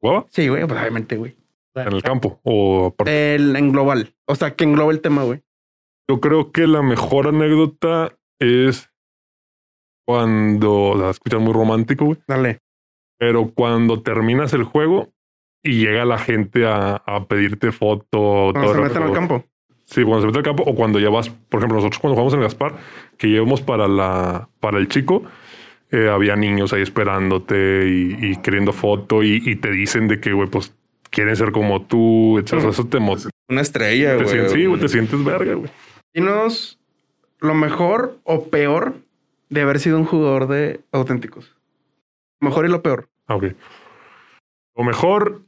¿Jugaba? 0.00 0.26
Sí, 0.30 0.48
güey, 0.48 0.66
pues 0.66 0.80
obviamente, 0.80 1.16
güey. 1.16 1.36
En 1.74 1.92
el 1.92 2.02
campo 2.02 2.40
o 2.42 2.86
aparte. 2.88 3.34
El, 3.34 3.56
en 3.56 3.72
global. 3.72 4.14
O 4.26 4.34
sea, 4.34 4.54
que 4.54 4.64
engloba 4.64 4.92
el 4.92 5.00
tema, 5.00 5.22
güey. 5.24 5.42
Yo 6.08 6.20
creo 6.20 6.52
que 6.52 6.66
la 6.66 6.82
mejor 6.82 7.28
anécdota 7.28 8.12
es 8.38 8.90
cuando, 10.06 10.72
o 10.90 10.98
sea, 10.98 11.10
escuchas 11.10 11.40
muy 11.40 11.52
romántico, 11.52 12.06
güey, 12.06 12.18
Dale. 12.26 12.58
pero 13.18 13.52
cuando 13.54 14.02
terminas 14.02 14.52
el 14.52 14.64
juego 14.64 15.12
y 15.62 15.78
llega 15.84 16.04
la 16.04 16.18
gente 16.18 16.66
a, 16.66 16.96
a 16.96 17.24
pedirte 17.26 17.70
foto, 17.72 18.50
Cuando 18.52 18.60
se 18.60 18.66
autógrafo. 18.66 18.82
meten 18.82 19.02
al 19.04 19.12
campo. 19.12 19.44
Sí, 19.92 20.04
cuando 20.04 20.22
se 20.22 20.26
mete 20.26 20.38
al 20.38 20.44
campo 20.44 20.62
o 20.64 20.74
cuando 20.74 20.98
ya 20.98 21.10
vas, 21.10 21.28
por 21.28 21.60
ejemplo, 21.60 21.76
nosotros 21.76 22.00
cuando 22.00 22.14
jugamos 22.14 22.32
en 22.32 22.40
Gaspar, 22.40 22.76
que 23.18 23.26
llevamos 23.28 23.60
para 23.60 23.86
la 23.88 24.48
para 24.58 24.78
el 24.78 24.88
chico, 24.88 25.22
eh, 25.90 26.08
había 26.08 26.34
niños 26.34 26.72
ahí 26.72 26.80
esperándote 26.80 27.86
y, 27.88 28.30
y 28.30 28.36
queriendo 28.36 28.72
foto 28.72 29.22
y, 29.22 29.42
y 29.44 29.56
te 29.56 29.70
dicen 29.70 30.08
de 30.08 30.18
que, 30.18 30.32
güey, 30.32 30.48
pues 30.48 30.74
quieren 31.10 31.36
ser 31.36 31.52
como 31.52 31.82
tú, 31.82 32.38
etcétera. 32.38 32.70
Eso 32.70 32.86
te 32.86 32.98
motiva. 32.98 33.30
Una 33.48 33.60
estrella, 33.60 34.14
güey. 34.14 34.48
sí, 34.48 34.64
güey, 34.64 34.80
te 34.80 34.88
sientes 34.88 35.22
verga, 35.22 35.54
güey. 35.54 35.70
Dinos 36.14 36.80
lo 37.38 37.54
mejor 37.54 38.18
o 38.24 38.48
peor 38.48 38.94
de 39.50 39.60
haber 39.60 39.78
sido 39.78 39.98
un 39.98 40.06
jugador 40.06 40.48
de 40.48 40.80
auténticos. 40.90 41.54
Lo 42.40 42.48
mejor 42.48 42.64
y 42.64 42.68
lo 42.70 42.82
peor. 42.82 43.08
Ah, 43.26 43.36
ok. 43.36 43.44
O 44.72 44.84
mejor, 44.84 45.42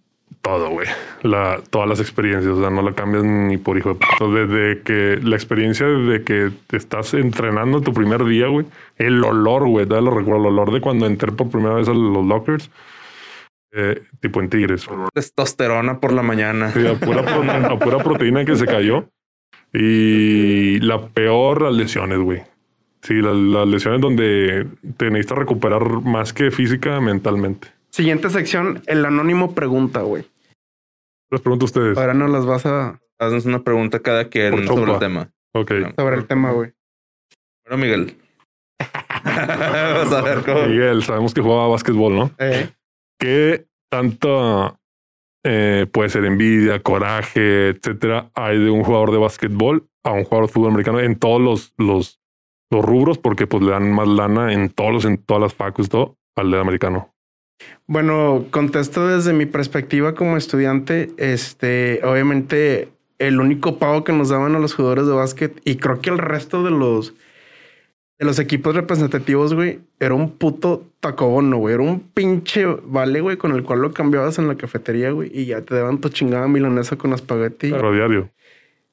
todo, 0.45 0.69
güey. 0.69 0.87
La, 1.23 1.59
todas 1.71 1.89
las 1.89 2.01
experiencias, 2.01 2.53
o 2.53 2.61
sea, 2.61 2.69
no 2.69 2.83
la 2.83 2.93
cambias 2.93 3.25
ni 3.25 3.57
por 3.57 3.79
hijo 3.79 3.95
de 3.95 3.95
puta. 3.95 4.27
Desde 4.31 4.83
que 4.83 5.19
la 5.23 5.37
experiencia 5.37 5.87
de 5.87 6.23
que 6.23 6.51
te 6.67 6.77
estás 6.77 7.15
entrenando 7.15 7.81
tu 7.81 7.95
primer 7.95 8.25
día, 8.27 8.49
güey. 8.49 8.67
El 8.99 9.25
olor, 9.25 9.67
güey, 9.67 9.87
lo 9.87 10.11
recuerdo. 10.11 10.43
El 10.49 10.55
olor 10.55 10.73
de 10.73 10.83
cuando 10.83 11.07
entré 11.07 11.33
por 11.33 11.49
primera 11.49 11.75
vez 11.77 11.89
a 11.89 11.95
los 11.95 12.27
lockers. 12.27 12.71
eh, 13.73 14.03
tipo 14.21 14.41
en 14.41 14.51
Tigres. 14.51 14.87
Testosterona 15.15 15.99
por 15.99 16.13
la 16.13 16.23
mañana. 16.23 16.71
Sí, 16.73 16.87
a 16.87 16.95
pura, 16.95 17.23
a 17.71 17.79
pura 17.79 17.99
proteína 18.05 18.45
que 18.45 18.55
se 18.57 18.67
cayó. 18.67 19.09
Y 19.73 20.79
la 20.81 21.09
peor, 21.09 21.63
las 21.63 21.75
lesiones, 21.75 22.19
güey. 22.19 22.43
Sí, 23.03 23.15
las, 23.15 23.35
las 23.35 23.67
lesiones 23.67 24.01
donde 24.03 24.67
te 24.99 25.07
necesitas 25.11 25.39
recuperar 25.39 26.03
más 26.03 26.33
que 26.33 26.51
física, 26.51 27.01
mentalmente. 27.01 27.69
Siguiente 27.91 28.29
sección, 28.29 28.83
el 28.87 29.05
anónimo 29.05 29.55
pregunta, 29.55 30.03
güey. 30.03 30.25
Les 31.31 31.41
pregunto 31.41 31.65
a 31.65 31.67
ustedes. 31.67 31.99
Ahora 31.99 32.15
nos 32.15 32.31
las 32.31 32.47
vas 32.47 32.67
a 32.67 33.01
Haznos 33.19 33.47
una 33.47 33.63
pregunta 33.63 34.01
cada 34.01 34.29
quien 34.29 34.51
Por 34.51 34.67
sobre 34.67 34.93
el 34.93 34.99
tema. 34.99 35.31
Ok. 35.55 35.73
sobre 35.97 36.17
el 36.17 36.27
tema, 36.27 36.53
güey. 36.53 36.73
Bueno, 37.65 37.83
Miguel. 37.83 38.17
Vamos 39.25 40.13
a 40.13 40.23
ver 40.23 40.43
cómo. 40.45 40.67
Miguel, 40.67 41.03
sabemos 41.03 41.33
que 41.33 41.41
jugaba 41.41 41.69
básquetbol, 41.69 42.15
¿no? 42.15 42.31
Eh, 42.39 42.71
¿Qué 43.19 43.67
tanto 43.91 44.79
eh, 45.45 45.87
puede 45.91 46.09
ser 46.11 46.25
envidia, 46.25 46.83
coraje, 46.83 47.69
etcétera, 47.69 48.31
hay 48.35 48.59
de 48.59 48.71
un 48.71 48.83
jugador 48.83 49.13
de 49.13 49.19
básquetbol 49.19 49.89
a 50.03 50.13
un 50.13 50.25
jugador 50.25 50.49
de 50.49 50.53
fútbol 50.53 50.71
americano 50.71 51.01
en 51.01 51.17
todos 51.17 51.41
los, 51.41 51.73
los, 51.79 52.21
los 52.71 52.85
rubros? 52.85 53.19
Porque 53.19 53.47
pues 53.47 53.63
le 53.63 53.71
dan 53.71 53.93
más 53.93 54.09
lana 54.09 54.53
en 54.53 54.71
todos 54.71 54.93
los, 54.93 55.05
en 55.05 55.19
todas 55.19 55.41
las 55.41 55.55
facus, 55.55 55.89
todo 55.89 56.19
al 56.37 56.51
del 56.51 56.61
americano. 56.61 57.14
Bueno, 57.87 58.47
contesto 58.51 59.07
desde 59.07 59.33
mi 59.33 59.47
perspectiva 59.47 60.15
como 60.15 60.37
estudiante. 60.37 61.11
Este, 61.17 62.01
obviamente, 62.05 62.89
el 63.19 63.41
único 63.41 63.79
pago 63.79 64.05
que 64.05 64.13
nos 64.13 64.31
daban 64.31 64.55
a 64.55 64.59
los 64.59 64.75
jugadores 64.75 65.07
de 65.07 65.13
básquet 65.13 65.61
y 65.65 65.77
creo 65.77 66.01
que 66.01 66.11
el 66.11 66.19
resto 66.19 66.63
de 66.63 66.71
los 66.71 67.15
de 68.19 68.25
los 68.25 68.39
equipos 68.39 68.77
representativos, 68.77 69.55
güey, 69.55 69.81
era 69.99 70.15
un 70.15 70.31
puto 70.31 70.85
tacobono, 71.01 71.57
güey. 71.57 71.75
Era 71.75 71.83
un 71.83 72.01
pinche 72.01 72.65
vale, 72.85 73.21
güey, 73.21 73.37
con 73.37 73.53
el 73.53 73.65
cual 73.65 73.81
lo 73.81 73.93
cambiabas 73.93 74.39
en 74.39 74.47
la 74.47 74.55
cafetería, 74.55 75.11
güey, 75.11 75.31
y 75.35 75.47
ya 75.47 75.63
te 75.63 75.75
daban 75.75 76.01
tu 76.01 76.09
chingada 76.11 76.47
milanesa 76.47 76.97
con 76.97 77.13
espagueti. 77.13 77.71
Pero 77.71 77.93
diario. 77.93 78.31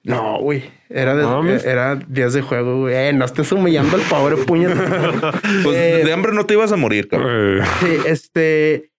No, 0.04 0.40
güey. 0.40 0.64
Era, 0.90 1.16
de- 1.16 1.22
No 1.24 1.38
mames. 1.44 1.64
era 1.64 1.96
días 1.96 2.34
de 2.34 2.42
juego, 2.42 2.80
güey. 2.82 2.96
Eh, 2.96 3.14
no 3.14 3.24
estés 3.26 3.52
humillando 3.52 3.96
al 3.98 4.04
pobre 4.04 4.36
puñet. 4.38 4.72
Pues 5.64 5.78
Eh, 5.78 6.02
de 6.04 6.12
hambre 6.14 6.34
no 6.34 6.46
te 6.46 6.56
ibas 6.56 6.72
a 6.72 6.76
morir, 6.78 7.08
cabrón. 7.08 7.60
Eh, 7.60 7.64
Sí, 7.80 7.98
este. 8.08 8.92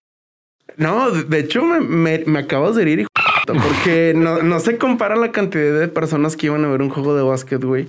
No, 0.76 1.10
de 1.10 1.38
hecho 1.40 1.64
me, 1.64 1.80
me, 1.80 2.22
me 2.26 2.38
acabas 2.38 2.76
de 2.76 2.82
herir, 2.82 3.00
hijo 3.00 3.08
porque 3.46 4.14
no, 4.16 4.40
no 4.42 4.60
se 4.60 4.78
compara 4.78 5.16
la 5.16 5.32
cantidad 5.32 5.78
de 5.78 5.88
personas 5.88 6.36
que 6.36 6.46
iban 6.46 6.64
a 6.64 6.68
ver 6.68 6.80
un 6.80 6.88
juego 6.88 7.14
de 7.16 7.22
básquet, 7.22 7.62
güey, 7.62 7.88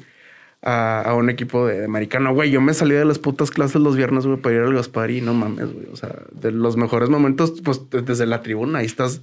a, 0.63 1.01
a 1.01 1.13
un 1.13 1.29
equipo 1.29 1.65
de, 1.67 1.79
de 1.79 1.85
americano, 1.85 2.33
güey. 2.33 2.49
Yo 2.49 2.59
me 2.59 2.73
salí 2.73 2.95
de 2.95 3.05
las 3.05 3.19
putas 3.19 3.51
clases 3.51 3.79
los 3.79 3.95
viernes, 3.95 4.25
güey, 4.25 4.37
para 4.39 4.55
ir 4.55 4.61
al 4.61 4.73
Gaspar 4.73 5.11
y 5.11 5.21
no 5.21 5.33
mames, 5.33 5.71
güey. 5.71 5.85
O 5.93 5.95
sea, 5.95 6.09
de 6.31 6.51
los 6.51 6.75
mejores 6.75 7.07
momentos, 7.09 7.53
pues 7.63 7.89
de- 7.91 8.01
desde 8.01 8.25
la 8.25 8.41
tribuna, 8.41 8.79
ahí 8.79 8.85
estás 8.87 9.21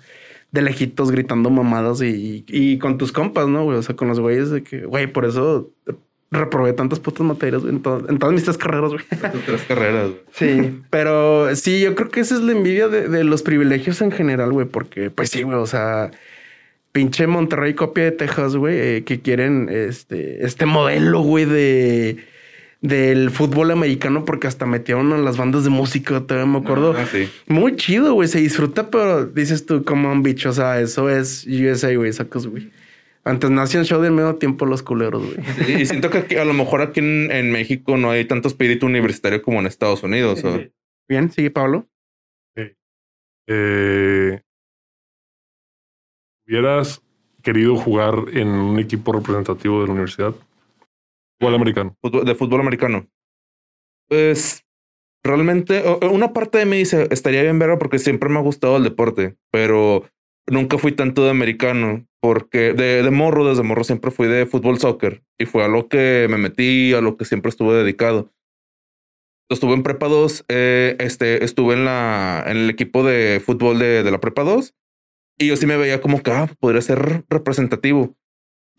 de 0.52 0.62
lejitos 0.62 1.10
gritando 1.10 1.48
mamadas 1.50 2.02
y, 2.02 2.44
y 2.48 2.78
con 2.78 2.98
tus 2.98 3.12
compas, 3.12 3.46
¿no, 3.48 3.64
güey? 3.64 3.78
O 3.78 3.82
sea, 3.82 3.94
con 3.96 4.08
los 4.08 4.18
güeyes 4.20 4.50
de 4.50 4.62
que, 4.62 4.84
güey, 4.84 5.06
por 5.06 5.24
eso 5.24 5.70
reprobé 6.32 6.72
tantas 6.72 7.00
putas 7.00 7.26
materias, 7.26 7.62
güey, 7.62 7.74
en, 7.74 7.82
to- 7.82 8.06
en 8.08 8.18
todas 8.18 8.32
mis 8.34 8.44
tres 8.44 8.56
carreras, 8.58 8.90
güey. 8.92 9.04
Tres 9.46 9.62
carreras. 9.66 10.10
güey. 10.10 10.20
Sí, 10.32 10.80
pero 10.90 11.54
sí, 11.56 11.80
yo 11.80 11.94
creo 11.94 12.08
que 12.10 12.20
esa 12.20 12.34
es 12.36 12.40
la 12.42 12.52
envidia 12.52 12.88
de, 12.88 13.08
de 13.08 13.24
los 13.24 13.42
privilegios 13.42 14.00
en 14.00 14.12
general, 14.12 14.52
güey, 14.52 14.66
porque 14.66 15.10
pues 15.10 15.30
sí, 15.30 15.42
güey, 15.42 15.56
o 15.58 15.66
sea, 15.66 16.10
pinche 16.92 17.26
Monterrey 17.26 17.74
copia 17.74 18.04
de 18.04 18.12
Texas, 18.12 18.54
güey, 18.56 18.76
eh, 18.78 19.04
que 19.04 19.20
quieren 19.20 19.68
este, 19.70 20.44
este 20.44 20.66
modelo, 20.66 21.20
güey, 21.22 21.44
de 21.46 22.18
del 22.82 23.30
fútbol 23.30 23.70
americano 23.70 24.24
porque 24.24 24.46
hasta 24.46 24.64
metieron 24.66 25.12
a 25.12 25.18
las 25.18 25.36
bandas 25.36 25.64
de 25.64 25.70
música, 25.70 26.20
todavía 26.26 26.50
me 26.50 26.58
acuerdo. 26.58 26.94
Ah, 26.96 27.06
sí. 27.06 27.28
Muy 27.46 27.76
chido, 27.76 28.14
güey, 28.14 28.28
se 28.28 28.40
disfruta, 28.40 28.90
pero 28.90 29.26
dices 29.26 29.66
tú, 29.66 29.84
como 29.84 30.10
un 30.10 30.22
bicho, 30.22 30.48
o 30.48 30.52
sea, 30.52 30.80
eso 30.80 31.10
es 31.10 31.46
USA, 31.46 31.94
güey, 31.94 32.12
sacos, 32.12 32.46
güey. 32.46 32.70
Antes 33.22 33.50
no 33.50 33.60
hacían 33.60 33.84
show 33.84 34.00
de 34.00 34.10
medio 34.10 34.36
tiempo 34.36 34.64
los 34.64 34.82
culeros, 34.82 35.22
güey. 35.22 35.82
Y 35.82 35.84
siento 35.84 36.08
que 36.08 36.18
aquí- 36.18 36.36
a 36.36 36.44
lo 36.46 36.54
mejor 36.54 36.80
aquí 36.80 37.00
en, 37.00 37.30
en 37.30 37.52
México 37.52 37.98
no 37.98 38.10
hay 38.10 38.24
tanto 38.24 38.48
espíritu 38.48 38.86
universitario 38.86 39.42
como 39.42 39.60
en 39.60 39.66
Estados 39.66 40.02
Unidos. 40.02 40.42
¿o? 40.44 40.58
Bien, 41.06 41.30
sigue 41.30 41.50
Pablo. 41.50 41.86
eh, 43.46 44.40
¿Hubieras 46.46 47.02
querido 47.42 47.76
jugar 47.76 48.14
en 48.32 48.48
un 48.48 48.78
equipo 48.78 49.12
representativo 49.12 49.80
de 49.82 49.86
la 49.88 49.92
universidad? 49.92 50.34
Fútbol 51.40 51.54
americano. 51.54 51.96
De 52.02 52.34
fútbol 52.34 52.60
americano. 52.60 53.08
Pues 54.08 54.66
realmente 55.24 55.82
una 56.10 56.32
parte 56.32 56.58
de 56.58 56.66
mí 56.66 56.78
dice 56.78 57.08
estaría 57.10 57.42
bien 57.42 57.58
verlo 57.58 57.78
porque 57.78 57.98
siempre 57.98 58.28
me 58.28 58.38
ha 58.38 58.42
gustado 58.42 58.76
el 58.76 58.84
deporte, 58.84 59.36
pero 59.50 60.04
nunca 60.46 60.76
fui 60.78 60.92
tanto 60.92 61.24
de 61.24 61.30
americano 61.30 62.06
porque 62.20 62.74
de, 62.74 63.02
de 63.02 63.10
morro, 63.10 63.48
desde 63.48 63.62
morro 63.62 63.84
siempre 63.84 64.10
fui 64.10 64.28
de 64.28 64.44
fútbol 64.44 64.78
soccer 64.78 65.22
y 65.38 65.46
fue 65.46 65.64
a 65.64 65.68
lo 65.68 65.88
que 65.88 66.26
me 66.28 66.36
metí, 66.36 66.92
a 66.92 67.00
lo 67.00 67.16
que 67.16 67.24
siempre 67.24 67.48
estuve 67.48 67.74
dedicado. 67.74 68.30
Estuve 69.48 69.72
en 69.72 69.82
prepa 69.82 70.08
2, 70.08 70.44
eh, 70.48 70.96
este, 71.00 71.42
estuve 71.44 71.74
en 71.74 71.84
la 71.84 72.44
en 72.46 72.56
el 72.58 72.70
equipo 72.70 73.02
de 73.02 73.40
fútbol 73.44 73.78
de, 73.78 74.02
de 74.02 74.10
la 74.10 74.20
prepa 74.20 74.42
2 74.44 74.74
y 75.38 75.46
yo 75.46 75.56
sí 75.56 75.66
me 75.66 75.78
veía 75.78 76.02
como 76.02 76.22
que 76.22 76.32
ah, 76.32 76.48
podría 76.60 76.82
ser 76.82 77.24
representativo 77.30 78.14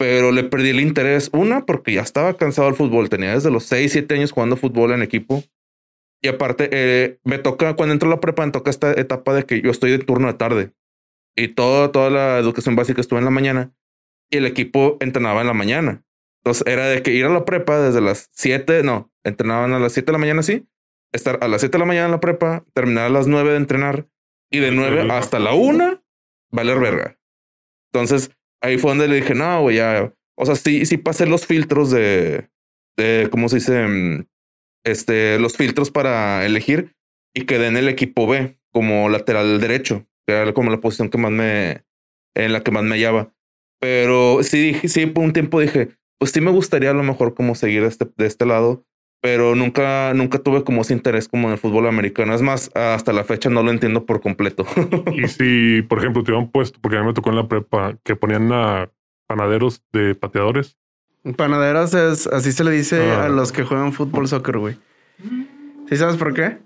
pero 0.01 0.31
le 0.31 0.43
perdí 0.43 0.69
el 0.69 0.79
interés. 0.79 1.29
Una, 1.31 1.63
porque 1.67 1.93
ya 1.93 2.01
estaba 2.01 2.35
cansado 2.35 2.67
del 2.67 2.75
fútbol. 2.75 3.07
Tenía 3.07 3.35
desde 3.35 3.51
los 3.51 3.65
6, 3.65 3.91
7 3.91 4.15
años 4.15 4.31
jugando 4.31 4.57
fútbol 4.57 4.93
en 4.93 5.03
equipo. 5.03 5.43
Y 6.23 6.27
aparte, 6.27 6.69
eh, 6.71 7.19
me 7.23 7.37
toca, 7.37 7.75
cuando 7.75 7.93
entro 7.93 8.09
a 8.09 8.15
la 8.15 8.19
prepa, 8.19 8.43
me 8.43 8.51
toca 8.51 8.71
esta 8.71 8.99
etapa 8.99 9.31
de 9.35 9.43
que 9.43 9.61
yo 9.61 9.69
estoy 9.69 9.91
de 9.91 9.99
turno 9.99 10.25
de 10.25 10.33
tarde. 10.33 10.71
Y 11.35 11.49
todo, 11.49 11.91
toda 11.91 12.09
la 12.09 12.39
educación 12.39 12.75
básica 12.75 12.99
estuve 12.99 13.19
en 13.19 13.25
la 13.25 13.31
mañana. 13.31 13.73
Y 14.31 14.37
el 14.37 14.47
equipo 14.47 14.97
entrenaba 15.01 15.41
en 15.41 15.47
la 15.47 15.53
mañana. 15.53 16.03
Entonces 16.39 16.65
era 16.65 16.87
de 16.87 17.03
que 17.03 17.11
ir 17.11 17.25
a 17.25 17.29
la 17.29 17.45
prepa 17.45 17.79
desde 17.79 18.01
las 18.01 18.31
7, 18.31 18.81
no, 18.81 19.11
entrenaban 19.23 19.71
a 19.73 19.77
las 19.77 19.93
7 19.93 20.07
de 20.07 20.13
la 20.13 20.17
mañana, 20.17 20.41
sí. 20.41 20.67
Estar 21.11 21.37
a 21.43 21.47
las 21.47 21.61
7 21.61 21.73
de 21.73 21.79
la 21.79 21.85
mañana 21.85 22.05
en 22.05 22.11
la 22.11 22.19
prepa, 22.19 22.65
terminar 22.73 23.05
a 23.05 23.09
las 23.09 23.27
9 23.27 23.51
de 23.51 23.57
entrenar. 23.57 24.07
Y 24.49 24.57
de 24.61 24.71
9 24.71 25.11
hasta 25.11 25.37
la 25.37 25.53
1, 25.53 26.03
valer 26.49 26.79
verga. 26.79 27.19
Entonces 27.93 28.31
ahí 28.61 28.77
fue 28.77 28.91
donde 28.91 29.07
le 29.07 29.15
dije, 29.17 29.35
no, 29.35 29.61
güey, 29.61 29.77
ya. 29.77 30.13
O 30.37 30.45
sea, 30.45 30.55
sí, 30.55 30.85
sí 30.85 30.97
pasé 30.97 31.25
los 31.25 31.45
filtros 31.45 31.91
de, 31.91 32.49
de, 32.97 33.27
¿cómo 33.31 33.49
se 33.49 33.57
dice? 33.57 33.87
Mm, 33.87 34.25
Este, 34.85 35.37
los 35.39 35.57
filtros 35.57 35.91
para 35.91 36.45
elegir 36.45 36.95
y 37.35 37.45
quedé 37.45 37.67
en 37.67 37.77
el 37.77 37.87
equipo 37.87 38.27
B 38.27 38.57
como 38.73 39.09
lateral 39.09 39.59
derecho, 39.59 40.07
que 40.25 40.33
era 40.33 40.53
como 40.53 40.71
la 40.71 40.81
posición 40.81 41.09
que 41.09 41.17
más 41.17 41.31
me, 41.31 41.83
en 42.35 42.53
la 42.53 42.61
que 42.61 42.71
más 42.71 42.83
me 42.83 42.95
hallaba. 42.95 43.33
Pero 43.79 44.43
sí, 44.43 44.61
dije, 44.61 44.87
sí, 44.87 45.05
por 45.05 45.23
un 45.23 45.33
tiempo 45.33 45.59
dije, 45.59 45.89
pues 46.19 46.31
sí 46.31 46.41
me 46.41 46.51
gustaría 46.51 46.91
a 46.91 46.93
lo 46.95 47.03
mejor 47.03 47.33
como 47.33 47.55
seguir 47.55 47.83
este, 47.83 48.05
de 48.17 48.25
este 48.27 48.45
lado, 48.45 48.85
pero 49.21 49.55
nunca, 49.55 50.13
nunca 50.15 50.39
tuve 50.39 50.63
como 50.63 50.81
ese 50.81 50.93
interés 50.93 51.27
como 51.27 51.47
en 51.47 51.53
el 51.53 51.59
fútbol 51.59 51.87
americano. 51.87 52.33
Es 52.33 52.41
más, 52.41 52.71
hasta 52.75 53.13
la 53.13 53.23
fecha 53.23 53.49
no 53.49 53.61
lo 53.63 53.69
entiendo 53.71 54.05
por 54.05 54.19
completo. 54.21 54.65
Y 55.13 55.27
si, 55.27 55.81
por 55.83 55.99
ejemplo, 55.99 56.23
te 56.23 56.31
hubieran 56.31 56.49
puesto, 56.51 56.79
porque 56.81 56.97
a 56.97 57.01
mí 57.01 57.07
me 57.07 57.13
tocó 57.13 57.29
en 57.29 57.35
la 57.35 57.47
prepa, 57.47 57.95
que 58.03 58.15
ponían 58.15 58.51
a 58.51 58.89
panaderos 59.27 59.83
de 59.93 60.15
pateadores. 60.15 60.77
Panaderos 61.37 61.93
es, 61.93 62.25
así 62.27 62.51
se 62.51 62.63
le 62.63 62.71
dice 62.71 63.11
Ah. 63.11 63.25
a 63.25 63.29
los 63.29 63.51
que 63.51 63.63
juegan 63.63 63.93
fútbol 63.93 64.27
soccer, 64.27 64.57
güey. 64.57 64.77
¿Sí 65.87 65.97
sabes 65.97 66.17
por 66.17 66.33
qué? 66.33 66.57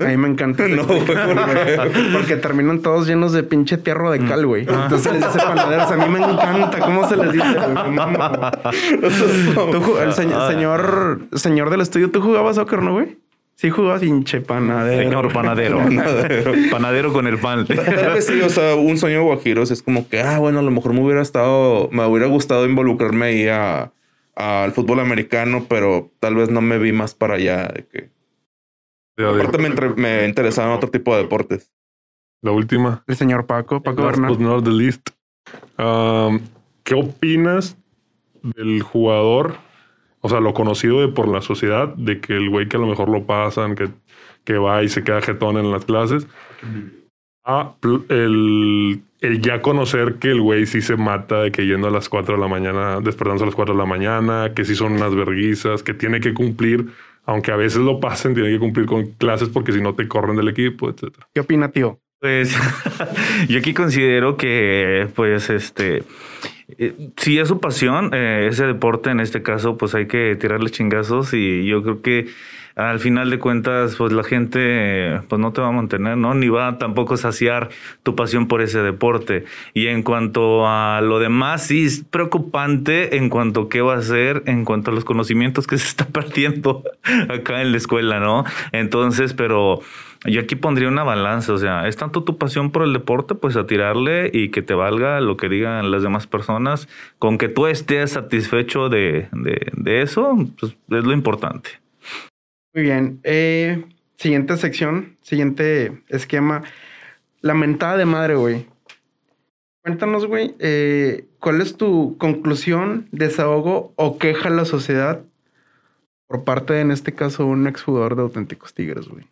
A 0.00 0.06
mí 0.06 0.16
me 0.16 0.28
encanta. 0.28 0.64
Porque 2.12 2.36
terminan 2.36 2.82
todos 2.82 3.06
llenos 3.06 3.32
de 3.32 3.44
pinche 3.44 3.78
tierra 3.78 4.10
de 4.10 4.24
cal, 4.24 4.44
güey. 4.44 4.66
Ah. 4.68 4.82
Entonces 4.84 5.12
les 5.12 5.24
dice 5.24 5.38
panaderos. 5.38 5.90
A 5.90 5.96
mí 5.96 6.08
me 6.08 6.18
encanta 6.18 6.80
cómo 6.80 7.08
se 7.08 7.16
les 7.16 7.32
dice. 7.32 7.46
Tú 9.54 9.98
el 9.98 10.12
señor, 10.12 10.50
señor, 10.50 11.20
señor 11.34 11.70
del 11.70 11.80
estudio, 11.80 12.10
tú 12.10 12.20
jugabas 12.20 12.56
soccer, 12.56 12.82
¿no, 12.82 12.94
güey? 12.94 13.18
Sí 13.54 13.70
jugabas 13.70 14.00
pinche 14.00 14.40
panadero. 14.40 15.04
Señor 15.04 15.32
panadero. 15.32 15.78
panadero 16.72 17.12
con 17.12 17.28
el 17.28 17.38
pan. 17.38 17.64
Tal 17.66 18.14
vez 18.14 18.26
sí, 18.26 18.40
o 18.40 18.48
sea, 18.48 18.74
un 18.74 18.98
sueño 18.98 19.22
guajiros 19.22 19.70
es 19.70 19.80
como 19.80 20.08
que, 20.08 20.20
ah, 20.20 20.40
bueno, 20.40 20.58
a 20.58 20.62
lo 20.62 20.72
mejor 20.72 20.92
me 20.92 21.02
hubiera 21.02 21.22
estado, 21.22 21.88
me 21.92 22.04
hubiera 22.04 22.26
gustado 22.26 22.66
involucrarme 22.66 23.26
ahí 23.26 23.46
a, 23.46 23.92
al 24.34 24.72
fútbol 24.72 24.98
americano, 24.98 25.66
pero 25.68 26.10
tal 26.18 26.34
vez 26.34 26.50
no 26.50 26.62
me 26.62 26.78
vi 26.78 26.90
más 26.90 27.14
para 27.14 27.34
allá. 27.34 27.68
De 27.68 27.86
que... 27.86 28.10
Aparte 29.16 29.58
me, 29.58 29.66
entre- 29.68 29.90
me 29.94 30.26
interesaban 30.26 30.72
otro 30.72 30.90
tipo 30.90 31.14
de 31.16 31.22
deportes. 31.22 31.70
la 32.42 32.50
última. 32.52 33.02
El 33.06 33.16
señor 33.16 33.46
Paco, 33.46 33.82
Paco 33.82 34.02
Last 34.02 34.18
Bernal. 34.18 34.30
but 34.36 34.40
not 34.40 34.64
the 34.64 34.70
least. 34.70 35.10
Um, 35.78 36.40
¿Qué 36.82 36.94
opinas 36.94 37.76
del 38.42 38.82
jugador? 38.82 39.54
O 40.20 40.28
sea, 40.28 40.40
lo 40.40 40.52
conocido 40.54 41.00
de 41.00 41.08
por 41.08 41.28
la 41.28 41.40
sociedad, 41.42 41.88
de 41.94 42.20
que 42.20 42.34
el 42.34 42.50
güey 42.50 42.68
que 42.68 42.76
a 42.76 42.80
lo 42.80 42.86
mejor 42.86 43.08
lo 43.08 43.24
pasan, 43.24 43.74
que, 43.74 43.88
que 44.44 44.58
va 44.58 44.82
y 44.82 44.88
se 44.88 45.04
queda 45.04 45.20
jetón 45.22 45.56
en 45.58 45.70
las 45.70 45.84
clases. 45.84 46.26
A 47.46 47.74
el, 48.08 49.02
el 49.20 49.40
ya 49.42 49.60
conocer 49.60 50.14
que 50.14 50.30
el 50.30 50.40
güey 50.40 50.64
sí 50.66 50.80
se 50.80 50.96
mata 50.96 51.42
de 51.42 51.52
que 51.52 51.66
yendo 51.66 51.88
a 51.88 51.90
las 51.90 52.08
4 52.08 52.36
de 52.36 52.40
la 52.40 52.48
mañana, 52.48 53.00
despertándose 53.00 53.44
a 53.44 53.46
las 53.46 53.54
4 53.54 53.74
de 53.74 53.78
la 53.80 53.86
mañana, 53.86 54.52
que 54.54 54.64
sí 54.64 54.74
son 54.74 54.94
unas 54.94 55.14
verguizas, 55.14 55.82
que 55.82 55.92
tiene 55.92 56.20
que 56.20 56.32
cumplir, 56.32 56.88
aunque 57.26 57.52
a 57.52 57.56
veces 57.56 57.80
lo 57.80 58.00
pasen, 58.00 58.34
tiene 58.34 58.50
que 58.50 58.58
cumplir 58.58 58.86
con 58.86 59.06
clases 59.12 59.48
porque 59.48 59.72
si 59.72 59.80
no 59.80 59.94
te 59.94 60.06
corren 60.08 60.36
del 60.36 60.48
equipo, 60.48 60.88
etcétera. 60.88 61.28
¿Qué 61.32 61.40
opina, 61.40 61.70
tío? 61.70 62.00
Pues 62.20 62.56
yo 63.48 63.58
aquí 63.58 63.74
considero 63.74 64.36
que, 64.36 65.08
pues, 65.14 65.50
este, 65.50 66.04
eh, 66.78 67.10
si 67.16 67.38
es 67.38 67.48
su 67.48 67.60
pasión, 67.60 68.10
eh, 68.14 68.48
ese 68.50 68.66
deporte 68.66 69.10
en 69.10 69.20
este 69.20 69.42
caso, 69.42 69.76
pues 69.76 69.94
hay 69.94 70.06
que 70.06 70.36
tirarle 70.36 70.70
chingazos 70.70 71.34
y 71.34 71.66
yo 71.66 71.82
creo 71.82 72.02
que 72.02 72.28
al 72.76 72.98
final 72.98 73.30
de 73.30 73.38
cuentas, 73.38 73.94
pues 73.96 74.12
la 74.12 74.24
gente, 74.24 75.20
pues 75.28 75.40
no 75.40 75.52
te 75.52 75.60
va 75.60 75.68
a 75.68 75.72
mantener, 75.72 76.16
¿no? 76.16 76.34
Ni 76.34 76.48
va 76.48 76.76
tampoco 76.78 77.14
a 77.14 77.16
saciar 77.16 77.68
tu 78.02 78.16
pasión 78.16 78.48
por 78.48 78.62
ese 78.62 78.80
deporte. 78.80 79.44
Y 79.74 79.86
en 79.86 80.02
cuanto 80.02 80.66
a 80.66 81.00
lo 81.00 81.20
demás, 81.20 81.66
sí 81.68 81.84
es 81.84 82.04
preocupante 82.10 83.16
en 83.16 83.28
cuanto 83.28 83.62
a 83.62 83.68
qué 83.68 83.80
va 83.80 83.94
a 83.94 83.98
hacer, 83.98 84.42
en 84.46 84.64
cuanto 84.64 84.90
a 84.90 84.94
los 84.94 85.04
conocimientos 85.04 85.66
que 85.68 85.78
se 85.78 85.86
está 85.86 86.06
perdiendo 86.12 86.82
acá 87.28 87.62
en 87.62 87.70
la 87.70 87.76
escuela, 87.76 88.18
¿no? 88.18 88.44
Entonces, 88.72 89.34
pero 89.34 89.80
yo 90.24 90.40
aquí 90.40 90.56
pondría 90.56 90.88
una 90.88 91.04
balanza, 91.04 91.52
o 91.52 91.58
sea, 91.58 91.86
es 91.86 91.96
tanto 91.96 92.24
tu 92.24 92.38
pasión 92.38 92.72
por 92.72 92.82
el 92.82 92.92
deporte, 92.92 93.36
pues 93.36 93.56
a 93.56 93.66
tirarle 93.66 94.30
y 94.32 94.48
que 94.48 94.62
te 94.62 94.74
valga 94.74 95.20
lo 95.20 95.36
que 95.36 95.48
digan 95.48 95.92
las 95.92 96.02
demás 96.02 96.26
personas, 96.26 96.88
con 97.20 97.38
que 97.38 97.48
tú 97.48 97.68
estés 97.68 98.12
satisfecho 98.12 98.88
de, 98.88 99.28
de, 99.32 99.70
de 99.76 100.02
eso, 100.02 100.34
pues 100.58 100.76
es 100.90 101.04
lo 101.04 101.12
importante. 101.12 101.83
Muy 102.74 102.82
bien. 102.82 103.20
Eh, 103.22 103.84
siguiente 104.16 104.56
sección, 104.56 105.16
siguiente 105.22 106.02
esquema. 106.08 106.64
La 107.40 107.54
mentada 107.54 107.96
de 107.96 108.04
madre, 108.04 108.34
güey. 108.34 108.66
Cuéntanos, 109.82 110.26
güey, 110.26 110.54
eh, 110.58 111.26
¿cuál 111.38 111.60
es 111.60 111.76
tu 111.76 112.16
conclusión, 112.18 113.06
desahogo 113.12 113.92
o 113.96 114.18
queja 114.18 114.48
a 114.48 114.52
la 114.52 114.64
sociedad 114.64 115.22
por 116.26 116.42
parte, 116.42 116.72
de, 116.72 116.80
en 116.80 116.90
este 116.90 117.14
caso, 117.14 117.46
un 117.46 117.66
exjugador 117.66 118.16
de 118.16 118.22
auténticos 118.22 118.72
tigres, 118.72 119.06
güey? 119.06 119.26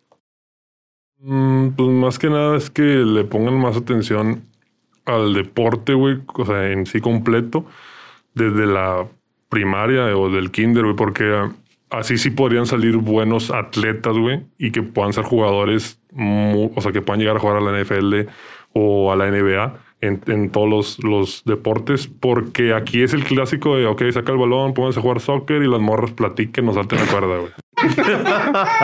Mm, 1.17 1.69
pues 1.69 1.89
más 1.89 2.19
que 2.19 2.29
nada 2.29 2.55
es 2.55 2.69
que 2.69 2.83
le 2.83 3.23
pongan 3.25 3.59
más 3.59 3.75
atención 3.75 4.43
al 5.05 5.33
deporte, 5.33 5.95
güey, 5.95 6.21
o 6.33 6.45
sea, 6.45 6.71
en 6.71 6.85
sí 6.85 7.01
completo, 7.01 7.65
desde 8.35 8.67
la 8.67 9.07
primaria 9.49 10.15
o 10.15 10.29
del 10.29 10.51
kinder, 10.51 10.83
güey, 10.83 10.95
porque 10.95 11.49
así 11.93 12.17
sí 12.17 12.29
podrían 12.31 12.65
salir 12.65 12.97
buenos 12.97 13.51
atletas, 13.51 14.17
güey, 14.17 14.41
y 14.57 14.71
que 14.71 14.81
puedan 14.83 15.13
ser 15.13 15.23
jugadores, 15.23 15.99
mu- 16.11 16.71
o 16.75 16.81
sea, 16.81 16.91
que 16.91 17.01
puedan 17.01 17.19
llegar 17.21 17.37
a 17.37 17.39
jugar 17.39 17.57
a 17.57 17.61
la 17.61 17.71
NFL 17.81 18.27
o 18.73 19.11
a 19.11 19.15
la 19.15 19.27
NBA 19.29 19.75
en, 20.01 20.19
en 20.27 20.49
todos 20.49 20.67
los, 20.69 21.03
los 21.03 21.43
deportes, 21.45 22.07
porque 22.07 22.73
aquí 22.73 23.01
es 23.03 23.13
el 23.13 23.23
clásico 23.23 23.77
de, 23.77 23.85
ok, 23.85 24.03
saca 24.11 24.31
el 24.33 24.37
balón, 24.37 24.73
pónganse 24.73 24.99
a 24.99 25.01
jugar 25.01 25.21
soccer 25.21 25.61
y 25.63 25.67
las 25.67 25.79
morras 25.79 26.11
platiquen, 26.11 26.65
nos 26.65 26.75
salten 26.75 26.99
la 26.99 27.05
cuerda, 27.05 27.37
güey. 27.37 27.51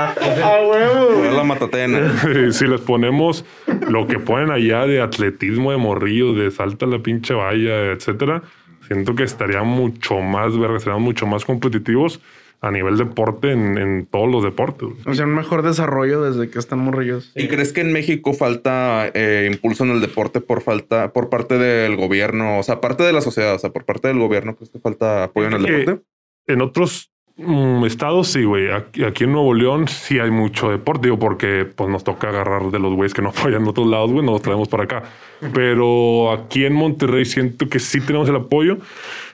Jugar 0.10 1.34
la 1.34 1.44
matatena. 1.44 2.14
si 2.52 2.68
les 2.68 2.82
ponemos 2.82 3.46
lo 3.90 4.08
que 4.08 4.20
ponen 4.20 4.52
allá 4.52 4.86
de 4.86 5.02
atletismo 5.02 5.72
de 5.72 5.78
morrillos, 5.78 6.36
de 6.38 6.52
salta 6.52 6.86
la 6.86 7.00
pinche 7.00 7.34
valla, 7.34 7.92
etcétera, 7.92 8.42
siento 8.88 9.16
que 9.16 9.24
estarían 9.24 9.68
mucho 9.68 10.20
más 10.20 10.58
verga, 10.58 10.80
serían 10.80 11.02
mucho 11.02 11.28
más 11.28 11.46
competitivos 11.46 12.20
a 12.62 12.72
nivel 12.72 12.98
deporte 12.98 13.52
en, 13.52 13.78
en 13.78 14.06
todos 14.06 14.30
los 14.30 14.44
deportes. 14.44 14.90
güey. 14.90 15.02
O 15.06 15.14
sea, 15.14 15.26
un 15.26 15.34
mejor 15.34 15.62
desarrollo 15.62 16.22
desde 16.22 16.52
que 16.52 16.60
están 16.60 16.80
morrillos. 16.80 17.32
¿Y 17.36 17.48
crees 17.48 17.72
que 17.72 17.82
en 17.82 17.94
México 17.94 18.34
falta 18.34 19.10
eh, 19.14 19.50
impulso 19.52 19.86
en 19.86 19.92
el 19.92 20.02
deporte 20.02 20.42
por 20.42 20.62
falta, 20.62 21.14
por 21.14 21.30
parte 21.30 21.58
del 21.58 21.96
gobierno? 21.96 22.60
O 22.60 22.64
sea, 22.64 22.76
aparte 22.76 23.04
de 23.04 23.14
la 23.14 23.22
sociedad, 23.22 23.56
o 23.56 23.60
sea, 23.60 23.70
por 23.70 23.86
parte 23.86 24.10
del 24.10 24.20
gobierno, 24.20 24.56
¿crees 24.56 24.70
que 24.70 24.80
falta 24.80 25.24
apoyo 25.26 25.48
en 25.48 25.54
el 25.54 25.64
deporte? 25.64 26.04
En 26.48 26.62
otros 26.62 27.12
mm, 27.38 27.86
estados, 27.86 28.28
sí, 28.28 28.44
güey. 28.44 28.72
Aquí, 28.72 29.06
aquí 29.06 29.24
en 29.24 29.32
Nuevo 29.32 29.54
León 29.54 29.88
sí 29.88 30.20
hay 30.20 30.32
mucho 30.32 30.70
deporte, 30.70 31.08
digo, 31.08 31.18
porque 31.18 31.64
pues 31.64 31.90
nos 31.90 32.04
toca 32.04 32.28
agarrar 32.28 32.72
de 32.72 32.80
los 32.80 32.94
güeyes 32.94 33.14
que 33.14 33.22
no 33.22 33.30
apoyan 33.38 33.62
en 33.62 33.70
otros 33.70 33.88
lados, 33.88 34.12
güey, 34.12 34.26
nos 34.26 34.34
los 34.34 34.42
traemos 34.42 34.68
para 34.68 34.84
acá. 34.84 35.04
Pero 35.54 36.34
aquí 36.34 36.66
en 36.66 36.74
Monterrey 36.74 37.24
siento 37.24 37.70
que 37.70 37.80
sí 37.80 38.02
tenemos 38.02 38.28
el 38.28 38.36
apoyo 38.36 38.80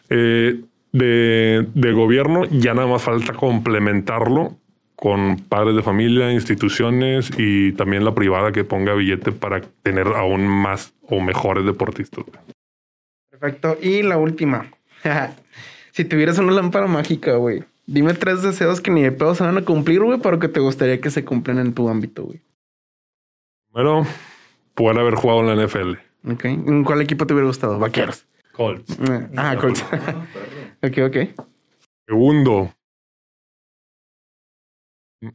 eh, 0.09 0.61
de, 0.95 1.67
de 1.73 1.91
gobierno. 1.91 2.45
Ya 2.45 2.73
nada 2.73 2.87
más 2.87 3.03
falta 3.03 3.33
complementarlo 3.33 4.57
con 4.95 5.37
padres 5.37 5.75
de 5.75 5.83
familia, 5.83 6.31
instituciones 6.31 7.29
y 7.37 7.73
también 7.73 8.05
la 8.05 8.15
privada 8.15 8.51
que 8.51 8.63
ponga 8.63 8.93
billete 8.93 9.31
para 9.31 9.61
tener 9.83 10.07
aún 10.07 10.47
más 10.47 10.93
o 11.03 11.19
mejores 11.19 11.65
deportistas. 11.65 12.23
güey. 12.23 12.39
Perfecto. 13.29 13.77
Y 13.81 14.03
la 14.03 14.17
última. 14.17 14.71
si 15.91 16.05
tuvieras 16.05 16.39
una 16.39 16.53
lámpara 16.53 16.87
mágica, 16.87 17.35
güey, 17.35 17.63
dime 17.85 18.13
tres 18.13 18.41
deseos 18.41 18.79
que 18.79 18.91
ni 18.91 19.03
de 19.03 19.11
pedo 19.11 19.35
se 19.35 19.43
van 19.43 19.57
a 19.57 19.65
cumplir, 19.65 20.01
güey, 20.01 20.19
pero 20.19 20.39
que 20.39 20.47
te 20.47 20.61
gustaría 20.61 21.01
que 21.01 21.11
se 21.11 21.25
cumplan 21.25 21.59
en 21.59 21.73
tu 21.73 21.89
ámbito, 21.89 22.23
güey. 22.23 22.41
Primero, 23.71 24.07
poder 24.73 24.99
haber 24.99 25.15
jugado 25.15 25.41
en 25.41 25.57
la 25.57 25.65
NFL. 25.65 25.91
Ok. 26.31 26.45
¿En 26.45 26.85
cuál 26.85 27.01
equipo 27.01 27.27
te 27.27 27.33
hubiera 27.33 27.47
gustado? 27.47 27.77
Vaqueros. 27.77 28.25
Colts. 28.53 28.97
Ah, 29.35 29.57
Colts. 29.59 29.83
Ok, 30.85 30.97
ok. 31.07 31.45
Segundo, 32.07 32.71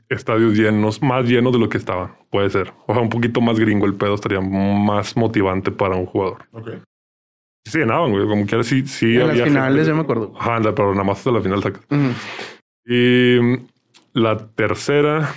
estadios 0.09 0.55
llenos, 0.57 1.03
más 1.03 1.25
llenos 1.27 1.53
de 1.53 1.59
lo 1.59 1.69
que 1.69 1.79
estaban. 1.79 2.13
Puede 2.31 2.51
ser. 2.51 2.73
O 2.87 2.93
sea, 2.95 3.03
un 3.03 3.09
poquito 3.09 3.41
más 3.41 3.59
gringo 3.59 3.87
el 3.87 3.95
pedo 3.95 4.15
estaría 4.15 4.41
más 4.41 5.17
motivante 5.17 5.71
para 5.71 5.97
un 5.97 6.07
jugador. 6.07 6.45
Sí, 7.65 7.73
se 7.73 7.79
llenaban, 7.81 8.11
güey. 8.13 8.27
Como 8.29 8.47
quiera, 8.47 8.63
sí, 8.65 8.87
sí. 8.87 9.15
en 9.15 9.21
las 9.21 9.31
había 9.31 9.45
finales, 9.47 9.77
gente- 9.79 9.89
yo 9.91 9.97
me 9.97 10.03
acuerdo. 10.03 10.33
Ajá, 10.39 10.57
anda, 10.57 10.75
pero 10.75 10.93
nada 10.93 11.05
más 11.05 11.19
hasta 11.19 11.31
la 11.33 11.41
final 11.41 11.63
sacas. 11.63 11.83
Y 12.87 13.39
mm, 13.41 13.67
la 14.15 14.37
tercera, 14.49 15.35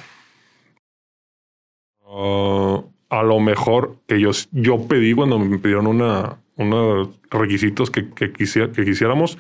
Ah, 2.16 2.84
a 3.10 3.24
lo 3.24 3.40
mejor 3.40 3.96
que 4.08 4.20
yo, 4.20 4.30
yo 4.52 4.88
pedí 4.88 5.14
cuando 5.16 5.40
me 5.40 5.58
pidieron 5.58 5.88
una, 5.88 6.38
unos 6.58 7.10
requisitos 7.32 7.90
que, 7.90 8.10
que, 8.12 8.32
quisiera, 8.32 8.72
que 8.72 8.86
quisiéramos, 8.86 9.38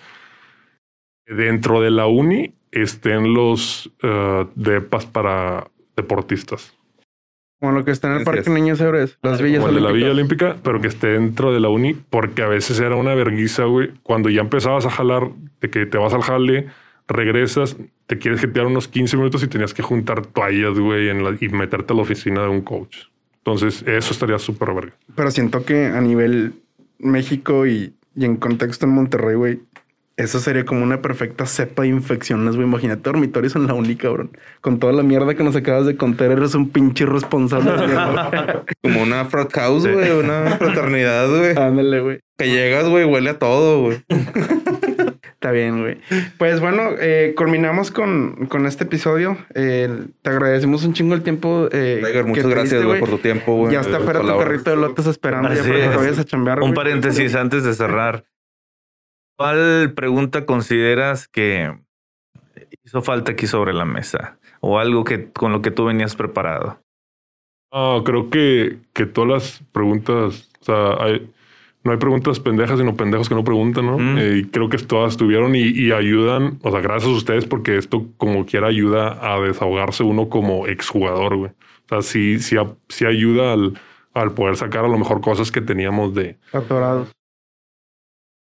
dentro 1.28 1.82
de 1.82 1.91
la 1.91 2.07
uni 2.07 2.53
estén 2.71 3.34
los 3.34 3.88
uh, 4.03 4.47
depas 4.55 5.05
para 5.05 5.67
deportistas. 5.95 6.74
Como 7.59 7.74
lo 7.74 7.86
que 7.86 7.91
está 7.91 8.11
en 8.11 8.19
el 8.19 8.24
Parque 8.26 8.49
Niños 8.49 8.82
Héroes, 8.82 9.17
las 9.21 9.41
villas 9.41 9.59
Como 9.59 9.69
el 9.69 9.76
de 9.76 9.82
la 9.82 9.91
Villa 9.91 10.11
Olímpica, 10.11 10.57
pero 10.63 10.82
que 10.82 10.88
esté 10.89 11.07
dentro 11.07 11.53
de 11.53 11.61
la 11.61 11.69
uni, 11.69 11.93
porque 11.93 12.41
a 12.41 12.47
veces 12.47 12.80
era 12.80 12.95
una 12.97 13.15
verguiza, 13.15 13.63
güey. 13.63 13.91
Cuando 14.03 14.30
ya 14.30 14.41
empezabas 14.41 14.86
a 14.86 14.89
jalar, 14.89 15.30
de 15.61 15.69
que 15.69 15.86
te 15.86 15.97
vas 15.97 16.13
al 16.13 16.24
jale, 16.24 16.67
regresas, 17.07 17.78
te 18.07 18.17
quieres 18.17 18.41
jetear 18.41 18.65
unos 18.65 18.89
15 18.89 19.15
minutos 19.15 19.43
y 19.43 19.47
tenías 19.47 19.74
que 19.74 19.82
juntar 19.82 20.26
toallas, 20.26 20.78
güey, 20.78 21.07
en 21.07 21.24
la- 21.24 21.38
y 21.39 21.47
meterte 21.49 21.93
a 21.93 21.95
la 21.95 22.01
oficina 22.01 22.41
de 22.41 22.49
un 22.49 22.61
coach. 22.61 22.97
Entonces, 23.38 23.82
eso 23.88 24.11
estaría 24.13 24.39
súper 24.39 24.74
verga. 24.74 24.93
Pero 25.15 25.32
siento 25.32 25.63
que 25.63 25.86
a 25.86 26.01
nivel 26.01 26.53
México 26.99 27.65
y, 27.65 27.93
y 28.15 28.26
en 28.26 28.36
contexto 28.38 28.86
en 28.86 28.91
Monterrey, 28.93 29.36
güey, 29.36 29.59
eso 30.16 30.39
sería 30.39 30.64
como 30.64 30.84
una 30.84 31.01
perfecta 31.01 31.45
cepa 31.45 31.84
de 31.84 31.89
infecciones, 31.89 32.55
güey. 32.55 32.68
Imagínate 32.68 33.01
dormitorios 33.03 33.55
en 33.55 33.66
la 33.66 33.74
uni, 33.74 33.95
cabrón. 33.95 34.32
Con 34.61 34.80
toda 34.80 34.93
la 34.93 35.01
mierda 35.01 35.34
que 35.34 35.43
nos 35.43 35.55
acabas 35.55 35.88
de 35.88 35.97
contar, 35.97 36.32
eres 36.32 36.53
un 36.53 36.70
pinche 36.70 37.03
irresponsable. 37.03 37.72
Como 38.84 39.01
una 39.01 39.26
frat 39.26 39.51
house, 39.53 39.88
güey, 39.88 40.11
una 40.11 40.57
fraternidad, 40.57 41.30
güey. 41.30 41.57
Ándale, 41.57 41.99
güey. 42.01 42.20
Que 42.38 42.49
llegas, 42.49 42.88
güey, 42.88 43.05
huele 43.05 43.32
a 43.32 43.39
todo, 43.39 43.82
güey. 43.82 44.03
Está 45.43 45.51
bien, 45.51 45.82
güey. 45.82 45.97
Pues 46.38 46.61
bueno, 46.61 46.91
eh, 46.99 47.34
culminamos 47.36 47.91
con, 47.91 48.47
con 48.47 48.66
este 48.66 48.86
episodio. 48.86 49.38
Eh, 49.55 49.89
te 50.22 50.30
agradecemos 50.30 50.86
un 50.86 50.93
chingo 50.93 51.16
el 51.16 51.22
tiempo. 51.22 51.68
Eh, 51.72 52.01
Tiger, 52.05 52.26
muchas 52.26 52.47
gracias, 52.47 52.84
güey, 52.84 52.99
por 52.99 53.09
tu 53.09 53.18
tiempo, 53.18 53.55
güey. 53.55 53.74
Ya 53.74 53.82
está 53.82 53.99
fuera 53.99 54.22
tu 54.22 54.28
carrito 54.28 54.70
de 54.70 54.78
lotes 54.78 55.05
esperando 55.07 55.53
ya 55.53 55.61
para 55.61 55.78
es. 55.78 55.95
vayas 55.97 56.20
a 56.20 56.24
chambear. 56.24 56.61
Un 56.61 56.74
paréntesis 56.74 57.36
antes 57.36 57.64
de 57.64 57.74
cerrar. 57.74 58.24
¿Cuál 59.38 59.94
pregunta 59.96 60.46
consideras 60.46 61.28
que 61.28 61.74
hizo 62.84 63.02
falta 63.02 63.32
aquí 63.32 63.48
sobre 63.48 63.74
la 63.74 63.86
mesa? 63.86 64.38
O 64.62 64.80
algo 64.80 65.04
que 65.04 65.32
con 65.32 65.52
lo 65.52 65.62
que 65.62 65.72
tú 65.72 65.86
venías 65.86 66.16
preparado. 66.16 66.80
Ah, 67.72 68.02
creo 68.06 68.30
que, 68.30 68.78
que 68.94 69.06
todas 69.06 69.30
las 69.30 69.64
preguntas, 69.72 70.50
o 70.62 70.64
sea, 70.66 71.04
hay- 71.04 71.30
no 71.84 71.92
hay 71.92 71.98
preguntas 71.98 72.40
pendejas, 72.40 72.80
sino 72.80 72.96
pendejos 72.96 73.28
que 73.28 73.36
no 73.36 73.44
preguntan, 73.44 73.86
¿no? 73.88 73.98
Mm. 73.98 74.18
Eh, 74.18 74.38
y 74.38 74.44
creo 74.46 74.70
que 74.70 74.78
todas 74.78 75.12
estuvieron 75.14 75.54
y, 75.56 75.64
y 75.64 75.92
ayudan, 75.92 76.58
o 76.64 76.72
sea, 76.72 76.80
gracias 76.80 77.12
a 77.12 77.16
ustedes, 77.16 77.46
porque 77.46 77.76
esto 77.78 78.06
como 78.16 78.46
quiera 78.46 78.68
ayuda 78.68 79.18
a 79.22 79.38
desahogarse 79.42 80.04
uno 80.04 80.30
como 80.30 80.66
exjugador, 80.68 81.36
güey. 81.36 81.52
O 81.52 81.88
sea, 81.90 82.02
sí, 82.02 82.40
sí, 82.40 82.56
sí 82.88 83.06
ayuda 83.06 83.52
al, 83.52 83.74
al 84.14 84.34
poder 84.34 84.56
sacar 84.56 84.86
a 84.86 84.88
lo 84.88 84.98
mejor 84.98 85.20
cosas 85.20 85.52
que 85.52 85.60
teníamos 85.60 86.14
de... 86.14 86.38
Atorados. 86.54 87.12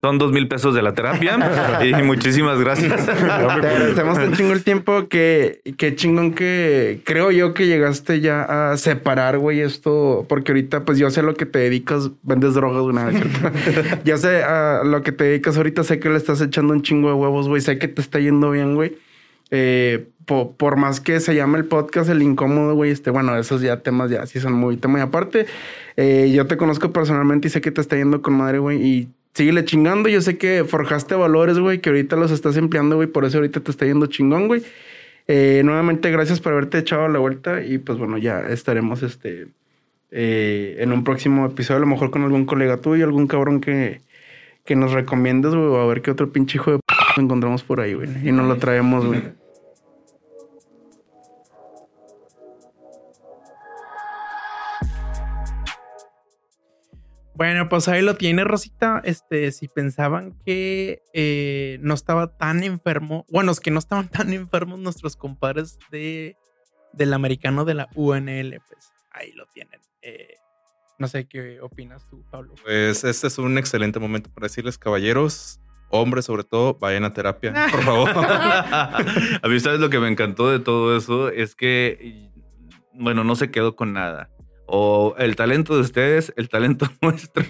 Son 0.04 0.18
dos 0.18 0.32
mil 0.32 0.48
pesos 0.48 0.74
de 0.74 0.82
la 0.82 0.92
terapia 0.92 1.38
y 1.82 1.94
muchísimas 2.02 2.60
gracias. 2.60 3.06
Te 3.06 3.12
agradecemos 3.12 4.18
un 4.18 4.32
chingo 4.34 4.52
el 4.52 4.62
tiempo 4.62 5.08
que, 5.08 5.62
que 5.78 5.96
chingón 5.96 6.34
que 6.34 7.00
creo 7.04 7.30
yo 7.30 7.54
que 7.54 7.66
llegaste 7.66 8.20
ya 8.20 8.42
a 8.72 8.76
separar, 8.76 9.38
güey, 9.38 9.60
esto, 9.60 10.26
porque 10.28 10.52
ahorita 10.52 10.84
pues 10.84 10.98
yo 10.98 11.08
sé 11.08 11.22
lo 11.22 11.32
que 11.34 11.46
te 11.46 11.58
dedicas, 11.60 12.10
vendes 12.22 12.52
drogas 12.52 12.82
una 12.82 13.06
vez. 13.06 13.16
ya 14.04 14.18
sé 14.18 14.42
a 14.42 14.82
lo 14.84 15.02
que 15.02 15.12
te 15.12 15.24
dedicas 15.24 15.56
ahorita, 15.56 15.84
sé 15.84 15.98
que 15.98 16.10
le 16.10 16.18
estás 16.18 16.42
echando 16.42 16.74
un 16.74 16.82
chingo 16.82 17.08
de 17.08 17.14
huevos, 17.14 17.48
güey, 17.48 17.62
sé 17.62 17.78
que 17.78 17.88
te 17.88 18.02
está 18.02 18.18
yendo 18.20 18.50
bien, 18.50 18.74
güey. 18.74 18.98
Eh, 19.50 20.08
po- 20.26 20.54
por 20.54 20.76
más 20.76 21.00
que 21.00 21.18
se 21.20 21.34
llame 21.34 21.56
el 21.56 21.64
podcast 21.64 22.10
El 22.10 22.20
Incómodo, 22.22 22.74
güey, 22.74 22.90
este, 22.90 23.08
bueno, 23.08 23.38
esos 23.38 23.62
ya 23.62 23.80
temas 23.80 24.10
ya 24.10 24.26
sí 24.26 24.38
son 24.38 24.52
muy 24.52 24.76
tema 24.76 24.98
y 24.98 25.02
aparte. 25.02 25.46
Eh, 25.96 26.30
yo 26.34 26.46
te 26.46 26.58
conozco 26.58 26.92
personalmente 26.92 27.48
y 27.48 27.50
sé 27.50 27.62
que 27.62 27.70
te 27.70 27.80
está 27.80 27.96
yendo 27.96 28.20
con 28.20 28.34
madre, 28.34 28.58
güey, 28.58 28.82
y 28.86 29.08
síguele 29.34 29.64
chingando. 29.64 30.08
Yo 30.08 30.20
sé 30.20 30.38
que 30.38 30.64
forjaste 30.64 31.14
valores, 31.14 31.58
güey, 31.58 31.80
que 31.80 31.90
ahorita 31.90 32.16
los 32.16 32.30
estás 32.30 32.56
empleando, 32.56 32.96
güey, 32.96 33.08
por 33.08 33.24
eso 33.24 33.38
ahorita 33.38 33.60
te 33.60 33.70
está 33.70 33.84
yendo 33.84 34.06
chingón, 34.06 34.48
güey. 34.48 34.62
Eh, 35.26 35.62
nuevamente, 35.64 36.10
gracias 36.10 36.40
por 36.40 36.52
haberte 36.52 36.78
echado 36.78 37.08
la 37.08 37.18
vuelta 37.18 37.62
y 37.64 37.78
pues 37.78 37.98
bueno, 37.98 38.18
ya 38.18 38.40
estaremos 38.40 39.02
este 39.02 39.48
eh, 40.10 40.76
en 40.78 40.92
un 40.92 41.02
próximo 41.02 41.46
episodio, 41.46 41.78
a 41.78 41.80
lo 41.80 41.86
mejor 41.86 42.10
con 42.10 42.22
algún 42.22 42.44
colega 42.44 42.76
tuyo, 42.76 43.04
algún 43.04 43.26
cabrón 43.26 43.60
que, 43.60 44.02
que 44.64 44.76
nos 44.76 44.92
recomiendes, 44.92 45.54
güey, 45.54 45.82
a 45.82 45.86
ver 45.86 46.02
qué 46.02 46.10
otro 46.10 46.30
pinche 46.30 46.58
hijo 46.58 46.72
de 46.72 46.78
p 46.78 47.22
encontramos 47.22 47.64
por 47.64 47.80
ahí, 47.80 47.94
güey, 47.94 48.08
y 48.22 48.32
nos 48.32 48.46
lo 48.46 48.56
traemos, 48.56 49.06
güey. 49.06 49.22
Bueno, 57.34 57.68
pues 57.68 57.88
ahí 57.88 58.02
lo 58.02 58.14
tiene 58.14 58.44
Rosita. 58.44 59.02
Este, 59.04 59.50
si 59.50 59.68
pensaban 59.68 60.38
que 60.44 61.02
eh, 61.12 61.78
no 61.80 61.94
estaba 61.94 62.36
tan 62.36 62.62
enfermo, 62.62 63.26
bueno, 63.28 63.50
es 63.52 63.60
que 63.60 63.70
no 63.70 63.78
estaban 63.78 64.08
tan 64.10 64.32
enfermos 64.32 64.78
nuestros 64.78 65.16
compadres 65.16 65.78
de, 65.90 66.36
del 66.92 67.12
americano 67.12 67.64
de 67.64 67.74
la 67.74 67.88
UNL, 67.94 68.60
pues 68.68 68.92
ahí 69.10 69.32
lo 69.32 69.46
tienen. 69.46 69.80
Eh, 70.02 70.36
no 70.98 71.08
sé 71.08 71.26
qué 71.26 71.60
opinas 71.60 72.08
tú, 72.08 72.24
Pablo. 72.30 72.54
Pues 72.62 73.02
este 73.04 73.26
es 73.26 73.38
un 73.38 73.58
excelente 73.58 73.98
momento 73.98 74.30
para 74.30 74.46
decirles, 74.46 74.78
caballeros, 74.78 75.60
hombres 75.90 76.26
sobre 76.26 76.44
todo, 76.44 76.74
vayan 76.74 77.04
a 77.04 77.12
terapia, 77.12 77.52
por 77.72 77.82
favor. 77.82 78.10
a 78.14 79.48
mí, 79.48 79.58
¿sabes 79.58 79.80
lo 79.80 79.90
que 79.90 79.98
me 79.98 80.08
encantó 80.08 80.50
de 80.50 80.60
todo 80.60 80.96
eso? 80.96 81.30
Es 81.30 81.56
que, 81.56 82.30
bueno, 82.92 83.24
no 83.24 83.34
se 83.34 83.50
quedó 83.50 83.74
con 83.74 83.92
nada. 83.92 84.30
O 84.66 85.14
el 85.18 85.36
talento 85.36 85.74
de 85.74 85.82
ustedes, 85.82 86.32
el 86.36 86.48
talento 86.48 86.88
nuestro, 87.02 87.44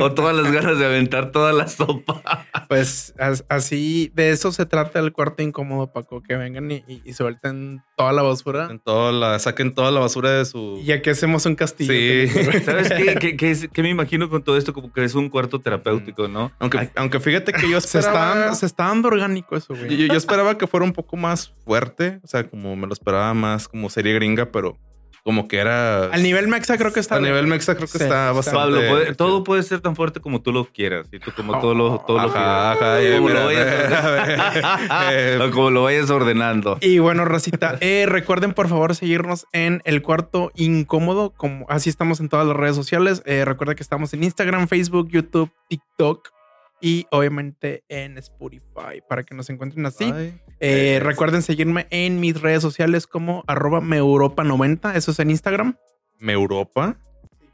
o 0.00 0.12
todas 0.12 0.34
las 0.34 0.50
ganas 0.50 0.78
de 0.78 0.86
aventar 0.86 1.30
toda 1.30 1.52
la 1.52 1.68
sopa. 1.68 2.22
Pues 2.68 3.14
as- 3.18 3.44
así, 3.48 4.10
de 4.14 4.30
eso 4.30 4.50
se 4.50 4.64
trata 4.64 4.98
el 4.98 5.12
cuarto 5.12 5.42
incómodo, 5.42 5.92
Paco, 5.92 6.22
que 6.22 6.36
vengan 6.36 6.70
y, 6.70 6.76
y- 6.88 7.02
y 7.04 7.12
suelten 7.12 7.82
toda 7.96 8.12
la 8.12 8.22
basura. 8.22 8.68
En 8.70 8.78
toda 8.80 9.12
la, 9.12 9.38
saquen 9.38 9.74
toda 9.74 9.90
la 9.90 10.00
basura 10.00 10.30
de 10.30 10.44
su... 10.46 10.80
Y 10.82 10.92
aquí 10.92 11.10
hacemos 11.10 11.44
un 11.46 11.54
castillo. 11.54 11.92
Sí. 11.92 12.28
¿Sabes 12.64 12.88
qué? 12.90 13.14
¿Qué, 13.20 13.36
qué 13.36 13.50
es- 13.50 13.68
qué 13.72 13.82
me 13.82 13.90
imagino 13.90 14.30
con 14.30 14.42
todo 14.42 14.56
esto? 14.56 14.72
Como 14.72 14.90
que 14.92 15.04
es 15.04 15.14
un 15.14 15.28
cuarto 15.28 15.60
terapéutico, 15.60 16.28
¿no? 16.28 16.50
Aunque, 16.58 16.78
Ay, 16.78 16.90
aunque 16.96 17.20
fíjate 17.20 17.52
que 17.52 17.68
yo 17.70 17.78
Se 17.82 17.98
esperaba... 17.98 18.26
está, 18.28 18.38
dando- 18.40 18.54
se 18.56 18.66
está 18.66 18.84
dando 18.86 19.08
orgánico 19.08 19.54
eso, 19.56 19.74
güey. 19.74 19.96
Yo, 19.96 20.06
yo 20.06 20.14
esperaba 20.16 20.56
que 20.56 20.66
fuera 20.66 20.84
un 20.86 20.92
poco 20.94 21.16
más 21.18 21.52
fuerte, 21.64 22.20
o 22.24 22.26
sea, 22.26 22.48
como 22.48 22.74
me 22.74 22.86
lo 22.86 22.92
esperaba 22.94 23.34
más 23.34 23.68
como 23.68 23.90
serie 23.90 24.14
gringa, 24.14 24.46
pero 24.46 24.78
como 25.24 25.48
que 25.48 25.56
era... 25.58 26.04
Al 26.06 26.22
nivel 26.22 26.48
mexa 26.48 26.76
creo 26.76 26.92
que 26.92 27.00
está. 27.00 27.14
a 27.16 27.18
bien. 27.18 27.30
nivel 27.32 27.46
mexa 27.46 27.74
creo 27.74 27.88
que 27.88 27.96
Sí, 27.98 28.04
está 28.04 28.30
bastante... 28.32 28.58
Pablo, 28.60 28.76
puede- 28.88 29.14
todo 29.14 29.42
puede 29.42 29.62
ser 29.62 29.80
tan 29.80 29.96
fuerte 29.96 30.20
como 30.20 30.42
tú 30.42 30.52
lo 30.52 30.66
quieras. 30.66 31.08
Y 31.10 31.18
tú 31.18 31.32
como 31.34 31.58
todo 31.60 31.74
lo, 31.74 31.98
todo 32.06 32.18
lo 32.18 32.28
Ajá, 32.28 32.72
ajá, 32.72 32.98
quieras. 32.98 33.02
eh, 33.04 33.14
Como 33.16 33.28
mira, 33.28 33.40
lo 33.40 33.46
vayas 33.46 33.92
a 34.04 34.10
ver, 34.10 34.38
eh, 35.12 35.38
o 35.48 35.50
como 35.50 35.70
lo 35.70 35.82
vayas 35.84 36.10
ordenando. 36.10 36.76
Y 36.82 36.98
bueno, 36.98 37.24
Rosita, 37.24 37.78
eh, 37.80 38.04
recuerden 38.06 38.52
por 38.52 38.68
favor 38.68 38.94
seguirnos 38.94 39.46
en 39.52 39.80
el 39.86 40.02
cuarto 40.02 40.52
incómodo, 40.54 41.30
como 41.34 41.64
así 41.70 41.88
estamos 41.88 42.20
en 42.20 42.28
todas 42.28 42.46
las 42.46 42.56
redes 42.56 42.76
sociales. 42.76 43.22
Eh, 43.24 43.44
recuerda 43.46 43.74
que 43.74 43.82
estamos 43.82 44.12
en 44.12 44.24
Instagram, 44.24 44.68
Facebook, 44.68 45.08
YouTube, 45.10 45.50
TikTok 45.70 46.28
y 46.84 47.06
obviamente 47.10 47.82
en 47.88 48.18
Spotify 48.18 49.00
para 49.08 49.22
que 49.22 49.34
nos 49.34 49.48
encuentren 49.48 49.86
así. 49.86 50.04
Eh, 50.60 50.96
es- 50.96 51.02
recuerden 51.02 51.40
seguirme 51.40 51.86
en 51.88 52.20
mis 52.20 52.38
redes 52.38 52.60
sociales 52.60 53.06
como 53.06 53.42
arroba 53.46 53.80
meuropa90, 53.80 54.94
eso 54.94 55.10
es 55.12 55.18
en 55.18 55.30
Instagram, 55.30 55.76
¿Me 56.18 56.34
Europa? 56.34 56.98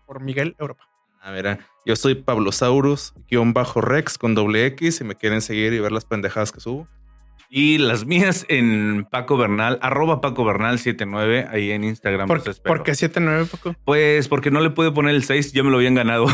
por 0.04 0.20
Miguel 0.20 0.56
Europa. 0.58 0.84
A 1.22 1.30
ver, 1.30 1.60
yo 1.86 1.94
soy 1.94 2.16
Pablo 2.16 2.50
Saurus, 2.50 3.14
guion 3.30 3.52
bajo 3.52 3.80
Rex 3.80 4.18
con 4.18 4.34
doble 4.34 4.66
X, 4.66 4.96
si 4.96 5.04
me 5.04 5.14
quieren 5.14 5.42
seguir 5.42 5.72
y 5.74 5.78
ver 5.78 5.92
las 5.92 6.04
pendejadas 6.04 6.50
que 6.50 6.58
subo. 6.58 6.88
Y 7.52 7.78
las 7.78 8.06
mías 8.06 8.46
en 8.48 9.08
Paco 9.10 9.36
Bernal, 9.36 9.80
arroba 9.82 10.20
Paco 10.20 10.44
Bernal 10.44 10.78
79, 10.78 11.48
ahí 11.50 11.72
en 11.72 11.82
Instagram. 11.82 12.28
¿Por, 12.28 12.46
los. 12.46 12.60
¿Por 12.60 12.84
qué 12.84 12.92
7-9, 12.92 13.48
Paco? 13.48 13.74
Pues 13.84 14.28
porque 14.28 14.52
no 14.52 14.60
le 14.60 14.70
pude 14.70 14.92
poner 14.92 15.16
el 15.16 15.24
6, 15.24 15.52
ya 15.52 15.64
me 15.64 15.70
lo 15.70 15.78
habían 15.78 15.96
ganado. 15.96 16.26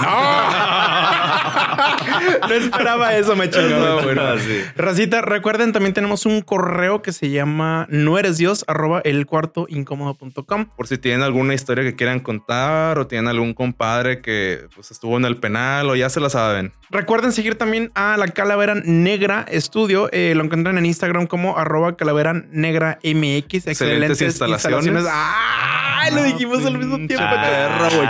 no 2.43 2.55
esperaba 2.55 3.17
eso, 3.17 3.35
me 3.35 3.49
chingó. 3.49 3.79
No, 3.79 4.03
bueno. 4.03 4.37
Sí. 4.37 4.61
Racita, 4.77 5.23
recuerden, 5.23 5.73
también 5.73 5.95
tenemos 5.95 6.27
un 6.27 6.43
correo 6.43 7.01
que 7.01 7.13
se 7.13 7.31
llama 7.31 7.87
no 7.89 8.19
eres 8.19 8.37
Dios, 8.37 8.67
arroba 8.69 9.01
el 9.03 9.25
cuarto 9.25 9.65
incómodo.com. 9.71 10.67
Por 10.77 10.87
si 10.87 10.99
tienen 10.99 11.23
alguna 11.23 11.55
historia 11.55 11.83
que 11.83 11.97
quieran 11.97 12.21
contar 12.21 12.99
o 12.99 13.07
tienen 13.07 13.29
algún 13.29 13.55
compadre 13.55 14.21
que 14.21 14.67
pues, 14.75 14.91
estuvo 14.91 15.17
en 15.17 15.25
el 15.25 15.39
penal 15.39 15.89
o 15.89 15.97
ya 15.97 16.11
se 16.11 16.21
la 16.21 16.29
saben. 16.29 16.75
Recuerden 16.91 17.33
seguir 17.33 17.55
también 17.55 17.91
a 17.95 18.19
la 18.19 18.29
Calavera 18.29 18.75
Negra 18.75 19.47
Estudio. 19.49 20.11
Eh, 20.13 20.35
lo 20.37 20.45
encuentran 20.45 20.77
en 20.77 20.85
Instagram 20.85 21.06
como 21.27 21.57
arroba 21.59 21.97
Calavera 21.97 22.33
Negra 22.51 22.99
MX. 23.03 23.67
Excelentes, 23.67 24.21
instalaciones. 24.21 25.05
¡Ay! 25.11 26.15
Lo 26.15 26.23
dijimos 26.23 26.65
al 26.65 26.79
mismo 26.79 26.97
tiempo. 27.07 27.25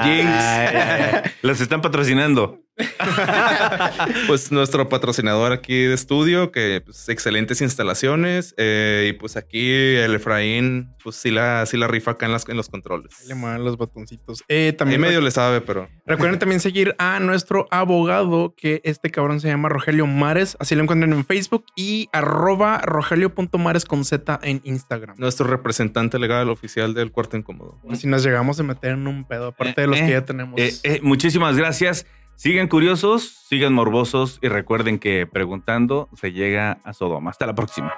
Jinx. 0.02 0.30
Ay, 0.30 1.30
Las 1.42 1.60
están 1.60 1.80
patrocinando. 1.80 2.65
pues 4.26 4.52
nuestro 4.52 4.88
patrocinador 4.88 5.52
aquí 5.52 5.84
de 5.84 5.94
estudio, 5.94 6.52
que 6.52 6.82
pues, 6.84 7.08
excelentes 7.08 7.60
instalaciones. 7.60 8.54
eh, 8.56 9.08
y 9.10 9.12
pues 9.14 9.36
aquí 9.36 9.70
el 9.70 10.14
Efraín, 10.14 10.94
pues 11.02 11.16
sí 11.16 11.30
la, 11.30 11.64
sí 11.66 11.76
la 11.76 11.88
rifa 11.88 12.12
acá 12.12 12.26
en, 12.26 12.32
las, 12.32 12.48
en 12.48 12.56
los 12.56 12.68
controles. 12.68 13.26
Le 13.26 13.34
mueven 13.34 13.64
los 13.64 13.76
botoncitos. 13.76 14.42
Eh, 14.48 14.74
también 14.76 15.00
medio 15.00 15.20
le 15.20 15.30
sabe, 15.30 15.60
pero 15.60 15.88
Recuerden 16.06 16.38
también 16.38 16.60
seguir 16.60 16.94
a 16.98 17.20
nuestro 17.20 17.66
abogado, 17.70 18.54
que 18.56 18.80
este 18.84 19.10
cabrón 19.10 19.40
se 19.40 19.48
llama 19.48 19.68
Rogelio 19.68 20.06
Mares. 20.06 20.56
Así 20.60 20.74
lo 20.74 20.82
encuentran 20.82 21.12
en 21.12 21.24
Facebook 21.24 21.64
y 21.76 22.08
arroba 22.12 22.78
rogelio.mares 22.82 23.84
con 23.84 24.04
Z 24.04 24.38
en 24.42 24.60
Instagram. 24.64 25.16
nuestro 25.18 25.46
representante 25.46 26.18
legal 26.18 26.48
oficial 26.50 26.94
del 26.94 27.10
cuarto 27.12 27.36
incómodo. 27.36 27.80
Si 27.94 28.06
nos 28.06 28.22
llegamos 28.24 28.60
a 28.60 28.62
meter 28.62 28.92
en 28.92 29.06
un 29.06 29.24
pedo, 29.26 29.48
aparte 29.48 29.80
de 29.80 29.86
los 29.86 29.96
Eh, 29.96 30.00
que 30.00 30.08
eh, 30.08 30.12
ya 30.12 30.24
tenemos. 30.24 30.60
Eh, 30.60 30.72
eh, 30.82 31.00
muchísimas 31.02 31.56
gracias. 31.56 32.06
Sigan 32.36 32.68
curiosos, 32.68 33.22
sigan 33.48 33.72
morbosos 33.72 34.38
y 34.42 34.48
recuerden 34.48 34.98
que 34.98 35.26
preguntando 35.26 36.10
se 36.14 36.32
llega 36.32 36.78
a 36.84 36.92
Sodoma. 36.92 37.30
Hasta 37.30 37.46
la 37.46 37.54
próxima. 37.54 37.94